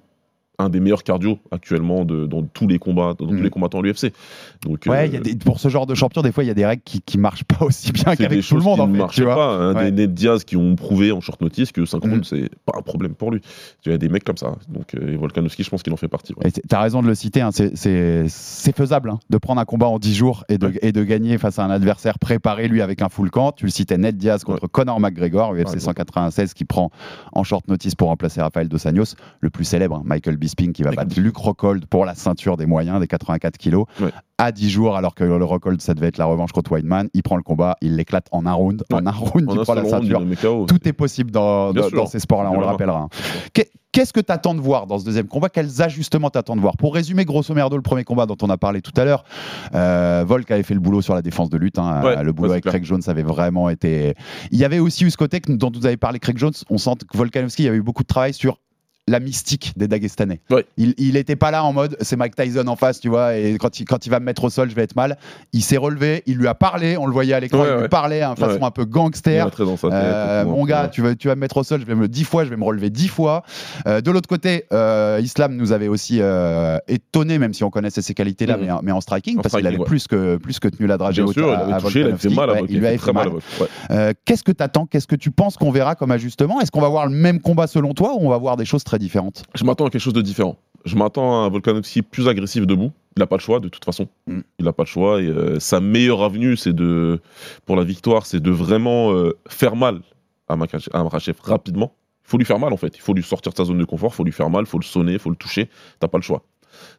un 0.61 0.69
des 0.69 0.79
meilleurs 0.79 1.03
cardio 1.03 1.39
actuellement 1.51 2.05
de, 2.05 2.25
dans 2.25 2.43
tous 2.43 2.67
les 2.67 2.79
combats, 2.79 3.13
dans 3.17 3.25
Mm. 3.25 3.37
tous 3.37 3.43
les 3.43 3.49
combattants 3.49 3.79
à 3.79 3.81
l'UFC. 3.83 4.13
Donc, 4.63 4.83
Ouais, 4.87 4.97
euh, 4.97 5.05
y 5.07 5.17
a 5.17 5.19
des- 5.19 5.35
pour 5.35 5.59
ce 5.59 5.69
genre 5.69 5.85
de 5.85 5.95
champion, 5.95 6.21
des 6.21 6.31
fois, 6.31 6.43
il 6.43 6.47
y 6.47 6.51
a 6.51 6.53
des 6.53 6.65
règles 6.65 6.83
qui, 6.83 7.01
qui 7.01 7.17
marchent 7.17 7.43
pas 7.43 7.65
aussi 7.65 7.91
bien 7.91 8.15
qu'avec 8.15 8.45
tout 8.45 8.55
le 8.55 8.61
monde, 8.63 8.75
qui 8.75 8.81
en 8.81 8.87
ne 8.87 8.91
fait. 8.91 8.97
Tu 8.97 9.01
marchaient 9.01 9.23
vois 9.23 9.35
pas. 9.35 9.53
hein. 9.55 9.75
Ouais. 9.75 9.91
Des 9.91 10.03
Ned 10.07 10.13
Diaz 10.13 10.43
qui 10.43 10.57
ont 10.57 10.75
prouvé 10.75 11.11
en 11.11 11.21
short 11.21 11.41
notice 11.41 11.71
que 11.71 11.85
5 11.85 12.03
Mm. 12.05 12.09
rounds, 12.11 12.27
c'est 12.29 12.49
pas 12.65 12.73
un 12.77 12.81
problème 12.81 13.13
pour 13.15 13.31
lui. 13.31 13.41
Il 13.85 13.91
y 13.91 13.95
a 13.95 13.97
des 13.97 14.09
mecs 14.09 14.23
comme 14.23 14.37
ça. 14.37 14.55
Donc, 14.69 14.93
euh, 14.95 15.13
et 15.13 15.15
Volkanovski, 15.17 15.63
je 15.63 15.69
pense 15.69 15.83
qu'il 15.83 15.93
en 15.93 15.97
fait 15.97 16.07
partie. 16.07 16.33
ouais. 16.33 16.47
Et 16.47 16.51
t- 16.51 16.61
T'as 16.67 16.81
raison 16.81 17.01
de 17.01 17.07
le 17.07 17.15
citer, 17.15 17.41
hein, 17.41 17.51
c'est- 17.51 17.75
faisable 18.75 19.09
hein, 19.09 19.19
de 19.29 19.37
prendre 19.37 19.59
un 19.61 19.65
combat 19.65 19.87
en 19.87 19.99
10 19.99 20.13
jours 20.15 20.43
et 20.49 20.57
de, 20.57 20.67
Ouais. 20.67 20.79
et 20.81 20.91
de 20.91 21.03
gagner 21.03 21.37
face 21.37 21.59
à 21.59 21.63
un 21.65 21.69
adversaire 21.69 22.19
préparé, 22.19 22.67
lui, 22.67 22.81
avec 22.81 23.01
un 23.01 23.09
full 23.09 23.29
camp. 23.29 23.51
Tu 23.51 23.65
le 23.65 23.71
citais, 23.71 23.97
Ned 23.97 24.17
Diaz 24.17 24.43
contre 24.43 24.67
Conor 24.67 24.99
McGregor, 24.99 25.53
UFC 25.53 25.73
Ouais, 25.73 25.79
196, 25.79 26.53
qui 26.53 26.65
prend 26.65 26.91
en 27.33 27.43
short 27.43 27.67
notice 27.67 27.95
pour 27.95 28.07
remplacer 28.09 28.41
Rafael 28.41 28.67
Dos 28.67 28.87
Anjos, 28.87 29.15
le 29.39 29.49
plus 29.49 29.65
célèbre, 29.65 29.97
hein, 29.97 30.01
Michael 30.05 30.37
Bisping 30.37 30.50
Bisping 30.51 30.73
qui 30.73 30.83
va 30.83 30.91
battre 30.91 31.19
Luke 31.19 31.37
Rockhold 31.37 31.85
pour 31.85 32.05
la 32.05 32.13
ceinture 32.15 32.57
des 32.57 32.65
moyens, 32.65 32.99
des 32.99 33.07
84 33.07 33.57
kilos. 33.57 33.85
Ouais. 34.01 34.09
À 34.37 34.51
10 34.51 34.69
jours, 34.69 34.97
alors 34.97 35.13
que 35.13 35.23
le 35.23 35.43
Rockhold, 35.45 35.81
ça 35.81 35.93
devait 35.93 36.07
être 36.07 36.17
la 36.17 36.25
revanche 36.25 36.51
contre 36.51 36.71
Weidman, 36.71 37.09
il 37.13 37.21
prend 37.21 37.37
le 37.37 37.43
combat, 37.43 37.75
il 37.81 37.95
l'éclate 37.95 38.25
en 38.31 38.45
un 38.47 38.53
round. 38.53 38.83
En 38.91 39.05
un 39.05 39.11
round, 39.11 39.47
En 39.49 39.53
il 39.55 39.61
prend 39.61 39.73
la 39.75 39.81
round, 39.83 40.03
ceinture. 40.09 40.21
KO. 40.41 40.65
Tout 40.65 40.87
est 40.87 40.93
possible 40.93 41.29
dans, 41.31 41.71
ces 42.07 42.19
sports-là, 42.19 42.51
on 42.51 42.59
le 42.59 42.65
rappellera. 42.65 43.01
hein. 43.01 43.09
Qu'est- 43.53 43.71
Qu'est-ce 43.93 44.13
que 44.13 44.21
tu 44.21 44.31
attends 44.31 44.55
de 44.55 44.61
voir 44.61 44.87
dans 44.87 44.99
ce 44.99 45.03
deuxième 45.03 45.27
combat? 45.27 45.49
Quels 45.49 45.81
ajustements 45.81 46.29
t'attends 46.29 46.55
de 46.55 46.61
voir? 46.61 46.77
Pour 46.77 46.93
résumer 46.95 47.25
grosso 47.25 47.53
merdo 47.53 47.75
le 47.75 47.81
premier 47.81 48.05
combat 48.05 48.25
dont 48.25 48.37
on 48.41 48.49
a 48.49 48.57
parlé 48.57 48.81
tout 48.81 48.93
à 48.95 49.03
l'heure, 49.03 49.25
euh, 49.75 50.23
Volk 50.25 50.49
avait 50.49 50.63
fait 50.63 50.73
le 50.73 50.79
boulot 50.79 51.01
sur 51.01 51.13
la 51.13 51.21
défense 51.21 51.49
de 51.49 51.57
lutte. 51.57 51.77
hein. 51.77 52.01
Ouais, 52.01 52.23
le 52.23 52.31
boulot 52.31 52.51
avec 52.51 52.63
clair. 52.63 52.71
Craig 52.75 52.85
Jones 52.85 53.01
avait 53.07 53.21
vraiment 53.23 53.67
été. 53.69 54.15
Il 54.51 54.57
y 54.57 54.63
avait 54.63 54.79
aussi 54.79 55.03
eu 55.03 55.11
ce 55.11 55.17
côté 55.17 55.41
dont 55.45 55.69
vous 55.75 55.85
avez 55.85 55.97
parlé, 55.97 56.19
Craig 56.19 56.37
Jones. 56.37 56.53
On 56.69 56.77
sent 56.77 56.91
que 57.11 57.17
Volkanovski 57.17 57.63
il 57.63 57.65
y 57.65 57.67
avait 57.67 57.77
eu 57.79 57.83
beaucoup 57.83 58.03
de 58.03 58.07
travail 58.07 58.33
sur 58.33 58.59
la 59.11 59.19
mystique 59.19 59.73
des 59.77 59.87
Dagestanais. 59.87 60.41
Ouais. 60.49 60.65
Il, 60.77 60.93
il 60.97 61.17
était 61.17 61.35
pas 61.35 61.51
là 61.51 61.63
en 61.63 61.73
mode 61.73 61.97
c'est 62.01 62.15
Mike 62.15 62.35
Tyson 62.35 62.65
en 62.67 62.75
face, 62.75 62.99
tu 62.99 63.09
vois, 63.09 63.35
et 63.35 63.57
quand 63.59 63.79
il, 63.79 63.85
quand 63.85 64.05
il 64.05 64.09
va 64.09 64.19
me 64.19 64.25
mettre 64.25 64.43
au 64.45 64.49
sol, 64.49 64.69
je 64.69 64.75
vais 64.75 64.83
être 64.83 64.95
mal. 64.95 65.17
Il 65.53 65.61
s'est 65.61 65.77
relevé, 65.77 66.23
il 66.25 66.37
lui 66.37 66.47
a 66.47 66.55
parlé, 66.55 66.97
on 66.97 67.05
le 67.05 67.13
voyait 67.13 67.33
à 67.33 67.39
l'écran, 67.39 67.59
Ouais, 67.61 67.67
il 67.75 67.81
lui 67.81 67.89
parlait 67.89 68.21
de 68.21 68.39
façon 68.39 68.63
un 68.65 68.71
peu 68.71 68.85
gangster. 68.85 69.47
sa 69.49 69.65
tête. 69.65 69.79
Euh, 69.91 70.45
mon 70.45 70.63
hein. 70.63 70.67
gars, 70.67 70.87
tu 70.87 71.01
vas, 71.01 71.15
tu 71.15 71.27
vas 71.27 71.35
me 71.35 71.41
mettre 71.41 71.57
au 71.57 71.63
sol, 71.63 71.81
je 71.81 71.85
vais 71.85 71.95
me 71.95 72.07
dix 72.07 72.23
fois, 72.23 72.45
je 72.45 72.49
vais 72.49 72.57
me 72.57 72.63
relever 72.63 72.89
dix 72.89 73.07
fois. 73.09 73.43
Euh, 73.87 74.01
de 74.01 74.09
l'autre 74.11 74.29
côté, 74.29 74.65
euh, 74.73 75.19
Islam 75.21 75.55
nous 75.55 75.71
avait 75.73 75.87
aussi 75.87 76.21
étonné, 76.87 77.37
même 77.39 77.53
si 77.53 77.63
on 77.63 77.69
connaissait 77.69 78.01
ses 78.01 78.13
qualités-là, 78.13 78.57
Mhm. 78.57 78.63
mais, 78.65 78.71
en- 78.71 78.79
mais 78.83 78.91
en 78.91 79.01
striking, 79.01 79.37
En 79.39 79.41
parce 79.41 79.55
qu'il 79.55 79.67
avait 79.67 79.77
plus 79.79 80.07
que 80.07 80.37
plus 80.37 80.59
que 80.59 80.67
tenu 80.67 80.87
la 80.87 80.97
dragée 80.97 81.23
Bien 81.23 81.33
sûr, 81.33 81.47
il 81.47 81.53
avait 81.53 81.73
à 81.73 81.79
touché, 81.79 81.99
il 81.99 82.05
avait 82.07 82.17
fait 82.17 82.29
mal 82.29 82.49
à 82.49 82.59
il 82.61 82.79
lui 82.79 82.87
avait 82.87 82.97
fait 82.97 83.13
mal. 83.13 83.29
Qu'est-ce 84.25 84.43
que 84.43 84.51
tu 84.51 84.63
attends 84.63 84.85
Qu'est-ce 84.85 85.07
que 85.07 85.15
tu 85.15 85.31
penses 85.31 85.57
qu'on 85.57 85.71
verra 85.71 85.95
comme 85.95 86.11
ajustement? 86.11 86.59
Est-ce 86.61 86.71
qu'on 86.71 86.81
va 86.81 86.89
voir 86.89 87.05
le 87.07 87.15
même 87.15 87.39
combat 87.41 87.67
selon 87.67 87.93
toi 87.93 88.13
ou 88.15 88.25
on 88.25 88.29
va 88.29 88.37
voir 88.37 88.57
des 88.57 88.65
choses 88.65 88.83
très 88.83 88.99
Je 89.55 89.63
m'attends 89.63 89.85
à 89.85 89.89
quelque 89.89 90.01
chose 90.01 90.13
de 90.13 90.21
différent. 90.21 90.57
Je 90.85 90.95
m'attends 90.95 91.41
à 91.41 91.45
un 91.45 91.49
Volkanovski 91.49 92.01
plus 92.01 92.27
agressif 92.27 92.65
debout. 92.65 92.91
Il 93.15 93.19
n'a 93.19 93.27
pas 93.27 93.35
le 93.35 93.41
choix 93.41 93.59
de 93.59 93.69
toute 93.69 93.85
façon. 93.85 94.07
Mm. 94.27 94.39
Il 94.59 94.65
n'a 94.65 94.73
pas 94.73 94.83
le 94.83 94.87
choix. 94.87 95.21
Et, 95.21 95.27
euh, 95.27 95.59
sa 95.59 95.79
meilleure 95.79 96.23
avenue, 96.23 96.57
c'est 96.57 96.73
de, 96.73 97.19
pour 97.65 97.75
la 97.75 97.83
victoire, 97.83 98.25
c'est 98.25 98.39
de 98.39 98.51
vraiment 98.51 99.11
euh, 99.13 99.37
faire 99.47 99.75
mal 99.75 100.01
à 100.47 100.55
Makachev, 100.55 101.37
rapidement. 101.43 101.93
Il 102.25 102.29
faut 102.31 102.37
lui 102.37 102.45
faire 102.45 102.59
mal 102.59 102.73
en 102.73 102.77
fait. 102.77 102.95
Il 102.95 103.01
faut 103.01 103.13
lui 103.13 103.23
sortir 103.23 103.51
de 103.51 103.57
sa 103.57 103.65
zone 103.65 103.77
de 103.77 103.85
confort. 103.85 104.11
Il 104.13 104.15
faut 104.15 104.23
lui 104.23 104.31
faire 104.31 104.49
mal. 104.49 104.63
Il 104.63 104.67
faut 104.67 104.79
le 104.79 104.85
sonner. 104.85 105.13
Il 105.13 105.19
faut 105.19 105.29
le 105.29 105.35
toucher. 105.35 105.69
T'as 105.99 106.07
pas 106.07 106.17
le 106.17 106.23
choix. 106.23 106.43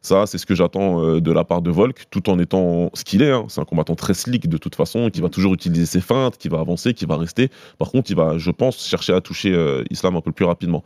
Ça, 0.01 0.27
c'est 0.27 0.39
ce 0.39 0.47
que 0.47 0.55
j'attends 0.55 1.03
euh, 1.03 1.21
de 1.21 1.33
la 1.33 1.45
part 1.45 1.63
de 1.63 1.71
Volk, 1.71 2.05
tout 2.11 2.29
en 2.31 2.39
étant 2.39 2.91
ce 2.95 3.05
qu'il 3.05 3.23
est. 3.23 3.31
hein. 3.31 3.47
C'est 3.49 3.61
un 3.61 3.65
combattant 3.65 3.95
très 3.95 4.15
slick 4.15 4.49
de 4.49 4.59
toute 4.59 4.75
façon, 4.75 5.11
qui 5.11 5.21
va 5.21 5.29
toujours 5.29 5.55
utiliser 5.55 5.87
ses 5.87 6.01
feintes, 6.01 6.37
qui 6.37 6.49
va 6.49 6.61
avancer, 6.61 6.95
qui 6.95 7.07
va 7.07 7.17
rester. 7.17 7.49
Par 7.79 7.91
contre, 7.91 8.11
il 8.11 8.17
va, 8.17 8.39
je 8.39 8.51
pense, 8.51 8.87
chercher 8.87 9.15
à 9.15 9.21
toucher 9.21 9.53
euh, 9.53 9.83
Islam 9.91 10.17
un 10.17 10.21
peu 10.21 10.33
plus 10.33 10.45
rapidement. 10.45 10.83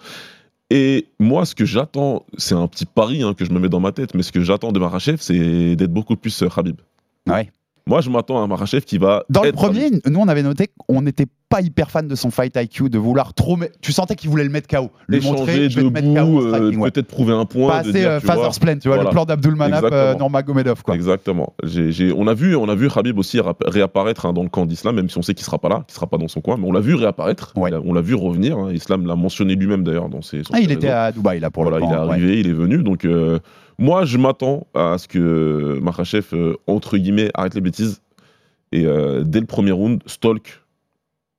Et 0.70 1.06
moi, 1.20 1.46
ce 1.46 1.54
que 1.54 1.64
j'attends, 1.64 2.26
c'est 2.38 2.54
un 2.54 2.66
petit 2.66 2.86
pari 2.86 3.22
hein, 3.22 3.34
que 3.34 3.44
je 3.44 3.52
me 3.52 3.60
mets 3.60 3.68
dans 3.68 3.80
ma 3.80 3.92
tête, 3.92 4.14
mais 4.14 4.22
ce 4.22 4.32
que 4.32 4.40
j'attends 4.40 4.72
de 4.72 4.80
Marachev, 4.80 5.18
c'est 5.20 5.76
d'être 5.76 5.92
beaucoup 5.92 6.16
plus 6.16 6.42
euh, 6.42 6.48
Khabib. 6.48 6.80
Ouais. 7.28 7.50
Moi, 7.86 8.00
je 8.00 8.10
m'attends 8.10 8.38
à 8.38 8.40
un 8.40 8.48
Marachev 8.48 8.84
qui 8.84 8.98
va. 8.98 9.24
Dans 9.30 9.44
le 9.44 9.52
premier, 9.52 9.90
nous 9.90 10.18
on 10.18 10.26
avait 10.26 10.42
noté 10.42 10.68
qu'on 10.76 11.02
n'était 11.02 11.26
pas 11.48 11.60
hyper 11.60 11.90
fan 11.92 12.08
de 12.08 12.14
son 12.16 12.30
fight 12.30 12.56
IQ, 12.56 12.90
de 12.90 12.98
vouloir 12.98 13.32
trop. 13.32 13.56
Tu 13.80 13.92
sentais 13.92 14.16
qu'il 14.16 14.30
voulait 14.30 14.42
le 14.42 14.50
mettre 14.50 14.66
KO. 14.66 14.90
Échanger 15.12 15.30
montrer, 15.38 15.70
je 15.70 15.80
vais 15.80 15.86
te 15.88 15.92
mettre 15.92 16.12
KO 16.14 16.40
euh, 16.44 16.72
ouais. 16.74 16.90
peut-être 16.90 17.06
prouver 17.06 17.34
un 17.34 17.44
point. 17.44 17.68
Pas 17.68 17.82
de 17.84 17.90
assez 17.90 18.04
euh, 18.04 18.18
Father's 18.20 18.58
Plan, 18.58 18.76
tu 18.78 18.88
vois, 18.88 18.96
Voilà. 18.96 19.10
le 19.10 19.14
plan 19.14 19.24
d'Abdul 19.24 19.54
Manap, 19.54 19.84
euh, 19.84 19.86
Exactement. 19.86 20.18
Nurmagomedov, 20.18 20.82
quoi. 20.82 20.94
Exactement. 20.96 21.54
On 22.16 22.26
a 22.26 22.34
vu, 22.34 22.56
on 22.56 22.68
a 22.68 22.74
vu 22.74 22.88
Khabib 22.90 23.18
aussi 23.18 23.38
réapparaître 23.64 24.26
hein, 24.26 24.32
dans 24.32 24.42
le 24.42 24.48
camp 24.48 24.66
d'Islam, 24.66 24.96
même 24.96 25.08
si 25.08 25.18
on 25.18 25.22
sait 25.22 25.34
qu'il 25.34 25.44
sera 25.44 25.58
pas 25.60 25.68
là, 25.68 25.84
qu'il 25.86 25.94
sera 25.94 26.08
pas 26.08 26.18
dans 26.18 26.26
son 26.28 26.40
coin, 26.40 26.56
mais 26.56 26.66
on 26.66 26.72
l'a 26.72 26.80
vu 26.80 26.94
réapparaître. 26.94 27.52
Ouais. 27.56 27.70
On 27.84 27.92
l'a 27.92 28.00
vu 28.00 28.14
revenir. 28.14 28.58
hein. 28.58 28.72
Islam 28.72 29.06
l'a 29.06 29.14
mentionné 29.14 29.54
lui-même 29.54 29.84
d'ailleurs 29.84 30.08
dans 30.08 30.22
ses. 30.22 30.42
Ah, 30.52 30.58
il 30.60 30.72
était 30.72 30.88
réseaux. 30.88 30.98
à 30.98 31.12
Dubaï 31.12 31.38
là 31.40 31.50
pour 31.50 31.62
voilà, 31.62 31.78
le 31.78 31.84
il 31.84 31.88
est 31.88 31.92
ouais. 31.94 32.10
arrivé, 32.10 32.40
il 32.40 32.48
est 32.48 32.52
venu. 32.52 32.82
Donc, 32.82 33.04
euh, 33.04 33.38
moi, 33.78 34.04
je 34.04 34.18
m'attends 34.18 34.66
à 34.74 34.98
ce 34.98 35.06
que 35.06 35.78
Makhachev, 35.80 36.26
euh, 36.32 36.54
entre 36.66 36.96
guillemets, 36.98 37.30
arrête 37.34 37.54
les 37.54 37.60
bêtises. 37.60 38.00
Et 38.72 38.82
dès 38.82 39.40
le 39.40 39.46
premier 39.46 39.70
round, 39.70 40.02
Stolk, 40.06 40.48
euh, 40.48 40.65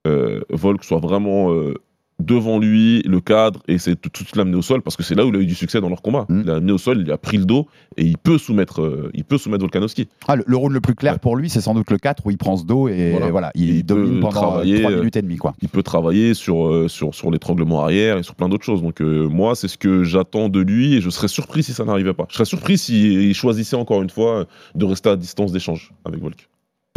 Volk 0.04 0.84
soit 0.84 1.00
vraiment 1.00 1.52
euh, 1.52 1.74
devant 2.20 2.58
lui, 2.58 3.00
le 3.02 3.20
cadre, 3.20 3.62
et 3.68 3.78
c'est 3.78 3.94
tout 3.94 4.08
de 4.10 4.16
suite 4.16 4.34
l'amener 4.34 4.56
au 4.56 4.62
sol, 4.62 4.82
parce 4.82 4.96
que 4.96 5.04
c'est 5.04 5.14
là 5.14 5.24
où 5.24 5.28
il 5.28 5.36
a 5.36 5.38
eu 5.38 5.46
du 5.46 5.54
succès 5.54 5.80
dans 5.80 5.88
leur 5.88 6.02
combat. 6.02 6.26
Mm. 6.28 6.40
Il 6.40 6.46
l'a 6.46 6.54
amené 6.56 6.72
au 6.72 6.78
sol, 6.78 7.00
il 7.00 7.12
a 7.12 7.16
pris 7.16 7.36
le 7.38 7.44
dos, 7.44 7.68
et 7.96 8.02
il 8.04 8.18
peut 8.18 8.38
soumettre, 8.38 8.82
euh, 8.82 9.10
il 9.14 9.22
peut 9.24 9.38
soumettre 9.38 9.60
Volkanovski. 9.60 10.08
Ah, 10.26 10.34
le, 10.34 10.42
le 10.44 10.56
round 10.56 10.72
le 10.72 10.80
plus 10.80 10.96
clair 10.96 11.12
Ouais. 11.12 11.18
pour 11.20 11.36
lui, 11.36 11.48
c'est 11.48 11.60
sans 11.60 11.74
doute 11.74 11.88
le 11.92 11.96
4 11.96 12.26
où 12.26 12.32
il 12.32 12.36
prend 12.36 12.56
ce 12.56 12.64
dos 12.64 12.88
et 12.88 13.12
voilà, 13.12 13.30
Voilà. 13.30 13.50
il, 13.54 13.68
Il 13.76 13.82
domine 13.84 14.18
pendant 14.18 14.32
travailler, 14.32 14.80
3 14.80 14.90
euh, 14.90 14.96
minutes 14.98 15.16
et 15.16 15.22
demie. 15.22 15.36
Quoi. 15.36 15.54
il 15.62 15.68
peut 15.68 15.84
travailler 15.84 16.34
sur, 16.34 16.66
euh, 16.66 16.88
sur, 16.88 17.14
sur 17.14 17.30
l'étranglement 17.30 17.82
arrière 17.82 18.18
et 18.18 18.24
sur 18.24 18.34
plein 18.34 18.48
d'autres 18.48 18.64
choses. 18.64 18.82
Donc 18.82 19.00
euh, 19.00 19.28
moi, 19.28 19.54
c'est 19.54 19.68
ce 19.68 19.78
que 19.78 20.02
j'attends 20.02 20.48
de 20.48 20.58
lui 20.60 20.94
et 20.96 21.00
je 21.00 21.10
serais 21.10 21.28
surpris 21.28 21.62
si 21.62 21.72
ça 21.72 21.84
n'arrivait 21.84 22.14
pas. 22.14 22.26
Je 22.30 22.34
serais 22.34 22.44
surpris 22.46 22.78
s'il 22.78 23.32
choisissait 23.32 23.76
encore 23.76 24.02
une 24.02 24.10
fois 24.10 24.46
de 24.74 24.84
rester 24.84 25.08
à 25.10 25.14
distance 25.14 25.52
d'échange 25.52 25.92
avec 26.04 26.20
Volk. 26.20 26.48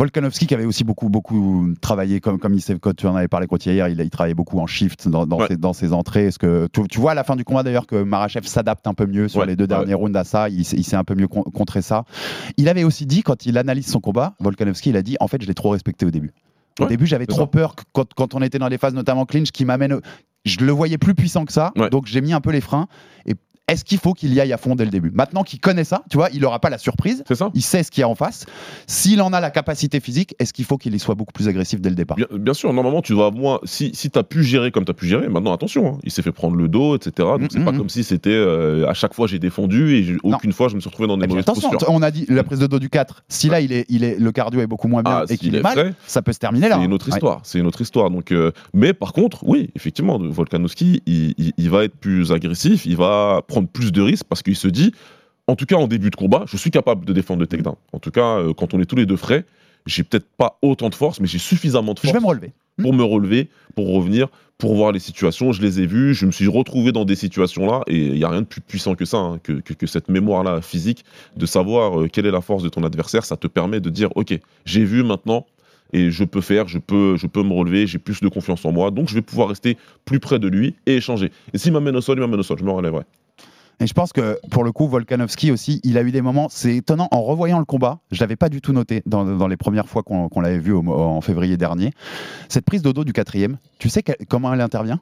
Volkanovski 0.01 0.47
qui 0.47 0.55
avait 0.55 0.65
aussi 0.65 0.83
beaucoup 0.83 1.09
beaucoup 1.09 1.67
travaillé 1.79 2.19
comme 2.21 2.39
comme 2.39 2.55
il 2.55 2.79
quand 2.79 2.95
tu 2.95 3.05
en 3.05 3.15
avais 3.15 3.27
parlé 3.27 3.45
hier 3.67 3.87
il, 3.87 3.99
il 4.01 4.09
travaillait 4.09 4.33
beaucoup 4.33 4.57
en 4.57 4.65
shift 4.65 5.07
dans, 5.07 5.27
dans, 5.27 5.37
Ouais. 5.37 5.47
ses, 5.49 5.57
dans 5.57 5.73
ses 5.73 5.93
entrées. 5.93 6.25
Est-ce 6.25 6.39
que 6.39 6.67
tu, 6.73 6.81
tu 6.87 6.99
vois 6.99 7.11
à 7.11 7.13
la 7.13 7.23
fin 7.23 7.35
du 7.35 7.43
combat 7.43 7.61
d'ailleurs 7.61 7.85
que 7.85 8.01
Marachev 8.01 8.47
s'adapte 8.47 8.87
un 8.87 8.95
peu 8.95 9.05
mieux 9.05 9.27
sur 9.27 9.41
Ouais, 9.41 9.45
les 9.45 9.55
deux 9.55 9.65
ouais. 9.65 9.67
derniers 9.67 9.93
rounds 9.93 10.17
à 10.17 10.23
ça? 10.23 10.49
Il, 10.49 10.65
s'est- 10.65 10.75
il 10.77 10.83
s'est 10.83 10.95
un 10.95 11.03
peu 11.03 11.13
mieux 11.13 11.27
con- 11.27 11.43
contré 11.43 11.83
ça. 11.83 12.05
Il 12.57 12.67
avait 12.67 12.83
aussi 12.83 13.05
dit 13.05 13.21
quand 13.21 13.45
il 13.45 13.59
analyse 13.59 13.85
son 13.91 13.99
combat 13.99 14.33
Volkanovski 14.39 14.89
il 14.89 14.97
a 14.97 15.03
dit 15.03 15.17
en 15.19 15.27
fait 15.27 15.39
je 15.39 15.47
l'ai 15.47 15.53
trop 15.53 15.69
respecté 15.69 16.03
au 16.07 16.09
début. 16.11 16.31
Au 16.79 16.87
début 16.87 17.05
j'avais 17.05 17.27
trop 17.27 17.45
peur 17.45 17.75
que 17.75 17.83
quand, 17.93 18.11
quand 18.15 18.33
on 18.33 18.41
était 18.41 18.57
dans 18.57 18.69
les 18.69 18.79
phases 18.79 18.95
notamment 18.95 19.25
clinch 19.27 19.51
qui 19.51 19.65
m'amène 19.65 19.99
je 20.45 20.57
le 20.65 20.71
voyais 20.71 20.97
plus 20.97 21.13
puissant 21.13 21.45
que 21.45 21.53
ça 21.53 21.71
donc 21.91 22.07
j'ai 22.07 22.21
mis 22.21 22.33
un 22.33 22.41
peu 22.41 22.49
les 22.49 22.61
freins. 22.61 22.87
Et 23.27 23.35
est-ce 23.71 23.83
qu'il 23.85 23.97
faut 23.97 24.13
qu'il 24.13 24.33
y 24.33 24.39
aille 24.41 24.53
à 24.53 24.57
fond 24.57 24.75
dès 24.75 24.85
le 24.85 24.91
début? 24.91 25.11
Maintenant 25.13 25.43
qu'il 25.43 25.59
connaît 25.59 25.83
ça, 25.83 26.03
tu 26.09 26.17
vois, 26.17 26.29
il 26.33 26.41
n'aura 26.41 26.59
pas 26.59 26.69
la 26.69 26.77
surprise, 26.77 27.23
C'est 27.27 27.35
ça 27.35 27.49
il 27.53 27.61
sait 27.61 27.83
ce 27.83 27.91
qu'il 27.91 28.01
y 28.01 28.03
a 28.03 28.09
en 28.09 28.15
face. 28.15 28.45
S'il 28.87 29.21
en 29.21 29.33
a 29.33 29.39
la 29.39 29.51
capacité 29.51 29.99
physique, 29.99 30.35
est-ce 30.39 30.53
qu'il 30.53 30.65
faut 30.65 30.77
qu'il 30.77 30.93
y 30.95 30.99
soit 30.99 31.15
beaucoup 31.15 31.31
plus 31.33 31.47
agressif 31.47 31.79
dès 31.81 31.89
le 31.89 31.95
départ? 31.95 32.17
Bien, 32.17 32.27
bien 32.31 32.53
sûr, 32.53 32.71
normalement, 32.73 33.01
tu 33.01 33.13
dois 33.13 33.31
moins. 33.31 33.59
Si, 33.63 33.91
si 33.93 34.09
tu 34.09 34.19
as 34.19 34.23
pu 34.23 34.43
gérer 34.43 34.71
comme 34.71 34.85
tu 34.85 34.91
as 34.91 34.93
pu 34.93 35.07
gérer, 35.07 35.27
maintenant, 35.29 35.53
attention, 35.53 35.95
hein, 35.95 35.97
il 36.03 36.11
s'est 36.11 36.21
fait 36.21 36.31
prendre 36.31 36.55
le 36.55 36.67
dos, 36.67 36.95
etc. 36.95 37.11
Donc, 37.17 37.41
Mm, 37.41 37.47
c'est 37.51 37.63
pas 37.65 37.71
mm, 37.71 37.77
comme 37.77 37.89
si 37.89 38.03
c'était 38.03 38.29
euh, 38.31 38.87
à 38.87 38.93
chaque 38.93 39.13
fois 39.13 39.25
j'ai 39.27 39.39
défendu 39.39 39.95
et 39.95 40.17
Non. 40.23 40.35
aucune 40.35 40.51
fois 40.51 40.67
je 40.69 40.75
me 40.75 40.79
suis 40.81 40.89
retrouvé 40.89 41.07
dans 41.07 41.17
des 41.17 41.21
puis 41.21 41.29
mauvaises 41.29 41.43
attention, 41.43 41.69
postures. 41.69 41.89
on 41.91 42.01
a 42.01 42.11
dit 42.11 42.25
la 42.29 42.43
prise 42.43 42.59
de 42.59 42.67
dos 42.67 42.79
du 42.79 42.89
4. 42.89 43.23
Si 43.29 43.47
là, 43.49 43.61
il 43.61 43.71
est, 43.71 43.85
il 43.89 44.03
est, 44.03 44.19
le 44.19 44.31
cardio 44.31 44.59
est 44.61 44.67
beaucoup 44.67 44.87
moins 44.87 45.01
bien 45.03 45.21
Ah, 45.21 45.25
et 45.29 45.37
qu'il 45.37 45.55
est, 45.55 45.59
est 45.59 45.61
mal, 45.63 45.73
frais, 45.73 45.93
ça 46.05 46.21
peut 46.21 46.33
se 46.33 46.39
terminer 46.39 46.67
là. 46.69 46.75
C'est 46.75 46.81
hein. 46.81 46.85
une 46.85 46.93
autre 46.93 47.07
Ouais. 47.07 47.13
histoire. 47.15 47.39
C'est 47.43 47.59
une 47.59 47.65
autre 47.67 47.81
histoire. 47.81 48.09
Donc, 48.09 48.31
euh, 48.31 48.51
mais 48.73 48.93
par 48.93 49.13
contre, 49.13 49.43
oui, 49.47 49.69
effectivement, 49.75 50.19
Volkanovski, 50.19 51.01
il, 51.05 51.33
il- 51.37 51.53
il 51.57 51.69
va 51.69 51.83
être 51.83 51.95
plus 51.95 52.31
agressif, 52.31 52.85
il 52.85 52.97
va 52.97 53.41
prendre 53.47 53.60
plus 53.67 53.91
de 53.91 54.01
risques 54.01 54.25
parce 54.27 54.41
qu'il 54.43 54.55
se 54.55 54.67
dit, 54.67 54.93
en 55.47 55.55
tout 55.55 55.65
cas 55.65 55.75
en 55.75 55.87
début 55.87 56.09
de 56.09 56.15
combat, 56.15 56.43
je 56.47 56.57
suis 56.57 56.71
capable 56.71 57.05
de 57.05 57.13
défendre 57.13 57.39
le 57.41 57.47
takedown. 57.47 57.75
En 57.93 57.99
tout 57.99 58.11
cas, 58.11 58.37
euh, 58.39 58.53
quand 58.53 58.73
on 58.73 58.79
est 58.79 58.85
tous 58.85 58.95
les 58.95 59.05
deux 59.05 59.17
frais, 59.17 59.45
j'ai 59.85 60.03
peut-être 60.03 60.27
pas 60.37 60.57
autant 60.61 60.89
de 60.89 60.95
force, 60.95 61.19
mais 61.19 61.27
j'ai 61.27 61.39
suffisamment 61.39 61.93
de 61.93 61.99
Je 61.99 62.03
force 62.07 62.13
vais 62.13 62.19
me 62.21 62.27
relever. 62.27 62.53
pour 62.81 62.93
me 62.93 63.03
relever, 63.03 63.49
pour 63.75 63.91
revenir, 63.93 64.27
pour 64.59 64.75
voir 64.75 64.91
les 64.91 64.99
situations. 64.99 65.51
Je 65.51 65.61
les 65.63 65.81
ai 65.81 65.87
vues, 65.87 66.13
je 66.13 66.27
me 66.27 66.31
suis 66.31 66.47
retrouvé 66.47 66.91
dans 66.91 67.03
des 67.03 67.15
situations-là, 67.15 67.81
et 67.87 67.97
il 67.97 68.13
n'y 68.13 68.23
a 68.23 68.29
rien 68.29 68.41
de 68.41 68.45
plus 68.45 68.61
puissant 68.61 68.93
que 68.93 69.05
ça, 69.05 69.17
hein, 69.17 69.39
que, 69.41 69.53
que- 69.53 69.73
que 69.73 69.87
cette 69.87 70.07
mémoire-là 70.07 70.61
physique, 70.61 71.03
de 71.35 71.45
savoir 71.47 72.01
euh, 72.01 72.07
quelle 72.07 72.27
est 72.27 72.31
la 72.31 72.41
force 72.41 72.61
de 72.61 72.69
ton 72.69 72.83
adversaire. 72.83 73.25
Ça 73.25 73.37
te 73.37 73.47
permet 73.47 73.79
de 73.79 73.89
dire, 73.89 74.09
ok, 74.15 74.39
j'ai 74.65 74.85
vu 74.85 75.01
maintenant, 75.03 75.47
et 75.93 76.11
je 76.11 76.23
peux 76.23 76.41
faire, 76.41 76.67
je 76.67 76.77
peux, 76.77 77.17
je 77.17 77.25
peux 77.25 77.41
me 77.43 77.51
relever, 77.53 77.87
j'ai 77.87 77.97
plus 77.97 78.21
de 78.21 78.27
confiance 78.29 78.63
en 78.63 78.71
moi, 78.71 78.91
donc 78.91 79.09
je 79.09 79.15
vais 79.15 79.21
pouvoir 79.23 79.49
rester 79.49 79.77
plus 80.05 80.19
près 80.19 80.37
de 80.37 80.47
lui 80.47 80.75
et 80.85 80.97
échanger. 80.97 81.31
Et 81.53 81.57
s'il 81.57 81.73
m'amène 81.73 81.95
au 81.95 82.01
sol, 82.01 82.17
il 82.17 82.21
m'amène 82.21 82.39
au 82.39 82.43
sol, 82.43 82.57
je 82.59 82.63
me 82.63 82.71
relèverai. 82.71 83.03
Et 83.81 83.87
je 83.87 83.93
pense 83.93 84.13
que 84.13 84.39
pour 84.51 84.63
le 84.63 84.71
coup, 84.71 84.87
Volkanovski 84.87 85.51
aussi, 85.51 85.81
il 85.83 85.97
a 85.97 86.03
eu 86.03 86.11
des 86.11 86.21
moments, 86.21 86.49
c'est 86.51 86.75
étonnant, 86.75 87.07
en 87.09 87.23
revoyant 87.23 87.57
le 87.57 87.65
combat, 87.65 87.99
je 88.11 88.19
l'avais 88.21 88.35
pas 88.35 88.47
du 88.47 88.61
tout 88.61 88.73
noté 88.73 89.01
dans, 89.07 89.25
dans 89.25 89.47
les 89.47 89.57
premières 89.57 89.89
fois 89.89 90.03
qu'on 90.03 90.41
l'avait 90.41 90.59
vu 90.59 90.71
au- 90.71 90.87
en 90.87 91.19
février 91.21 91.57
dernier. 91.57 91.91
Cette 92.47 92.63
prise 92.65 92.83
de 92.83 92.91
dos 92.91 93.03
du 93.03 93.11
quatrième, 93.11 93.57
tu 93.79 93.89
sais 93.89 94.03
comment 94.29 94.53
elle 94.53 94.61
intervient? 94.61 94.99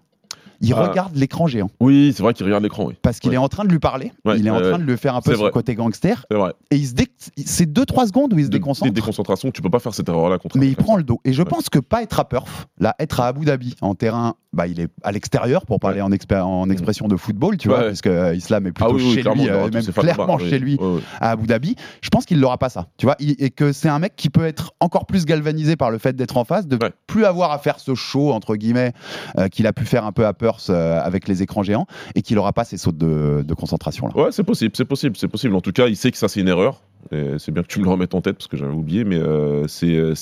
Il 0.62 0.74
Ah. 0.74 0.88
regarde 0.90 1.16
l'écran 1.16 1.48
géant 1.48 1.70
Oui, 1.80 2.14
c'est 2.16 2.24
vrai 2.24 2.34
qu'il 2.34 2.46
regarde 2.46 2.64
l'écran, 2.64 2.86
oui. 2.86 2.96
parce 3.02 3.20
qu'il 3.20 3.30
Ouais. 3.30 3.36
est 3.36 3.40
en 3.40 3.48
train 3.48 3.64
de 3.64 3.70
lui 3.70 3.80
parler, 3.80 4.12
Ouais, 4.26 4.38
il 4.38 4.46
est 4.46 4.50
en 4.50 4.60
train 4.62 4.78
de 4.80 4.84
lui 4.84 4.98
faire 4.98 5.16
un 5.16 5.22
peu 5.22 5.34
son 5.36 5.42
vrai. 5.44 5.52
côté 5.52 5.76
gangster, 5.76 6.26
et 6.72 6.76
il 6.76 6.86
se 6.88 6.94
dé... 6.94 7.08
c'est 7.46 7.66
2-3 7.72 8.08
secondes 8.08 8.34
où 8.34 8.40
il 8.40 8.46
se 8.46 8.50
déconcentre. 8.50 8.92
Des 8.92 9.00
déconcentrations, 9.00 9.52
tu 9.52 9.62
peux 9.62 9.70
pas 9.70 9.80
faire 9.80 9.94
cette 9.94 10.10
erreur-là 10.10 10.38
contre 10.38 10.58
Mais 10.58 10.68
il 10.68 10.76
prend 10.76 10.98
le 10.98 11.04
dos. 11.04 11.22
Et 11.26 11.34
je 11.34 11.44
pense 11.44 11.70
que 11.70 11.80
pas 11.80 12.04
être 12.04 12.20
à 12.20 12.26
Perth, 12.28 12.68
là, 12.80 12.96
être 13.00 13.20
à 13.20 13.28
Abu 13.28 13.46
Dhabi 13.46 13.76
en 13.82 13.96
terrain, 13.96 14.36
bah, 14.52 14.66
il 14.68 14.80
est 14.80 14.90
à 15.04 15.12
l'extérieur 15.12 15.66
pour 15.66 15.80
parler 15.80 16.02
en, 16.02 16.10
expé- 16.12 16.42
en 16.42 16.70
expression 16.70 17.08
de 17.08 17.16
football, 17.16 17.58
tu 17.58 17.68
vois, 17.70 17.82
parce 17.82 18.02
que 18.02 18.10
euh, 18.10 18.36
Islam 18.36 18.66
est 18.68 18.72
plutôt 18.72 18.90
Ah 18.92 18.94
oui, 18.94 19.04
oui, 19.04 19.14
chez 19.14 19.22
clairement, 19.22 19.44
lui, 19.44 19.50
euh, 19.50 19.70
même 19.70 19.84
clairement 19.84 20.38
oui. 20.40 20.50
chez 20.50 20.60
lui 20.60 20.78
à 21.22 21.32
Abu 21.32 21.46
Dhabi. 21.48 21.76
Je 22.02 22.10
pense 22.10 22.26
qu'il 22.26 22.40
n'aura 22.40 22.58
pas 22.58 22.70
ça, 22.70 22.88
tu 22.98 23.06
vois, 23.06 23.16
et 23.20 23.50
que 23.52 23.72
c'est 23.72 23.90
un 23.90 24.00
mec 24.00 24.16
qui 24.16 24.30
peut 24.30 24.46
être 24.46 24.74
encore 24.80 25.06
plus 25.06 25.26
galvanisé 25.26 25.76
par 25.76 25.92
le 25.92 26.00
fait 26.00 26.16
d'être 26.16 26.36
en 26.38 26.44
face, 26.46 26.68
de 26.68 26.78
Ouais. 26.82 26.92
plus 27.08 27.26
avoir 27.26 27.52
à 27.52 27.60
faire 27.60 27.80
ce 27.80 27.94
show 27.96 28.32
entre 28.32 28.56
guillemets 28.56 28.94
euh, 29.38 29.48
qu'il 29.50 29.68
a 29.68 29.74
pu 29.74 29.86
faire 29.86 30.04
un 30.06 30.12
peu 30.12 30.26
à 30.26 30.34
Perth 30.34 30.49
Euh, 30.70 31.00
avec 31.02 31.28
les 31.28 31.42
écrans 31.44 31.64
géants 31.64 31.86
et 32.16 32.22
qu'il 32.22 32.36
n'aura 32.36 32.54
pas 32.54 32.64
ces 32.64 32.78
sautes 32.78 32.98
de, 32.98 33.44
de 33.46 33.54
concentration 33.54 34.08
là. 34.08 34.16
Ouais, 34.16 34.32
c'est 34.32 34.44
possible, 34.44 34.72
c'est 34.76 34.86
possible, 34.86 35.16
c'est 35.18 35.28
possible. 35.28 35.56
En 35.56 35.62
tout 35.62 35.72
cas, 35.72 35.88
il 35.88 35.96
sait 35.96 36.12
que 36.12 36.18
ça 36.18 36.28
c'est 36.28 36.40
une 36.42 36.48
erreur. 36.48 36.82
C'est 37.12 37.52
bien 37.52 37.64
que 37.64 37.68
tu 37.68 37.80
me 37.80 37.86
le 37.86 37.92
remettes 37.92 38.14
en 38.14 38.22
tête 38.22 38.36
parce 38.36 38.48
que 38.48 38.58
j'avais 38.58 38.74
oublié, 38.74 39.04
mais 39.06 39.16
euh, 39.18 39.68
c'est- 39.68 40.16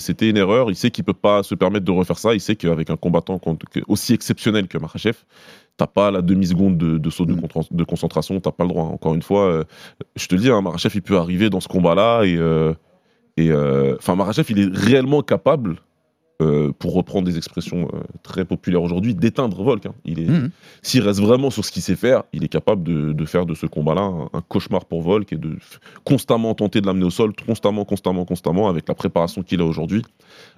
c'était 0.00 0.28
une 0.28 0.36
erreur. 0.36 0.68
Il 0.70 0.74
sait 0.76 0.90
qu'il 0.90 1.04
peut 1.04 1.12
pas 1.14 1.42
se 1.44 1.54
permettre 1.54 1.84
de 1.84 1.92
refaire 1.92 2.18
ça. 2.18 2.34
Il 2.34 2.40
sait 2.40 2.56
qu'avec 2.56 2.90
un 2.90 2.96
combattant 2.96 3.40
aussi 3.86 4.12
exceptionnel 4.14 4.66
que 4.66 4.76
Makhachev, 4.76 5.16
t'as 5.76 5.86
pas 5.86 6.10
la 6.10 6.22
demi-seconde 6.22 6.76
de, 6.76 6.98
de 6.98 7.10
saut 7.10 7.24
de, 7.24 7.34
Mm. 7.34 7.40
de 7.70 7.84
concentration, 7.84 8.40
t'as 8.40 8.50
pas 8.52 8.64
le 8.64 8.70
droit. 8.70 8.84
Encore 8.84 9.14
une 9.14 9.22
fois, 9.22 9.42
euh, 9.46 9.64
je 10.16 10.26
te 10.26 10.34
le 10.34 10.40
dis, 10.40 10.50
hein, 10.50 10.62
il 10.94 11.02
peut 11.02 11.16
arriver 11.18 11.50
dans 11.50 11.60
ce 11.60 11.68
combat-là 11.68 12.24
et, 12.24 12.36
euh, 12.36 12.74
et 13.36 13.50
euh, 13.50 13.96
enfin, 13.98 14.16
Makhachev, 14.16 14.46
il 14.50 14.58
est 14.58 14.76
réellement 14.76 15.22
capable, 15.22 15.76
euh, 16.42 16.72
pour 16.78 16.94
reprendre 16.94 17.24
des 17.26 17.36
expressions 17.36 17.88
euh, 17.94 18.00
très 18.24 18.44
populaires 18.44 18.82
aujourd'hui, 18.82 19.14
d'éteindre 19.14 19.62
Volk. 19.62 19.86
hein. 19.86 19.94
Il 20.04 20.18
est, 20.18 20.26
Mhm. 20.28 20.50
s'il 20.82 21.00
reste 21.02 21.20
vraiment 21.20 21.48
sur 21.50 21.64
ce 21.64 21.70
qu'il 21.70 21.80
sait 21.82 21.94
faire, 21.94 22.24
il 22.32 22.42
est 22.42 22.48
capable 22.48 22.82
de, 22.82 23.12
de 23.12 23.24
faire 23.24 23.46
de 23.46 23.54
ce 23.54 23.66
combat-là 23.66 24.02
un, 24.02 24.28
un 24.32 24.40
cauchemar 24.40 24.84
pour 24.86 25.00
Volk 25.02 25.32
et 25.32 25.36
de 25.36 25.56
constamment 26.02 26.54
tenter 26.54 26.80
de 26.80 26.86
l'amener 26.86 27.04
au 27.04 27.10
sol, 27.10 27.32
constamment, 27.46 27.84
constamment, 27.84 28.24
constamment, 28.24 28.68
avec 28.68 28.88
la 28.88 28.94
préparation 28.94 29.42
qu'il 29.42 29.60
a 29.60 29.64
aujourd'hui, 29.64 30.02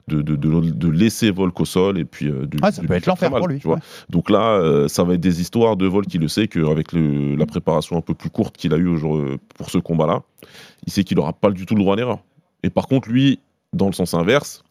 de, 0.09 0.23
de, 0.23 0.35
de- 0.37 0.71
de 0.71 0.89
laisser 0.89 1.31
Volk 1.31 1.59
au 1.61 1.65
sol 1.67 1.99
et 1.99 2.05
puis 2.07 2.29
euh, 2.29 2.47
de, 2.47 2.57
Ah, 2.62 2.73
ça 2.73 2.83
peut 2.83 2.95
être 2.95 3.07
l'enfer 3.07 3.31
pour 3.31 3.47
lui, 3.47 3.59
tu 3.59 3.67
vois. 3.67 3.77
ouais. 3.77 3.83
Donc 4.09 4.31
là, 4.31 4.53
euh, 4.53 4.89
ça 4.89 5.05
va 5.05 5.12
être 5.15 5.21
des 5.21 5.41
histoires 5.43 5.77
de 5.77 5.87
Volk 5.87 6.07
qui 6.09 6.19
le 6.19 6.29
sait 6.29 6.49
qu'avec 6.49 6.93
la 6.93 7.45
préparation 7.47 7.97
un 7.99 8.01
peu 8.03 8.15
plus 8.15 8.31
courte 8.31 8.57
qu'il 8.57 8.73
a 8.73 8.79
eue 8.79 8.97
pour 9.57 9.69
ce 9.71 9.79
combat-là, 9.79 10.23
il 10.87 10.93
sait 10.93 11.05
qu'il 11.05 11.19
n'aura 11.19 11.35
pas 11.35 11.51
du 11.51 11.67
tout 11.67 11.75
le 11.75 11.81
droit 11.83 11.95
à 11.95 11.97
l'erreur. 11.97 12.21
Et 12.62 12.71
par 12.71 12.87
contre, 12.87 13.09
lui, 13.11 13.41
dans 13.73 13.87
le 13.89 13.93
sens 13.93 14.15
inverse, 14.15 14.62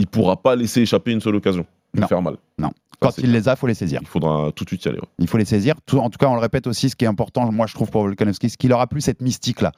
il 0.00 0.06
pourra 0.08 0.36
pas 0.42 0.56
laisser 0.56 0.80
échapper 0.80 1.12
une 1.12 1.20
seule 1.20 1.36
occasion 1.36 1.64
de 1.94 2.00
Non. 2.00 2.08
faire 2.08 2.22
mal. 2.22 2.36
Non. 2.58 2.70
Quand 2.98 3.16
il 3.18 3.32
les 3.32 3.48
a, 3.48 3.56
faut 3.56 3.66
les 3.66 3.72
saisir. 3.74 4.00
Il 4.02 4.06
faudra 4.08 4.50
tout 4.54 4.64
de 4.64 4.68
suite 4.68 4.84
y 4.84 4.88
aller. 4.88 4.98
ouais. 4.98 5.08
Il 5.20 5.26
faut 5.28 5.38
les 5.38 5.44
saisir. 5.46 5.74
En 5.94 6.10
tout 6.10 6.18
cas, 6.18 6.26
on 6.28 6.34
le 6.34 6.40
répète 6.40 6.66
aussi, 6.66 6.90
ce 6.90 6.96
qui 6.96 7.04
est 7.06 7.08
important, 7.08 7.50
moi 7.50 7.66
je 7.66 7.72
trouve 7.74 7.90
pour 7.90 8.02
Volkanovski, 8.02 8.50
c'est 8.50 8.56
qu'il 8.58 8.72
aura 8.74 8.86
plus 8.88 9.00
cette 9.00 9.22
mystique-là. 9.22 9.72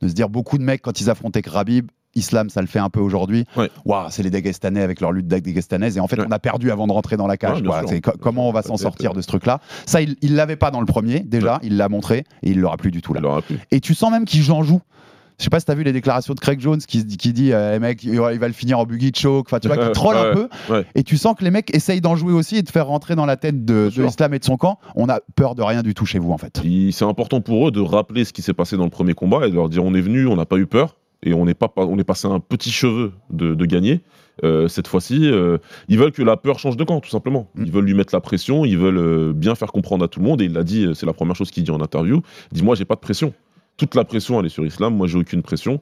De 0.00 0.06
se 0.08 0.12
dire, 0.14 0.28
beaucoup 0.28 0.58
de 0.58 0.62
mecs, 0.62 0.82
quand 0.82 1.00
ils 1.00 1.10
affrontaient 1.10 1.42
Khabib, 1.42 1.90
Islam, 2.14 2.50
ça 2.50 2.60
le 2.60 2.66
fait 2.68 2.78
un 2.78 2.88
peu 2.88 3.00
aujourd'hui. 3.00 3.44
Ouais. 3.56 3.68
Waouh, 3.84 4.06
c'est 4.10 4.22
les 4.22 4.30
Dagestanais 4.30 4.80
avec 4.82 5.00
leur 5.00 5.10
lutte 5.12 5.26
dagestanaise. 5.26 5.96
Et 5.96 6.00
en 6.00 6.06
fait, 6.08 6.18
Ouais. 6.20 6.26
on 6.28 6.32
a 6.32 6.38
perdu 6.38 6.70
avant 6.70 6.86
de 6.86 6.92
rentrer 6.92 7.16
dans 7.16 7.26
la 7.26 7.36
cage. 7.36 7.60
Ouais. 7.62 7.68
C'est 7.86 8.00
comment 8.00 8.48
on 8.48 8.52
va 8.52 8.62
s'en 8.62 8.76
sortir 8.76 9.10
euh, 9.10 9.14
de 9.14 9.20
ce 9.22 9.26
truc-là? 9.26 9.60
Ça, 9.84 10.00
il 10.00 10.16
il 10.22 10.34
l'avait 10.36 10.56
pas 10.56 10.70
dans 10.70 10.80
le 10.80 10.86
premier, 10.86 11.20
déjà. 11.20 11.58
Il 11.62 11.76
l'a 11.76 11.88
montré. 11.88 12.24
Et 12.42 12.50
il 12.50 12.60
l'aura 12.60 12.76
plus 12.76 12.90
du 12.92 13.02
tout 13.02 13.12
là. 13.12 13.20
Il 13.24 13.42
plus. 13.42 13.58
Et 13.72 13.80
tu 13.80 13.94
sens 13.94 14.10
même 14.10 14.24
qu'il 14.24 14.50
en 14.52 14.62
joue. 14.62 14.80
Je 15.38 15.44
sais 15.44 15.50
pas 15.50 15.60
si 15.60 15.66
t'as 15.66 15.74
vu 15.74 15.84
les 15.84 15.92
déclarations 15.92 16.34
de 16.34 16.40
Craig 16.40 16.58
Jones 16.60 16.80
qui, 16.80 17.06
qui 17.06 17.32
dit 17.32 17.52
euh, 17.52 17.72
les 17.72 17.78
mecs, 17.78 18.02
il 18.02 18.18
va 18.18 18.32
le 18.32 18.52
finir 18.52 18.80
en 18.80 18.84
buggy 18.84 19.12
choke. 19.14 19.46
Enfin, 19.46 19.60
tu 19.60 19.68
vois, 19.68 19.76
qui 19.76 19.92
troll 19.92 20.16
un 20.16 20.34
peu. 20.34 20.48
Et 20.94 21.04
tu 21.04 21.16
sens 21.16 21.36
que 21.36 21.44
les 21.44 21.50
mecs 21.50 21.74
essayent 21.74 22.00
d'en 22.00 22.16
jouer 22.16 22.32
aussi 22.32 22.56
et 22.56 22.62
de 22.62 22.68
faire 22.68 22.86
rentrer 22.88 23.14
dans 23.14 23.26
la 23.26 23.36
tête 23.36 23.64
de, 23.64 23.84
de 23.84 23.90
sûr. 23.90 24.06
Islam 24.06 24.34
et 24.34 24.40
de 24.40 24.44
son 24.44 24.56
camp. 24.56 24.78
On 24.96 25.08
a 25.08 25.20
peur 25.36 25.54
de 25.54 25.62
rien 25.62 25.82
du 25.82 25.94
tout 25.94 26.06
chez 26.06 26.18
vous, 26.18 26.32
en 26.32 26.38
fait. 26.38 26.60
C'est 26.90 27.04
important 27.04 27.40
pour 27.40 27.68
eux 27.68 27.70
de 27.70 27.80
rappeler 27.80 28.24
ce 28.24 28.32
qui 28.32 28.42
s'est 28.42 28.52
passé 28.52 28.76
dans 28.76 28.84
le 28.84 28.90
premier 28.90 29.14
combat 29.14 29.46
et 29.46 29.50
de 29.50 29.54
leur 29.54 29.68
dire 29.68 29.84
on 29.84 29.94
est 29.94 30.00
venu, 30.00 30.26
on 30.26 30.36
n'a 30.36 30.46
pas 30.46 30.56
eu 30.56 30.66
peur 30.66 30.96
et 31.22 31.34
on 31.34 31.46
est 31.46 31.54
pas 31.54 31.72
on 31.76 31.98
est 31.98 32.04
passé 32.04 32.26
un 32.26 32.40
petit 32.40 32.70
cheveu 32.70 33.12
de, 33.30 33.54
de 33.54 33.64
gagner. 33.64 34.02
Euh, 34.44 34.68
cette 34.68 34.86
fois-ci, 34.86 35.30
euh, 35.30 35.58
ils 35.88 35.98
veulent 35.98 36.12
que 36.12 36.22
la 36.22 36.36
peur 36.36 36.58
change 36.58 36.76
de 36.76 36.84
camp, 36.84 37.00
tout 37.00 37.10
simplement. 37.10 37.50
Mm. 37.54 37.64
Ils 37.64 37.72
veulent 37.72 37.84
lui 37.84 37.94
mettre 37.94 38.14
la 38.14 38.20
pression, 38.20 38.64
ils 38.64 38.78
veulent 38.78 38.98
euh, 38.98 39.32
bien 39.32 39.54
faire 39.54 39.72
comprendre 39.72 40.04
à 40.04 40.08
tout 40.08 40.20
le 40.20 40.26
monde. 40.26 40.40
Et 40.40 40.44
il 40.44 40.52
l'a 40.52 40.64
dit, 40.64 40.86
c'est 40.94 41.06
la 41.06 41.12
première 41.12 41.36
chose 41.36 41.50
qu'il 41.50 41.64
dit 41.64 41.70
en 41.70 41.80
interview. 41.80 42.22
Il 42.52 42.58
dit 42.58 42.64
moi, 42.64 42.74
j'ai 42.74 42.84
pas 42.84 42.94
de 42.94 43.00
pression. 43.00 43.34
Toute 43.78 43.94
la 43.94 44.04
pression, 44.04 44.38
elle 44.38 44.46
est 44.46 44.50
sur 44.50 44.66
Islam. 44.66 44.94
Moi, 44.94 45.06
j'ai 45.06 45.18
aucune 45.18 45.42
pression. 45.42 45.80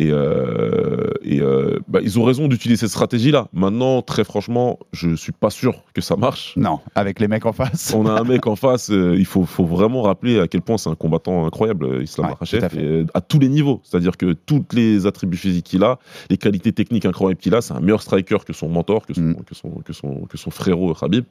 Et, 0.00 0.12
euh, 0.12 1.10
et 1.24 1.40
euh, 1.40 1.80
bah, 1.88 1.98
ils 2.00 2.20
ont 2.20 2.22
raison 2.24 2.46
d'utiliser 2.46 2.78
cette 2.82 2.90
stratégie-là. 2.90 3.48
Maintenant, 3.52 4.00
très 4.00 4.22
franchement, 4.22 4.78
je 4.92 5.16
suis 5.16 5.32
pas 5.32 5.50
sûr 5.50 5.82
que 5.92 6.00
ça 6.00 6.14
marche. 6.14 6.54
Non, 6.56 6.78
avec 6.94 7.18
les 7.18 7.26
mecs 7.26 7.44
en 7.46 7.52
face. 7.52 7.92
On 7.96 8.06
a 8.06 8.12
un 8.12 8.22
mec 8.22 8.46
en 8.46 8.54
face, 8.56 8.90
euh, 8.92 9.16
il 9.18 9.24
faut, 9.24 9.44
faut 9.44 9.64
vraiment 9.64 10.02
rappeler 10.02 10.38
à 10.38 10.46
quel 10.46 10.62
point 10.62 10.78
c'est 10.78 10.88
un 10.88 10.94
combattant 10.94 11.44
incroyable, 11.46 12.00
Islam 12.00 12.28
Ouais, 12.28 12.36
à 12.40 12.46
fait. 12.46 12.76
et, 12.80 13.06
à 13.12 13.20
tous 13.20 13.40
les 13.40 13.48
niveaux. 13.48 13.80
C'est-à-dire 13.82 14.16
que 14.16 14.34
tous 14.34 14.64
les 14.72 15.06
attributs 15.06 15.36
physiques 15.36 15.66
qu'il 15.66 15.82
a, 15.82 15.98
les 16.30 16.36
qualités 16.36 16.72
techniques 16.72 17.04
incroyables 17.04 17.40
qu'il 17.40 17.56
a, 17.56 17.60
c'est 17.60 17.74
un 17.74 17.80
meilleur 17.80 18.02
striker 18.02 18.38
que 18.46 18.52
son 18.52 18.68
mentor, 18.68 19.04
que 19.04 19.14
son, 19.14 19.22
Mm. 19.22 19.34
que 19.44 19.54
son, 19.56 19.70
que 19.84 19.92
son, 19.92 20.26
que 20.26 20.38
son 20.38 20.50
frérot 20.52 20.94
Khabib. 20.94 21.24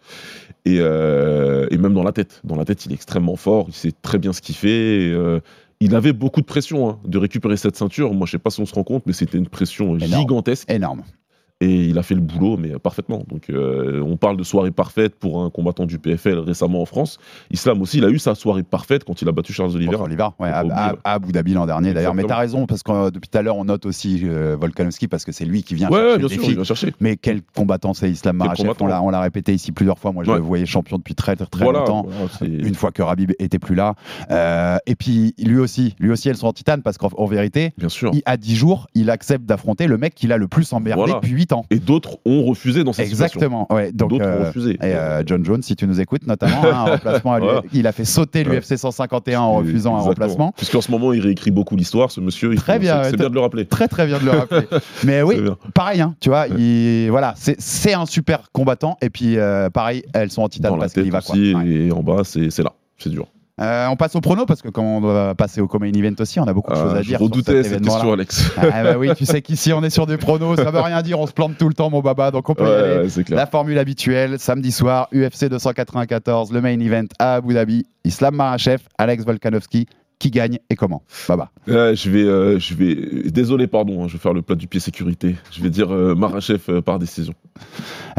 Et, 0.66 0.76
et 0.76 1.78
même 1.78 1.94
dans 1.94 2.04
la 2.04 2.12
tête. 2.12 2.42
Dans 2.44 2.58
la 2.58 2.66
tête, 2.66 2.86
il 2.86 2.92
est 2.92 2.96
extrêmement 2.96 3.38
fort, 3.38 3.68
il 3.70 3.74
sait 3.74 3.94
très 4.02 4.18
bien 4.18 4.34
ce 4.34 4.42
qu'il 4.42 4.56
fait. 4.56 5.06
et, 5.06 5.16
il 5.80 5.96
avait 5.96 6.14
beaucoup 6.14 6.42
de 6.42 6.46
pression 6.46 6.90
hein, 6.90 7.00
de 7.06 7.18
récupérer 7.18 7.58
cette 7.58 7.76
ceinture. 7.76 8.14
Moi, 8.14 8.26
je 8.26 8.32
sais 8.32 8.40
pas 8.40 8.50
si 8.50 8.60
on 8.62 8.66
se 8.66 8.74
rend 8.74 8.84
compte, 8.84 9.04
mais 9.06 9.14
c'était 9.14 9.38
une 9.38 9.48
pression 9.48 9.98
Énorme. 9.98 10.22
gigantesque. 10.22 10.70
Énorme. 10.72 11.04
Et 11.60 11.86
il 11.86 11.98
a 11.98 12.04
fait 12.04 12.14
le 12.14 12.22
boulot, 12.22 12.56
mais 12.56 12.74
euh, 12.76 12.78
parfaitement. 12.78 13.24
Donc, 13.28 13.50
euh, 13.50 14.00
on 14.06 14.16
parle 14.16 14.38
de 14.38 14.44
soirée 14.44 14.70
parfaite 14.70 15.16
pour 15.16 15.42
un 15.44 15.50
combattant 15.50 15.88
du 15.88 15.98
PFL 15.98 16.38
récemment 16.38 16.84
en 16.84 16.86
France. 16.86 17.18
Islam 17.50 17.82
aussi, 17.82 17.98
il 17.98 18.06
a 18.06 18.10
eu 18.10 18.20
sa 18.20 18.36
soirée 18.36 18.62
parfaite 18.62 19.04
quand 19.04 19.20
il 19.24 19.28
a 19.28 19.32
battu 19.32 19.54
Charles 19.54 19.76
Oliveira. 19.76 20.04
Oliveira, 20.04 20.36
ouais, 20.40 20.50
à, 20.50 20.64
à- 20.70 20.96
Abu 21.04 21.32
Dhabi 21.32 21.54
l'an 21.54 21.66
dernier 21.66 21.94
d'ailleurs. 21.96 22.14
Mais 22.14 22.26
t'as 22.26 22.38
raison, 22.38 22.68
parce 22.68 22.84
que 22.84 22.92
euh, 22.92 23.10
depuis 23.10 23.28
tout 23.28 23.36
à 23.40 23.42
l'heure, 23.42 23.56
on 23.56 23.66
note 23.66 23.88
aussi 23.88 24.22
euh, 24.26 24.56
Volkanovski 24.60 25.08
parce 25.08 25.26
que 25.26 25.32
c'est 25.32 25.46
lui 25.46 25.64
qui 25.64 25.74
vient 25.74 25.90
Ouais, 25.90 26.00
chercher 26.00 26.18
bien 26.20 26.28
sûr, 26.30 26.44
il 26.52 26.58
va 26.58 26.64
chercher. 26.64 26.94
Mais 27.00 27.18
quel 27.18 27.42
combattant 27.56 27.96
c'est 27.96 28.12
Islam 28.12 28.38
combattant. 28.38 28.86
On 28.86 28.88
l'a- 28.88 29.02
On 29.02 29.10
l'a 29.10 29.22
répété 29.22 29.52
ici 29.56 29.72
plusieurs 29.72 29.98
fois. 29.98 30.12
Moi, 30.12 30.24
je 30.26 30.30
Ouais. 30.30 30.38
le 30.38 30.44
voyais 30.44 30.68
champion 30.68 30.98
depuis 30.98 31.16
très 31.16 31.36
très, 31.36 31.48
très 31.48 31.64
voilà, 31.64 31.80
longtemps. 31.80 32.06
voilà, 32.08 32.54
Une 32.68 32.76
fois 32.76 32.92
que 32.92 33.02
Rabib 33.02 33.32
était 33.40 33.58
plus 33.58 33.74
là. 33.74 33.96
Et 34.86 34.94
puis 34.96 35.34
lui 35.40 35.58
aussi, 35.58 35.96
lui 36.00 36.12
aussi, 36.12 36.30
elles 36.30 36.38
sont 36.38 36.48
en 36.48 36.54
titane 36.54 36.84
parce 36.84 37.00
qu'en 37.00 37.10
en 37.18 37.26
vérité, 37.26 37.74
bien 37.80 37.90
sûr. 37.90 38.12
il- 38.14 38.22
à 38.26 38.38
10 38.38 38.56
jours, 38.56 38.86
il 38.94 39.10
accepte 39.10 39.46
d'affronter 39.46 39.88
le 39.88 39.98
mec 39.98 40.14
qu'il 40.14 40.32
a 40.32 40.38
le 40.38 40.48
plus 40.48 40.72
emmerdé 40.74 41.00
Voilà. 41.02 41.16
depuis 41.16 41.47
8 41.48 41.54
ans. 41.54 41.66
Et 41.70 41.80
d'autres 41.80 42.18
ont 42.26 42.44
refusé 42.44 42.84
dans 42.84 42.94
cette 42.94 43.08
situation. 43.08 43.40
Exactement. 43.40 43.68
Ouais, 43.74 43.92
donc, 43.92 44.10
D'autres 44.12 44.26
euh, 44.26 44.42
ont 44.42 44.46
refusé. 44.48 44.72
Et 44.74 44.78
euh, 44.84 45.24
John 45.26 45.44
Jones, 45.46 45.62
si 45.64 45.76
tu 45.76 45.88
nous 45.88 46.00
écoutes, 46.02 46.26
notamment, 46.28 46.64
hein, 46.64 46.72
un 46.74 46.86
remplacement 46.92 47.34
à 47.34 47.40
Voilà. 47.40 47.62
il 47.74 47.88
a 47.88 47.92
fait 47.92 48.06
sauter 48.06 48.46
Ouais. 48.48 48.56
l'UFC 48.56 48.78
151 48.78 49.40
en 49.40 49.54
refusant 49.56 49.96
un 49.96 50.00
remplacement. 50.02 50.54
Puisqu'en 50.58 50.82
ce 50.82 50.92
moment, 50.92 51.14
il 51.14 51.22
réécrit 51.22 51.52
beaucoup 51.52 51.76
l'histoire, 51.76 52.12
ce 52.12 52.20
monsieur. 52.22 52.54
il 52.54 52.60
Très 52.60 52.74
faut- 52.76 52.80
bien, 52.80 53.04
c'est- 53.04 53.12
ouais, 53.12 53.18
bien 53.18 53.30
de 53.30 53.34
le 53.36 53.40
rappeler. 53.42 53.66
Très 53.66 53.88
très 53.88 54.06
bien 54.08 54.20
de 54.20 54.26
le 54.26 54.32
rappeler. 54.40 54.68
Mais 55.04 55.22
oui, 55.24 55.38
pareil, 55.74 56.02
hein, 56.02 56.16
tu 56.20 56.30
vois, 56.30 56.48
il- 56.48 57.08
voilà, 57.10 57.34
c'est 57.38 57.94
un 57.94 58.06
super 58.06 58.52
combattant. 58.52 58.98
Et 59.02 59.10
puis 59.10 59.38
euh, 59.38 59.70
pareil, 59.70 60.04
elles 60.14 60.32
sont 60.32 60.42
en 60.44 60.50
titane 60.50 60.78
parce 60.80 60.94
qu'il 60.94 61.12
va. 61.12 61.22
Quoi. 61.22 61.36
Ouais. 61.36 61.68
et 61.68 61.92
en 61.92 62.04
bas, 62.04 62.22
c'est 62.24 62.58
là. 62.60 62.74
C'est 62.98 63.10
dur. 63.10 63.28
Euh, 63.60 63.88
on 63.88 63.96
passe 63.96 64.16
au 64.16 64.22
prono 64.22 64.46
parce 64.46 64.62
que 64.62 64.70
comme 64.70 64.86
on 64.86 65.02
doit 65.02 65.34
passer 65.34 65.62
au 65.62 65.68
co-main 65.68 65.92
event 65.92 66.14
aussi, 66.20 66.40
on 66.40 66.44
a 66.44 66.54
beaucoup 66.54 66.72
de 66.72 66.78
choses 66.78 66.92
Ah, 66.94 66.98
à 66.98 67.02
je 67.02 67.08
dire. 67.08 67.20
redoutais 67.20 67.64
cet 67.64 67.74
cette 67.74 67.84
question, 67.84 68.14
Alex. 68.14 68.52
Ah, 68.56 68.84
bah 68.84 68.98
oui, 69.00 69.10
tu 69.18 69.26
sais 69.26 69.42
qu'ici 69.42 69.74
on 69.74 69.82
est 69.84 69.90
sur 69.90 70.06
des 70.06 70.18
pronos, 70.18 70.58
ça 70.58 70.70
veut 70.70 70.80
rien 70.80 71.02
dire, 71.02 71.20
on 71.20 71.26
se 71.26 71.32
plante 71.34 71.58
tout 71.58 71.68
le 71.68 71.74
temps, 71.74 71.90
mon 71.90 72.02
baba, 72.02 72.30
donc 72.30 72.48
on 72.50 72.54
peut 72.54 72.64
y 72.68 72.72
aller. 72.72 73.08
Ouais. 73.08 73.24
La 73.30 73.48
formule 73.48 73.80
habituelle, 73.80 74.38
samedi 74.38 74.72
soir, 74.72 75.08
UFC 75.12 75.46
294, 75.50 76.52
le 76.52 76.62
main 76.62 76.80
event 76.80 77.06
à 77.18 77.36
Abu 77.36 77.56
Dhabi, 77.56 77.88
Islam 78.04 78.36
Makhachev, 78.36 78.84
Alex 79.00 79.26
Volkanovski, 79.26 79.88
qui 80.20 80.32
gagne 80.32 80.58
et 80.70 80.76
comment 80.76 81.04
Baba. 81.28 81.52
Ouais, 81.68 81.96
je 81.96 82.10
vais, 82.10 82.24
euh, 82.24 82.58
je 82.60 82.74
vais. 82.74 83.30
Désolé, 83.30 83.68
pardon, 83.68 84.04
hein, 84.04 84.08
je 84.08 84.14
vais 84.14 84.20
faire 84.20 84.34
le 84.34 84.42
plat 84.42 84.56
du 84.56 84.68
pied 84.68 84.80
sécurité. 84.80 85.36
Je 85.52 85.62
vais 85.62 85.70
dire 85.70 85.94
euh, 85.94 86.16
Marachev 86.16 86.62
euh, 86.70 86.82
par 86.82 86.98
décision. 87.00 87.34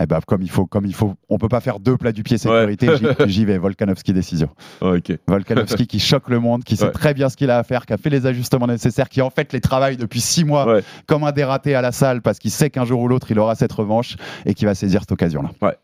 Eh 0.00 0.06
ben, 0.06 0.20
comme 0.26 0.42
il 0.42 0.50
faut, 0.50 0.66
comme 0.66 0.86
il 0.86 0.94
faut, 0.94 1.14
on 1.28 1.38
peut 1.38 1.48
pas 1.48 1.60
faire 1.60 1.80
deux 1.80 1.96
plats 1.96 2.12
du 2.12 2.22
pied 2.22 2.38
sécurité, 2.38 2.88
j'y- 2.96 3.06
j'y 3.32 3.44
vais, 3.44 3.58
Volkanovski 3.58 4.12
décision. 4.12 4.48
Ah, 4.80 4.90
ok. 4.92 5.12
Volkanovski 5.26 5.86
qui 5.86 5.98
choque 5.98 6.28
le 6.28 6.38
monde, 6.38 6.62
qui 6.64 6.76
sait 6.76 6.90
très 6.92 7.14
bien 7.14 7.28
ce 7.28 7.36
qu'il 7.36 7.50
a 7.50 7.58
à 7.58 7.62
faire, 7.64 7.84
qui 7.86 7.92
a 7.92 7.96
fait 7.96 8.10
les 8.10 8.26
ajustements 8.26 8.66
nécessaires, 8.68 9.08
qui 9.08 9.20
en 9.22 9.30
fait 9.30 9.52
les 9.52 9.60
travaille 9.60 9.96
depuis 9.96 10.20
six 10.20 10.44
mois 10.44 10.66
Ouais. 10.66 10.82
comme 11.06 11.24
un 11.24 11.32
dératé 11.32 11.74
à 11.74 11.80
la 11.82 11.92
salle 11.92 12.20
parce 12.22 12.38
qu'il 12.38 12.50
sait 12.50 12.70
qu'un 12.70 12.84
jour 12.84 13.00
ou 13.00 13.08
l'autre 13.08 13.30
il 13.30 13.38
aura 13.38 13.54
cette 13.54 13.72
revanche 13.72 14.16
et 14.46 14.54
qui 14.54 14.64
va 14.66 14.74
saisir 14.74 15.00
cette 15.00 15.12
occasion-là. 15.12 15.50
Ouais. 15.62 15.76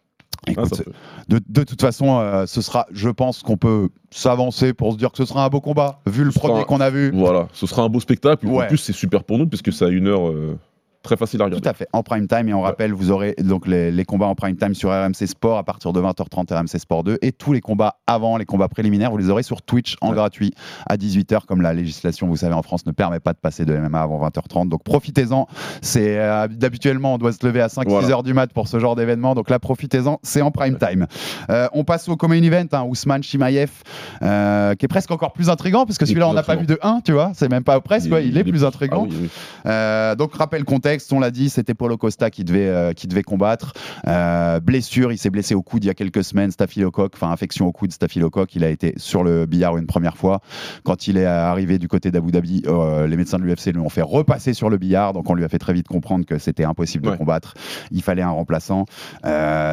Écoute, 0.46 0.82
Ah, 0.86 0.90
de, 1.28 1.40
de 1.48 1.62
toute 1.64 1.80
façon, 1.80 2.18
euh, 2.20 2.46
ce 2.46 2.60
sera, 2.62 2.86
je 2.92 3.08
pense 3.08 3.42
qu'on 3.42 3.56
peut 3.56 3.88
s'avancer 4.10 4.72
pour 4.74 4.92
se 4.92 4.98
dire 4.98 5.10
que 5.10 5.16
ce 5.18 5.24
sera 5.24 5.44
un 5.44 5.48
beau 5.48 5.60
combat, 5.60 6.00
vu 6.06 6.24
le 6.24 6.30
Ce 6.30 6.38
premier 6.38 6.60
un- 6.60 6.64
qu'on 6.64 6.80
a 6.80 6.90
vu. 6.90 7.10
Voilà, 7.14 7.48
ce 7.52 7.66
sera 7.66 7.82
un 7.82 7.88
beau 7.88 8.00
spectacle. 8.00 8.46
Ouais. 8.46 8.64
En 8.64 8.66
plus, 8.68 8.78
c'est 8.78 8.92
super 8.92 9.24
pour 9.24 9.38
nous 9.38 9.46
puisque 9.46 9.72
c'est 9.72 9.84
à 9.84 9.88
une 9.88 10.06
heure 10.08 10.28
euh, 10.28 10.58
très 11.04 11.16
facile 11.16 11.40
à 11.42 11.44
regarder. 11.44 11.62
Tout 11.62 11.68
à 11.68 11.74
fait, 11.74 11.86
en 11.92 12.02
prime 12.02 12.26
time. 12.26 12.48
Et 12.48 12.54
on 12.54 12.62
rappelle, 12.62 12.92
vous 12.92 13.10
aurez 13.12 13.34
donc 13.38 13.68
les, 13.68 13.92
les 13.92 14.04
combats 14.04 14.26
en 14.26 14.34
prime 14.34 14.56
time 14.56 14.74
sur 14.74 14.90
RMC 14.90 15.26
Sport 15.26 15.58
à 15.58 15.62
partir 15.62 15.92
de 15.92 16.00
20h30 16.00 16.52
RMC 16.52 16.78
Sport 16.80 17.04
2. 17.04 17.18
Et 17.22 17.30
tous 17.32 17.52
les 17.52 17.60
combats 17.60 17.98
avant, 18.06 18.36
les 18.36 18.44
combats 18.44 18.68
préliminaires, 18.68 19.10
vous 19.12 19.18
les 19.18 19.30
aurez 19.30 19.42
sur 19.44 19.62
Twitch 19.62 19.96
en 20.00 20.08
Ouais. 20.08 20.14
gratuit 20.16 20.54
à 20.88 20.96
18h, 20.96 21.44
comme 21.46 21.60
la 21.62 21.72
législation, 21.74 22.26
vous 22.26 22.36
savez, 22.36 22.54
en 22.54 22.62
France 22.62 22.86
ne 22.86 22.92
permet 22.92 23.20
pas 23.20 23.32
de 23.32 23.38
passer 23.38 23.64
de 23.64 23.76
MMA 23.76 24.00
avant 24.00 24.20
20h30. 24.26 24.68
Donc 24.68 24.82
profitez-en. 24.82 25.46
C'est 25.82 26.18
euh, 26.18 26.48
D'habituellement, 26.48 27.14
on 27.14 27.18
doit 27.18 27.32
se 27.32 27.44
lever 27.46 27.60
à 27.60 27.66
5-6 27.68 27.84
Voilà. 27.88 28.08
heures 28.08 28.22
du 28.22 28.32
mat 28.34 28.52
pour 28.52 28.68
ce 28.68 28.78
genre 28.78 28.96
d'événement. 28.96 29.34
Donc 29.34 29.50
là, 29.50 29.58
profitez-en, 29.58 30.18
c'est 30.22 30.40
en 30.42 30.50
prime 30.50 30.78
time. 30.78 31.06
Euh, 31.50 31.68
on 31.72 31.84
passe 31.84 32.08
au 32.08 32.16
Common 32.16 32.34
Event, 32.42 32.66
hein, 32.72 32.84
Ousmane 32.84 33.22
Chimaev, 33.22 33.70
euh, 34.22 34.74
qui 34.74 34.84
est 34.84 34.88
presque 34.88 35.10
encore 35.10 35.32
plus 35.32 35.50
intrigant, 35.50 35.84
parce 35.86 35.98
que 35.98 36.04
Il 36.04 36.08
celui-là, 36.08 36.28
on 36.28 36.32
n'a 36.32 36.42
pas 36.42 36.56
vu 36.56 36.66
de 36.66 36.78
1, 36.82 37.00
tu 37.04 37.12
vois. 37.12 37.32
C'est 37.34 37.50
même 37.50 37.64
pas 37.64 37.80
presque, 37.80 38.10
ouais, 38.10 38.26
il, 38.26 38.36
est 38.38 38.44
plus 38.44 38.64
intriguant. 38.64 39.06
Ah 39.06 39.10
oui, 39.10 39.18
oui. 39.22 39.28
Euh, 39.66 40.14
donc, 40.14 40.34
rappel 40.34 40.64
contexte 40.64 40.93
contexte, 40.94 41.12
on 41.12 41.18
l'a 41.18 41.32
dit, 41.32 41.50
c'était 41.50 41.74
Paulo 41.74 41.96
Costa 41.96 42.30
qui 42.30 42.44
devait, 42.44 42.68
euh, 42.68 42.92
qui 42.92 43.08
devait 43.08 43.24
combattre. 43.24 43.72
Euh, 44.06 44.60
blessure, 44.60 45.10
il 45.10 45.18
s'est 45.18 45.30
blessé 45.30 45.54
au 45.56 45.62
coude 45.62 45.82
il 45.82 45.88
y 45.88 45.90
a 45.90 45.94
quelques 45.94 46.22
semaines, 46.22 46.52
staphylocoque, 46.52 47.12
enfin 47.16 47.32
infection 47.32 47.66
au 47.66 47.72
coude, 47.72 47.90
staphylocoque. 47.92 48.54
Il 48.54 48.62
a 48.62 48.68
été 48.68 48.94
sur 48.96 49.24
le 49.24 49.44
billard 49.46 49.76
une 49.76 49.86
première 49.88 50.16
fois. 50.16 50.40
Quand 50.84 51.08
il 51.08 51.18
est 51.18 51.24
arrivé 51.26 51.78
du 51.78 51.88
côté 51.88 52.12
d'Abu 52.12 52.30
Dhabi, 52.30 52.62
euh, 52.68 53.08
les 53.08 53.16
médecins 53.16 53.38
de 53.38 53.42
l'UFC 53.42 53.72
lui 53.72 53.80
ont 53.80 53.88
fait 53.88 54.02
repasser 54.02 54.54
sur 54.54 54.70
le 54.70 54.76
billard, 54.78 55.14
donc 55.14 55.28
on 55.28 55.34
lui 55.34 55.44
a 55.44 55.48
fait 55.48 55.58
très 55.58 55.72
vite 55.72 55.88
comprendre 55.88 56.24
que 56.26 56.38
c'était 56.38 56.64
impossible 56.64 57.10
de 57.10 57.16
combattre. 57.16 57.54
Il 57.90 58.02
fallait 58.02 58.22
un 58.22 58.30
remplaçant. 58.30 58.84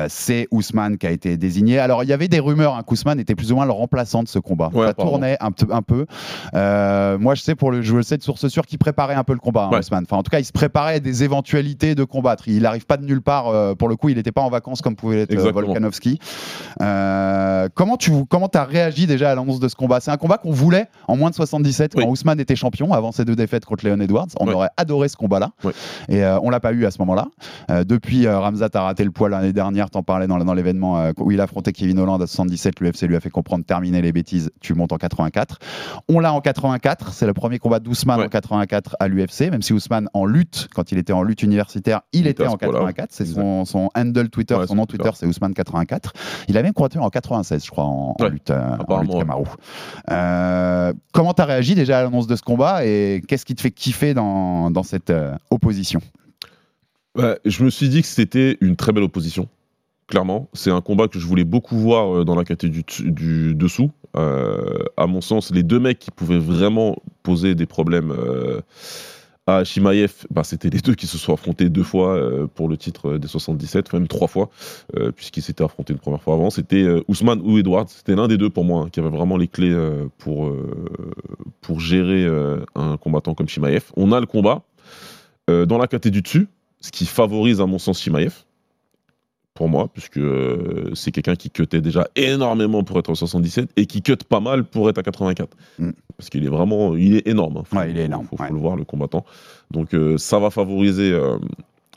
C'est 0.08 0.48
Ousmane 0.50 0.98
qui 0.98 1.06
a 1.06 1.12
été 1.12 1.38
désigné. 1.38 1.78
Alors 1.78 2.04
il 2.04 2.10
y 2.10 2.14
avait 2.14 2.30
des 2.30 2.40
rumeurs 2.40 2.76
hein, 2.76 2.84
qu'Ousmane 2.84 3.20
était 3.20 3.36
plus 3.36 3.52
ou 3.52 3.56
moins 3.56 3.66
le 3.66 3.72
remplaçant 3.72 4.24
de 4.24 4.28
ce 4.28 4.40
combat. 4.40 4.72
Ouais, 4.74 4.88
Ça 4.88 4.94
tournait 4.96 5.38
un, 5.40 5.52
peu- 5.52 5.72
un 5.72 5.84
peu. 5.84 6.06
Moi 6.54 7.36
je 7.36 7.42
sais 7.42 7.54
pour 7.54 7.70
le, 7.72 7.84
je 7.84 7.96
le 7.96 8.02
sais 8.04 8.18
de 8.18 8.24
source 8.24 8.48
sûre 8.48 8.66
qu'il 8.66 8.80
préparait 8.80 9.14
un 9.16 9.24
peu 9.24 9.34
le 9.34 9.40
combat, 9.40 9.66
hein, 9.66 9.70
Ouais. 9.74 9.80
Ousmane. 9.80 10.06
Enfin 10.08 10.18
en 10.18 10.24
tout 10.24 10.32
cas 10.32 10.40
il 10.40 10.46
se 10.46 10.52
préparait 10.52 10.96
à 10.96 11.00
des 11.12 11.24
éventualités 11.24 11.96
de 11.96 12.04
combattre. 12.04 12.48
Il 12.48 12.64
n'arrive 12.64 12.86
pas 12.86 12.98
de 12.98 13.06
nulle 13.06 13.22
part. 13.22 13.48
euh, 13.48 13.76
pour 13.76 13.90
le 13.90 13.96
coup 13.96 14.10
il 14.10 14.16
n'était 14.16 14.32
pas 14.32 14.42
en 14.42 14.50
vacances 14.50 14.82
comme 14.82 14.96
pouvait 14.96 15.18
l'être 15.18 15.38
euh. 15.38 15.52
Volkanovski. 15.52 16.20
Euh, 16.82 17.68
comment 17.74 17.98
tu 17.98 18.12
comment 18.30 18.48
as 18.48 18.64
réagi 18.64 19.08
déjà 19.08 19.32
à 19.32 19.36
l'annonce 19.36 19.60
de 19.60 19.68
ce 19.68 19.76
combat? 19.76 20.00
C'est 20.00 20.12
un 20.12 20.18
combat 20.18 20.38
qu'on 20.38 20.52
voulait 20.52 20.88
en 21.08 21.18
moins 21.18 21.30
de 21.30 21.36
77 21.36 21.94
Oui. 21.96 22.04
quand 22.04 22.10
Ousmane 22.10 22.40
était 22.40 22.56
champion 22.56 22.94
avant 22.94 23.12
ses 23.12 23.26
deux 23.26 23.36
défaites 23.36 23.66
contre 23.66 23.86
Leon 23.86 24.00
Edwards. 24.00 24.28
On 24.40 24.48
aurait 24.48 24.70
adoré 24.78 25.10
ce 25.10 25.18
combat-là. 25.18 25.52
Et 26.10 26.24
on 26.42 26.50
l'a 26.50 26.60
pas 26.60 26.72
eu 26.74 26.86
à 26.86 26.92
ce 26.92 27.00
moment-là. 27.00 27.28
Depuis, 27.84 28.28
Ramzat 28.28 28.70
a 28.74 28.82
raté 28.82 29.04
le 29.04 29.12
poids 29.12 29.30
l'année 29.30 29.54
dernière. 29.54 29.90
T'en 29.90 30.04
parlais 30.04 30.28
dans, 30.28 30.38
dans 30.38 30.54
l'événement 30.54 31.12
où 31.18 31.32
il 31.32 31.42
affrontait 31.42 31.72
Kevin 31.74 32.00
Holland 32.00 32.22
à 32.22 32.28
77. 32.28 32.80
L'UFC 32.80 33.04
lui 33.04 33.16
a 33.16 33.20
fait 33.20 33.30
comprendre 33.30 33.66
terminer 33.66 34.02
les 34.02 34.12
bêtises. 34.12 34.52
Tu 34.62 34.74
montes 34.74 34.92
en 34.92 34.98
84. 34.98 35.60
On 36.10 36.20
l'a 36.20 36.34
en 36.34 36.42
84. 36.42 37.14
C'est 37.14 37.26
le 37.26 37.34
premier 37.34 37.60
combat 37.60 37.80
d'Ousmane 37.80 38.22
en 38.22 38.28
84 38.28 38.96
à 39.00 39.08
l'UFC. 39.08 39.52
Même 39.52 39.62
si 39.62 39.74
Ousmane 39.74 40.10
en 40.14 40.26
lutte, 40.26 40.68
quand 40.74 40.92
il 40.92 40.98
était 41.02 41.14
en 41.14 41.24
lutte 41.24 41.44
universitaire, 41.44 42.02
il, 42.14 42.28
était 42.28 42.48
en 42.48 42.52
ce 42.52 42.58
poids-là, 42.58 42.80
84. 42.80 43.10
C'est 43.12 43.26
son, 43.26 43.66
son 43.66 43.90
handle 43.96 44.30
Twitter, 44.30 44.56
Ouais, 44.56 44.68
son 44.68 44.76
nom 44.76 44.86
Twitter. 44.86 45.10
C'est 45.14 45.26
Ousmane 45.26 45.54
84. 45.54 46.14
Il 46.48 46.58
a 46.58 46.64
même 46.64 46.74
combattu 46.74 46.98
en 47.00 47.10
96, 47.10 47.66
je 47.66 47.72
crois, 47.72 47.84
en, 47.84 48.16
lutte, 48.30 48.52
euh, 48.52 48.78
en 48.88 49.02
lutte. 49.02 49.12
Euh, 50.10 50.94
comment 51.12 51.34
t'as 51.34 51.46
réagi 51.46 51.76
déjà 51.76 52.00
à 52.00 52.04
l'annonce 52.04 52.28
de 52.28 52.36
ce 52.36 52.42
combat 52.42 52.86
et 52.86 53.22
qu'est-ce 53.28 53.46
qui 53.46 53.56
te 53.56 53.62
fait 53.62 53.72
kiffer 53.72 54.14
dans, 54.14 54.72
dans 54.72 54.84
cette 54.84 55.10
euh, 55.10 55.36
opposition? 55.50 56.00
Ouais, 57.16 57.40
je 57.44 57.64
me 57.64 57.70
suis 57.70 57.90
dit 57.90 58.02
que 58.02 58.08
c'était 58.08 58.58
une 58.62 58.76
très 58.76 58.94
belle 58.94 59.04
opposition. 59.04 59.50
Clairement, 60.08 60.50
c'est 60.54 60.72
un 60.72 60.82
combat 60.82 61.08
que 61.08 61.20
je 61.20 61.26
voulais 61.26 61.46
beaucoup 61.46 61.78
voir 61.78 62.14
euh, 62.14 62.26
dans 62.26 62.36
la 62.36 62.44
catégorie 62.44 62.84
du, 62.84 63.12
du 63.12 63.56
dessous. 63.56 63.92
Euh, 64.18 64.84
à 64.98 65.08
mon 65.08 65.22
sens, 65.22 65.52
les 65.52 65.64
deux 65.64 65.80
mecs 65.80 66.00
qui 66.00 66.12
pouvaient 66.12 66.40
vraiment 66.40 66.98
poser 67.24 67.56
des 67.56 67.66
problèmes 67.66 68.12
euh, 68.12 68.60
à 69.48 69.64
Shimaev, 69.64 70.26
bah, 70.30 70.44
c'était 70.44 70.70
les 70.70 70.80
deux 70.80 70.94
qui 70.94 71.08
se 71.08 71.18
sont 71.18 71.34
affrontés 71.34 71.70
deux 71.70 71.84
fois 71.84 72.16
euh, 72.16 72.48
pour 72.48 72.68
le 72.68 72.78
titre 72.78 73.14
euh, 73.14 73.20
des 73.20 73.28
77, 73.28 73.92
même 73.94 74.08
trois 74.08 74.28
fois, 74.28 74.50
euh, 74.96 75.12
puisqu'ils 75.12 75.42
s'étaient 75.42 75.64
affrontés 75.64 75.94
une 75.94 76.00
première 76.00 76.22
fois 76.22 76.36
avant. 76.36 76.50
C'était 76.50 76.84
euh, 76.84 77.04
Ousmane 77.08 77.42
ou 77.44 77.58
Edwards. 77.58 77.90
C'était 77.90 78.16
l'un 78.16 78.28
des 78.28 78.38
deux 78.38 78.50
pour 78.50 78.64
moi 78.64 78.84
hein, 78.84 78.90
qui 78.92 79.00
avait 79.00 79.10
vraiment 79.10 79.38
les 79.38 79.48
clés 79.48 79.76
pour, 80.18 80.52
gérer 81.80 82.28
un 82.76 82.98
combattant 82.98 83.34
comme 83.34 83.48
Shimaev. 83.48 83.86
On 83.96 84.12
a 84.12 84.20
le 84.20 84.26
combat 84.26 84.62
dans 85.48 85.78
la 85.78 85.88
catégorie 85.88 86.12
du 86.12 86.22
dessus, 86.22 86.48
ce 86.82 86.92
qui 86.92 87.06
favorise 87.06 87.62
à 87.62 87.66
mon 87.66 87.80
sens 87.80 88.00
Shimaev 88.00 88.44
pour 89.62 89.70
moi, 89.70 89.90
puisque 89.94 90.18
euh, 90.18 90.90
c'est 90.96 91.12
quelqu'un 91.12 91.36
qui 91.36 91.52
cutait 91.52 91.82
déjà 91.82 92.08
énormément 92.16 92.84
pour 92.84 92.98
être 92.98 93.12
au 93.12 93.16
77 93.16 93.70
et 93.78 93.86
qui 93.86 94.02
cut 94.02 94.16
pas 94.28 94.40
mal 94.40 94.64
pour 94.64 94.90
être 94.90 94.98
à 94.98 95.04
84. 95.04 95.56
Mm. 95.78 95.92
Parce 96.18 96.32
qu'il 96.32 96.44
est 96.44 96.50
vraiment, 96.50 96.96
il 96.96 97.16
est 97.18 97.28
énorme. 97.28 97.58
hein. 97.58 97.64
Faut- 97.66 97.78
Ouais, 97.78 97.92
il 97.92 98.00
est 98.00 98.06
énorme, 98.06 98.26
Faut, 98.28 98.38
faut 98.38 98.44
ouais. 98.44 98.50
le 98.50 98.58
voir, 98.58 98.76
le 98.76 98.86
combattant. 98.86 99.24
Donc 99.70 99.94
euh, 99.94 100.18
ça 100.18 100.40
va 100.40 100.50
favoriser 100.50 101.12
euh, 101.12 101.38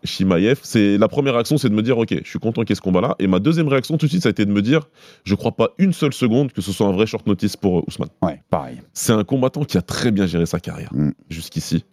Shimaev. 0.05 0.61
C'est 0.63 0.99
la 0.99 1.09
première 1.09 1.33
réaction, 1.33 1.57
c'est 1.57 1.71
de 1.71 1.75
me 1.75 1.81
dire, 1.83 1.97
ok, 1.97 2.15
je 2.23 2.29
suis 2.29 2.39
content 2.39 2.61
qu'il 2.65 2.71
y 2.71 2.73
ait 2.73 2.77
ce 2.77 2.83
combat-là. 2.83 3.17
Et 3.19 3.27
ma 3.29 3.39
deuxième 3.39 3.69
réaction 3.69 3.97
tout 3.97 4.05
de 4.05 4.11
suite, 4.11 4.23
ça 4.25 4.29
a 4.29 4.33
été 4.33 4.45
de 4.45 4.53
me 4.53 4.61
dire, 4.61 4.87
je 5.25 5.35
crois 5.35 5.53
pas 5.53 5.71
une 5.79 5.95
seule 5.95 6.13
seconde 6.13 6.53
que 6.53 6.61
ce 6.61 6.71
soit 6.71 6.87
un 6.87 6.93
vrai 6.93 7.07
short 7.07 7.27
notice 7.27 7.57
pour 7.57 7.89
Ousmane. 7.89 8.11
Ouais, 8.21 8.43
pareil. 8.51 8.83
C'est 8.93 9.13
un 9.15 9.25
combattant 9.25 9.65
qui 9.65 9.79
a 9.79 9.83
très 9.83 10.11
bien 10.11 10.27
géré 10.27 10.45
sa 10.45 10.61
carrière 10.61 10.91
Mm. 10.93 11.13
jusqu'ici. 11.31 11.87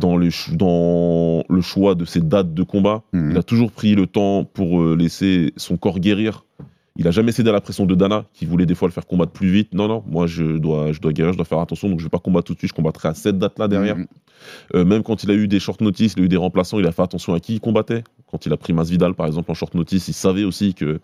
Dans, 0.00 0.16
les 0.16 0.30
ch- 0.30 0.56
dans 0.56 1.44
le 1.48 1.60
choix 1.60 1.94
de 1.94 2.04
ses 2.04 2.20
dates 2.20 2.54
de 2.54 2.62
combat, 2.62 3.02
Mhm. 3.12 3.30
il 3.32 3.36
a 3.36 3.42
toujours 3.42 3.70
pris 3.70 3.94
le 3.94 4.06
temps 4.06 4.44
pour 4.44 4.80
euh, 4.80 4.96
laisser 4.96 5.52
son 5.56 5.76
corps 5.76 5.98
guérir. 6.00 6.44
Il 6.96 7.06
a 7.06 7.12
jamais 7.12 7.32
cédé 7.32 7.48
à 7.50 7.52
la 7.52 7.60
pression 7.60 7.86
de 7.86 7.94
Dana, 7.94 8.24
qui 8.34 8.44
voulait 8.46 8.66
des 8.66 8.74
fois 8.74 8.88
le 8.88 8.92
faire 8.92 9.06
combattre 9.06 9.32
plus 9.32 9.48
vite. 9.50 9.72
Non, 9.74 9.88
non, 9.88 10.02
moi 10.06 10.26
je 10.26 10.58
dois, 10.58 10.92
je 10.92 11.00
dois 11.00 11.12
guérir, 11.12 11.32
je 11.32 11.38
dois 11.38 11.44
faire 11.46 11.60
attention, 11.60 11.88
donc 11.88 11.98
je 12.00 12.04
vais 12.04 12.10
pas 12.10 12.18
combattre 12.18 12.46
tout 12.48 12.54
de 12.54 12.58
suite, 12.58 12.70
je 12.70 12.74
combattrai 12.74 13.08
à 13.08 13.14
cette 13.14 13.38
date-là 13.38 13.68
derrière. 13.68 13.96
Mhm. 13.96 14.06
Euh, 14.74 14.84
même 14.84 15.02
quand 15.02 15.22
il 15.22 15.30
a 15.30 15.34
eu 15.34 15.46
des 15.48 15.60
short 15.60 15.80
notice, 15.82 16.14
il 16.16 16.22
a 16.22 16.24
eu 16.24 16.28
des 16.28 16.36
remplaçants, 16.36 16.78
il 16.78 16.86
a 16.86 16.92
fait 16.92 17.02
attention 17.02 17.34
à 17.34 17.40
qui 17.40 17.54
il 17.54 17.60
combattait. 17.60 18.02
Quand 18.30 18.46
il 18.46 18.52
a 18.52 18.56
pris 18.56 18.72
Masvidal, 18.72 19.14
par 19.14 19.26
exemple, 19.26 19.50
en 19.50 19.54
short 19.54 19.74
notice, 19.74 20.08
il 20.08 20.12
savait 20.14 20.44
aussi 20.44 20.74
que 20.74 21.00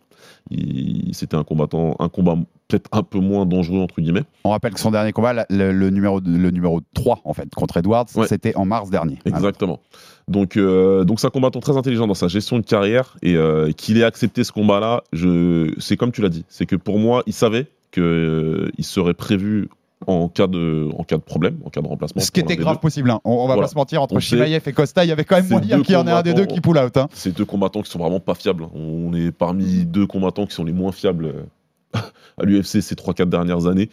c'était 1.12 1.36
un 1.36 1.44
combattant, 1.44 1.96
un 1.98 2.08
combat 2.08 2.36
peut-être 2.68 2.88
un 2.92 3.02
peu 3.02 3.18
moins 3.18 3.46
dangereux, 3.46 3.80
entre 3.80 4.00
guillemets. 4.00 4.24
On 4.44 4.50
rappelle 4.50 4.74
que 4.74 4.80
son 4.80 4.90
dernier 4.90 5.12
combat, 5.12 5.46
le, 5.50 5.72
le 5.72 5.90
numéro, 5.90 6.20
le 6.20 6.50
numéro 6.50 6.80
3, 6.94 7.20
en 7.24 7.32
fait, 7.34 7.52
contre 7.54 7.76
Edwards, 7.76 8.06
Ouais. 8.16 8.26
c'était 8.26 8.54
en 8.56 8.64
mars 8.64 8.90
dernier. 8.90 9.18
Exactement. 9.24 9.80
Donc, 10.28 10.56
euh, 10.56 11.04
donc 11.04 11.20
c'est 11.20 11.26
un 11.26 11.30
combattant 11.30 11.60
très 11.60 11.76
intelligent 11.76 12.06
dans 12.06 12.14
sa 12.14 12.28
gestion 12.28 12.58
de 12.58 12.64
carrière 12.64 13.16
et 13.22 13.36
euh, 13.36 13.70
qu'il 13.72 13.98
ait 13.98 14.04
accepté 14.04 14.42
ce 14.44 14.52
combat-là, 14.52 15.02
je... 15.12 15.72
c'est 15.78 15.96
comme 15.96 16.10
tu 16.12 16.22
l'as 16.22 16.28
dit, 16.28 16.44
c'est 16.48 16.66
que 16.66 16.76
pour 16.76 16.98
moi, 16.98 17.22
il 17.26 17.32
savait 17.32 17.66
qu'il 17.92 18.72
serait 18.84 19.14
prévu 19.14 19.68
en 20.06 20.28
cas, 20.28 20.46
de, 20.46 20.88
en 20.96 21.04
cas 21.04 21.16
de 21.16 21.22
problème, 21.22 21.56
en 21.64 21.70
cas 21.70 21.80
de 21.80 21.86
remplacement. 21.86 22.20
Ce 22.22 22.30
qui 22.30 22.40
était 22.40 22.56
grave 22.56 22.78
possible. 22.80 23.10
hein. 23.10 23.20
On, 23.24 23.32
on 23.32 23.38
va 23.40 23.54
Voilà. 23.54 23.62
pas 23.62 23.68
se 23.68 23.74
mentir, 23.76 24.02
entre 24.02 24.20
Shimaev 24.20 24.62
et 24.66 24.72
Costa, 24.72 25.04
il 25.04 25.08
y 25.08 25.12
avait 25.12 25.24
quand 25.24 25.36
même 25.36 25.44
ces 25.46 25.54
moyen 25.54 25.82
qu'il 25.82 25.94
y 25.94 25.96
en 25.96 26.06
ait 26.06 26.10
un 26.12 26.22
des 26.22 26.34
deux 26.34 26.46
qui 26.46 26.60
pull 26.60 26.76
out. 26.78 26.96
hein. 26.96 27.08
C'est 27.12 27.34
deux 27.34 27.44
combattants 27.46 27.82
qui 27.82 27.90
sont 27.90 27.98
vraiment 27.98 28.20
pas 28.20 28.34
fiables. 28.34 28.64
hein. 28.64 28.70
On 28.74 29.12
est 29.14 29.30
parmi 29.32 29.84
deux 29.86 30.06
combattants 30.06 30.46
qui 30.46 30.54
sont 30.54 30.64
les 30.64 30.72
moins 30.74 30.92
fiables 30.92 31.26
euh, 31.26 32.00
à 32.38 32.44
l'UFC 32.44 32.82
ces 32.82 32.94
3-4 32.94 33.26
dernières 33.30 33.66
années. 33.66 33.88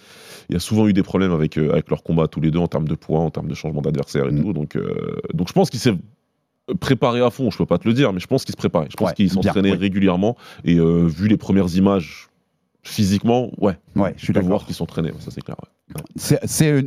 Il 0.50 0.54
y 0.54 0.56
a 0.58 0.60
souvent 0.60 0.88
eu 0.88 0.94
des 0.94 1.04
problèmes 1.04 1.32
avec, 1.32 1.58
euh, 1.58 1.72
avec 1.72 1.90
leur 1.90 2.04
combat 2.04 2.28
tous 2.28 2.42
les 2.42 2.52
deux 2.52 2.60
en 2.60 2.68
termes 2.68 2.88
de 2.88 2.96
poids, 2.96 3.20
en 3.22 3.30
termes 3.32 3.48
de 3.48 3.56
changement 3.56 3.82
d'adversaire 3.82 4.28
et 4.28 4.32
Mm. 4.32 4.42
tout. 4.42 4.54
Donc, 4.54 4.76
euh, 4.76 5.16
donc 5.34 5.48
je 5.48 5.54
pense 5.54 5.70
qu'il 5.70 5.80
s'est 5.80 5.96
préparé 6.80 7.22
à 7.22 7.30
fond. 7.30 7.50
Je 7.50 7.58
peux 7.58 7.66
pas 7.66 7.78
te 7.78 7.88
le 7.88 7.94
dire, 7.94 8.12
mais 8.14 8.20
je 8.20 8.28
pense 8.28 8.44
qu'il 8.46 8.52
se 8.54 8.58
préparait. 8.58 8.88
Je 8.90 8.96
pense 8.98 9.10
Ouais, 9.10 9.14
qu'il 9.16 9.30
s'entraînait 9.32 9.74
régulièrement. 9.74 10.36
Et 10.66 10.78
euh, 10.80 11.06
vu 11.08 11.28
les 11.28 11.38
premières 11.38 11.74
images 11.76 12.28
physiquement, 12.84 13.50
ouais, 13.58 13.78
Ouais, 13.96 14.14
je 14.18 14.24
suis 14.26 14.34
d'accord. 14.34 14.50
voir 14.50 14.66
qu'il 14.66 14.76
s'entraînait. 14.76 15.12
ouais, 15.12 15.20
ça 15.20 15.32
c'est 15.32 15.42
clair. 15.42 15.56
ouais. 15.62 15.70
C'est 16.16 16.40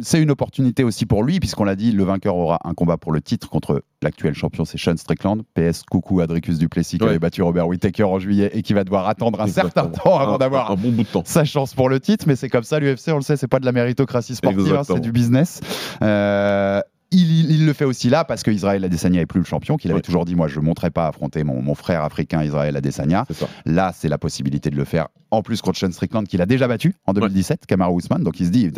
c'est 0.02 0.20
une, 0.22 0.30
opportunité 0.30 0.82
aussi 0.84 1.06
pour 1.06 1.22
lui, 1.22 1.38
puisqu'on 1.40 1.64
l'a 1.64 1.76
dit, 1.76 1.92
le 1.92 2.02
vainqueur 2.04 2.36
aura 2.36 2.58
un 2.64 2.74
combat 2.74 2.96
pour 2.96 3.12
le 3.12 3.20
titre 3.20 3.48
contre 3.48 3.82
l'actuel 4.02 4.34
champion, 4.34 4.64
c'est 4.64 4.78
Sean 4.78 4.96
Strickland. 4.96 5.42
PS, 5.54 5.82
coucou 5.90 6.20
Adricus 6.20 6.58
Duplessis 6.58 6.98
qui 6.98 7.04
Ouais. 7.04 7.10
avait 7.10 7.18
battu 7.18 7.42
Robert 7.42 7.68
Whittaker 7.68 8.04
en 8.04 8.18
juillet 8.18 8.50
et 8.52 8.62
qui 8.62 8.72
va 8.74 8.84
devoir 8.84 9.06
attendre 9.08 9.40
un 9.40 9.46
certain 9.46 9.86
temps 9.86 10.18
avant 10.18 10.38
d'avoir 10.38 10.70
un 10.70 10.76
bon 10.76 10.90
bout 10.90 11.04
de 11.04 11.08
temps. 11.08 11.22
sa 11.24 11.44
chance 11.44 11.74
pour 11.74 11.88
le 11.88 12.00
titre, 12.00 12.24
mais 12.26 12.36
c'est 12.36 12.48
comme 12.48 12.64
ça 12.64 12.78
l'UFC, 12.80 13.08
on 13.08 13.16
le 13.16 13.22
sait, 13.22 13.36
c'est 13.36 13.48
pas 13.48 13.60
de 13.60 13.64
la 13.66 13.72
méritocratie 13.72 14.34
sportive, 14.34 14.74
hein, 14.74 14.82
c'est 14.84 15.00
du 15.00 15.12
business. 15.12 15.60
Euh, 16.02 16.80
il, 17.12 17.20
il- 17.40 17.50
il 17.52 17.66
le 17.66 17.72
fait 17.72 17.84
aussi 17.84 18.08
là 18.10 18.24
parce 18.24 18.42
qu'Israël 18.42 18.84
Adesanya 18.84 19.20
est 19.20 19.26
plus 19.26 19.40
le 19.40 19.44
champion, 19.46 19.76
qu'il 19.76 19.90
avait 19.92 20.00
toujours 20.00 20.24
dit 20.24 20.34
moi 20.34 20.48
je 20.48 20.58
ne 20.60 20.64
monterai 20.64 20.90
pas 20.90 21.06
affronter 21.06 21.44
mon, 21.44 21.62
mon 21.62 21.74
frère 21.74 22.02
africain 22.02 22.42
Israël 22.42 22.76
Adesanya. 22.76 23.24
C'est 23.28 23.34
ça. 23.36 23.48
Là, 23.64 23.92
c'est 23.94 24.08
la 24.08 24.18
possibilité 24.18 24.70
de 24.70 24.76
le 24.76 24.84
faire 24.84 25.08
en 25.30 25.42
plus 25.42 25.60
contre 25.60 25.78
Sean 25.78 25.90
Strickland 25.92 26.26
qu'il 26.26 26.40
a 26.42 26.46
déjà 26.46 26.68
battu 26.68 26.94
en 27.06 27.12
2017, 27.12 27.66
Kamaru 27.66 27.94
Ousmane. 27.94 28.22
Donc 28.22 28.40
il 28.40 28.46
se 28.46 28.50
dit, 28.50 28.70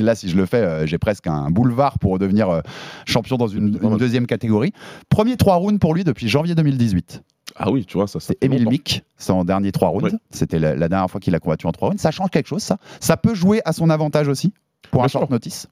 là, 0.00 0.14
si 0.14 0.28
je 0.28 0.36
le 0.36 0.46
fais, 0.46 0.56
euh, 0.58 0.86
j'ai 0.86 0.98
presque 0.98 1.26
un 1.26 1.50
boulevard 1.50 1.98
pour 1.98 2.18
devenir 2.18 2.48
euh, 2.50 2.60
champion 3.06 3.36
dans 3.36 3.48
une, 3.48 3.70
deuxième 3.98 4.26
catégorie. 4.26 4.72
Premier 5.08 5.36
trois 5.36 5.56
rounds 5.56 5.78
pour 5.80 5.94
lui 5.94 6.04
depuis 6.04 6.28
janvier 6.28 6.54
2018. 6.54 7.22
Ah 7.56 7.70
oui, 7.70 7.84
tu 7.86 7.96
vois, 7.96 8.06
ça 8.06 8.20
C'est 8.20 8.38
fait 8.38 8.44
Emile. 8.46 8.68
Mick, 8.68 9.02
son 9.16 9.42
dernier 9.44 9.72
trois 9.72 9.88
rounds. 9.88 10.14
C'était 10.30 10.58
la, 10.58 10.76
la 10.76 10.88
dernière 10.88 11.10
fois 11.10 11.18
qu'il 11.20 11.34
a 11.34 11.40
combattu 11.40 11.66
en 11.66 11.72
trois 11.72 11.88
rounds. 11.88 12.00
Ça 12.00 12.10
change 12.10 12.30
quelque 12.30 12.46
chose, 12.46 12.62
ça? 12.62 12.76
Ça 13.00 13.16
peut 13.16 13.34
jouer 13.34 13.60
à 13.64 13.72
son 13.72 13.88
avantage 13.90 14.28
aussi 14.28 14.52
pour 14.90 15.00
Bien 15.00 15.06
un 15.06 15.08
sûr. 15.08 15.20
short 15.20 15.30
notice? 15.30 15.66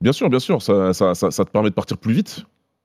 Bien 0.00 0.12
sûr, 0.12 0.30
bien 0.30 0.38
sûr, 0.40 0.62
ça, 0.62 0.92
ça, 0.94 1.14
ça, 1.14 1.30
ça 1.30 1.44
te 1.44 1.50
permet 1.50 1.68
de 1.70 1.74
partir 1.74 1.98
plus 1.98 2.14
vite, 2.14 2.44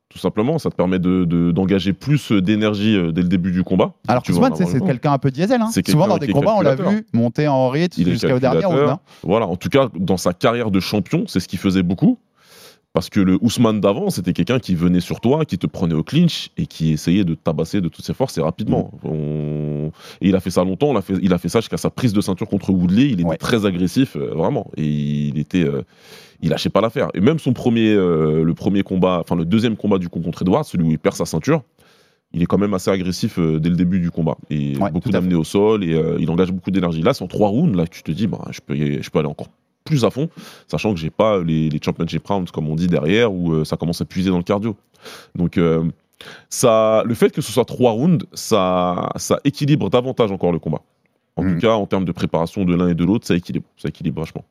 tout 0.10 0.18
simplement. 0.20 0.60
Ça 0.60 0.70
te 0.70 0.76
permet 0.76 1.00
de- 1.00 1.24
de- 1.24 1.52
d'engager 1.52 1.94
plus 1.94 2.32
d'énergie 2.32 2.96
euh, 2.98 3.12
dès 3.12 3.22
le 3.22 3.28
début 3.30 3.52
du 3.52 3.64
combat. 3.64 3.94
Alors 4.08 4.24
Ousmane, 4.30 4.54
c'est 4.56 4.84
quelqu'un 4.86 5.14
un 5.14 5.18
peu 5.18 5.32
diesel. 5.32 5.62
hein. 5.62 5.70
Souvent 5.88 6.08
dans 6.08 6.18
des 6.18 6.28
combats, 6.28 6.56
on 6.58 6.62
l'a 6.62 6.76
vu 6.76 7.06
monter 7.14 7.48
en 7.48 7.70
rythme 7.70 8.04
jusqu'au 8.04 8.40
dernier 8.40 8.66
round. 8.66 8.98
Voilà, 9.24 9.48
en 9.48 9.56
tout 9.56 9.70
cas, 9.70 9.90
dans 9.98 10.18
sa 10.18 10.34
carrière 10.34 10.72
de 10.72 10.80
champion, 10.80 11.24
c'est 11.28 11.40
ce 11.40 11.48
qu'il 11.48 11.60
faisait 11.60 11.84
beaucoup. 11.84 12.20
Parce 12.94 13.10
que 13.10 13.20
le 13.20 13.38
Ousmane 13.42 13.82
d'avant, 13.82 14.10
c'était 14.10 14.32
quelqu'un 14.32 14.58
qui 14.58 14.74
venait 14.74 15.02
sur 15.02 15.20
toi, 15.20 15.44
qui 15.44 15.58
te 15.58 15.68
prenait 15.68 15.94
au 15.96 16.04
clinch 16.04 16.50
et 16.56 16.66
qui 16.66 16.94
essayait 16.94 17.26
de 17.26 17.36
tabasser 17.36 17.82
de 17.82 17.90
toutes 17.90 18.06
ses 18.06 18.14
forces 18.14 18.38
et 18.38 18.42
rapidement. 18.42 18.90
Mm. 19.04 19.08
On- 19.10 19.92
Et 20.22 20.30
il 20.30 20.36
a 20.38 20.40
fait 20.40 20.50
ça 20.50 20.64
longtemps, 20.64 20.92
il 20.94 20.98
a 20.98 21.02
fait, 21.02 21.16
il 21.22 21.34
a 21.34 21.38
fait 21.38 21.50
ça 21.50 21.60
jusqu'à 21.60 21.76
sa 21.76 21.90
prise 21.90 22.14
de 22.14 22.22
ceinture 22.22 22.48
contre 22.48 22.70
Woodley. 22.70 23.08
Il 23.08 23.20
était 23.20 23.26
Ouais. 23.26 23.36
très 23.36 23.66
agressif, 23.66 24.16
euh, 24.16 24.32
vraiment. 24.34 24.68
Et 24.78 24.86
il 24.88 25.38
était. 25.40 25.66
euh, 25.66 25.82
Il 26.42 26.50
lâchait 26.50 26.70
pas 26.70 26.82
l'affaire. 26.82 27.10
Et 27.14 27.22
même 27.22 27.40
son 27.40 27.54
premier, 27.54 27.94
euh, 27.94 28.44
le 28.44 28.54
premier 28.54 28.84
combat, 28.84 29.20
enfin 29.22 29.36
le 29.36 29.46
deuxième 29.46 29.76
combat 29.78 29.98
du 29.98 30.10
coup 30.10 30.20
contre 30.20 30.42
Edwards, 30.42 30.66
celui 30.66 30.86
où 30.86 30.92
il 30.92 31.00
perd 31.00 31.16
sa 31.16 31.26
ceinture, 31.26 31.64
il 32.34 32.42
est 32.42 32.46
quand 32.46 32.58
même 32.58 32.74
assez 32.74 32.92
agressif 32.92 33.40
euh, 33.40 33.60
dès 33.60 33.70
le 33.70 33.76
début 33.76 34.00
du 34.00 34.12
combat. 34.12 34.36
Et 34.50 34.78
Ouais, 34.78 34.92
beaucoup 34.92 35.10
d'amener 35.10 35.36
au 35.36 35.44
sol 35.46 35.84
et 35.84 35.94
euh, 35.94 36.18
il 36.20 36.30
engage 36.30 36.52
beaucoup 36.52 36.72
d'énergie. 36.72 37.02
Là, 37.02 37.14
c'est 37.14 37.24
en 37.24 37.28
trois 37.28 37.50
rounds, 37.50 37.76
là, 37.78 37.88
tu 37.88 38.04
te 38.04 38.12
dis, 38.12 38.28
bah, 38.28 38.46
je, 38.52 38.60
peux, 38.60 38.76
y- 38.76 39.02
je 39.02 39.10
peux 39.10 39.20
aller 39.20 39.28
encore 39.30 39.48
plus 39.86 40.04
à 40.04 40.10
fond, 40.10 40.30
sachant 40.68 40.94
que 40.94 41.00
j'ai 41.00 41.12
pas 41.12 41.42
les, 41.44 41.70
les 41.70 41.80
championship 41.84 42.26
rounds, 42.28 42.52
comme 42.52 42.68
on 42.68 42.76
dit 42.76 42.88
derrière, 42.88 43.32
où 43.32 43.64
ça 43.64 43.78
commence 43.78 44.02
à 44.02 44.06
puiser 44.06 44.32
dans 44.32 44.38
le 44.38 44.44
cardio. 44.44 44.76
Donc, 45.36 45.60
ça, 46.50 47.04
le 47.06 47.14
fait 47.14 47.32
que 47.32 47.42
ce 47.42 47.52
soit 47.52 47.66
trois 47.66 47.92
rounds, 47.92 48.26
ça, 48.34 49.10
ça 49.18 49.40
équilibre 49.44 49.90
davantage 49.90 50.32
encore 50.32 50.52
le 50.52 50.60
combat. 50.60 50.82
En 51.36 51.44
Mhm. 51.44 51.54
tout 51.56 51.60
cas, 51.62 51.74
en 51.74 51.86
termes 51.86 52.06
de 52.06 52.12
préparation 52.12 52.66
de 52.66 52.74
l'un 52.76 52.88
et 52.90 52.94
de 52.96 53.04
l'autre, 53.04 53.28
ça 53.28 53.36
équilibre, 53.36 53.66
ça 53.78 53.90
équilibre 53.90 54.22
vachement. 54.22 54.44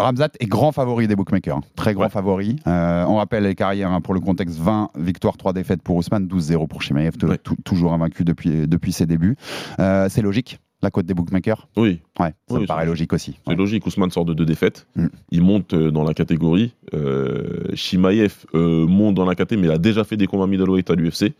Ramzat 0.00 0.30
est 0.40 0.46
grand 0.46 0.72
favori 0.72 1.06
des 1.06 1.14
bookmakers, 1.14 1.58
hein. 1.58 1.60
très 1.76 1.94
grand 1.94 2.04
Ouais. 2.04 2.10
favori. 2.10 2.56
Euh, 2.66 3.04
on 3.06 3.16
rappelle 3.16 3.44
les 3.44 3.54
carrières 3.54 3.92
hein, 3.92 4.00
pour 4.00 4.12
le 4.12 4.18
contexte 4.20 4.58
20 4.58 4.88
victoires, 4.96 5.36
3 5.36 5.52
défaites 5.52 5.82
pour 5.82 5.94
Ousmane, 5.96 6.26
12-0 6.26 6.66
pour 6.66 6.82
Chimaev, 6.82 7.12
Ouais. 7.22 7.38
toujours 7.64 7.92
invaincu 7.92 8.24
depuis, 8.24 8.66
depuis 8.66 8.92
ses 8.92 9.06
débuts. 9.06 9.36
Euh, 9.78 10.08
c'est 10.10 10.20
logique, 10.22 10.58
la 10.82 10.90
cote 10.90 11.06
des 11.06 11.14
bookmakers 11.14 11.68
Oui, 11.76 12.00
Ouais, 12.18 12.30
ça 12.48 12.54
Oui, 12.56 12.62
me 12.62 12.66
paraît 12.66 12.86
logique 12.86 13.12
aussi. 13.12 13.38
c'est 13.44 13.50
Ouais. 13.50 13.56
logique. 13.56 13.86
Ousmane 13.86 14.10
sort 14.10 14.24
de 14.24 14.34
deux 14.34 14.44
défaites. 14.44 14.88
Mm. 14.96 15.06
Il 15.30 15.42
monte 15.42 15.74
euh, 15.74 15.92
dans 15.92 16.02
la 16.02 16.12
catégorie. 16.12 16.74
Euh, 16.92 17.68
Shimaev 17.74 18.46
euh, 18.54 18.86
monte 18.88 19.14
dans 19.14 19.24
la 19.24 19.36
catégorie, 19.36 19.68
mais 19.68 19.72
il 19.72 19.76
a 19.76 19.78
déjà 19.78 20.02
fait 20.02 20.16
des 20.16 20.26
combats 20.26 20.48
middleweight 20.48 20.90
à 20.90 20.96
l'UFC. 20.96 21.32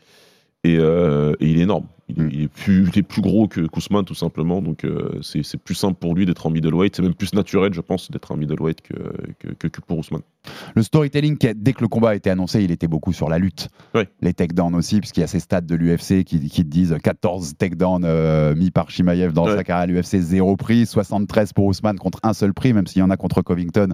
Et, 0.62 0.78
euh, 0.78 1.34
et 1.40 1.50
il 1.50 1.58
est 1.58 1.62
énorme. 1.64 1.86
Il, 2.08 2.42
est, 2.42 2.48
plus, 2.48 2.86
il 2.92 2.98
est 2.98 3.02
plus 3.02 3.22
gros 3.22 3.48
que 3.48 3.62
Kousman, 3.62 4.04
tout 4.04 4.14
simplement. 4.14 4.60
Donc, 4.60 4.84
euh, 4.84 5.18
c'est 5.22 5.56
plus 5.56 5.74
simple 5.74 5.94
pour 5.98 6.14
lui 6.14 6.26
d'être 6.26 6.46
en 6.46 6.50
middleweight. 6.50 6.94
C'est 6.96 7.02
même 7.02 7.14
plus 7.14 7.32
naturel, 7.32 7.72
je 7.72 7.80
pense, 7.80 8.10
d'être 8.10 8.30
en 8.30 8.36
middleweight 8.36 8.82
que, 8.82 9.54
que, 9.68 9.80
pour 9.80 9.98
Ousmane. 9.98 10.20
Le 10.76 10.82
storytelling, 10.82 11.38
dès 11.56 11.72
que 11.72 11.80
le 11.80 11.88
combat 11.88 12.10
a 12.10 12.14
été 12.14 12.28
annoncé, 12.28 12.62
il 12.62 12.70
était 12.70 12.88
beaucoup 12.88 13.14
sur 13.14 13.30
la 13.30 13.38
lutte. 13.38 13.68
Ouais. 13.94 14.06
Les 14.20 14.34
takedowns 14.34 14.74
aussi, 14.74 15.00
puisqu'il 15.00 15.20
y 15.20 15.24
a 15.24 15.26
ces 15.26 15.40
stats 15.40 15.62
de 15.62 15.74
l'UFC 15.74 16.24
qui, 16.24 16.38
qui 16.48 16.62
te 16.64 16.68
disent 16.68 16.94
14 17.02 17.54
takedowns 17.56 18.04
euh, 18.04 18.54
mis 18.54 18.70
par 18.70 18.90
Chimaev 18.90 19.32
dans 19.32 19.46
Ouais. 19.46 19.56
sa 19.56 19.64
carrière 19.64 19.84
à 19.84 19.86
l'UFC, 19.86 20.20
0 20.20 20.56
prix, 20.56 20.84
73 20.86 21.52
pour 21.54 21.64
Ousmane 21.66 21.98
contre 21.98 22.18
un 22.22 22.34
seul 22.34 22.52
prix, 22.52 22.72
même 22.74 22.86
s'il 22.86 23.00
y 23.00 23.02
en 23.02 23.10
a 23.10 23.16
contre 23.16 23.40
Covington. 23.40 23.88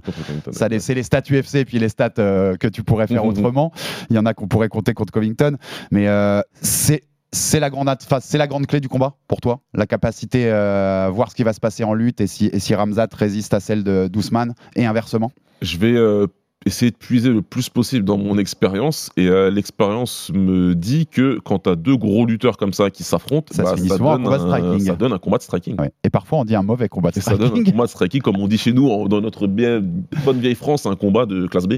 Ça, 0.51 0.67
les- 0.69 0.81
c'est 0.81 0.95
les 0.95 1.05
stats 1.05 1.23
UFC 1.31 1.65
puis 1.65 1.79
les 1.79 1.89
stats 1.89 2.11
euh, 2.19 2.57
que 2.57 2.67
tu 2.67 2.83
pourrais 2.83 3.07
faire 3.07 3.25
autrement. 3.25 3.73
Il 4.11 4.17
y 4.17 4.19
en 4.19 4.27
a 4.27 4.35
qu'on 4.35 4.49
pourrait 4.49 4.69
compter 4.69 4.95
contre 4.95 5.13
Covington, 5.13 5.57
mais 5.93 6.09
euh, 6.09 6.41
c'est 6.61 7.03
c'est 7.33 7.61
la 7.61 7.71
grande 7.71 7.89
c'est 8.21 8.39
la 8.39 8.47
grande 8.47 8.67
clé 8.67 8.81
du 8.81 8.89
combat 8.89 9.15
pour 9.29 9.41
toi, 9.41 9.61
la 9.75 9.87
capacité 9.87 10.51
euh, 10.51 11.09
voir 11.13 11.31
ce 11.31 11.37
qui 11.37 11.43
va 11.43 11.53
se 11.53 11.61
passer 11.61 11.85
en 11.85 11.95
lutte 11.95 12.21
et 12.21 12.27
si, 12.27 12.51
et 12.53 12.75
Ramzat 12.75 13.09
résiste 13.13 13.55
à 13.55 13.61
celle 13.61 13.85
de 13.85 14.09
d'Ousmane 14.09 14.55
et 14.77 14.87
inversement? 14.87 15.33
Je 15.63 15.77
vais 15.79 15.93
euh, 15.93 16.27
essayer 16.67 16.91
de 16.91 16.97
puiser 16.97 17.31
le 17.31 17.41
plus 17.41 17.71
possible 17.71 18.05
dans 18.05 18.19
mon 18.19 18.37
expérience. 18.37 19.11
Et 19.17 19.29
euh, 19.29 19.51
l'expérience 19.51 20.31
me 20.35 20.75
dit 20.75 21.07
que 21.07 21.39
quand 21.43 21.61
tu 21.61 21.71
as 21.71 21.75
deux 21.77 21.97
gros 21.97 22.27
lutteurs 22.27 22.59
comme 22.59 22.73
ça 22.75 22.91
qui 22.91 23.03
s'affrontent, 23.03 23.55
Ça 23.55 23.63
bah, 23.63 23.77
ça, 23.77 23.97
donne 23.99 24.27
un, 24.27 24.39
striking. 24.39 24.81
ça 24.81 24.95
donne 24.97 25.13
un 25.15 25.19
combat 25.19 25.39
de 25.39 25.43
striking. 25.43 25.81
Ouais. 25.81 25.91
Et 26.05 26.11
parfois 26.11 26.41
on 26.41 26.45
dit 26.45 26.55
un 26.55 26.63
mauvais 26.63 26.89
combat 26.91 27.11
de 27.13 27.19
Et 27.19 27.23
ça 27.23 27.31
donne 27.33 27.45
un 27.45 27.47
striking. 27.49 27.73
combat 27.73 27.85
de 27.85 27.91
striking, 27.91 28.21
comme 28.21 28.37
on 28.37 28.47
dit 28.47 28.59
chez 28.59 28.73
nous, 28.75 28.89
en- 28.91 29.07
dans 29.07 29.21
notre 29.23 29.47
bien, 29.47 29.83
bonne 30.25 30.39
vieille 30.41 30.55
France, 30.55 30.85
un 30.85 30.97
combat 30.97 31.25
de 31.25 31.47
classe 31.47 31.67
B. 31.67 31.75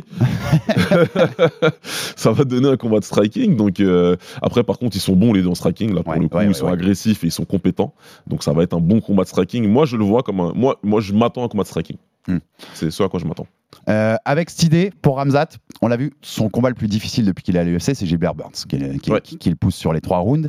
ça 2.17 2.33
va 2.33 2.45
donner 2.45 2.69
un 2.69 2.77
combat 2.77 2.99
de 3.01 3.05
striking. 3.05 3.57
Donc, 3.57 3.81
euh, 3.81 4.17
après, 4.43 4.65
par 4.65 4.79
contre, 4.79 4.97
ils 4.97 5.01
sont 5.01 5.15
bons 5.17 5.33
les 5.33 5.43
deux 5.43 5.49
en 5.49 5.55
striking. 5.55 5.95
Là, 5.95 6.03
pour 6.03 6.13
Ouais, 6.13 6.19
le 6.19 6.29
coup, 6.29 6.37
ouais, 6.39 6.47
ils 6.47 6.55
sont 6.55 6.67
agressifs 6.69 7.23
et 7.25 7.29
ils 7.29 7.33
sont 7.33 7.45
compétents. 7.45 7.95
Donc, 8.27 8.43
ça 8.43 8.53
va 8.53 8.63
être 8.63 8.75
un 8.75 8.81
bon 8.81 9.01
combat 9.01 9.23
de 9.23 9.29
striking. 9.29 9.67
Moi, 9.69 9.85
je 9.87 9.97
le 9.97 10.05
vois 10.05 10.23
comme 10.23 10.41
un. 10.41 10.53
Moi, 10.55 10.79
moi 10.83 11.01
je 11.01 11.13
m'attends 11.13 11.43
à 11.43 11.45
un 11.45 11.49
combat 11.49 11.63
de 11.63 11.69
striking. 11.69 11.97
Hmm. 12.29 12.39
C'est 12.75 12.91
ce 12.91 13.03
à 13.03 13.09
quoi 13.09 13.19
je 13.21 13.25
m'attends. 13.27 13.47
Euh, 13.89 14.17
avec 14.25 14.51
cette 14.51 14.63
idée, 14.65 14.93
pour 15.03 15.17
Ramzat, 15.17 15.49
on 15.81 15.89
l'a 15.89 15.97
vu, 15.97 16.13
son 16.23 16.49
combat 16.49 16.69
le 16.69 16.75
plus 16.75 16.89
difficile 16.89 17.25
depuis 17.25 17.43
qu'il 17.43 17.57
est 17.57 17.59
à 17.59 17.65
l'UFC, 17.65 17.95
c'est 17.95 18.07
Gilbert 18.07 18.35
Burns, 18.35 18.53
qui, 18.69 18.79
qui- 19.01 19.11
Ouais. 19.11 19.21
qui- 19.21 19.39
qui 19.39 19.51
le 19.51 19.57
pousse 19.57 19.75
sur 19.75 19.93
les 19.93 20.01
trois 20.01 20.19
rounds. 20.19 20.49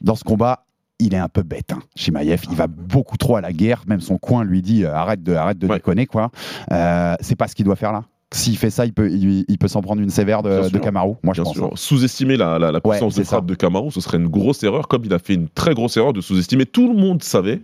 Dans 0.00 0.14
ce 0.14 0.22
combat, 0.24 0.64
il 1.00 1.14
est 1.14 1.18
un 1.18 1.28
peu 1.28 1.42
bête. 1.42 1.72
Hein. 1.72 1.80
Chimaev, 1.96 2.42
il 2.50 2.56
va 2.56 2.66
beaucoup 2.66 3.16
trop 3.16 3.36
à 3.36 3.40
la 3.40 3.52
guerre. 3.52 3.82
Même 3.86 4.00
son 4.00 4.18
coin 4.18 4.44
lui 4.44 4.62
dit 4.62 4.84
euh, 4.84 4.92
arrête 4.94 5.22
de, 5.22 5.34
arrête 5.34 5.58
de 5.58 5.66
Ouais. 5.66 5.76
déconner. 5.76 6.06
quoi. 6.06 6.30
Euh, 6.72 7.14
c'est 7.20 7.36
pas 7.36 7.48
ce 7.48 7.54
qu'il 7.54 7.64
doit 7.64 7.76
faire 7.76 7.92
là. 7.92 8.04
S'il 8.32 8.58
fait 8.58 8.68
ça, 8.68 8.84
il 8.84 8.92
peut, 8.92 9.10
il, 9.10 9.44
il 9.48 9.58
peut 9.58 9.68
s'en 9.68 9.80
prendre 9.80 10.02
une 10.02 10.10
sévère 10.10 10.42
de, 10.42 10.68
de. 10.68 10.78
Kamaru. 10.78 11.14
Moi, 11.22 11.32
je 11.34 11.40
pense. 11.42 11.54
sûr. 11.54 11.64
hein. 11.64 11.70
Sous-estimer 11.76 12.36
la, 12.36 12.58
la- 12.58 12.70
la 12.72 12.80
Ouais, 12.84 12.90
puissance 12.96 13.14
c'est 13.14 13.22
de 13.22 13.26
frappe 13.26 13.40
ça. 13.44 13.46
de 13.46 13.54
Kamaru, 13.54 13.90
ce 13.90 14.00
serait 14.02 14.18
une 14.18 14.28
grosse 14.28 14.62
erreur, 14.62 14.86
comme 14.86 15.02
il 15.04 15.14
a 15.14 15.18
fait 15.18 15.32
une 15.34 15.48
très 15.48 15.72
grosse 15.72 15.96
erreur 15.96 16.12
de 16.12 16.20
sous-estimer. 16.20 16.66
Tout 16.66 16.92
le 16.92 17.00
monde 17.00 17.22
savait, 17.22 17.62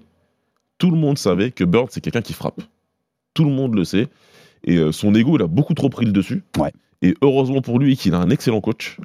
tout 0.78 0.90
le 0.90 0.96
monde 0.96 1.18
savait 1.18 1.50
que 1.50 1.64
Bird, 1.64 1.88
c'est 1.90 2.00
quelqu'un 2.00 2.22
qui 2.22 2.32
frappe. 2.32 2.62
Tout 3.34 3.44
le 3.44 3.50
monde 3.50 3.74
le 3.74 3.84
sait. 3.84 4.09
Et 4.64 4.76
euh, 4.76 4.92
son 4.92 5.14
ego, 5.14 5.36
il 5.36 5.42
a 5.42 5.46
beaucoup 5.46 5.74
trop 5.74 5.88
pris 5.88 6.06
le 6.06 6.12
dessus. 6.12 6.42
Ouais. 6.58 6.72
Et 7.02 7.14
heureusement 7.22 7.60
pour 7.60 7.78
lui 7.78 7.96
qu'il 7.96 8.14
a 8.14 8.18
un 8.18 8.30
excellent 8.30 8.60
coach. 8.60 8.98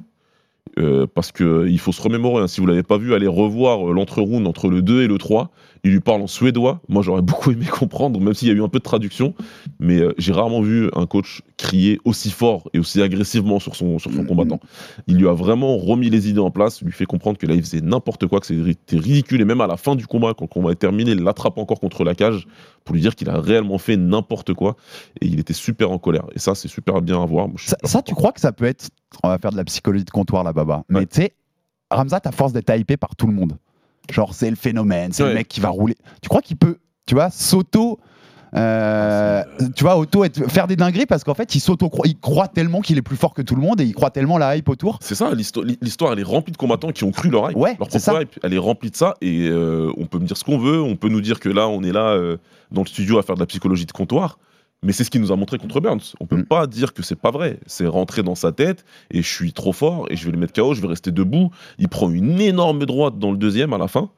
Euh, 0.78 1.06
parce 1.12 1.32
qu'il 1.32 1.78
faut 1.78 1.92
se 1.92 2.00
remémorer, 2.00 2.42
hein, 2.42 2.46
si 2.46 2.60
vous 2.60 2.66
l'avez 2.66 2.82
pas 2.82 2.96
vu, 2.96 3.12
allez 3.12 3.26
revoir 3.26 3.90
euh, 3.90 3.92
l'entre-round 3.92 4.46
entre 4.46 4.68
le 4.68 4.82
2 4.82 5.02
et 5.02 5.06
le 5.08 5.18
3. 5.18 5.50
Il 5.82 5.92
lui 5.92 6.00
parle 6.00 6.20
en 6.22 6.26
suédois. 6.26 6.80
Moi, 6.88 7.02
j'aurais 7.02 7.22
beaucoup 7.22 7.50
aimé 7.50 7.64
comprendre, 7.70 8.20
même 8.20 8.34
s'il 8.34 8.48
y 8.48 8.50
a 8.50 8.54
eu 8.54 8.62
un 8.62 8.68
peu 8.68 8.78
de 8.78 8.84
traduction. 8.84 9.34
Mais 9.78 9.98
euh, 9.98 10.14
j'ai 10.18 10.32
rarement 10.32 10.60
vu 10.60 10.90
un 10.94 11.06
coach 11.06 11.42
crier 11.56 11.98
aussi 12.04 12.30
fort 12.30 12.68
et 12.74 12.78
aussi 12.78 13.00
agressivement 13.02 13.58
sur 13.60 13.76
son, 13.76 13.98
sur 13.98 14.10
son 14.12 14.20
Mhm. 14.22 14.26
combattant. 14.26 14.60
Il 15.06 15.16
lui 15.16 15.28
a 15.28 15.32
vraiment 15.32 15.76
remis 15.78 16.10
les 16.10 16.28
idées 16.28 16.40
en 16.40 16.50
place, 16.50 16.82
lui 16.82 16.92
fait 16.92 17.06
comprendre 17.06 17.38
que 17.38 17.46
là, 17.46 17.54
il 17.54 17.62
faisait 17.62 17.80
n'importe 17.80 18.26
quoi, 18.26 18.40
que 18.40 18.46
c'était 18.46 18.96
ridicule. 18.96 19.40
Et 19.40 19.44
même 19.44 19.60
à 19.60 19.66
la 19.66 19.76
fin 19.76 19.94
du 19.96 20.06
combat, 20.06 20.34
quand 20.34 20.44
le 20.44 20.48
combat 20.48 20.72
est 20.72 20.76
terminé, 20.76 21.12
il 21.12 21.18
l'attrape 21.22 21.56
encore 21.58 21.80
contre 21.80 22.04
la 22.04 22.14
cage 22.14 22.46
pour 22.84 22.94
lui 22.94 23.00
dire 23.02 23.14
qu'il 23.14 23.28
a 23.30 23.40
réellement 23.40 23.78
fait 23.78 23.96
n'importe 23.96 24.54
quoi. 24.54 24.76
Et 25.20 25.26
il 25.26 25.38
était 25.40 25.52
super 25.54 25.90
en 25.90 25.98
colère. 25.98 26.24
Et 26.34 26.38
ça, 26.38 26.54
c'est 26.54 26.68
super 26.68 27.00
bien 27.02 27.22
à 27.22 27.26
voir. 27.26 27.48
Moi, 27.48 27.56
Ça, 27.84 28.02
tu 28.02 28.14
crois 28.14 28.32
que 28.32 28.40
ça 28.40 28.52
peut 28.52 28.64
être. 28.66 28.88
On 29.22 29.28
va 29.28 29.38
faire 29.38 29.50
de 29.50 29.56
la 29.56 29.64
psychologie 29.64 30.04
de 30.04 30.10
comptoir 30.10 30.44
là, 30.44 30.52
Baba. 30.52 30.84
Mais 30.88 31.06
tu 31.06 31.22
sais, 31.22 31.32
Ramzat, 31.90 32.20
à 32.24 32.32
force 32.32 32.52
d'être 32.52 32.70
hypé 32.78 32.96
par 32.96 33.16
tout 33.16 33.26
le 33.26 33.32
monde, 33.32 33.56
genre 34.12 34.34
c'est 34.34 34.50
le 34.50 34.56
phénomène, 34.56 35.12
c'est 35.12 35.22
le 35.24 35.34
mec 35.34 35.48
qui 35.48 35.60
va 35.60 35.68
rouler. 35.68 35.96
Tu 36.22 36.28
crois 36.28 36.42
qu'il 36.42 36.56
peut, 36.56 36.78
tu 37.06 37.14
vois, 37.14 37.30
s'auto. 37.30 37.98
euh, 38.56 39.42
tu 39.76 39.84
vois, 39.84 39.96
auto 39.96 40.24
être- 40.24 40.50
faire 40.50 40.66
des 40.66 40.74
dingueries 40.76 41.06
parce 41.06 41.22
qu'en 41.24 41.34
fait, 41.34 41.54
il 41.54 41.60
s'auto 41.60 41.88
il 42.04 42.18
croit 42.18 42.48
tellement 42.48 42.80
qu'il 42.80 42.98
est 42.98 43.02
plus 43.02 43.16
fort 43.16 43.32
que 43.32 43.42
tout 43.42 43.54
le 43.54 43.60
monde 43.62 43.80
et 43.80 43.84
il 43.84 43.94
croit 43.94 44.10
tellement 44.10 44.38
la 44.38 44.56
hype 44.56 44.68
autour. 44.68 44.98
C'est 45.00 45.14
ça, 45.14 45.32
l'histo- 45.34 45.62
l'histoire, 45.80 46.12
elle 46.12 46.18
est 46.18 46.24
remplie 46.24 46.52
de 46.52 46.56
combattants 46.56 46.90
qui 46.90 47.04
ont 47.04 47.12
cru 47.12 47.30
leur 47.30 47.50
hype. 47.50 47.56
Ouais, 47.56 47.76
leur 47.78 47.88
c'est 47.90 48.00
propre 48.02 48.18
ça. 48.18 48.22
hype, 48.22 48.38
elle 48.42 48.54
est 48.54 48.58
remplie 48.58 48.90
de 48.90 48.96
ça. 48.96 49.14
Et 49.20 49.48
euh, 49.48 49.92
on 49.96 50.06
peut 50.06 50.18
me 50.18 50.26
dire 50.26 50.36
ce 50.36 50.42
qu'on 50.44 50.58
veut, 50.58 50.80
on 50.80 50.96
peut 50.96 51.08
nous 51.08 51.20
dire 51.20 51.38
que 51.40 51.48
là, 51.48 51.68
on 51.68 51.82
est 51.84 51.92
là 51.92 52.08
euh, 52.10 52.38
dans 52.72 52.82
le 52.82 52.88
studio 52.88 53.18
à 53.18 53.22
faire 53.22 53.36
de 53.36 53.40
la 53.40 53.46
psychologie 53.46 53.86
de 53.86 53.92
comptoir. 53.92 54.38
Mais 54.82 54.92
c'est 54.92 55.04
ce 55.04 55.10
qu'il 55.10 55.20
nous 55.20 55.30
a 55.30 55.36
montré 55.36 55.58
contre 55.58 55.78
Burns. 55.80 56.00
On 56.20 56.26
peut 56.26 56.38
Mm. 56.38 56.46
pas 56.46 56.66
dire 56.66 56.94
que 56.94 57.02
c'est 57.02 57.18
pas 57.20 57.30
vrai. 57.30 57.60
C'est 57.66 57.86
rentrer 57.86 58.22
dans 58.22 58.34
sa 58.34 58.50
tête 58.52 58.84
et 59.10 59.20
je 59.22 59.28
suis 59.28 59.52
trop 59.52 59.72
fort 59.74 60.06
et 60.10 60.16
je 60.16 60.24
vais 60.24 60.32
le 60.32 60.38
mettre 60.38 60.54
KO, 60.54 60.72
je 60.74 60.80
vais 60.80 60.88
rester 60.88 61.10
debout. 61.10 61.50
Il 61.78 61.88
prend 61.88 62.10
une 62.10 62.40
énorme 62.40 62.86
droite 62.86 63.18
dans 63.18 63.30
le 63.30 63.36
deuxième 63.36 63.72
à 63.74 63.78
la 63.78 63.88
fin. 63.88 64.10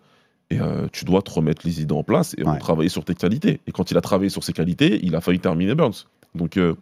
Et 0.51 0.61
euh, 0.61 0.87
tu 0.93 1.05
dois 1.05 1.23
te 1.23 1.31
remettre 1.31 1.63
les 1.65 1.81
idées 1.81 1.95
en 1.95 2.05
place 2.05 2.35
et 2.39 2.45
Ouais. 2.45 2.59
travailler 2.59 2.91
sur 2.91 3.05
tes 3.05 3.15
qualités. 3.15 3.61
Et 3.67 3.73
quand 3.73 3.91
il 3.91 3.97
a 3.97 4.01
travaillé 4.01 4.29
sur 4.31 4.45
ses 4.45 4.53
qualités, 4.53 5.01
il 5.03 5.17
a 5.17 5.21
failli 5.21 5.41
terminer 5.41 5.75
Burns. 5.75 6.05
Donc 6.35 6.57
euh, 6.59 6.75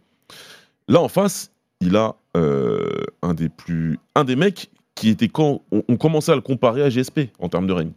là 0.89 1.01
en 1.01 1.09
face, 1.09 1.53
il 1.81 1.97
a 1.97 2.16
euh, 2.37 2.87
un 3.22 3.33
des 3.33 3.49
plus, 3.49 3.99
un 4.14 4.24
des 4.24 4.37
mecs 4.37 4.70
qui 4.95 5.09
était 5.09 5.28
quand 5.28 5.62
on, 5.72 5.83
on 5.89 5.97
commençait 5.97 6.33
à 6.33 6.35
le 6.35 6.41
comparer 6.43 6.83
à 6.83 6.91
GSP 6.91 7.31
en 7.39 7.49
termes 7.49 7.66
de 7.66 7.72
règne. 7.72 7.93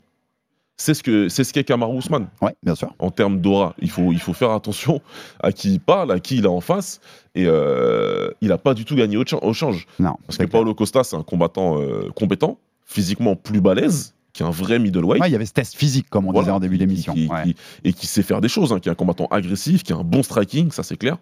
C'est 0.76 0.96
ce 0.96 1.04
que 1.04 1.30
c'est 1.30 1.44
ce 1.44 1.54
qu'est 1.54 1.64
Kamaru 1.64 2.00
Usman 2.00 2.28
Ouais, 2.42 2.56
bien 2.64 2.74
sûr. 2.76 2.94
en 3.00 3.12
termes 3.12 3.40
d'aura. 3.40 3.76
Il 3.80 3.90
faut, 3.92 4.12
il 4.12 4.20
faut 4.20 4.34
faire 4.34 4.50
attention 4.52 5.02
à 5.42 5.52
qui 5.52 5.74
il 5.74 5.80
parle, 5.80 6.12
à 6.12 6.20
qui 6.20 6.38
il 6.38 6.46
a 6.48 6.50
en 6.52 6.62
face. 6.62 7.00
Et 7.36 7.46
euh, 7.46 8.32
il 8.42 8.48
n'a 8.50 8.58
pas 8.58 8.74
du 8.74 8.84
tout 8.84 8.96
gagné 8.96 9.16
au, 9.18 9.24
cha- 9.26 9.38
au 9.44 9.54
change. 9.54 9.86
Non, 10.00 10.16
Parce 10.26 10.38
que 10.38 10.44
clair. 10.46 10.50
Paulo 10.62 10.74
Costa, 10.74 11.04
c'est 11.04 11.16
un 11.16 11.22
combattant 11.24 11.80
euh, 11.80 12.10
compétent, 12.16 12.58
physiquement 12.86 13.36
plus 13.36 13.62
balèze, 13.62 14.16
qui 14.34 14.42
est 14.42 14.46
un 14.48 14.52
vrai 14.52 14.80
middleweight. 14.80 15.22
Ouais, 15.22 15.30
il 15.30 15.34
y 15.34 15.36
avait 15.36 15.46
ce 15.46 15.54
test 15.54 15.76
physique, 15.76 16.10
comme 16.10 16.26
on 16.28 16.32
Voilà, 16.32 16.46
disait 16.46 16.52
en 16.56 16.60
début 16.60 16.80
d'émission. 16.80 17.14
Ouais. 17.14 17.54
et 17.84 17.94
qui 17.94 18.08
sait 18.08 18.24
faire 18.24 18.42
des 18.42 18.50
choses, 18.50 18.74
hein, 18.74 18.80
qui 18.80 18.90
est 18.90 18.92
un 18.92 18.96
combattant 18.96 19.28
agressif, 19.28 19.84
qui 19.84 19.94
a 19.94 19.98
un 19.98 20.04
bon 20.04 20.24
striking, 20.24 20.72
ça 20.72 20.82
c'est 20.82 20.98
clair. 20.98 21.18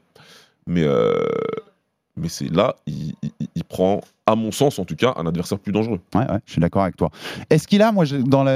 Mais, 0.65 0.83
euh, 0.83 1.11
mais 2.21 2.29
c'est 2.29 2.49
là, 2.49 2.75
il, 2.85 3.13
prend, 3.67 4.01
à 4.25 4.35
mon 4.35 4.51
sens 4.51 4.79
en 4.79 4.85
tout 4.85 4.95
cas, 4.95 5.13
un 5.17 5.25
adversaire 5.25 5.59
plus 5.59 5.71
dangereux. 5.71 5.99
Ouais, 6.15 6.25
je 6.45 6.51
suis 6.51 6.61
d'accord 6.61 6.83
avec 6.83 6.95
toi. 6.95 7.09
Est-ce 7.49 7.67
qu'il 7.67 7.81
a, 7.81 7.91
moi, 7.91 8.05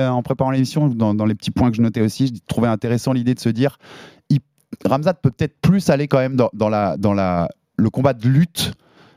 en 0.09 0.23
préparant 0.23 0.51
l'émission, 0.51 0.87
dans, 0.87 1.25
les 1.25 1.35
petits 1.35 1.51
points 1.51 1.71
que 1.71 1.77
je 1.77 1.81
notais 1.81 2.01
aussi, 2.01 2.27
je 2.27 2.33
trouvais 2.47 2.67
intéressant 2.67 3.13
l'idée 3.13 3.33
de 3.33 3.39
se 3.39 3.49
dire, 3.49 3.77
il, 4.29 4.39
Ramzat 4.85 5.15
peut 5.15 5.31
peut-être 5.31 5.59
plus 5.61 5.89
aller 5.89 6.07
quand 6.07 6.19
même 6.19 6.35
dans, 6.35 6.49
dans 6.53 6.69
la, 6.69 7.49
le 7.77 7.89
combat 7.89 8.13
de 8.13 8.27
lutte 8.27 8.73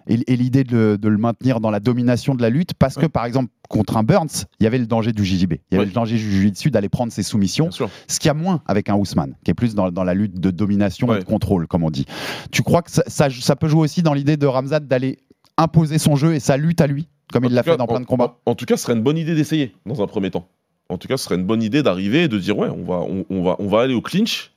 et, 0.08 0.18
et 0.26 0.36
l'idée 0.36 0.64
de, 0.64 0.74
le- 0.76 0.98
de 0.98 1.08
le 1.08 1.16
maintenir 1.18 1.60
dans 1.60 1.70
la 1.70 1.78
domination 1.80 2.34
de 2.34 2.42
la 2.42 2.50
lutte, 2.50 2.74
parce 2.74 2.96
que 2.96 3.02
Ouais. 3.02 3.08
par 3.08 3.24
exemple, 3.24 3.50
contre 3.68 3.96
un 3.96 4.02
Burns, 4.02 4.46
il 4.58 4.64
y 4.64 4.66
avait 4.66 4.78
le 4.78 4.86
danger 4.86 5.12
du 5.12 5.24
JJB, 5.24 5.52
il 5.52 5.56
y 5.72 5.74
avait 5.74 5.78
Ouais. 5.80 5.84
le 5.86 5.92
danger 5.92 6.16
du 6.16 6.22
Jiu-Jitsu 6.30 6.70
d'aller 6.70 6.88
prendre 6.88 7.12
ses 7.12 7.22
soumissions, 7.22 7.70
ce 7.70 8.18
qu'il 8.18 8.26
y 8.26 8.30
a 8.30 8.34
moins 8.34 8.62
avec 8.66 8.88
un 8.88 8.94
Ousmane, 8.96 9.34
qui 9.44 9.50
est 9.50 9.54
plus 9.54 9.74
dans, 9.74 9.90
dans 9.90 10.04
la 10.04 10.14
lutte 10.14 10.40
de 10.40 10.50
domination 10.50 11.14
et 11.14 11.18
de 11.20 11.24
contrôle, 11.24 11.66
comme 11.66 11.84
on 11.84 11.90
dit. 11.90 12.06
Tu 12.50 12.62
crois 12.62 12.82
que 12.82 12.90
ça, 12.90 13.02
ça- 13.06 13.28
ça 13.30 13.54
peut 13.56 13.68
jouer 13.68 13.82
aussi 13.82 14.02
dans 14.02 14.14
l'idée 14.14 14.36
de 14.36 14.46
Ramzat 14.46 14.80
d'aller 14.80 15.18
imposer 15.56 15.98
son 15.98 16.16
jeu 16.16 16.34
et 16.34 16.40
sa 16.40 16.56
lutte 16.56 16.80
à 16.80 16.86
lui, 16.86 17.08
comme 17.32 17.44
En 17.44 17.48
il 17.48 17.54
l'a 17.54 17.62
fait 17.62 17.76
dans 17.76 17.86
plein 17.86 18.00
de 18.00 18.06
combats? 18.06 18.38
En, 18.46 18.52
en 18.52 18.54
tout 18.54 18.64
cas, 18.64 18.76
ce 18.76 18.84
serait 18.84 18.94
une 18.94 19.02
bonne 19.02 19.18
idée 19.18 19.34
d'essayer 19.34 19.74
dans 19.86 20.02
un 20.02 20.06
premier 20.06 20.30
temps. 20.30 20.48
En 20.88 20.96
tout 20.96 21.06
cas, 21.08 21.18
ce 21.18 21.24
serait 21.24 21.34
une 21.34 21.44
bonne 21.44 21.62
idée 21.62 21.82
d'arriver 21.82 22.22
et 22.24 22.28
de 22.28 22.38
dire 22.38 22.56
ouais, 22.56 22.68
on 22.70 22.82
va, 22.84 23.00
on, 23.00 23.26
on 23.28 23.42
va, 23.42 23.56
on 23.58 23.66
va 23.68 23.82
aller 23.82 23.92
au 23.94 24.00
clinch. 24.00 24.52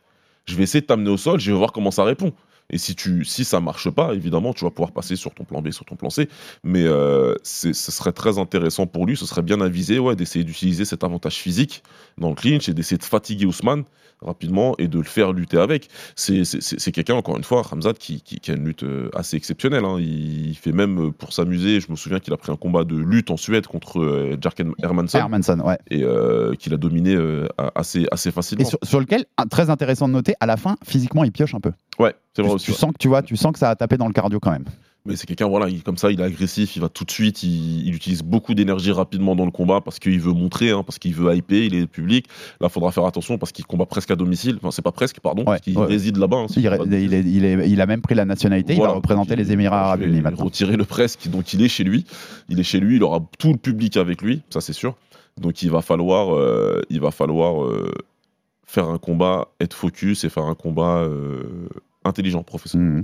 Je 0.45 0.55
vais 0.55 0.63
essayer 0.63 0.79
de 0.81 0.85
t'amener 0.85 1.09
au 1.09 1.17
sol. 1.17 1.39
Je 1.41 1.51
vais 1.51 1.57
voir 1.57 1.71
comment 1.73 1.91
ça 1.91 2.03
répond. 2.05 2.31
Et 2.71 2.77
si, 2.77 2.95
tu, 2.95 3.23
si 3.25 3.43
ça 3.45 3.59
marche 3.59 3.89
pas, 3.89 4.13
évidemment, 4.13 4.53
tu 4.53 4.63
vas 4.65 4.71
pouvoir 4.71 4.91
passer 4.91 5.15
sur 5.15 5.33
ton 5.33 5.43
plan 5.43 5.61
B, 5.61 5.71
sur 5.71 5.85
ton 5.85 5.95
plan 5.95 6.09
C. 6.09 6.27
Mais 6.63 6.83
euh, 6.85 7.35
ce 7.43 7.73
serait 7.73 8.13
très 8.13 8.39
intéressant 8.39 8.87
pour 8.87 9.05
lui, 9.05 9.15
ce 9.17 9.25
serait 9.25 9.41
bien 9.43 9.61
avisé 9.61 9.99
ouais, 9.99 10.15
d'essayer 10.15 10.43
d'utiliser 10.45 10.85
cet 10.85 11.03
avantage 11.03 11.35
physique 11.35 11.83
dans 12.17 12.29
le 12.29 12.35
clinch 12.35 12.67
et 12.69 12.73
d'essayer 12.73 12.97
de 12.97 13.03
fatiguer 13.03 13.45
Ousmane 13.45 13.83
rapidement 14.23 14.75
et 14.77 14.87
de 14.87 14.99
le 14.99 15.03
faire 15.03 15.33
lutter 15.33 15.57
avec. 15.57 15.87
C'est 16.15 16.91
quelqu'un, 16.91 17.15
encore 17.15 17.37
une 17.37 17.43
fois, 17.43 17.63
Ramzat, 17.63 17.93
qui, 17.93 18.21
qui- 18.21 18.39
qui 18.39 18.51
a 18.51 18.53
une 18.53 18.65
lutte 18.65 18.83
euh, 18.83 19.09
assez 19.15 19.35
exceptionnelle. 19.35 19.83
hein. 19.83 19.97
Il, 19.99 20.55
fait 20.55 20.71
même, 20.71 21.07
euh, 21.07 21.11
pour 21.11 21.33
s'amuser, 21.33 21.79
je 21.79 21.89
me 21.89 21.95
souviens 21.95 22.19
qu'il 22.19 22.31
a 22.33 22.37
pris 22.37 22.51
un 22.51 22.55
combat 22.55 22.83
de 22.83 22.95
lutte 22.95 23.31
en 23.31 23.37
Suède 23.37 23.65
contre 23.65 23.99
euh, 23.99 24.37
Jarken 24.39 24.73
Hermansson 24.83 25.17
Hermanson, 25.17 25.59
ouais. 25.61 25.77
et 25.89 26.03
euh, 26.03 26.53
qu'il 26.53 26.71
a 26.73 26.77
dominé 26.77 27.15
euh, 27.15 27.47
assez, 27.73 28.05
assez 28.11 28.29
facilement. 28.31 28.63
Et 28.63 28.67
sur, 28.67 28.77
sur 28.83 28.99
lequel, 28.99 29.25
très 29.49 29.71
intéressant 29.71 30.07
de 30.07 30.13
noter, 30.13 30.35
à 30.39 30.45
la 30.45 30.55
fin, 30.57 30.75
physiquement, 30.85 31.23
il 31.23 31.31
pioche 31.31 31.55
un 31.55 31.59
peu. 31.59 31.71
Ouais, 31.99 32.13
c'est 32.35 32.41
vrai 32.41 32.49
Tu, 32.51 32.55
aussi. 32.55 32.65
tu 32.65 32.71
ouais. 32.71 32.77
sens 32.77 32.91
que 32.93 32.97
tu 32.99 33.07
vois, 33.07 33.21
tu 33.21 33.35
sens 33.37 33.51
que 33.53 33.59
ça 33.59 33.69
a 33.69 33.75
tapé 33.75 33.97
dans 33.97 34.07
le 34.07 34.13
cardio 34.13 34.39
quand 34.39 34.51
même. 34.51 34.65
Mais 35.03 35.15
c'est 35.15 35.25
quelqu'un, 35.25 35.47
voilà, 35.47 35.67
il- 35.67 35.81
comme 35.81 35.97
ça, 35.97 36.11
il 36.11 36.19
est 36.21 36.23
agressif, 36.23 36.75
il 36.75 36.79
va 36.79 36.87
tout 36.87 37.05
de 37.05 37.09
suite, 37.11 37.41
il, 37.41 37.87
il 37.87 37.95
utilise 37.95 38.21
beaucoup 38.21 38.53
d'énergie 38.53 38.91
rapidement 38.91 39.35
dans 39.35 39.45
le 39.45 39.51
combat 39.51 39.81
parce 39.81 39.97
qu'il 39.97 40.19
veut 40.19 40.31
montrer, 40.31 40.69
hein, 40.69 40.83
parce 40.83 40.99
qu'il 40.99 41.15
veut 41.15 41.35
hyper, 41.35 41.57
il 41.63 41.73
est 41.73 41.87
public. 41.87 42.27
Là, 42.59 42.67
il 42.67 42.71
faudra 42.71 42.91
faire 42.91 43.05
attention 43.05 43.39
parce 43.39 43.51
qu'il 43.51 43.65
combat 43.65 43.87
presque 43.87 44.11
à 44.11 44.15
domicile. 44.15 44.57
Enfin, 44.57 44.69
c'est 44.69 44.83
pas 44.83 44.91
presque, 44.91 45.19
pardon, 45.19 45.43
parce 45.43 45.61
qu'il 45.61 45.75
ouais. 45.75 45.87
réside 45.87 46.17
là-bas. 46.17 46.37
hein, 46.37 46.45
Il, 46.55 46.61
il 46.63 47.13
est- 47.15 47.19
il 47.23 47.45
est- 47.45 47.67
il 47.69 47.81
a 47.81 47.85
même 47.87 48.01
pris 48.01 48.13
la 48.13 48.25
nationalité, 48.25 48.73
il 48.75 48.79
va 48.79 48.89
représenter 48.89 49.35
les 49.35 49.51
Émirats 49.51 49.81
Arabes 49.85 50.03
Unis 50.03 50.21
maintenant. 50.21 50.45
Retirer 50.45 50.77
le 50.77 50.85
presque, 50.85 51.27
donc 51.29 51.51
il 51.53 51.63
est 51.63 51.67
chez 51.67 51.83
lui. 51.83 52.05
Il 52.49 52.59
est 52.59 52.63
chez 52.63 52.79
lui, 52.79 52.97
il 52.97 53.03
aura 53.03 53.21
tout 53.39 53.51
le 53.53 53.57
public 53.57 53.97
avec 53.97 54.21
lui, 54.21 54.43
ça 54.51 54.61
c'est 54.61 54.73
sûr. 54.73 54.95
Donc 55.39 55.63
il 55.63 55.71
va 55.71 55.81
falloir, 55.81 56.35
euh, 56.35 56.79
il 56.91 56.99
va 57.01 57.09
falloir 57.09 57.63
euh, 57.63 57.91
faire 58.71 58.87
un 58.89 58.97
combat, 58.97 59.47
être 59.59 59.73
focus 59.73 60.23
et 60.23 60.29
faire 60.29 60.45
un 60.45 60.55
combat 60.55 60.99
euh, 60.99 61.67
intelligent, 62.05 62.41
professionnel. 62.43 63.03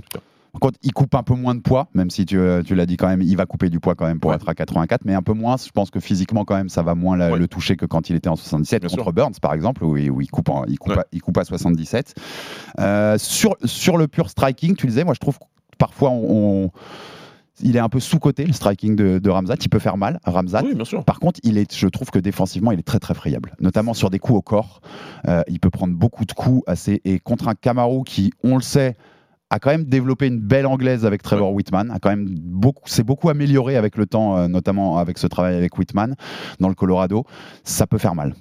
Par 0.52 0.60
contre, 0.60 0.78
il 0.82 0.92
coupe 0.92 1.14
un 1.14 1.22
peu 1.22 1.34
moins 1.34 1.54
de 1.54 1.60
poids, 1.60 1.88
même 1.92 2.08
si 2.08 2.24
tu, 2.24 2.38
euh, 2.38 2.62
tu 2.62 2.74
l'as 2.74 2.86
dit 2.86 2.96
quand 2.96 3.06
même, 3.06 3.20
il 3.20 3.36
va 3.36 3.44
couper 3.44 3.68
du 3.68 3.78
poids 3.80 3.94
quand 3.94 4.06
même 4.06 4.18
pour 4.18 4.30
Ouais. 4.30 4.36
être 4.36 4.48
à 4.48 4.54
84, 4.54 5.02
mais 5.04 5.12
un 5.12 5.20
peu 5.22 5.34
moins. 5.34 5.56
Je 5.58 5.70
pense 5.70 5.90
que 5.90 6.00
physiquement, 6.00 6.46
quand 6.46 6.56
même, 6.56 6.70
ça 6.70 6.82
va 6.82 6.94
moins 6.94 7.18
la- 7.18 7.32
Ouais. 7.32 7.38
le 7.38 7.48
toucher 7.48 7.76
que 7.76 7.84
quand 7.84 8.08
il 8.08 8.16
était 8.16 8.30
en 8.30 8.36
77 8.36 8.80
Bien 8.80 8.88
contre 8.88 9.02
sûr. 9.02 9.12
Burns, 9.12 9.34
par 9.42 9.52
exemple, 9.52 9.84
où, 9.84 9.98
il- 9.98 10.10
où 10.10 10.22
il, 10.22 10.30
coupe 10.30 10.48
en- 10.48 10.64
il, 10.64 10.78
coupe 10.78 10.94
Ouais. 10.94 11.00
à, 11.00 11.04
il 11.12 11.20
coupe 11.20 11.36
à 11.36 11.44
77. 11.44 12.14
Euh, 12.80 13.18
sur, 13.18 13.56
sur 13.64 13.98
le 13.98 14.08
pur 14.08 14.30
striking, 14.30 14.74
tu 14.74 14.86
le 14.86 14.90
disais, 14.92 15.04
moi 15.04 15.12
je 15.12 15.20
trouve 15.20 15.38
que 15.38 15.44
parfois 15.76 16.08
on, 16.10 16.64
on- 16.64 16.70
il 17.60 17.76
est 17.76 17.80
un 17.80 17.88
peu 17.88 18.00
sous-côté, 18.00 18.44
le 18.44 18.52
striking 18.52 18.96
de, 18.96 19.18
de 19.18 19.30
Ramzat. 19.30 19.56
Il 19.60 19.68
peut 19.68 19.78
faire 19.78 19.96
mal, 19.96 20.20
Ramzat. 20.24 20.62
Oui, 20.64 20.74
bien 20.74 20.84
sûr. 20.84 21.04
Par 21.04 21.20
contre, 21.20 21.40
il 21.42 21.58
est, 21.58 21.74
je 21.74 21.88
trouve 21.88 22.10
que 22.10 22.18
défensivement, 22.18 22.72
il 22.72 22.78
est 22.78 22.86
très 22.86 22.98
très 22.98 23.14
friable, 23.14 23.54
notamment 23.60 23.94
sur 23.94 24.10
des 24.10 24.18
coups 24.18 24.38
au 24.38 24.42
corps. 24.42 24.80
Euh, 25.26 25.42
il 25.48 25.60
peut 25.60 25.70
prendre 25.70 25.94
beaucoup 25.94 26.24
de 26.24 26.32
coups 26.32 26.62
assez 26.66 27.00
et 27.04 27.18
contre 27.18 27.48
un 27.48 27.54
Kamaru 27.54 28.04
qui, 28.04 28.32
on 28.42 28.56
le 28.56 28.62
sait, 28.62 28.96
a 29.50 29.58
quand 29.58 29.70
même 29.70 29.84
développé 29.84 30.26
une 30.26 30.40
belle 30.40 30.66
anglaise 30.66 31.06
avec 31.06 31.22
Trevor 31.22 31.52
Whitman, 31.52 31.90
a 31.90 31.98
quand 31.98 32.10
même 32.10 32.28
beaucoup, 32.28 32.86
s'est 32.86 33.02
beaucoup 33.02 33.30
amélioré 33.30 33.76
avec 33.76 33.96
le 33.96 34.06
temps, 34.06 34.36
euh, 34.36 34.48
notamment 34.48 34.98
avec 34.98 35.18
ce 35.18 35.26
travail 35.26 35.56
avec 35.56 35.78
Whitman 35.78 36.16
dans 36.60 36.68
le 36.68 36.74
Colorado. 36.74 37.24
Ça 37.64 37.86
peut 37.86 37.98
faire 37.98 38.14
mal. 38.14 38.34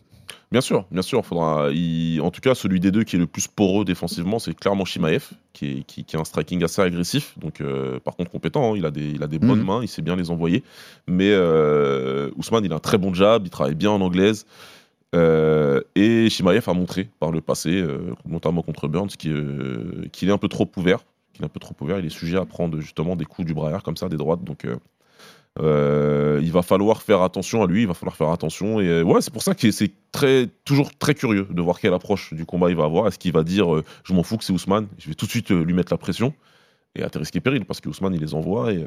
Bien 0.52 0.62
sûr, 0.62 0.86
bien 0.92 1.02
sûr. 1.02 1.26
Faudra, 1.26 1.70
il- 1.74 2.22
En 2.22 2.32
tout 2.32 2.40
cas, 2.42 2.56
celui 2.56 2.80
des 2.80 2.90
deux 2.92 3.04
qui 3.04 3.18
est 3.18 3.20
le 3.20 3.28
plus 3.28 3.48
poreux 3.48 3.84
défensivement, 3.84 4.40
c'est 4.40 4.54
clairement 4.54 4.86
Shimaev, 4.86 5.32
qui, 5.54 5.80
est, 5.80 5.84
qui, 5.84 6.06
qui 6.06 6.16
a 6.16 6.20
un 6.20 6.24
striking 6.24 6.64
assez 6.64 6.82
agressif. 6.82 7.38
Donc, 7.38 7.60
euh, 7.60 8.00
par 8.00 8.16
contre, 8.16 8.32
compétent. 8.32 8.74
hein. 8.74 8.78
Il 8.78 8.86
a 8.86 8.92
des, 8.92 9.10
il 9.10 9.22
a 9.24 9.28
des 9.28 9.40
bonnes 9.40 9.60
Mhm. 9.60 9.66
mains, 9.66 9.80
il 9.82 9.88
sait 9.90 10.02
bien 10.02 10.16
les 10.16 10.32
envoyer. 10.32 10.64
Mais 11.08 11.30
euh, 11.32 12.30
Ousmane, 12.38 12.64
il 12.64 12.72
a 12.72 12.78
un 12.78 12.80
très 12.80 12.98
bon 12.98 13.14
jab, 13.14 13.46
il 13.46 13.50
travaille 13.50 13.76
bien 13.76 13.92
en 13.92 14.00
anglaise. 14.00 14.46
Euh, 15.16 15.82
et 15.96 16.30
Shimaev 16.30 16.64
a 16.70 16.74
montré 16.74 17.10
par 17.20 17.32
le 17.32 17.42
passé, 17.42 17.84
notamment 18.26 18.62
contre 18.62 18.88
Burns, 18.88 19.08
qu'il 19.18 19.34
est 20.24 20.32
un 20.32 20.38
peu 20.38 20.48
trop 20.48 20.70
ouvert. 20.78 21.00
Qu'il 21.34 21.44
est 21.44 21.46
un 21.46 21.50
peu 21.50 21.60
trop 21.60 21.76
ouvert. 21.82 22.00
Il 22.00 22.06
est 22.06 22.10
sujet 22.10 22.38
à 22.38 22.46
prendre 22.46 22.80
justement 22.80 23.16
des 23.18 23.26
coups 23.26 23.46
du 23.46 23.54
bras 23.54 23.68
arrière 23.68 23.84
comme 23.84 23.98
ça, 23.98 24.08
des 24.10 24.18
droites. 24.18 24.44
Donc, 24.46 24.66
euh, 25.60 26.40
il 26.44 26.52
va 26.52 26.62
falloir 26.62 27.02
faire 27.02 27.22
attention 27.22 27.64
à 27.64 27.68
lui, 27.68 27.82
il 27.82 27.88
va 27.88 27.94
falloir 27.94 28.16
faire 28.16 28.30
attention. 28.30 28.80
Et 28.80 28.88
euh, 28.88 29.04
ouais, 29.04 29.22
c'est 29.22 29.34
pour 29.34 29.42
ça 29.44 29.56
que 29.56 29.72
c'est 29.72 29.92
très, 30.12 30.48
toujours 30.66 30.90
très 30.98 31.14
curieux 31.16 31.48
de 31.50 31.62
voir 31.62 31.80
quelle 31.80 31.94
approche 31.94 32.34
du 32.34 32.46
combat 32.46 32.70
il 32.70 32.76
va 32.76 32.84
avoir. 32.86 33.08
Est-ce 33.08 33.20
qu'il 33.20 33.32
va 33.34 33.44
dire 33.44 33.74
euh, 33.74 33.84
je 34.04 34.14
m'en 34.14 34.24
fous 34.24 34.38
que 34.38 34.44
c'est 34.44 34.54
Ousmane, 34.54 34.88
je 34.98 35.10
vais 35.10 35.16
tout 35.16 35.26
de 35.26 35.32
suite 35.32 35.50
lui 35.52 35.74
mettre 35.74 35.92
la 35.94 35.98
pression 35.98 36.34
et 36.96 37.04
à 37.04 37.08
et 37.34 37.40
périls 37.42 37.66
parce 37.66 37.80
que 37.82 37.90
Ousmane 37.90 38.14
il 38.16 38.22
les 38.22 38.34
envoie 38.34 38.74
et 38.74 38.84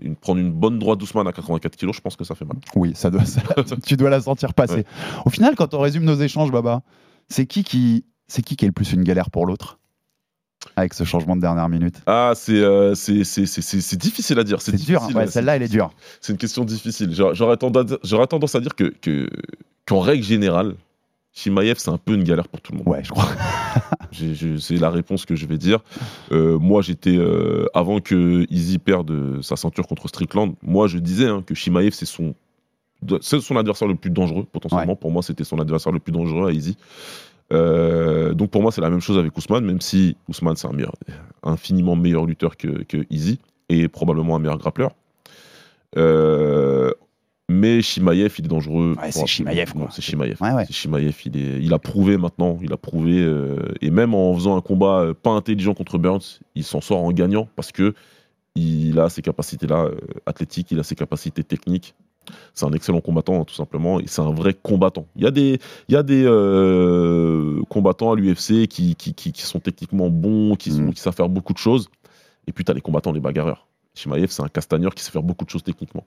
une- 0.00 0.16
prendre 0.16 0.40
une 0.40 0.52
bonne 0.52 0.78
droite 0.78 0.98
d'Ousmane 0.98 1.26
à 1.26 1.32
84 1.32 1.76
kg, 1.76 1.92
je 1.92 2.00
pense 2.00 2.16
que 2.16 2.24
ça 2.24 2.34
fait 2.34 2.44
mal. 2.44 2.56
Oui, 2.74 2.92
ça 2.94 3.10
doit, 3.10 3.24
ça- 3.24 3.42
tu 3.86 3.96
dois 3.96 4.10
la 4.10 4.20
sentir 4.20 4.54
passer. 4.54 4.76
Ouais. 4.76 4.84
Au 5.26 5.30
final, 5.30 5.54
quand 5.56 5.74
on 5.74 5.80
résume 5.80 6.04
nos 6.04 6.14
échanges, 6.16 6.50
Baba, 6.50 6.82
c'est 7.28 7.46
qui 7.46 7.64
qui, 7.64 8.04
c'est 8.28 8.42
qui 8.42 8.56
qui 8.56 8.64
est 8.64 8.68
le 8.68 8.72
plus 8.72 8.92
une 8.92 9.02
galère 9.04 9.30
pour 9.30 9.44
l'autre? 9.46 9.78
Avec 10.78 10.94
ce 10.94 11.04
changement 11.04 11.36
de 11.36 11.40
dernière 11.40 11.68
minute? 11.68 11.96
Ah, 12.06 12.32
c'est 12.34 12.52
euh, 12.52 12.94
c'est- 12.94 13.96
difficile 13.96 14.38
à 14.38 14.44
dire. 14.44 14.60
C'est 14.60 14.74
dur, 14.74 15.06
ouais, 15.14 15.26
celle-là, 15.26 15.56
elle 15.56 15.62
est 15.62 15.68
dure. 15.68 15.90
C'est 16.20 16.32
une 16.32 16.38
question 16.38 16.64
difficile. 16.64 17.12
J'aurais 17.12 17.56
tendance, 17.56 18.54
à 18.54 18.60
dire 18.60 18.74
que 18.74 18.92
que- 19.00 19.28
qu'en 19.86 20.00
règle 20.00 20.24
générale, 20.24 20.74
Shimaev, 21.32 21.74
c'est 21.78 21.90
un 21.90 21.98
peu 21.98 22.14
une 22.14 22.24
galère 22.24 22.48
pour 22.48 22.60
tout 22.60 22.72
le 22.72 22.78
monde. 22.78 22.88
Ouais, 22.88 23.04
je 23.04 23.10
crois. 23.10 23.28
C'est 24.58 24.76
la 24.76 24.90
réponse 24.90 25.26
que 25.26 25.36
je 25.36 25.46
vais 25.46 25.58
dire. 25.58 25.80
Euh, 26.32 26.58
moi, 26.58 26.82
j'étais 26.82 27.16
euh, 27.16 27.66
avant 27.74 28.00
que 28.00 28.46
Izzy 28.50 28.78
perde 28.78 29.40
sa 29.42 29.54
ceinture 29.56 29.86
contre 29.86 30.08
Strickland. 30.08 30.54
Moi, 30.62 30.88
je 30.88 30.98
disais 30.98 31.26
hein, 31.26 31.42
que 31.46 31.54
Shimaev 31.54 31.92
c'est 31.92 32.06
son 32.06 32.34
son 33.22 33.56
adversaire 33.56 33.86
le 33.86 33.94
plus 33.94 34.10
dangereux 34.10 34.44
potentiellement. 34.50 34.96
Pour 34.96 35.12
moi, 35.12 35.22
c'était 35.22 35.44
son 35.44 35.60
adversaire 35.60 35.92
le 35.92 36.00
plus 36.00 36.10
dangereux 36.12 36.48
à 36.48 36.52
Izzy. 36.52 36.76
Euh, 37.52 38.34
donc 38.34 38.50
pour 38.50 38.62
moi, 38.62 38.72
c'est 38.72 38.80
la 38.80 38.90
même 38.90 39.00
chose 39.00 39.18
avec 39.18 39.36
Ousmane, 39.36 39.64
même 39.64 39.80
si 39.80 40.16
Ousmane 40.28 40.56
c'est 40.56 40.68
un 40.68 40.72
meilleur, 40.72 40.94
infiniment 41.42 41.96
meilleur 41.96 42.26
lutteur 42.26 42.56
que, 42.56 42.82
que 42.84 43.06
Izzy 43.10 43.38
et 43.68 43.88
probablement 43.88 44.36
un 44.36 44.38
meilleur 44.38 44.58
grappleur. 44.58 44.92
Euh, 45.96 46.92
mais 47.48 47.80
Shimaev, 47.80 48.34
il 48.38 48.44
est 48.44 48.48
dangereux. 48.48 48.94
Ouais, 49.00 49.10
c'est 49.10 49.20
Bon, 49.20 49.26
Chimaev, 49.26 49.72
quoi. 49.72 49.88
C'est 49.90 50.02
Shimaev. 50.02 50.36
Ouais, 50.40 50.52
ouais. 50.52 50.66
C'est 50.66 50.74
Shimaev, 50.74 51.14
il, 51.24 51.36
est, 51.38 51.62
il 51.62 51.72
a 51.72 51.78
prouvé 51.78 52.18
maintenant, 52.18 52.58
il 52.62 52.72
a 52.72 52.76
prouvé, 52.76 53.20
euh, 53.20 53.56
et 53.80 53.90
même 53.90 54.14
en 54.14 54.34
faisant 54.34 54.56
un 54.56 54.60
combat 54.60 55.06
pas 55.22 55.30
intelligent 55.30 55.72
contre 55.72 55.96
Burns, 55.96 56.40
il 56.54 56.64
s'en 56.64 56.82
sort 56.82 57.02
en 57.02 57.12
gagnant 57.12 57.48
parce 57.56 57.72
que 57.72 57.94
il 58.54 58.98
a 58.98 59.08
ces 59.08 59.22
capacités-là 59.22 59.88
athlétiques, 60.26 60.72
il 60.72 60.80
a 60.80 60.82
ses 60.82 60.96
capacités 60.96 61.44
techniques. 61.44 61.94
C'est 62.54 62.66
un 62.66 62.72
excellent 62.72 63.00
combattant, 63.00 63.44
tout 63.44 63.54
simplement, 63.54 64.00
et 64.00 64.06
c'est 64.06 64.22
un 64.22 64.32
vrai 64.32 64.54
combattant. 64.54 65.06
Il 65.16 65.22
y 65.22 65.26
a 65.26 65.30
des, 65.30 65.58
il 65.88 65.94
y 65.94 65.96
a 65.96 66.02
des 66.02 66.24
euh, 66.26 67.62
combattants 67.68 68.12
à 68.12 68.16
l'UFC 68.16 68.66
qui, 68.68 68.94
qui, 68.96 69.14
qui, 69.14 69.32
qui 69.32 69.42
sont 69.42 69.60
techniquement 69.60 70.10
bons, 70.10 70.54
qui, 70.56 70.70
sont, 70.72 70.82
Mm. 70.82 70.92
qui 70.94 71.00
savent 71.00 71.14
faire 71.14 71.28
beaucoup 71.28 71.52
de 71.52 71.58
choses, 71.58 71.88
et 72.46 72.52
puis 72.52 72.64
tu 72.64 72.70
as 72.70 72.74
les 72.74 72.80
combattants, 72.80 73.12
les 73.12 73.20
bagarreurs. 73.20 73.66
Shimaev, 73.94 74.28
c'est 74.30 74.42
un 74.42 74.48
castagneur 74.48 74.94
qui 74.94 75.02
sait 75.02 75.10
faire 75.10 75.22
beaucoup 75.22 75.44
de 75.44 75.50
choses 75.50 75.62
techniquement. 75.64 76.04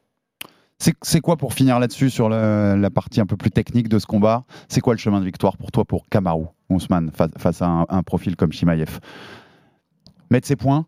C'est 0.80 0.95
c'est 1.03 1.19
quoi 1.22 1.38
pour 1.38 1.53
finir 1.53 1.78
là-dessus 1.78 2.09
sur 2.09 2.28
le- 2.30 2.76
la 2.76 2.89
partie 2.89 3.22
un 3.22 3.28
peu 3.28 3.38
plus 3.38 3.51
technique 3.51 3.88
de 3.88 3.99
ce 3.99 4.07
combat? 4.07 4.45
C'est 4.67 4.82
quoi 4.82 4.93
le 4.95 4.97
chemin 4.99 5.19
de 5.19 5.26
victoire 5.26 5.55
pour 5.57 5.72
toi 5.72 5.86
pour 5.86 6.07
Kamaru 6.09 6.45
Ousmane 6.69 7.11
face, 7.13 7.30
face 7.38 7.61
à 7.61 7.67
un, 7.67 7.86
un 7.89 8.01
profil 8.01 8.36
comme 8.36 8.51
Shimaev 8.51 8.99
Mettre 10.32 10.47
ses 10.47 10.55
points, 10.55 10.86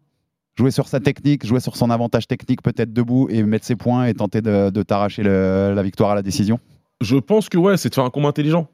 jouer 0.57 0.71
sur 0.71 0.87
sa 0.87 0.99
technique, 0.99 1.45
jouer 1.45 1.59
sur 1.59 1.75
son 1.75 1.89
avantage 1.89 2.27
technique 2.27 2.61
peut-être 2.61 2.93
debout 2.93 3.27
et 3.29 3.43
mettre 3.43 3.65
ses 3.65 3.75
points 3.75 4.05
et 4.05 4.13
tenter 4.13 4.41
de, 4.41 4.69
de 4.69 4.83
t'arracher 4.83 5.23
la 5.23 5.83
victoire 5.83 6.11
à 6.11 6.15
la 6.15 6.21
décision 6.21 6.59
Je 7.01 7.17
pense 7.17 7.49
que 7.49 7.57
ouais, 7.57 7.77
c'est 7.77 7.89
de 7.89 7.95
faire 7.95 8.03
un 8.05 8.09
combat 8.09 8.29
intelligent. 8.29 8.67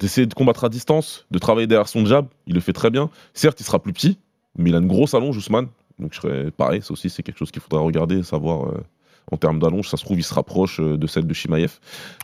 D'essayer 0.00 0.26
de 0.26 0.32
combattre 0.34 0.64
à 0.64 0.68
distance, 0.70 1.26
de 1.30 1.38
travailler 1.38 1.66
derrière 1.66 1.88
son 1.88 2.06
jab. 2.06 2.26
Il 2.46 2.54
le 2.54 2.60
fait 2.60 2.72
très 2.72 2.90
bien. 2.90 3.10
Certes, 3.34 3.60
il 3.60 3.64
sera 3.64 3.78
plus 3.78 3.92
petit, 3.92 4.18
mais 4.56 4.70
il 4.70 4.74
a 4.74 4.78
une 4.78 4.86
grosse 4.86 5.12
allonge, 5.12 5.36
Ousmane. 5.36 5.66
Donc 5.98 6.14
je 6.14 6.20
serais 6.20 6.50
pareil, 6.50 6.80
ça 6.82 6.92
aussi, 6.92 7.10
c'est 7.10 7.22
quelque 7.22 7.36
chose 7.38 7.50
qu'il 7.50 7.60
faudra 7.60 7.80
regarder, 7.80 8.22
savoir 8.22 8.68
euh, 8.68 8.82
en 9.30 9.36
termes 9.36 9.58
d'allonge. 9.58 9.88
Ça 9.90 9.98
se 9.98 10.04
trouve, 10.04 10.18
il 10.18 10.22
se 10.22 10.32
rapproche 10.32 10.80
euh, 10.80 10.96
de 10.96 11.06
celle 11.06 11.26
de 11.26 11.34
Shimaev. 11.34 11.78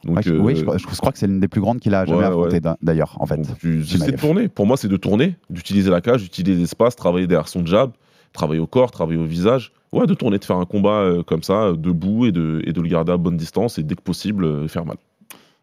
Donc, 0.05 0.16
Ouais, 0.16 0.22
je- 0.24 0.33
euh, 0.33 0.39
Oui, 0.39 0.57
je, 0.57 0.62
crois- 0.62 0.79
je 0.79 0.87
crois 0.87 1.12
que 1.12 1.18
c'est 1.18 1.26
l'une 1.26 1.41
des 1.41 1.49
plus 1.49 1.61
grandes 1.61 1.79
qu'il 1.81 1.95
a 1.95 2.07
jamais 2.07 2.26
Ouais, 2.29 2.59
d'a- 2.61 2.79
d'ailleurs 2.81 3.16
en 3.20 3.26
fait. 3.26 3.37
de 3.37 4.16
tourner. 4.16 4.49
Pour 4.49 4.64
moi, 4.66 4.79
c'est 4.79 4.89
de 4.89 4.97
tourner, 4.97 5.37
d'utiliser 5.51 5.91
la 5.91 6.01
cage, 6.01 6.22
d'utiliser 6.22 6.59
l'espace, 6.59 6.97
travailler 6.97 7.26
derrière 7.26 7.49
son 7.49 7.66
jab, 7.66 7.91
travailler 8.33 8.61
au 8.61 8.66
corps, 8.66 8.91
travailler 8.91 9.18
au 9.18 9.24
visage. 9.24 9.72
Ouais, 9.93 10.07
de 10.07 10.14
tourner, 10.14 10.39
de 10.39 10.45
faire 10.45 10.57
un 10.59 10.66
combat 10.66 11.01
euh, 11.01 11.22
comme 11.22 11.43
ça, 11.43 11.62
euh, 11.62 11.72
debout 11.76 12.26
et 12.26 12.33
de, 12.33 12.61
et 12.66 12.72
de 12.72 12.81
le 12.83 12.89
garder 12.89 13.12
à 13.12 13.16
bonne 13.16 13.37
distance 13.39 13.79
et 13.79 13.83
dès 13.83 13.95
que 13.95 14.03
possible, 14.03 14.45
euh, 14.45 14.68
faire 14.68 14.85
mal. 14.85 14.97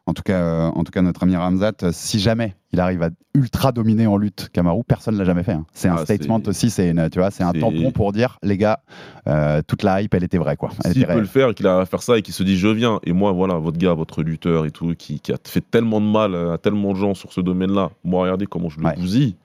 En 0.08 0.14
tout 0.14 0.22
cas, 0.22 0.68
en 0.68 0.84
tout 0.84 0.92
cas, 0.92 1.02
notre 1.02 1.24
ami 1.24 1.36
Ramzat, 1.36 1.74
si 1.92 2.20
jamais 2.20 2.54
il 2.72 2.80
arrive 2.80 3.02
à 3.02 3.10
ultra 3.34 3.72
dominer 3.72 4.06
en 4.06 4.18
lutte 4.18 4.50
Kamaru, 4.54 4.84
personne 4.88 5.18
l'a 5.18 5.26
jamais 5.26 5.42
fait. 5.42 5.54
hein. 5.54 5.66
C'est 5.74 5.88
un 5.90 5.96
Ah, 5.98 6.04
statement 6.06 6.40
aussi, 6.46 6.70
c'est 6.70 6.90
une- 6.92 7.10
tu 7.10 7.18
vois, 7.18 7.32
c'est 7.32 7.44
un 7.44 7.54
tampon 7.54 7.92
pour 7.92 8.12
dire 8.12 8.38
les 8.44 8.56
gars, 8.58 8.82
euh, 9.28 9.64
toute 9.68 9.82
la 9.82 10.04
hype, 10.04 10.14
elle 10.14 10.24
était 10.24 10.38
vraie 10.38 10.58
quoi. 10.58 10.70
S'il 10.86 11.02
était 11.04 11.12
peut 11.12 11.20
le 11.20 11.26
faire 11.26 11.50
et 11.50 11.54
qu'il 11.56 11.66
a 11.66 11.80
à 11.80 11.86
faire 11.88 12.04
ça 12.04 12.20
et 12.20 12.22
qu'il 12.22 12.36
se 12.36 12.44
dit 12.44 12.56
je 12.56 12.68
viens, 12.68 13.00
et 13.04 13.14
moi, 13.14 13.32
voilà, 13.32 13.56
votre 13.56 13.80
gars, 13.80 13.94
votre 13.96 14.22
lutteur 14.22 14.68
et 14.68 14.72
tout, 14.72 14.94
qui, 14.96 15.20
qui 15.20 15.32
a 15.32 15.38
fait 15.44 15.64
tellement 15.72 16.00
de 16.00 16.06
mal 16.08 16.36
à 16.36 16.60
tellement 16.60 16.94
de 16.94 16.98
gens 17.00 17.16
sur 17.16 17.34
ce 17.34 17.42
domaine-là, 17.42 17.90
moi, 18.04 18.22
regardez 18.24 18.46
comment 18.46 18.70
je 18.70 18.80
le 18.80 18.86
Ouais. 18.86 18.96
bousille. 18.96 19.36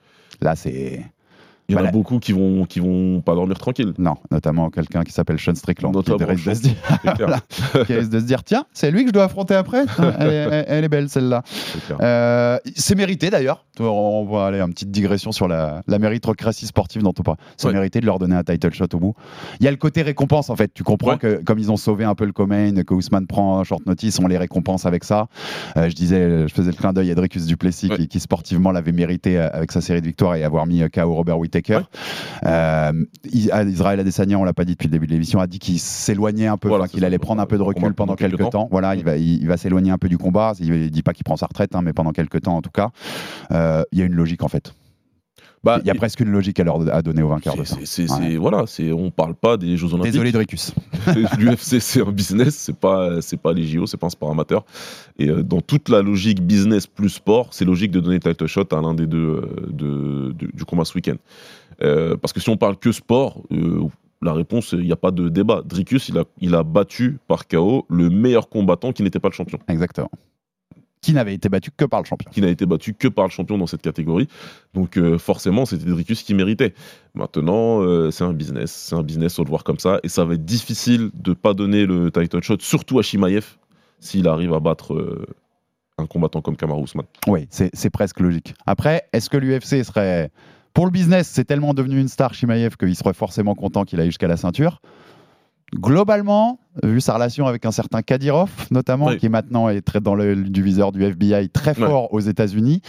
Là, 0.41 0.55
c'est 0.55 1.03
Il 1.71 1.75
y 1.75 1.75
en 1.75 1.79
Voilà. 1.79 1.89
a 1.89 1.91
beaucoup 1.93 2.19
qui 2.19 2.33
vont, 2.33 2.65
qui 2.65 2.79
vont 2.81 3.21
pas 3.21 3.33
dormir 3.33 3.57
tranquille. 3.57 3.93
Non, 3.97 4.15
notamment 4.29 4.69
quelqu'un 4.69 5.03
qui 5.03 5.13
s'appelle 5.13 5.39
Sean 5.39 5.55
Strickland, 5.55 5.93
qui 6.03 6.11
risque 6.23 6.49
de 6.49 6.53
se 6.53 6.61
dire, 6.61 6.73
c'est 7.03 7.13
clair. 7.13 7.39
qui 7.87 7.93
risque 7.93 8.09
de 8.09 8.19
se 8.19 8.25
dire 8.25 8.43
tiens, 8.43 8.65
c'est 8.73 8.91
lui 8.91 9.03
que 9.03 9.07
je 9.09 9.13
dois 9.13 9.23
affronter 9.23 9.55
après. 9.55 9.85
elle, 10.19 10.27
est, 10.27 10.33
elle- 10.33 10.65
elle 10.67 10.83
est 10.83 10.89
belle 10.89 11.07
celle-là. 11.09 11.43
C'est. 11.45 11.95
Euh, 12.01 12.57
c'est 12.75 12.95
mérité 12.95 13.29
d'ailleurs. 13.29 13.65
On 13.79 14.25
va 14.25 14.45
aller 14.47 14.59
une 14.59 14.71
petite 14.73 14.91
digression 14.91 15.31
sur 15.31 15.47
la, 15.47 15.81
la 15.87 15.97
méritocratie 15.97 16.67
sportive 16.67 17.01
dont 17.03 17.13
on 17.17 17.23
parle. 17.23 17.37
C'est 17.57 17.67
Ouais. 17.67 17.73
mérité 17.73 18.01
de 18.01 18.05
leur 18.05 18.19
donner 18.19 18.35
un 18.35 18.43
title 18.43 18.73
shot 18.73 18.85
au 18.93 18.99
bout. 18.99 19.13
Il 19.59 19.65
y 19.65 19.67
a 19.67 19.71
le 19.71 19.77
côté 19.77 20.01
récompense 20.01 20.49
en 20.49 20.55
fait. 20.55 20.73
Tu 20.73 20.83
comprends 20.83 21.11
Ouais. 21.11 21.17
que 21.17 21.41
comme 21.43 21.57
ils 21.59 21.71
ont 21.71 21.77
sauvé 21.77 22.03
un 22.03 22.13
peu 22.15 22.25
le 22.25 22.31
Comain, 22.33 22.73
que 22.83 22.93
Ousmane 22.93 23.27
prend 23.27 23.59
un 23.59 23.63
short 23.63 23.85
notice, 23.85 24.19
on 24.19 24.27
les 24.27 24.37
récompense 24.37 24.85
avec 24.85 25.03
ça. 25.03 25.27
Euh, 25.77 25.89
je 25.89 25.95
disais, 25.95 26.47
je 26.47 26.53
faisais 26.53 26.71
le 26.71 26.75
clin 26.75 26.91
d'œil 26.93 27.11
à 27.11 27.15
Dricus 27.15 27.45
Duplessis 27.45 27.89
Ouais. 27.89 27.97
qui, 27.97 28.07
qui 28.07 28.19
sportivement 28.19 28.71
l'avait 28.71 28.91
mérité 28.91 29.37
euh, 29.39 29.49
avec 29.53 29.71
sa 29.71 29.81
série 29.81 30.01
de 30.01 30.05
victoires 30.05 30.35
et 30.35 30.43
avoir 30.43 30.65
mis 30.67 30.81
KO 30.89 31.13
Robert 31.13 31.39
Whittaker. 31.39 31.60
Ouais. 31.69 31.83
Euh, 32.45 33.05
ah, 33.51 33.63
Israël 33.63 33.99
Adesanya, 33.99 34.37
on 34.39 34.43
l'a 34.43 34.53
pas 34.53 34.65
dit 34.65 34.73
depuis 34.73 34.87
le 34.87 34.91
début 34.91 35.07
de 35.07 35.13
l'émission, 35.13 35.39
a 35.39 35.47
dit 35.47 35.59
qu'il 35.59 35.79
s'éloignait 35.79 36.47
un 36.47 36.57
peu, 36.57 36.67
Voilà, 36.67 36.87
qu'il 36.87 37.05
allait 37.05 37.19
prendre 37.19 37.41
un 37.41 37.45
peu 37.45 37.57
de 37.57 37.63
recul 37.63 37.93
pendant 37.93 38.15
quelques 38.15 38.49
temps. 38.49 38.67
Voilà, 38.71 38.95
il 38.95 39.03
va, 39.03 39.17
il, 39.17 39.41
il 39.41 39.47
va 39.47 39.57
s'éloigner 39.57 39.91
un 39.91 39.97
peu 39.97 40.09
du 40.09 40.17
combat. 40.17 40.53
Il 40.59 40.91
dit 40.91 41.03
pas 41.03 41.13
qu'il 41.13 41.23
prend 41.23 41.37
sa 41.37 41.47
retraite, 41.47 41.75
hein, 41.75 41.81
mais 41.81 41.93
pendant 41.93 42.11
quelques 42.11 42.41
temps 42.41 42.55
en 42.55 42.61
tout 42.61 42.71
cas. 42.71 42.89
Euh, 43.51 43.83
Il 43.91 43.99
y 43.99 44.01
a 44.01 44.05
une 44.05 44.15
logique 44.15 44.43
en 44.43 44.47
fait. 44.47 44.73
Bah, 45.63 45.79
Il 45.83 45.87
y 45.87 45.91
a 45.91 45.93
presque 45.95 46.19
une 46.21 46.29
logique 46.31 46.59
à, 46.59 46.63
leur, 46.63 46.79
à 46.93 47.01
donner 47.03 47.21
aux 47.21 47.27
vainqueurs 47.27 47.55
de 47.55 47.63
ça. 47.63 47.75
Ouais. 48.19 48.35
voilà, 48.37 48.63
c'est, 48.65 48.91
on 48.91 49.11
parle 49.11 49.35
pas 49.35 49.57
des 49.57 49.77
Jeux 49.77 49.93
Olympiques. 49.93 50.13
Désolé 50.13 50.31
Dricus. 50.31 50.73
L'UFC, 51.37 51.79
c'est 51.79 52.01
un 52.01 52.11
business, 52.11 52.55
c'est 52.55 52.75
pas, 52.75 53.21
c'est 53.21 53.37
pas 53.39 53.53
les 53.53 53.65
JO, 53.67 53.85
c'est 53.85 53.97
pas 53.97 54.07
un 54.07 54.11
sport 54.11 54.31
amateur. 54.31 54.65
Et 55.19 55.29
euh, 55.29 55.43
dans 55.43 55.61
toute 55.61 55.89
la 55.89 56.01
logique 56.01 56.41
business 56.41 56.87
plus 56.87 57.09
sport, 57.09 57.49
c'est 57.51 57.65
logique 57.65 57.91
de 57.91 57.99
donner 57.99 58.15
le 58.15 58.31
title 58.31 58.47
shot 58.47 58.65
à 58.71 58.81
l'un 58.81 58.93
des 58.95 59.05
deux 59.05 59.17
euh, 59.19 59.67
de- 59.69 60.31
de- 60.31 60.51
du 60.51 60.65
combat 60.65 60.83
ce 60.85 60.95
week-end. 60.95 61.15
Euh, 61.83 62.17
parce 62.17 62.33
que 62.33 62.39
si 62.39 62.49
on 62.49 62.57
parle 62.57 62.77
que 62.77 62.91
sport, 62.91 63.41
euh, 63.51 63.83
la 64.23 64.33
réponse, 64.33 64.71
il 64.73 64.81
n'y 64.85 64.91
a 64.91 64.95
pas 64.95 65.11
de 65.11 65.29
débat. 65.29 65.61
Dricus, 65.65 66.09
il 66.09 66.17
a, 66.17 66.23
il 66.39 66.53
a 66.55 66.63
battu 66.63 67.17
par 67.27 67.47
KO 67.47 67.85
le 67.89 68.09
meilleur 68.09 68.49
combattant 68.49 68.93
qui 68.93 69.01
n'était 69.03 69.19
pas 69.19 69.29
le 69.29 69.33
champion. 69.33 69.59
Exactement. 69.67 70.09
Qui 71.01 71.13
n'avait 71.13 71.33
été 71.33 71.49
battu 71.49 71.71
que 71.75 71.85
par 71.85 71.99
le 72.01 72.05
champion. 72.05 72.29
qui 72.31 72.41
n'a 72.41 72.49
été 72.49 72.67
battu 72.67 72.93
que 72.93 73.07
par 73.07 73.25
le 73.25 73.31
champion 73.31 73.57
dans 73.57 73.65
cette 73.65 73.81
catégorie. 73.81 74.27
Donc 74.75 74.97
euh, 74.97 75.17
forcément, 75.17 75.65
c'était 75.65 75.85
Dricus 75.85 76.21
qui 76.21 76.35
méritait. 76.35 76.75
Maintenant, 77.15 77.81
euh, 77.81 78.11
c'est 78.11 78.23
un 78.23 78.33
business. 78.33 78.71
C'est 78.71 78.95
un 78.95 79.01
business, 79.01 79.35
faut 79.35 79.43
le 79.43 79.49
voir 79.49 79.63
comme 79.63 79.79
ça. 79.79 79.99
Et 80.03 80.09
ça 80.09 80.25
va 80.25 80.35
être 80.35 80.45
difficile 80.45 81.09
de 81.15 81.33
pas 81.33 81.55
donner 81.55 81.87
le 81.87 82.11
title 82.11 82.43
shot, 82.43 82.57
surtout 82.59 82.99
à 82.99 83.01
Shimaev, 83.01 83.57
s'il 83.99 84.27
arrive 84.27 84.53
à 84.53 84.59
battre 84.59 84.93
euh, 84.93 85.25
un 85.97 86.05
combattant 86.05 86.41
comme 86.41 86.55
Kamaru 86.55 86.83
Usman. 86.83 87.05
Oui, 87.27 87.47
c'est 87.49 87.71
c'est 87.73 87.89
presque 87.89 88.19
logique. 88.19 88.53
Après, 88.67 89.07
est-ce 89.11 89.29
que 89.29 89.37
l'UFC 89.37 89.83
serait. 89.83 90.29
Pour 90.73 90.85
le 90.85 90.91
business, 90.91 91.27
c'est 91.27 91.43
tellement 91.43 91.73
devenu 91.73 91.99
une 91.99 92.07
star 92.07 92.33
Shimaev 92.33 92.77
qu'il 92.77 92.95
serait 92.95 93.13
forcément 93.13 93.55
content 93.55 93.83
qu'il 93.85 93.99
aille 93.99 94.07
jusqu'à 94.07 94.27
la 94.27 94.37
ceinture? 94.37 94.81
Globalement, 95.73 96.59
vu 96.83 96.99
sa 96.99 97.13
relation 97.13 97.47
avec 97.47 97.65
un 97.65 97.71
certain 97.71 98.01
Kadyrov, 98.01 98.49
notamment, 98.71 99.07
Oui. 99.07 99.17
qui 99.17 99.29
maintenant 99.29 99.69
est 99.69 99.81
très 99.81 100.01
dans 100.01 100.15
le 100.15 100.35
du 100.35 100.61
viseur 100.61 100.91
du 100.91 101.03
FBI, 101.03 101.49
très 101.49 101.71
Ouais. 101.79 101.87
fort 101.87 102.13
aux 102.13 102.19
États-Unis, 102.19 102.81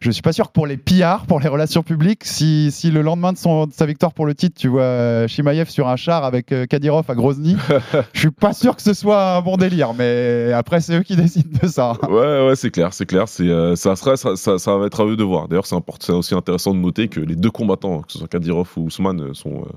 je 0.00 0.10
suis 0.10 0.22
pas 0.22 0.32
sûr 0.32 0.46
que 0.48 0.52
pour 0.52 0.66
les 0.66 0.76
pillards, 0.78 1.26
pour 1.26 1.38
les 1.40 1.48
relations 1.48 1.82
publiques, 1.82 2.24
si, 2.24 2.70
si 2.72 2.90
le 2.90 3.02
lendemain 3.02 3.32
de, 3.32 3.38
son, 3.38 3.66
de 3.66 3.72
sa 3.72 3.84
victoire 3.86 4.14
pour 4.14 4.24
le 4.26 4.34
titre, 4.34 4.56
tu 4.58 4.68
vois 4.68 4.82
euh, 4.82 5.28
Shimaev 5.28 5.68
sur 5.68 5.88
un 5.88 5.96
char 5.96 6.24
avec 6.24 6.50
euh, 6.52 6.64
Kadyrov 6.66 7.04
à 7.10 7.14
Grozny, 7.14 7.56
je 8.14 8.18
suis 8.20 8.30
pas 8.30 8.52
sûr 8.54 8.74
que 8.74 8.82
ce 8.82 8.94
soit 8.94 9.36
un 9.36 9.42
bon 9.42 9.56
délire, 9.58 9.92
mais 9.92 10.52
après, 10.54 10.80
c'est 10.80 10.96
eux 10.98 11.02
qui 11.02 11.16
décident 11.24 11.58
de 11.62 11.68
ça. 11.68 11.92
Ouais, 12.08 12.46
ouais, 12.46 12.56
c'est 12.56 12.70
clair, 12.70 12.92
c'est 12.94 13.06
clair. 13.06 13.28
C'est, 13.28 13.48
euh, 13.48 13.76
ça, 13.76 13.96
sera, 13.96 14.16
ça, 14.16 14.34
ça- 14.36 14.58
ça 14.58 14.76
va 14.76 14.86
être 14.86 15.00
à 15.02 15.04
eux 15.06 15.16
de 15.16 15.24
voir. 15.24 15.46
D'ailleurs, 15.48 15.66
c'est, 15.66 16.10
aussi 16.12 16.34
intéressant 16.34 16.72
de 16.74 16.78
noter 16.80 17.08
que 17.08 17.20
les 17.20 17.36
deux 17.36 17.50
combattants, 17.50 18.00
que 18.00 18.12
ce 18.12 18.18
soit 18.18 18.28
Kadyrov 18.28 18.68
ou 18.76 18.84
Ousmane, 18.86 19.20
euh, 19.20 19.34
sont, 19.34 19.50
euh, 19.62 19.72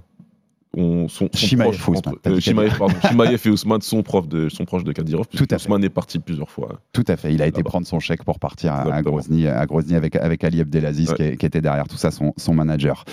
ont- 0.75 1.07
sont, 1.07 1.25
sont 1.31 1.37
Chimaev 1.37 1.69
proches. 1.69 1.87
ou 1.87 1.91
Ousmane, 1.91 1.97
entre- 2.13 2.21
t'as 2.21 2.29
dit 2.31 2.35
euh, 2.37 2.39
Chimaev, 2.39 2.69
Kadyrov. 2.69 2.91
pardon. 2.93 3.07
Chimaev 3.09 3.41
et 3.45 3.49
Ousmane 3.49 3.81
sont, 3.81 4.03
profs 4.03 4.27
de, 4.27 4.49
sont 4.49 4.65
proches 4.65 4.83
de 4.83 4.91
Kadyrov. 4.91 5.27
Tout 5.27 5.43
à 5.49 5.57
fait. 5.57 5.65
Ousmane 5.67 5.83
est 5.83 5.89
parti 5.89 6.19
plusieurs 6.19 6.49
fois. 6.49 6.79
Tout 6.93 7.03
à 7.07 7.15
fait. 7.17 7.33
Il 7.33 7.41
a 7.41 7.47
été 7.47 7.63
prendre 7.63 7.85
son 7.87 7.99
chèque 7.99 8.23
pour 8.23 8.39
partir 8.39 8.73
à. 8.73 9.01
Grozny, 9.01 9.47
à 9.47 9.65
Grozny 9.65 9.95
avec, 9.95 10.15
avec 10.15 10.43
Ali 10.43 10.61
Abdelaziz 10.61 11.09
Ouais. 11.09 11.15
qui, 11.15 11.23
est- 11.23 11.37
qui 11.37 11.45
était 11.45 11.61
derrière 11.61 11.87
tout 11.87 11.97
ça, 11.97 12.11
son, 12.11 12.33
son 12.37 12.53
manager. 12.53 13.05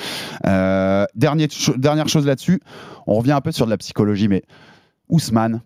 Euh, 0.47 1.05
dernier 1.15 1.49
cho- 1.51 1.77
dernière 1.77 2.09
chose 2.09 2.27
là-dessus, 2.27 2.61
on 3.07 3.15
revient 3.15 3.33
un 3.33 3.41
peu 3.41 3.53
sur 3.53 3.67
de 3.67 3.71
la 3.71 3.77
psychologie, 3.79 4.29
mais 4.29 4.43
Ousmane, 5.09 5.61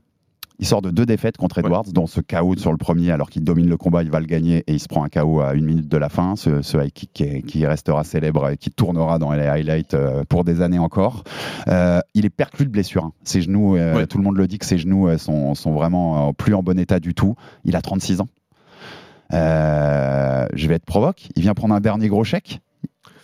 il 0.60 0.66
sort 0.66 0.82
de 0.82 0.90
deux 0.90 1.04
défaites 1.06 1.36
contre 1.36 1.58
Ouais. 1.58 1.64
Edwards, 1.64 1.84
dont 1.92 2.06
ce 2.06 2.20
KO 2.20 2.56
sur 2.56 2.70
le 2.70 2.76
premier, 2.78 3.10
alors 3.10 3.28
qu'il 3.30 3.42
domine 3.42 3.68
le 3.68 3.76
combat, 3.76 4.02
il 4.02 4.10
va 4.10 4.20
le 4.20 4.26
gagner 4.26 4.58
et 4.66 4.72
il 4.74 4.78
se 4.80 4.86
prend 4.88 5.02
un 5.04 5.08
KO 5.08 5.40
à 5.40 5.54
une 5.54 5.64
minute 5.64 5.88
de 5.88 5.96
la 5.96 6.08
fin. 6.08 6.36
Ce, 6.36 6.62
ce 6.62 6.78
high 6.78 6.92
kick 6.92 7.10
qui, 7.12 7.22
est- 7.24 7.42
qui 7.42 7.66
restera 7.66 8.04
célèbre 8.04 8.48
et 8.50 8.56
qui 8.56 8.70
tournera 8.70 9.18
dans 9.18 9.32
les 9.32 9.42
highlights 9.46 9.94
euh, 9.94 10.24
pour 10.28 10.44
des 10.44 10.62
années 10.62 10.78
encore. 10.78 11.24
Euh, 11.68 12.00
il 12.14 12.24
est 12.24 12.30
perclus 12.30 12.66
de 12.66 12.70
blessures. 12.70 13.04
hein. 13.04 13.12
Ses 13.24 13.42
genoux, 13.42 13.76
euh, 13.76 13.96
Ouais. 13.96 14.06
tout 14.06 14.18
le 14.18 14.24
monde 14.24 14.36
le 14.36 14.46
dit 14.46 14.58
que 14.58 14.66
ses 14.66 14.78
genoux 14.78 15.08
sont, 15.18 15.54
sont 15.54 15.72
vraiment 15.72 16.32
plus 16.32 16.54
en 16.54 16.62
bon 16.62 16.78
état 16.78 17.00
du 17.00 17.14
tout. 17.14 17.34
Il 17.64 17.74
a 17.76 17.82
36 17.82 18.20
ans. 18.20 18.28
Euh, 19.32 20.46
je 20.54 20.68
vais 20.68 20.74
être 20.74 20.84
provoque. 20.84 21.28
Il 21.36 21.42
vient 21.42 21.54
prendre 21.54 21.74
un 21.74 21.80
dernier 21.80 22.08
gros 22.08 22.24
chèque. 22.24 22.60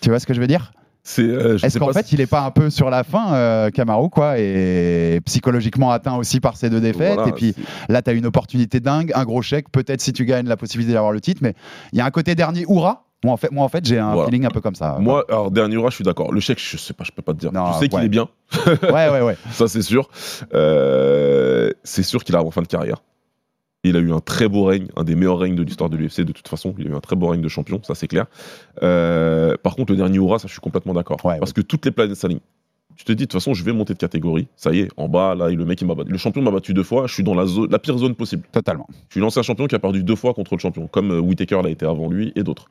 Tu 0.00 0.08
vois 0.08 0.18
ce 0.18 0.26
que 0.26 0.34
je 0.34 0.40
veux 0.40 0.46
dire? 0.46 0.72
C'est, 1.12 1.22
euh, 1.22 1.58
Est-ce 1.60 1.76
qu'en 1.80 1.92
fait, 1.92 2.06
si- 2.06 2.14
il 2.14 2.20
est 2.20 2.28
pas 2.28 2.42
un 2.42 2.52
peu 2.52 2.70
sur 2.70 2.88
la 2.88 3.02
fin, 3.02 3.34
euh, 3.34 3.70
Camaro, 3.70 4.08
quoi, 4.08 4.38
et 4.38 5.20
psychologiquement 5.24 5.90
atteint 5.90 6.14
aussi 6.14 6.38
par 6.38 6.56
ces 6.56 6.70
deux 6.70 6.80
défaites 6.80 7.14
Voilà, 7.14 7.30
Et 7.30 7.32
puis 7.32 7.52
là, 7.88 8.00
tu 8.00 8.10
as 8.10 8.12
une 8.12 8.26
opportunité 8.26 8.78
dingue, 8.78 9.10
un 9.16 9.24
gros 9.24 9.42
chèque. 9.42 9.70
Peut-être 9.72 10.00
si 10.00 10.12
tu 10.12 10.24
gagnes 10.24 10.46
la 10.46 10.56
possibilité 10.56 10.92
d'avoir 10.92 11.10
le 11.10 11.20
titre, 11.20 11.40
mais 11.42 11.54
il 11.92 11.98
y 11.98 12.00
a 12.00 12.04
un 12.04 12.10
côté 12.12 12.36
dernier 12.36 12.64
hurrah. 12.68 13.06
Moi, 13.24 13.34
en 13.34 13.36
fait, 13.36 13.50
moi, 13.50 13.64
en 13.64 13.68
fait 13.68 13.84
j'ai 13.84 13.98
un 13.98 14.12
Voilà. 14.12 14.26
feeling 14.26 14.46
un 14.46 14.50
peu 14.50 14.60
comme 14.60 14.76
ça. 14.76 14.98
Moi, 15.00 15.24
alors, 15.28 15.50
dernier 15.50 15.76
roi, 15.76 15.90
je 15.90 15.96
suis 15.96 16.04
d'accord. 16.04 16.32
Le 16.32 16.38
chèque, 16.40 16.60
je 16.60 16.76
sais 16.76 16.94
pas, 16.94 17.02
je 17.04 17.10
peux 17.10 17.22
pas 17.22 17.32
te 17.34 17.38
dire. 17.38 17.52
Non, 17.52 17.72
je 17.74 17.78
sais 17.80 17.88
qu'il 17.88 18.02
est 18.04 18.08
bien, 18.08 18.28
ouais, 18.84 19.08
ouais, 19.10 19.20
ouais. 19.20 19.36
ça 19.50 19.66
c'est 19.68 19.82
sûr. 19.82 20.08
Euh, 20.54 21.70
c'est 21.84 22.02
sûr 22.02 22.22
qu'il 22.24 22.34
arrive 22.36 22.46
en 22.48 22.50
fin 22.52 22.62
de 22.62 22.66
carrière. 22.68 23.02
Il 23.82 23.96
a 23.96 24.00
eu 24.00 24.12
un 24.12 24.20
très 24.20 24.48
beau 24.48 24.64
règne, 24.64 24.88
un 24.96 25.04
des 25.04 25.14
meilleurs 25.14 25.38
règnes 25.38 25.56
de 25.56 25.62
l'histoire 25.62 25.88
de 25.88 25.96
l'UFC 25.96 26.20
de 26.20 26.32
toute 26.32 26.48
façon. 26.48 26.74
Il 26.78 26.86
a 26.86 26.90
eu 26.90 26.94
un 26.94 27.00
très 27.00 27.16
beau 27.16 27.28
règne 27.28 27.40
de 27.40 27.48
champion, 27.48 27.80
ça 27.82 27.94
c'est 27.94 28.08
clair. 28.08 28.26
Euh, 28.82 29.56
par 29.62 29.74
contre, 29.74 29.92
le 29.92 29.96
dernier 29.96 30.18
Oura, 30.18 30.38
ça 30.38 30.48
je 30.48 30.52
suis 30.52 30.60
complètement 30.60 30.92
d'accord. 30.92 31.24
Ouais, 31.24 31.38
parce 31.38 31.52
que 31.52 31.62
toutes 31.62 31.84
les 31.86 31.90
planètes 31.90 32.16
s'alignent. 32.16 32.40
Tu 32.96 33.04
te 33.06 33.12
dis, 33.12 33.22
de 33.22 33.28
toute 33.30 33.40
façon, 33.40 33.54
je 33.54 33.64
vais 33.64 33.72
monter 33.72 33.94
de 33.94 33.98
catégorie. 33.98 34.48
Ça 34.56 34.72
y 34.72 34.80
est, 34.80 34.88
en 34.98 35.08
bas, 35.08 35.34
là, 35.34 35.48
le 35.48 35.64
mec, 35.64 35.80
il 35.80 35.86
m'a 35.86 35.94
battu. 35.94 36.10
Le 36.10 36.18
champion 36.18 36.42
m'a 36.42 36.50
battu 36.50 36.74
deux 36.74 36.82
fois. 36.82 37.06
Je 37.06 37.14
suis 37.14 37.22
dans 37.22 37.32
la, 37.34 37.46
zone, 37.46 37.70
la 37.70 37.78
pire 37.78 37.96
zone 37.96 38.14
possible. 38.14 38.42
Totalement. 38.52 38.86
Je 39.08 39.14
suis 39.14 39.20
l'ancien 39.20 39.42
champion 39.42 39.66
qui 39.66 39.74
a 39.74 39.78
perdu 39.78 40.02
deux 40.02 40.16
fois 40.16 40.34
contre 40.34 40.54
le 40.54 40.60
champion, 40.60 40.86
comme 40.86 41.12
euh, 41.12 41.18
Whittaker 41.18 41.62
l'a 41.62 41.70
été 41.70 41.86
avant 41.86 42.10
lui 42.10 42.30
et 42.36 42.42
d'autres. 42.42 42.66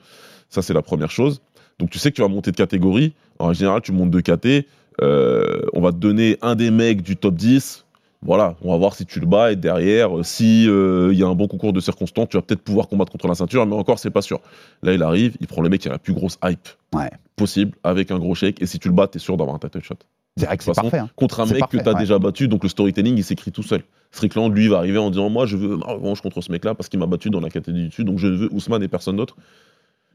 Ça, 0.50 0.62
c'est 0.62 0.74
la 0.76 0.84
première 0.84 1.10
chose. 1.10 1.42
Donc, 1.80 1.90
tu 1.90 1.98
sais 1.98 2.12
que 2.12 2.16
tu 2.16 2.22
vas 2.22 2.28
monter 2.28 2.52
de 2.52 2.58
catégorie. 2.58 3.14
En 3.40 3.54
général, 3.54 3.82
tu 3.82 3.92
montes 3.92 4.12
de 4.12 4.22
KT. 4.22 4.68
euh, 5.02 5.62
on 5.74 5.82
va 5.82 5.92
te 5.92 5.98
donner 5.98 6.38
un 6.44 6.54
des 6.54 6.70
mecs 6.70 7.02
du 7.02 7.16
top 7.16 7.34
10. 7.34 7.86
Voilà, 8.22 8.56
on 8.62 8.72
va 8.72 8.78
voir 8.78 8.96
si 8.96 9.06
tu 9.06 9.22
le 9.22 9.26
bats 9.26 9.52
et 9.52 9.56
derrière, 9.56 10.18
euh, 10.20 10.24
si 10.24 10.68
euh, 10.68 11.10
il 11.14 11.18
y 11.20 11.24
a 11.24 11.28
un 11.28 11.36
bon 11.36 11.48
concours 11.48 11.72
de 11.72 11.80
circonstances, 11.80 12.28
tu 12.30 12.36
vas 12.38 12.42
peut-être 12.42 12.62
pouvoir 12.62 12.90
combattre 12.90 13.12
contre 13.14 13.28
la 13.30 13.36
ceinture, 13.36 13.66
mais 13.66 13.76
encore, 13.76 13.98
c'est 13.98 14.10
pas 14.12 14.22
sûr. 14.22 14.42
Là, 14.84 14.94
il 14.94 15.02
arrive, 15.04 15.38
il 15.40 15.48
prend 15.48 15.62
le 15.62 15.70
mec 15.70 15.80
qui 15.82 15.88
a 15.88 15.92
la 15.92 16.00
plus 16.00 16.14
grosse 16.14 16.38
hype 16.44 16.68
Ouais. 16.94 17.10
possible 17.38 17.78
avec 17.84 18.12
un 18.12 18.20
gros 18.20 18.36
chèque, 18.36 18.62
et 18.62 18.66
si 18.66 18.78
tu 18.78 18.90
le 18.90 18.94
bats, 18.94 19.08
t'es 19.08 19.20
sûr 19.20 19.38
d'avoir 19.38 19.56
un 19.56 19.60
title 19.60 19.82
shot. 19.82 19.96
De 20.38 20.46
c'est 20.60 20.74
parfait. 20.74 20.98
hein. 21.00 21.10
Contre 21.16 21.40
un 21.40 21.46
mec 21.46 21.60
parfait, 21.60 21.78
que 21.78 21.84
tu 21.84 21.90
as 21.90 21.94
ouais. 21.94 22.00
déjà 22.00 22.20
battu, 22.20 22.48
donc 22.50 22.64
le 22.64 22.70
storytelling 22.70 23.16
il 23.18 23.24
s'écrit 23.24 23.52
tout 23.52 23.64
seul. 23.64 23.84
Strickland, 24.12 24.54
lui, 24.54 24.68
va 24.68 24.78
arriver 24.80 24.98
en 24.98 25.10
disant 25.12 25.30
Moi, 25.30 25.46
je 25.46 25.56
veux 25.56 25.78
ma 25.78 25.86
revanche 25.88 26.22
contre 26.22 26.42
ce 26.42 26.52
mec-là 26.52 26.76
parce 26.76 26.90
qu'il 26.90 27.00
m'a 27.00 27.06
battu 27.08 27.30
dans 27.30 27.40
la 27.40 27.50
catégorie 27.50 27.84
du 27.84 27.90
dessus, 27.90 28.04
donc 28.04 28.20
je 28.20 28.28
veux 28.28 28.50
Ousmane 28.54 28.84
et 28.84 28.88
personne 28.88 29.16
d'autre. 29.16 29.38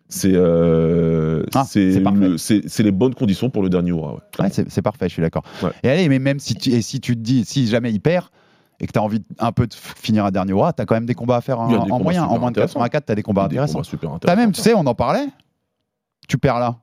C'est 0.09 0.33
euh, 0.35 1.43
Ah, 1.55 1.65
le- 1.75 2.83
les 2.83 2.93
bonnes 2.93 3.15
conditions 3.15 3.51
pour 3.51 3.63
le 3.63 3.69
dernier 3.69 3.91
Oura. 3.93 4.15
Ouais. 4.39 4.45
Ouais, 4.45 4.51
c'est 4.51 4.83
parfait, 4.83 5.09
je 5.09 5.15
suis 5.15 5.23
d'accord. 5.23 5.43
Ouais. 5.63 5.71
Et 5.83 5.89
allez, 5.89 6.09
mais 6.09 6.19
même 6.19 6.39
si 6.39 6.55
tu, 6.55 6.71
et 6.71 6.83
si 6.83 7.01
tu 7.01 7.15
te 7.17 7.21
dis, 7.21 7.45
si 7.45 7.67
jamais 7.67 7.91
il 7.91 8.01
perd 8.01 8.27
et 8.81 8.87
que 8.87 8.93
tu 8.93 8.99
as 8.99 9.03
envie 9.03 9.23
un 9.39 9.53
peu 9.53 9.67
de 9.67 9.75
finir 9.75 10.25
un 10.27 10.31
dernier 10.31 10.53
roi, 10.53 10.73
tu 10.73 10.83
as 10.83 10.87
quand 10.87 10.95
même 10.95 11.07
des 11.07 11.15
combats 11.15 11.37
à 11.37 11.41
faire 11.41 11.59
en, 11.61 11.73
en 11.73 12.01
moyen. 12.01 12.25
En 12.25 12.39
moins 12.39 12.51
de 12.51 12.59
intéressants. 12.61 12.81
84, 12.81 13.07
tu 13.07 13.13
as 13.13 13.15
des 13.15 13.23
combats 13.23 13.43
Des 13.49 13.55
intéressants. 13.57 13.73
combats 13.75 13.85
super 13.85 14.09
Tu 14.11 14.13
as 14.13 14.17
intéressants. 14.17 14.41
même, 14.41 14.53
tu 14.53 14.61
sais, 14.61 14.75
on 14.75 14.81
en 14.87 14.95
parlait, 14.95 15.27
tu 16.29 16.39
perds 16.39 16.59
là, 16.59 16.77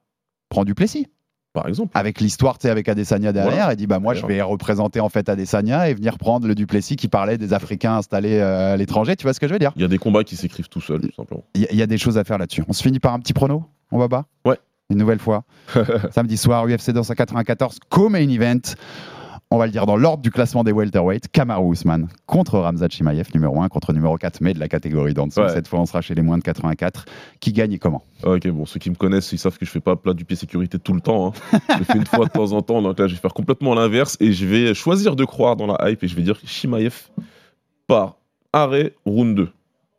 prends 0.49 0.65
du 0.65 0.73
Plessis. 0.73 1.07
Par 1.53 1.67
exemple. 1.67 1.91
Avec 1.95 2.21
l'histoire, 2.21 2.57
tu 2.57 2.63
sais, 2.63 2.69
avec 2.69 2.87
Adesanya 2.87 3.33
derrière, 3.33 3.53
Voilà. 3.53 3.73
et 3.73 3.75
dit 3.75 3.85
bah 3.87 3.99
moi 3.99 4.13
je 4.13 4.25
vais 4.25 4.41
représenter 4.41 4.99
en 5.01 5.09
fait 5.09 5.27
Adesanya 5.27 5.89
et 5.89 5.93
venir 5.93 6.17
prendre 6.17 6.47
le 6.47 6.55
Duplessis 6.55 6.95
qui 6.95 7.07
parlait 7.09 7.37
des 7.37 7.51
Africains 7.53 7.97
installés 7.97 8.39
euh, 8.39 8.73
à 8.73 8.77
l'étranger. 8.77 9.15
Tu 9.17 9.23
vois 9.23 9.33
ce 9.33 9.39
que 9.41 9.47
je 9.47 9.53
veux 9.53 9.59
dire? 9.59 9.71
Il 9.75 9.81
y 9.81 9.85
a 9.85 9.89
des 9.89 9.97
combats 9.97 10.23
qui 10.23 10.35
s'écrivent 10.37 10.69
tout 10.69 10.79
seuls, 10.81 11.01
tout 11.01 11.13
simplement. 11.15 11.43
Il 11.55 11.61
y, 11.61 11.65
a- 11.65 11.71
il 11.71 11.77
y 11.77 11.81
a 11.81 11.87
des 11.87 11.97
choses 11.97 12.17
à 12.17 12.23
faire 12.23 12.37
là-dessus. 12.37 12.63
On 12.69 12.73
se 12.73 12.81
finit 12.81 12.99
par 12.99 13.13
un 13.13 13.19
petit 13.19 13.33
prono, 13.33 13.65
on 13.91 13.97
va 13.99 14.07
bas 14.07 14.25
Ouais. 14.45 14.57
Une 14.89 14.97
nouvelle 14.97 15.19
fois. 15.19 15.43
Samedi 16.11 16.37
soir, 16.37 16.65
UFC 16.67 16.91
294, 16.91 17.79
co-main 17.89 18.27
event. 18.29 18.59
On 19.53 19.57
va 19.57 19.65
le 19.65 19.71
dire 19.73 19.85
dans 19.85 19.97
l'ordre 19.97 20.23
du 20.23 20.31
classement 20.31 20.63
des 20.63 20.71
welterweight. 20.71 21.27
Kamaru 21.29 21.73
Usman 21.73 22.07
contre 22.25 22.57
Ramzat 22.59 22.87
Chimaev, 22.89 23.27
numéro 23.35 23.61
1, 23.61 23.67
contre 23.67 23.91
numéro 23.91 24.17
4, 24.17 24.39
mais 24.39 24.53
de 24.53 24.59
la 24.59 24.69
catégorie 24.69 25.13
d'en 25.13 25.27
dessous. 25.27 25.41
Ouais. 25.41 25.49
Cette 25.49 25.67
fois, 25.67 25.81
on 25.81 25.85
sera 25.85 25.99
chez 25.99 26.15
les 26.15 26.21
moins 26.21 26.37
de 26.37 26.43
84. 26.43 27.03
Qui 27.41 27.51
gagne 27.51 27.73
et 27.73 27.77
comment? 27.77 28.01
Ok, 28.23 28.47
bon, 28.47 28.65
ceux 28.65 28.79
qui 28.79 28.89
me 28.89 28.95
connaissent, 28.95 29.33
ils 29.33 29.37
savent 29.37 29.57
que 29.57 29.65
je 29.65 29.69
fais 29.71 29.81
pas 29.81 29.97
plat 29.97 30.13
du 30.13 30.23
pied 30.23 30.37
sécurité 30.37 30.79
tout 30.79 30.93
le 30.93 31.01
temps. 31.01 31.33
hein. 31.53 31.59
je 31.73 31.79
le 31.79 31.83
fais 31.83 31.97
une 31.97 32.05
fois 32.05 32.25
de 32.25 32.31
temps 32.31 32.53
en 32.53 32.61
temps, 32.61 32.81
donc 32.81 32.97
là, 32.97 33.07
je 33.07 33.13
vais 33.15 33.19
faire 33.19 33.33
complètement 33.33 33.75
l'inverse 33.75 34.15
et 34.21 34.31
je 34.31 34.45
vais 34.45 34.73
choisir 34.73 35.17
de 35.17 35.25
croire 35.25 35.57
dans 35.57 35.67
la 35.67 35.89
hype 35.89 36.01
et 36.01 36.07
je 36.07 36.15
vais 36.15 36.21
dire 36.23 36.39
Shimaev 36.45 37.09
par 37.87 38.15
arrêt 38.53 38.93
round 39.05 39.35
2. 39.35 39.49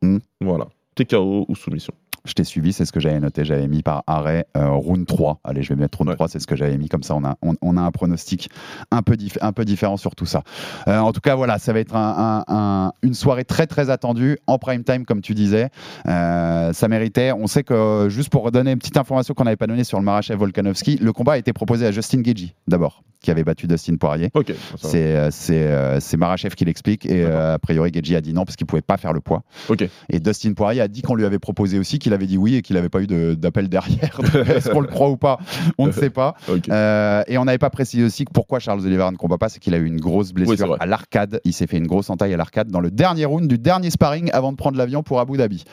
Hmm. 0.01 0.19
Voilà. 0.41 0.69
TKO 0.95 1.45
ou 1.47 1.55
soumission. 1.57 1.93
Je 2.25 2.35
t'ai 2.35 2.45
suivi, 2.45 2.73
c'est 2.73 2.85
ce 2.85 2.93
que 2.93 3.01
j'avais 3.01 3.19
noté. 3.19 3.45
J'avais 3.45 3.67
mis 3.67 3.83
par 3.83 4.05
arrêt 4.07 4.47
euh, 4.57 4.69
round 4.71 5.07
3. 5.07 5.41
Allez, 5.43 5.63
je 5.63 5.71
vais 5.71 5.81
mettre 5.81 5.99
round 5.99 6.09
Ouais. 6.11 6.15
3, 6.15 6.29
c'est 6.29 6.39
ce 6.39 6.47
que 6.47 6.55
j'avais 6.55 6.77
mis. 6.79 6.89
Comme 6.89 7.03
ça, 7.03 7.17
on 7.17 7.25
a, 7.25 7.37
on, 7.43 7.55
on 7.63 7.77
a 7.77 7.81
un 7.81 7.91
pronostic 7.91 8.49
un 8.93 9.03
peu, 9.03 9.17
un 9.41 9.53
peu 9.53 9.65
différent 9.65 9.97
sur 9.97 10.15
tout 10.15 10.27
ça. 10.27 10.43
Euh, 10.87 10.99
en 11.01 11.13
tout 11.13 11.21
cas, 11.21 11.35
voilà, 11.35 11.59
ça 11.59 11.73
va 11.73 11.81
être 11.81 11.97
un- 11.97 12.45
un- 12.49 12.55
un- 12.55 12.93
une 13.03 13.15
soirée 13.15 13.45
très, 13.45 13.67
très 13.67 13.91
attendue 13.91 14.39
en 14.47 14.59
prime 14.59 14.85
time, 14.85 15.05
comme 15.05 15.21
tu 15.21 15.35
disais. 15.35 15.69
Euh, 16.07 16.73
ça 16.73 16.89
méritait. 16.89 17.33
On 17.33 17.47
sait 17.47 17.65
que, 17.65 18.07
juste 18.09 18.31
pour 18.31 18.45
redonner 18.45 18.73
une 18.73 18.79
petite 18.79 18.97
information 18.97 19.35
qu'on 19.35 19.45
n'avait 19.45 19.57
pas 19.57 19.67
donnée 19.67 19.85
sur 19.85 19.99
le 19.99 20.05
Marachev 20.05 20.39
Volkanovski, 20.39 20.99
le 21.01 21.13
combat 21.13 21.33
a 21.33 21.39
été 21.39 21.53
proposé 21.53 21.87
à 21.87 21.91
Justin 21.93 22.21
Gagey, 22.21 22.55
d'abord, 22.69 23.03
qui 23.21 23.31
avait 23.31 23.45
battu 23.45 23.67
Dustin 23.67 23.97
Poirier. 23.97 24.31
Ok. 24.35 24.49
ça 24.49 24.55
va. 24.83 24.89
C'est 25.33 25.67
euh, 25.67 25.99
c'est, 26.01 26.17
Marachev 26.17 26.55
qui 26.55 26.65
l'explique 26.65 27.07
et 27.07 27.25
a 27.25 27.59
priori 27.59 27.91
Gagey 27.91 28.15
a 28.17 28.21
dit 28.21 28.33
non 28.33 28.45
parce 28.45 28.57
qu'il 28.57 28.67
pouvait 28.67 28.83
pas 28.83 28.97
faire 28.97 29.13
le 29.13 29.21
poids. 29.21 29.43
Ok. 29.69 29.85
Et 30.09 30.21
Dustin 30.21 30.53
Poirier 30.55 30.81
a 30.81 30.89
dit 30.89 31.03
qu'on 31.03 31.15
lui 31.15 31.25
avait 31.25 31.39
proposé 31.39 31.79
aussi, 31.79 31.99
qu'il 31.99 32.12
avait 32.13 32.27
dit 32.27 32.37
oui 32.39 32.57
et 32.57 32.63
qu'il 32.63 32.77
n'avait 32.77 32.89
pas 32.89 33.01
eu 33.01 33.07
de- 33.07 33.35
d'appel 33.35 33.69
derrière. 33.69 34.19
Est-ce 34.49 34.69
qu'on 34.71 34.81
le 34.81 34.87
croit 34.89 35.09
ou 35.11 35.17
pas? 35.17 35.39
On 35.79 35.87
ne 35.87 35.93
sait 35.93 36.11
pas. 36.11 36.35
Euh, 36.71 37.23
et 37.27 37.39
on 37.39 37.45
n'avait 37.45 37.59
pas 37.59 37.71
précisé 37.71 38.05
aussi 38.05 38.25
que 38.25 38.33
pourquoi 38.33 38.59
Charles 38.59 38.81
Oliveira 38.81 39.11
ne 39.11 39.17
combat 39.17 39.39
pas, 39.39 39.49
c'est 39.49 39.59
qu'il 39.59 39.75
a 39.75 39.79
eu 39.79 39.87
une 39.87 40.01
grosse 40.01 40.33
blessure 40.33 40.77
à 40.81 40.87
l'arcade. 40.87 41.41
Il 41.45 41.53
s'est 41.53 41.67
fait 41.67 41.77
une 41.79 41.87
grosse 41.87 42.09
entaille 42.11 42.33
à 42.33 42.37
l'arcade 42.37 42.69
dans 42.69 42.81
le 42.81 42.91
dernier 42.91 43.25
round 43.25 43.47
du 43.49 43.59
dernier 43.59 43.91
sparring 43.91 44.31
avant 44.33 44.53
de 44.53 44.57
prendre 44.57 44.77
l'avion 44.79 45.03
pour 45.03 45.21
Abu 45.21 45.37
Dhabi. 45.37 45.65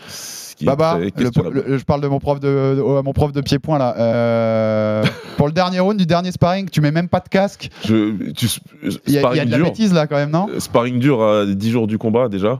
Baba, 0.65 0.97
le- 0.99 1.61
le- 1.67 1.77
je 1.77 1.83
parle 1.85 2.01
de 2.01 2.07
mon 2.07 2.19
prof 2.19 2.39
de, 2.39 2.47
de- 2.75 2.97
à 2.97 3.01
mon 3.01 3.13
prof 3.13 3.31
de 3.31 3.39
pied-point 3.41 3.77
là. 3.77 3.95
Euh, 3.97 5.03
pour 5.37 5.47
le 5.47 5.53
dernier 5.53 5.79
round 5.79 5.97
du 5.97 6.05
dernier 6.05 6.31
sparring, 6.31 6.69
tu 6.69 6.81
mets 6.81 6.91
même 6.91 7.07
pas 7.07 7.19
de 7.21 7.29
casque. 7.29 7.69
Je, 7.85 8.31
tu, 8.33 8.47
Il 9.07 9.13
y, 9.13 9.17
a- 9.19 9.31
il 9.31 9.37
y 9.37 9.39
a 9.39 9.45
de 9.45 9.51
la 9.51 9.57
bêtise 9.59 9.93
là 9.93 10.05
quand 10.07 10.17
même, 10.17 10.31
non? 10.31 10.47
Euh, 10.49 10.59
Sparring 10.59 10.99
dur 10.99 11.21
à 11.23 11.45
10 11.45 11.71
jours 11.71 11.87
du 11.87 11.97
combat 11.97 12.27
déjà? 12.29 12.59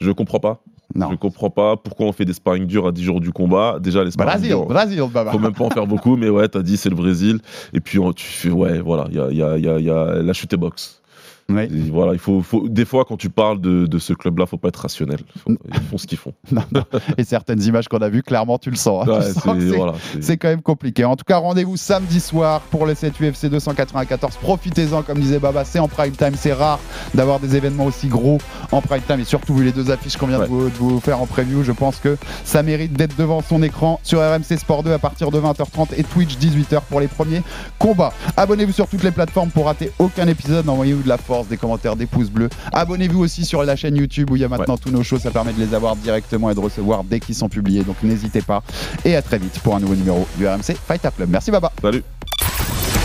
Je 0.00 0.10
comprends 0.12 0.38
pas. 0.40 0.60
Non. 0.94 1.10
Je 1.10 1.16
comprends 1.16 1.50
pas 1.50 1.76
pourquoi 1.76 2.06
on 2.06 2.12
fait 2.12 2.24
des 2.24 2.32
sparring 2.32 2.66
durs 2.66 2.86
à 2.86 2.92
10 2.92 3.04
jours 3.04 3.20
du 3.20 3.30
combat. 3.30 3.78
Déjà 3.80 4.02
les 4.04 4.10
sparring 4.10 4.32
Brésil, 4.32 4.48
durs. 4.48 4.66
Brésil, 4.66 5.02
Baba. 5.12 5.32
Faut 5.32 5.38
même 5.38 5.52
pas 5.52 5.64
en 5.64 5.70
faire 5.70 5.86
beaucoup, 5.86 6.16
mais 6.16 6.30
ouais, 6.30 6.48
t'as 6.48 6.62
dit 6.62 6.76
c'est 6.78 6.88
le 6.88 6.96
Brésil. 6.96 7.40
Et 7.74 7.80
puis 7.80 7.98
on- 7.98 8.12
tu 8.12 8.24
fais, 8.26 8.50
ouais, 8.50 8.80
voilà, 8.80 9.04
il 9.10 9.16
y 9.16 9.20
a, 9.20 9.30
y 9.30 9.42
a- 9.42 9.58
y 9.58 9.68
a- 9.68 9.78
il 9.78 9.84
y 9.84 9.90
a 9.90 10.22
la 10.22 10.32
chute 10.32 10.54
box. 10.54 10.94
Oui. 10.94 10.97
Et 11.50 11.66
voilà, 11.90 12.12
il 12.12 12.18
faut, 12.18 12.42
faut- 12.42 12.68
des 12.68 12.84
fois 12.84 13.06
quand 13.06 13.16
tu 13.16 13.30
parles 13.30 13.58
de, 13.58 13.86
de 13.86 13.98
ce 13.98 14.12
club-là, 14.12 14.44
faut 14.44 14.58
pas 14.58 14.68
être 14.68 14.76
rationnel. 14.82 15.18
Faut- 15.46 15.54
ils 15.72 15.80
font 15.80 15.96
ce 15.96 16.06
qu'ils 16.06 16.18
font. 16.18 16.34
Non, 16.52 16.60
non. 16.74 16.82
Et 17.16 17.24
certaines 17.24 17.62
images 17.62 17.88
qu'on 17.88 17.98
a 17.98 18.10
vues, 18.10 18.22
clairement, 18.22 18.58
tu 18.58 18.68
le 18.68 18.76
sens. 18.76 19.08
hein. 19.08 19.12
Ouais, 19.12 19.22
c'est- 19.32 19.76
voilà, 19.76 19.94
quand 20.36 20.48
même 20.48 20.60
compliqué. 20.60 21.06
En 21.06 21.16
tout 21.16 21.24
cas, 21.26 21.38
rendez-vous 21.38 21.78
samedi 21.78 22.20
soir 22.20 22.60
pour 22.70 22.84
le 22.84 22.94
7 22.94 23.14
UFC 23.18 23.46
294. 23.46 24.36
Profitez-en, 24.42 25.00
comme 25.02 25.20
disait 25.20 25.38
Baba, 25.38 25.64
c'est 25.64 25.78
en 25.78 25.88
prime 25.88 26.12
time. 26.12 26.34
C'est 26.36 26.52
rare 26.52 26.80
d'avoir 27.14 27.40
des 27.40 27.56
événements 27.56 27.86
aussi 27.86 28.08
gros 28.08 28.36
en 28.70 28.82
prime 28.82 29.00
time. 29.06 29.20
Et 29.20 29.24
surtout, 29.24 29.54
vu 29.54 29.64
les 29.64 29.72
deux 29.72 29.90
affiches 29.90 30.18
qu'on 30.18 30.26
vient 30.26 30.36
de, 30.38 30.42
Ouais. 30.42 30.48
vous, 30.48 30.64
de 30.68 30.74
vous 30.76 31.00
faire 31.00 31.22
en 31.22 31.26
preview, 31.26 31.62
je 31.64 31.72
pense 31.72 31.96
que 31.96 32.18
ça 32.44 32.62
mérite 32.62 32.92
d'être 32.92 33.16
devant 33.16 33.40
son 33.40 33.62
écran 33.62 34.00
sur 34.02 34.18
RMC 34.20 34.58
Sport 34.58 34.82
2 34.82 34.92
à 34.92 34.98
partir 34.98 35.30
de 35.30 35.38
20h30 35.40 35.94
et 35.96 36.04
Twitch 36.04 36.36
18h 36.36 36.82
pour 36.90 37.00
les 37.00 37.08
premiers 37.08 37.40
combats. 37.78 38.12
Abonnez-vous 38.36 38.72
sur 38.72 38.86
toutes 38.86 39.02
les 39.02 39.12
plateformes 39.12 39.48
pour 39.50 39.64
rater 39.64 39.90
aucun 39.98 40.26
épisode. 40.28 40.68
Envoyez-vous 40.68 41.04
de 41.04 41.08
la 41.08 41.16
force, 41.16 41.37
des 41.46 41.56
commentaires, 41.56 41.96
des 41.96 42.06
pouces 42.06 42.30
bleus. 42.30 42.48
Abonnez-vous 42.72 43.20
aussi 43.20 43.44
sur 43.44 43.62
la 43.62 43.76
chaîne 43.76 43.96
YouTube 43.96 44.30
où 44.30 44.36
il 44.36 44.42
y 44.42 44.44
a 44.44 44.48
maintenant 44.48 44.76
tous 44.76 44.90
nos 44.90 45.02
shows. 45.02 45.18
Ça 45.18 45.30
permet 45.30 45.52
de 45.52 45.60
les 45.60 45.74
avoir 45.74 45.96
directement 45.96 46.50
et 46.50 46.54
de 46.54 46.60
recevoir 46.60 47.04
dès 47.04 47.20
qu'ils 47.20 47.34
sont 47.34 47.48
publiés. 47.48 47.84
Donc 47.84 47.96
n'hésitez 48.02 48.42
pas. 48.42 48.62
Et 49.04 49.16
à 49.16 49.22
très 49.22 49.38
vite 49.38 49.58
pour 49.60 49.76
un 49.76 49.80
nouveau 49.80 49.94
numéro 49.94 50.26
du 50.36 50.46
RMC 50.46 50.76
Fighter 50.86 51.10
Club. 51.16 51.30
Merci 51.30 51.50
Baba. 51.50 51.72
Salut. 51.80 52.02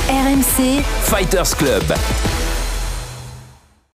RMC, 0.09 0.81
Fighters 1.03 1.55
Club. 1.57 1.84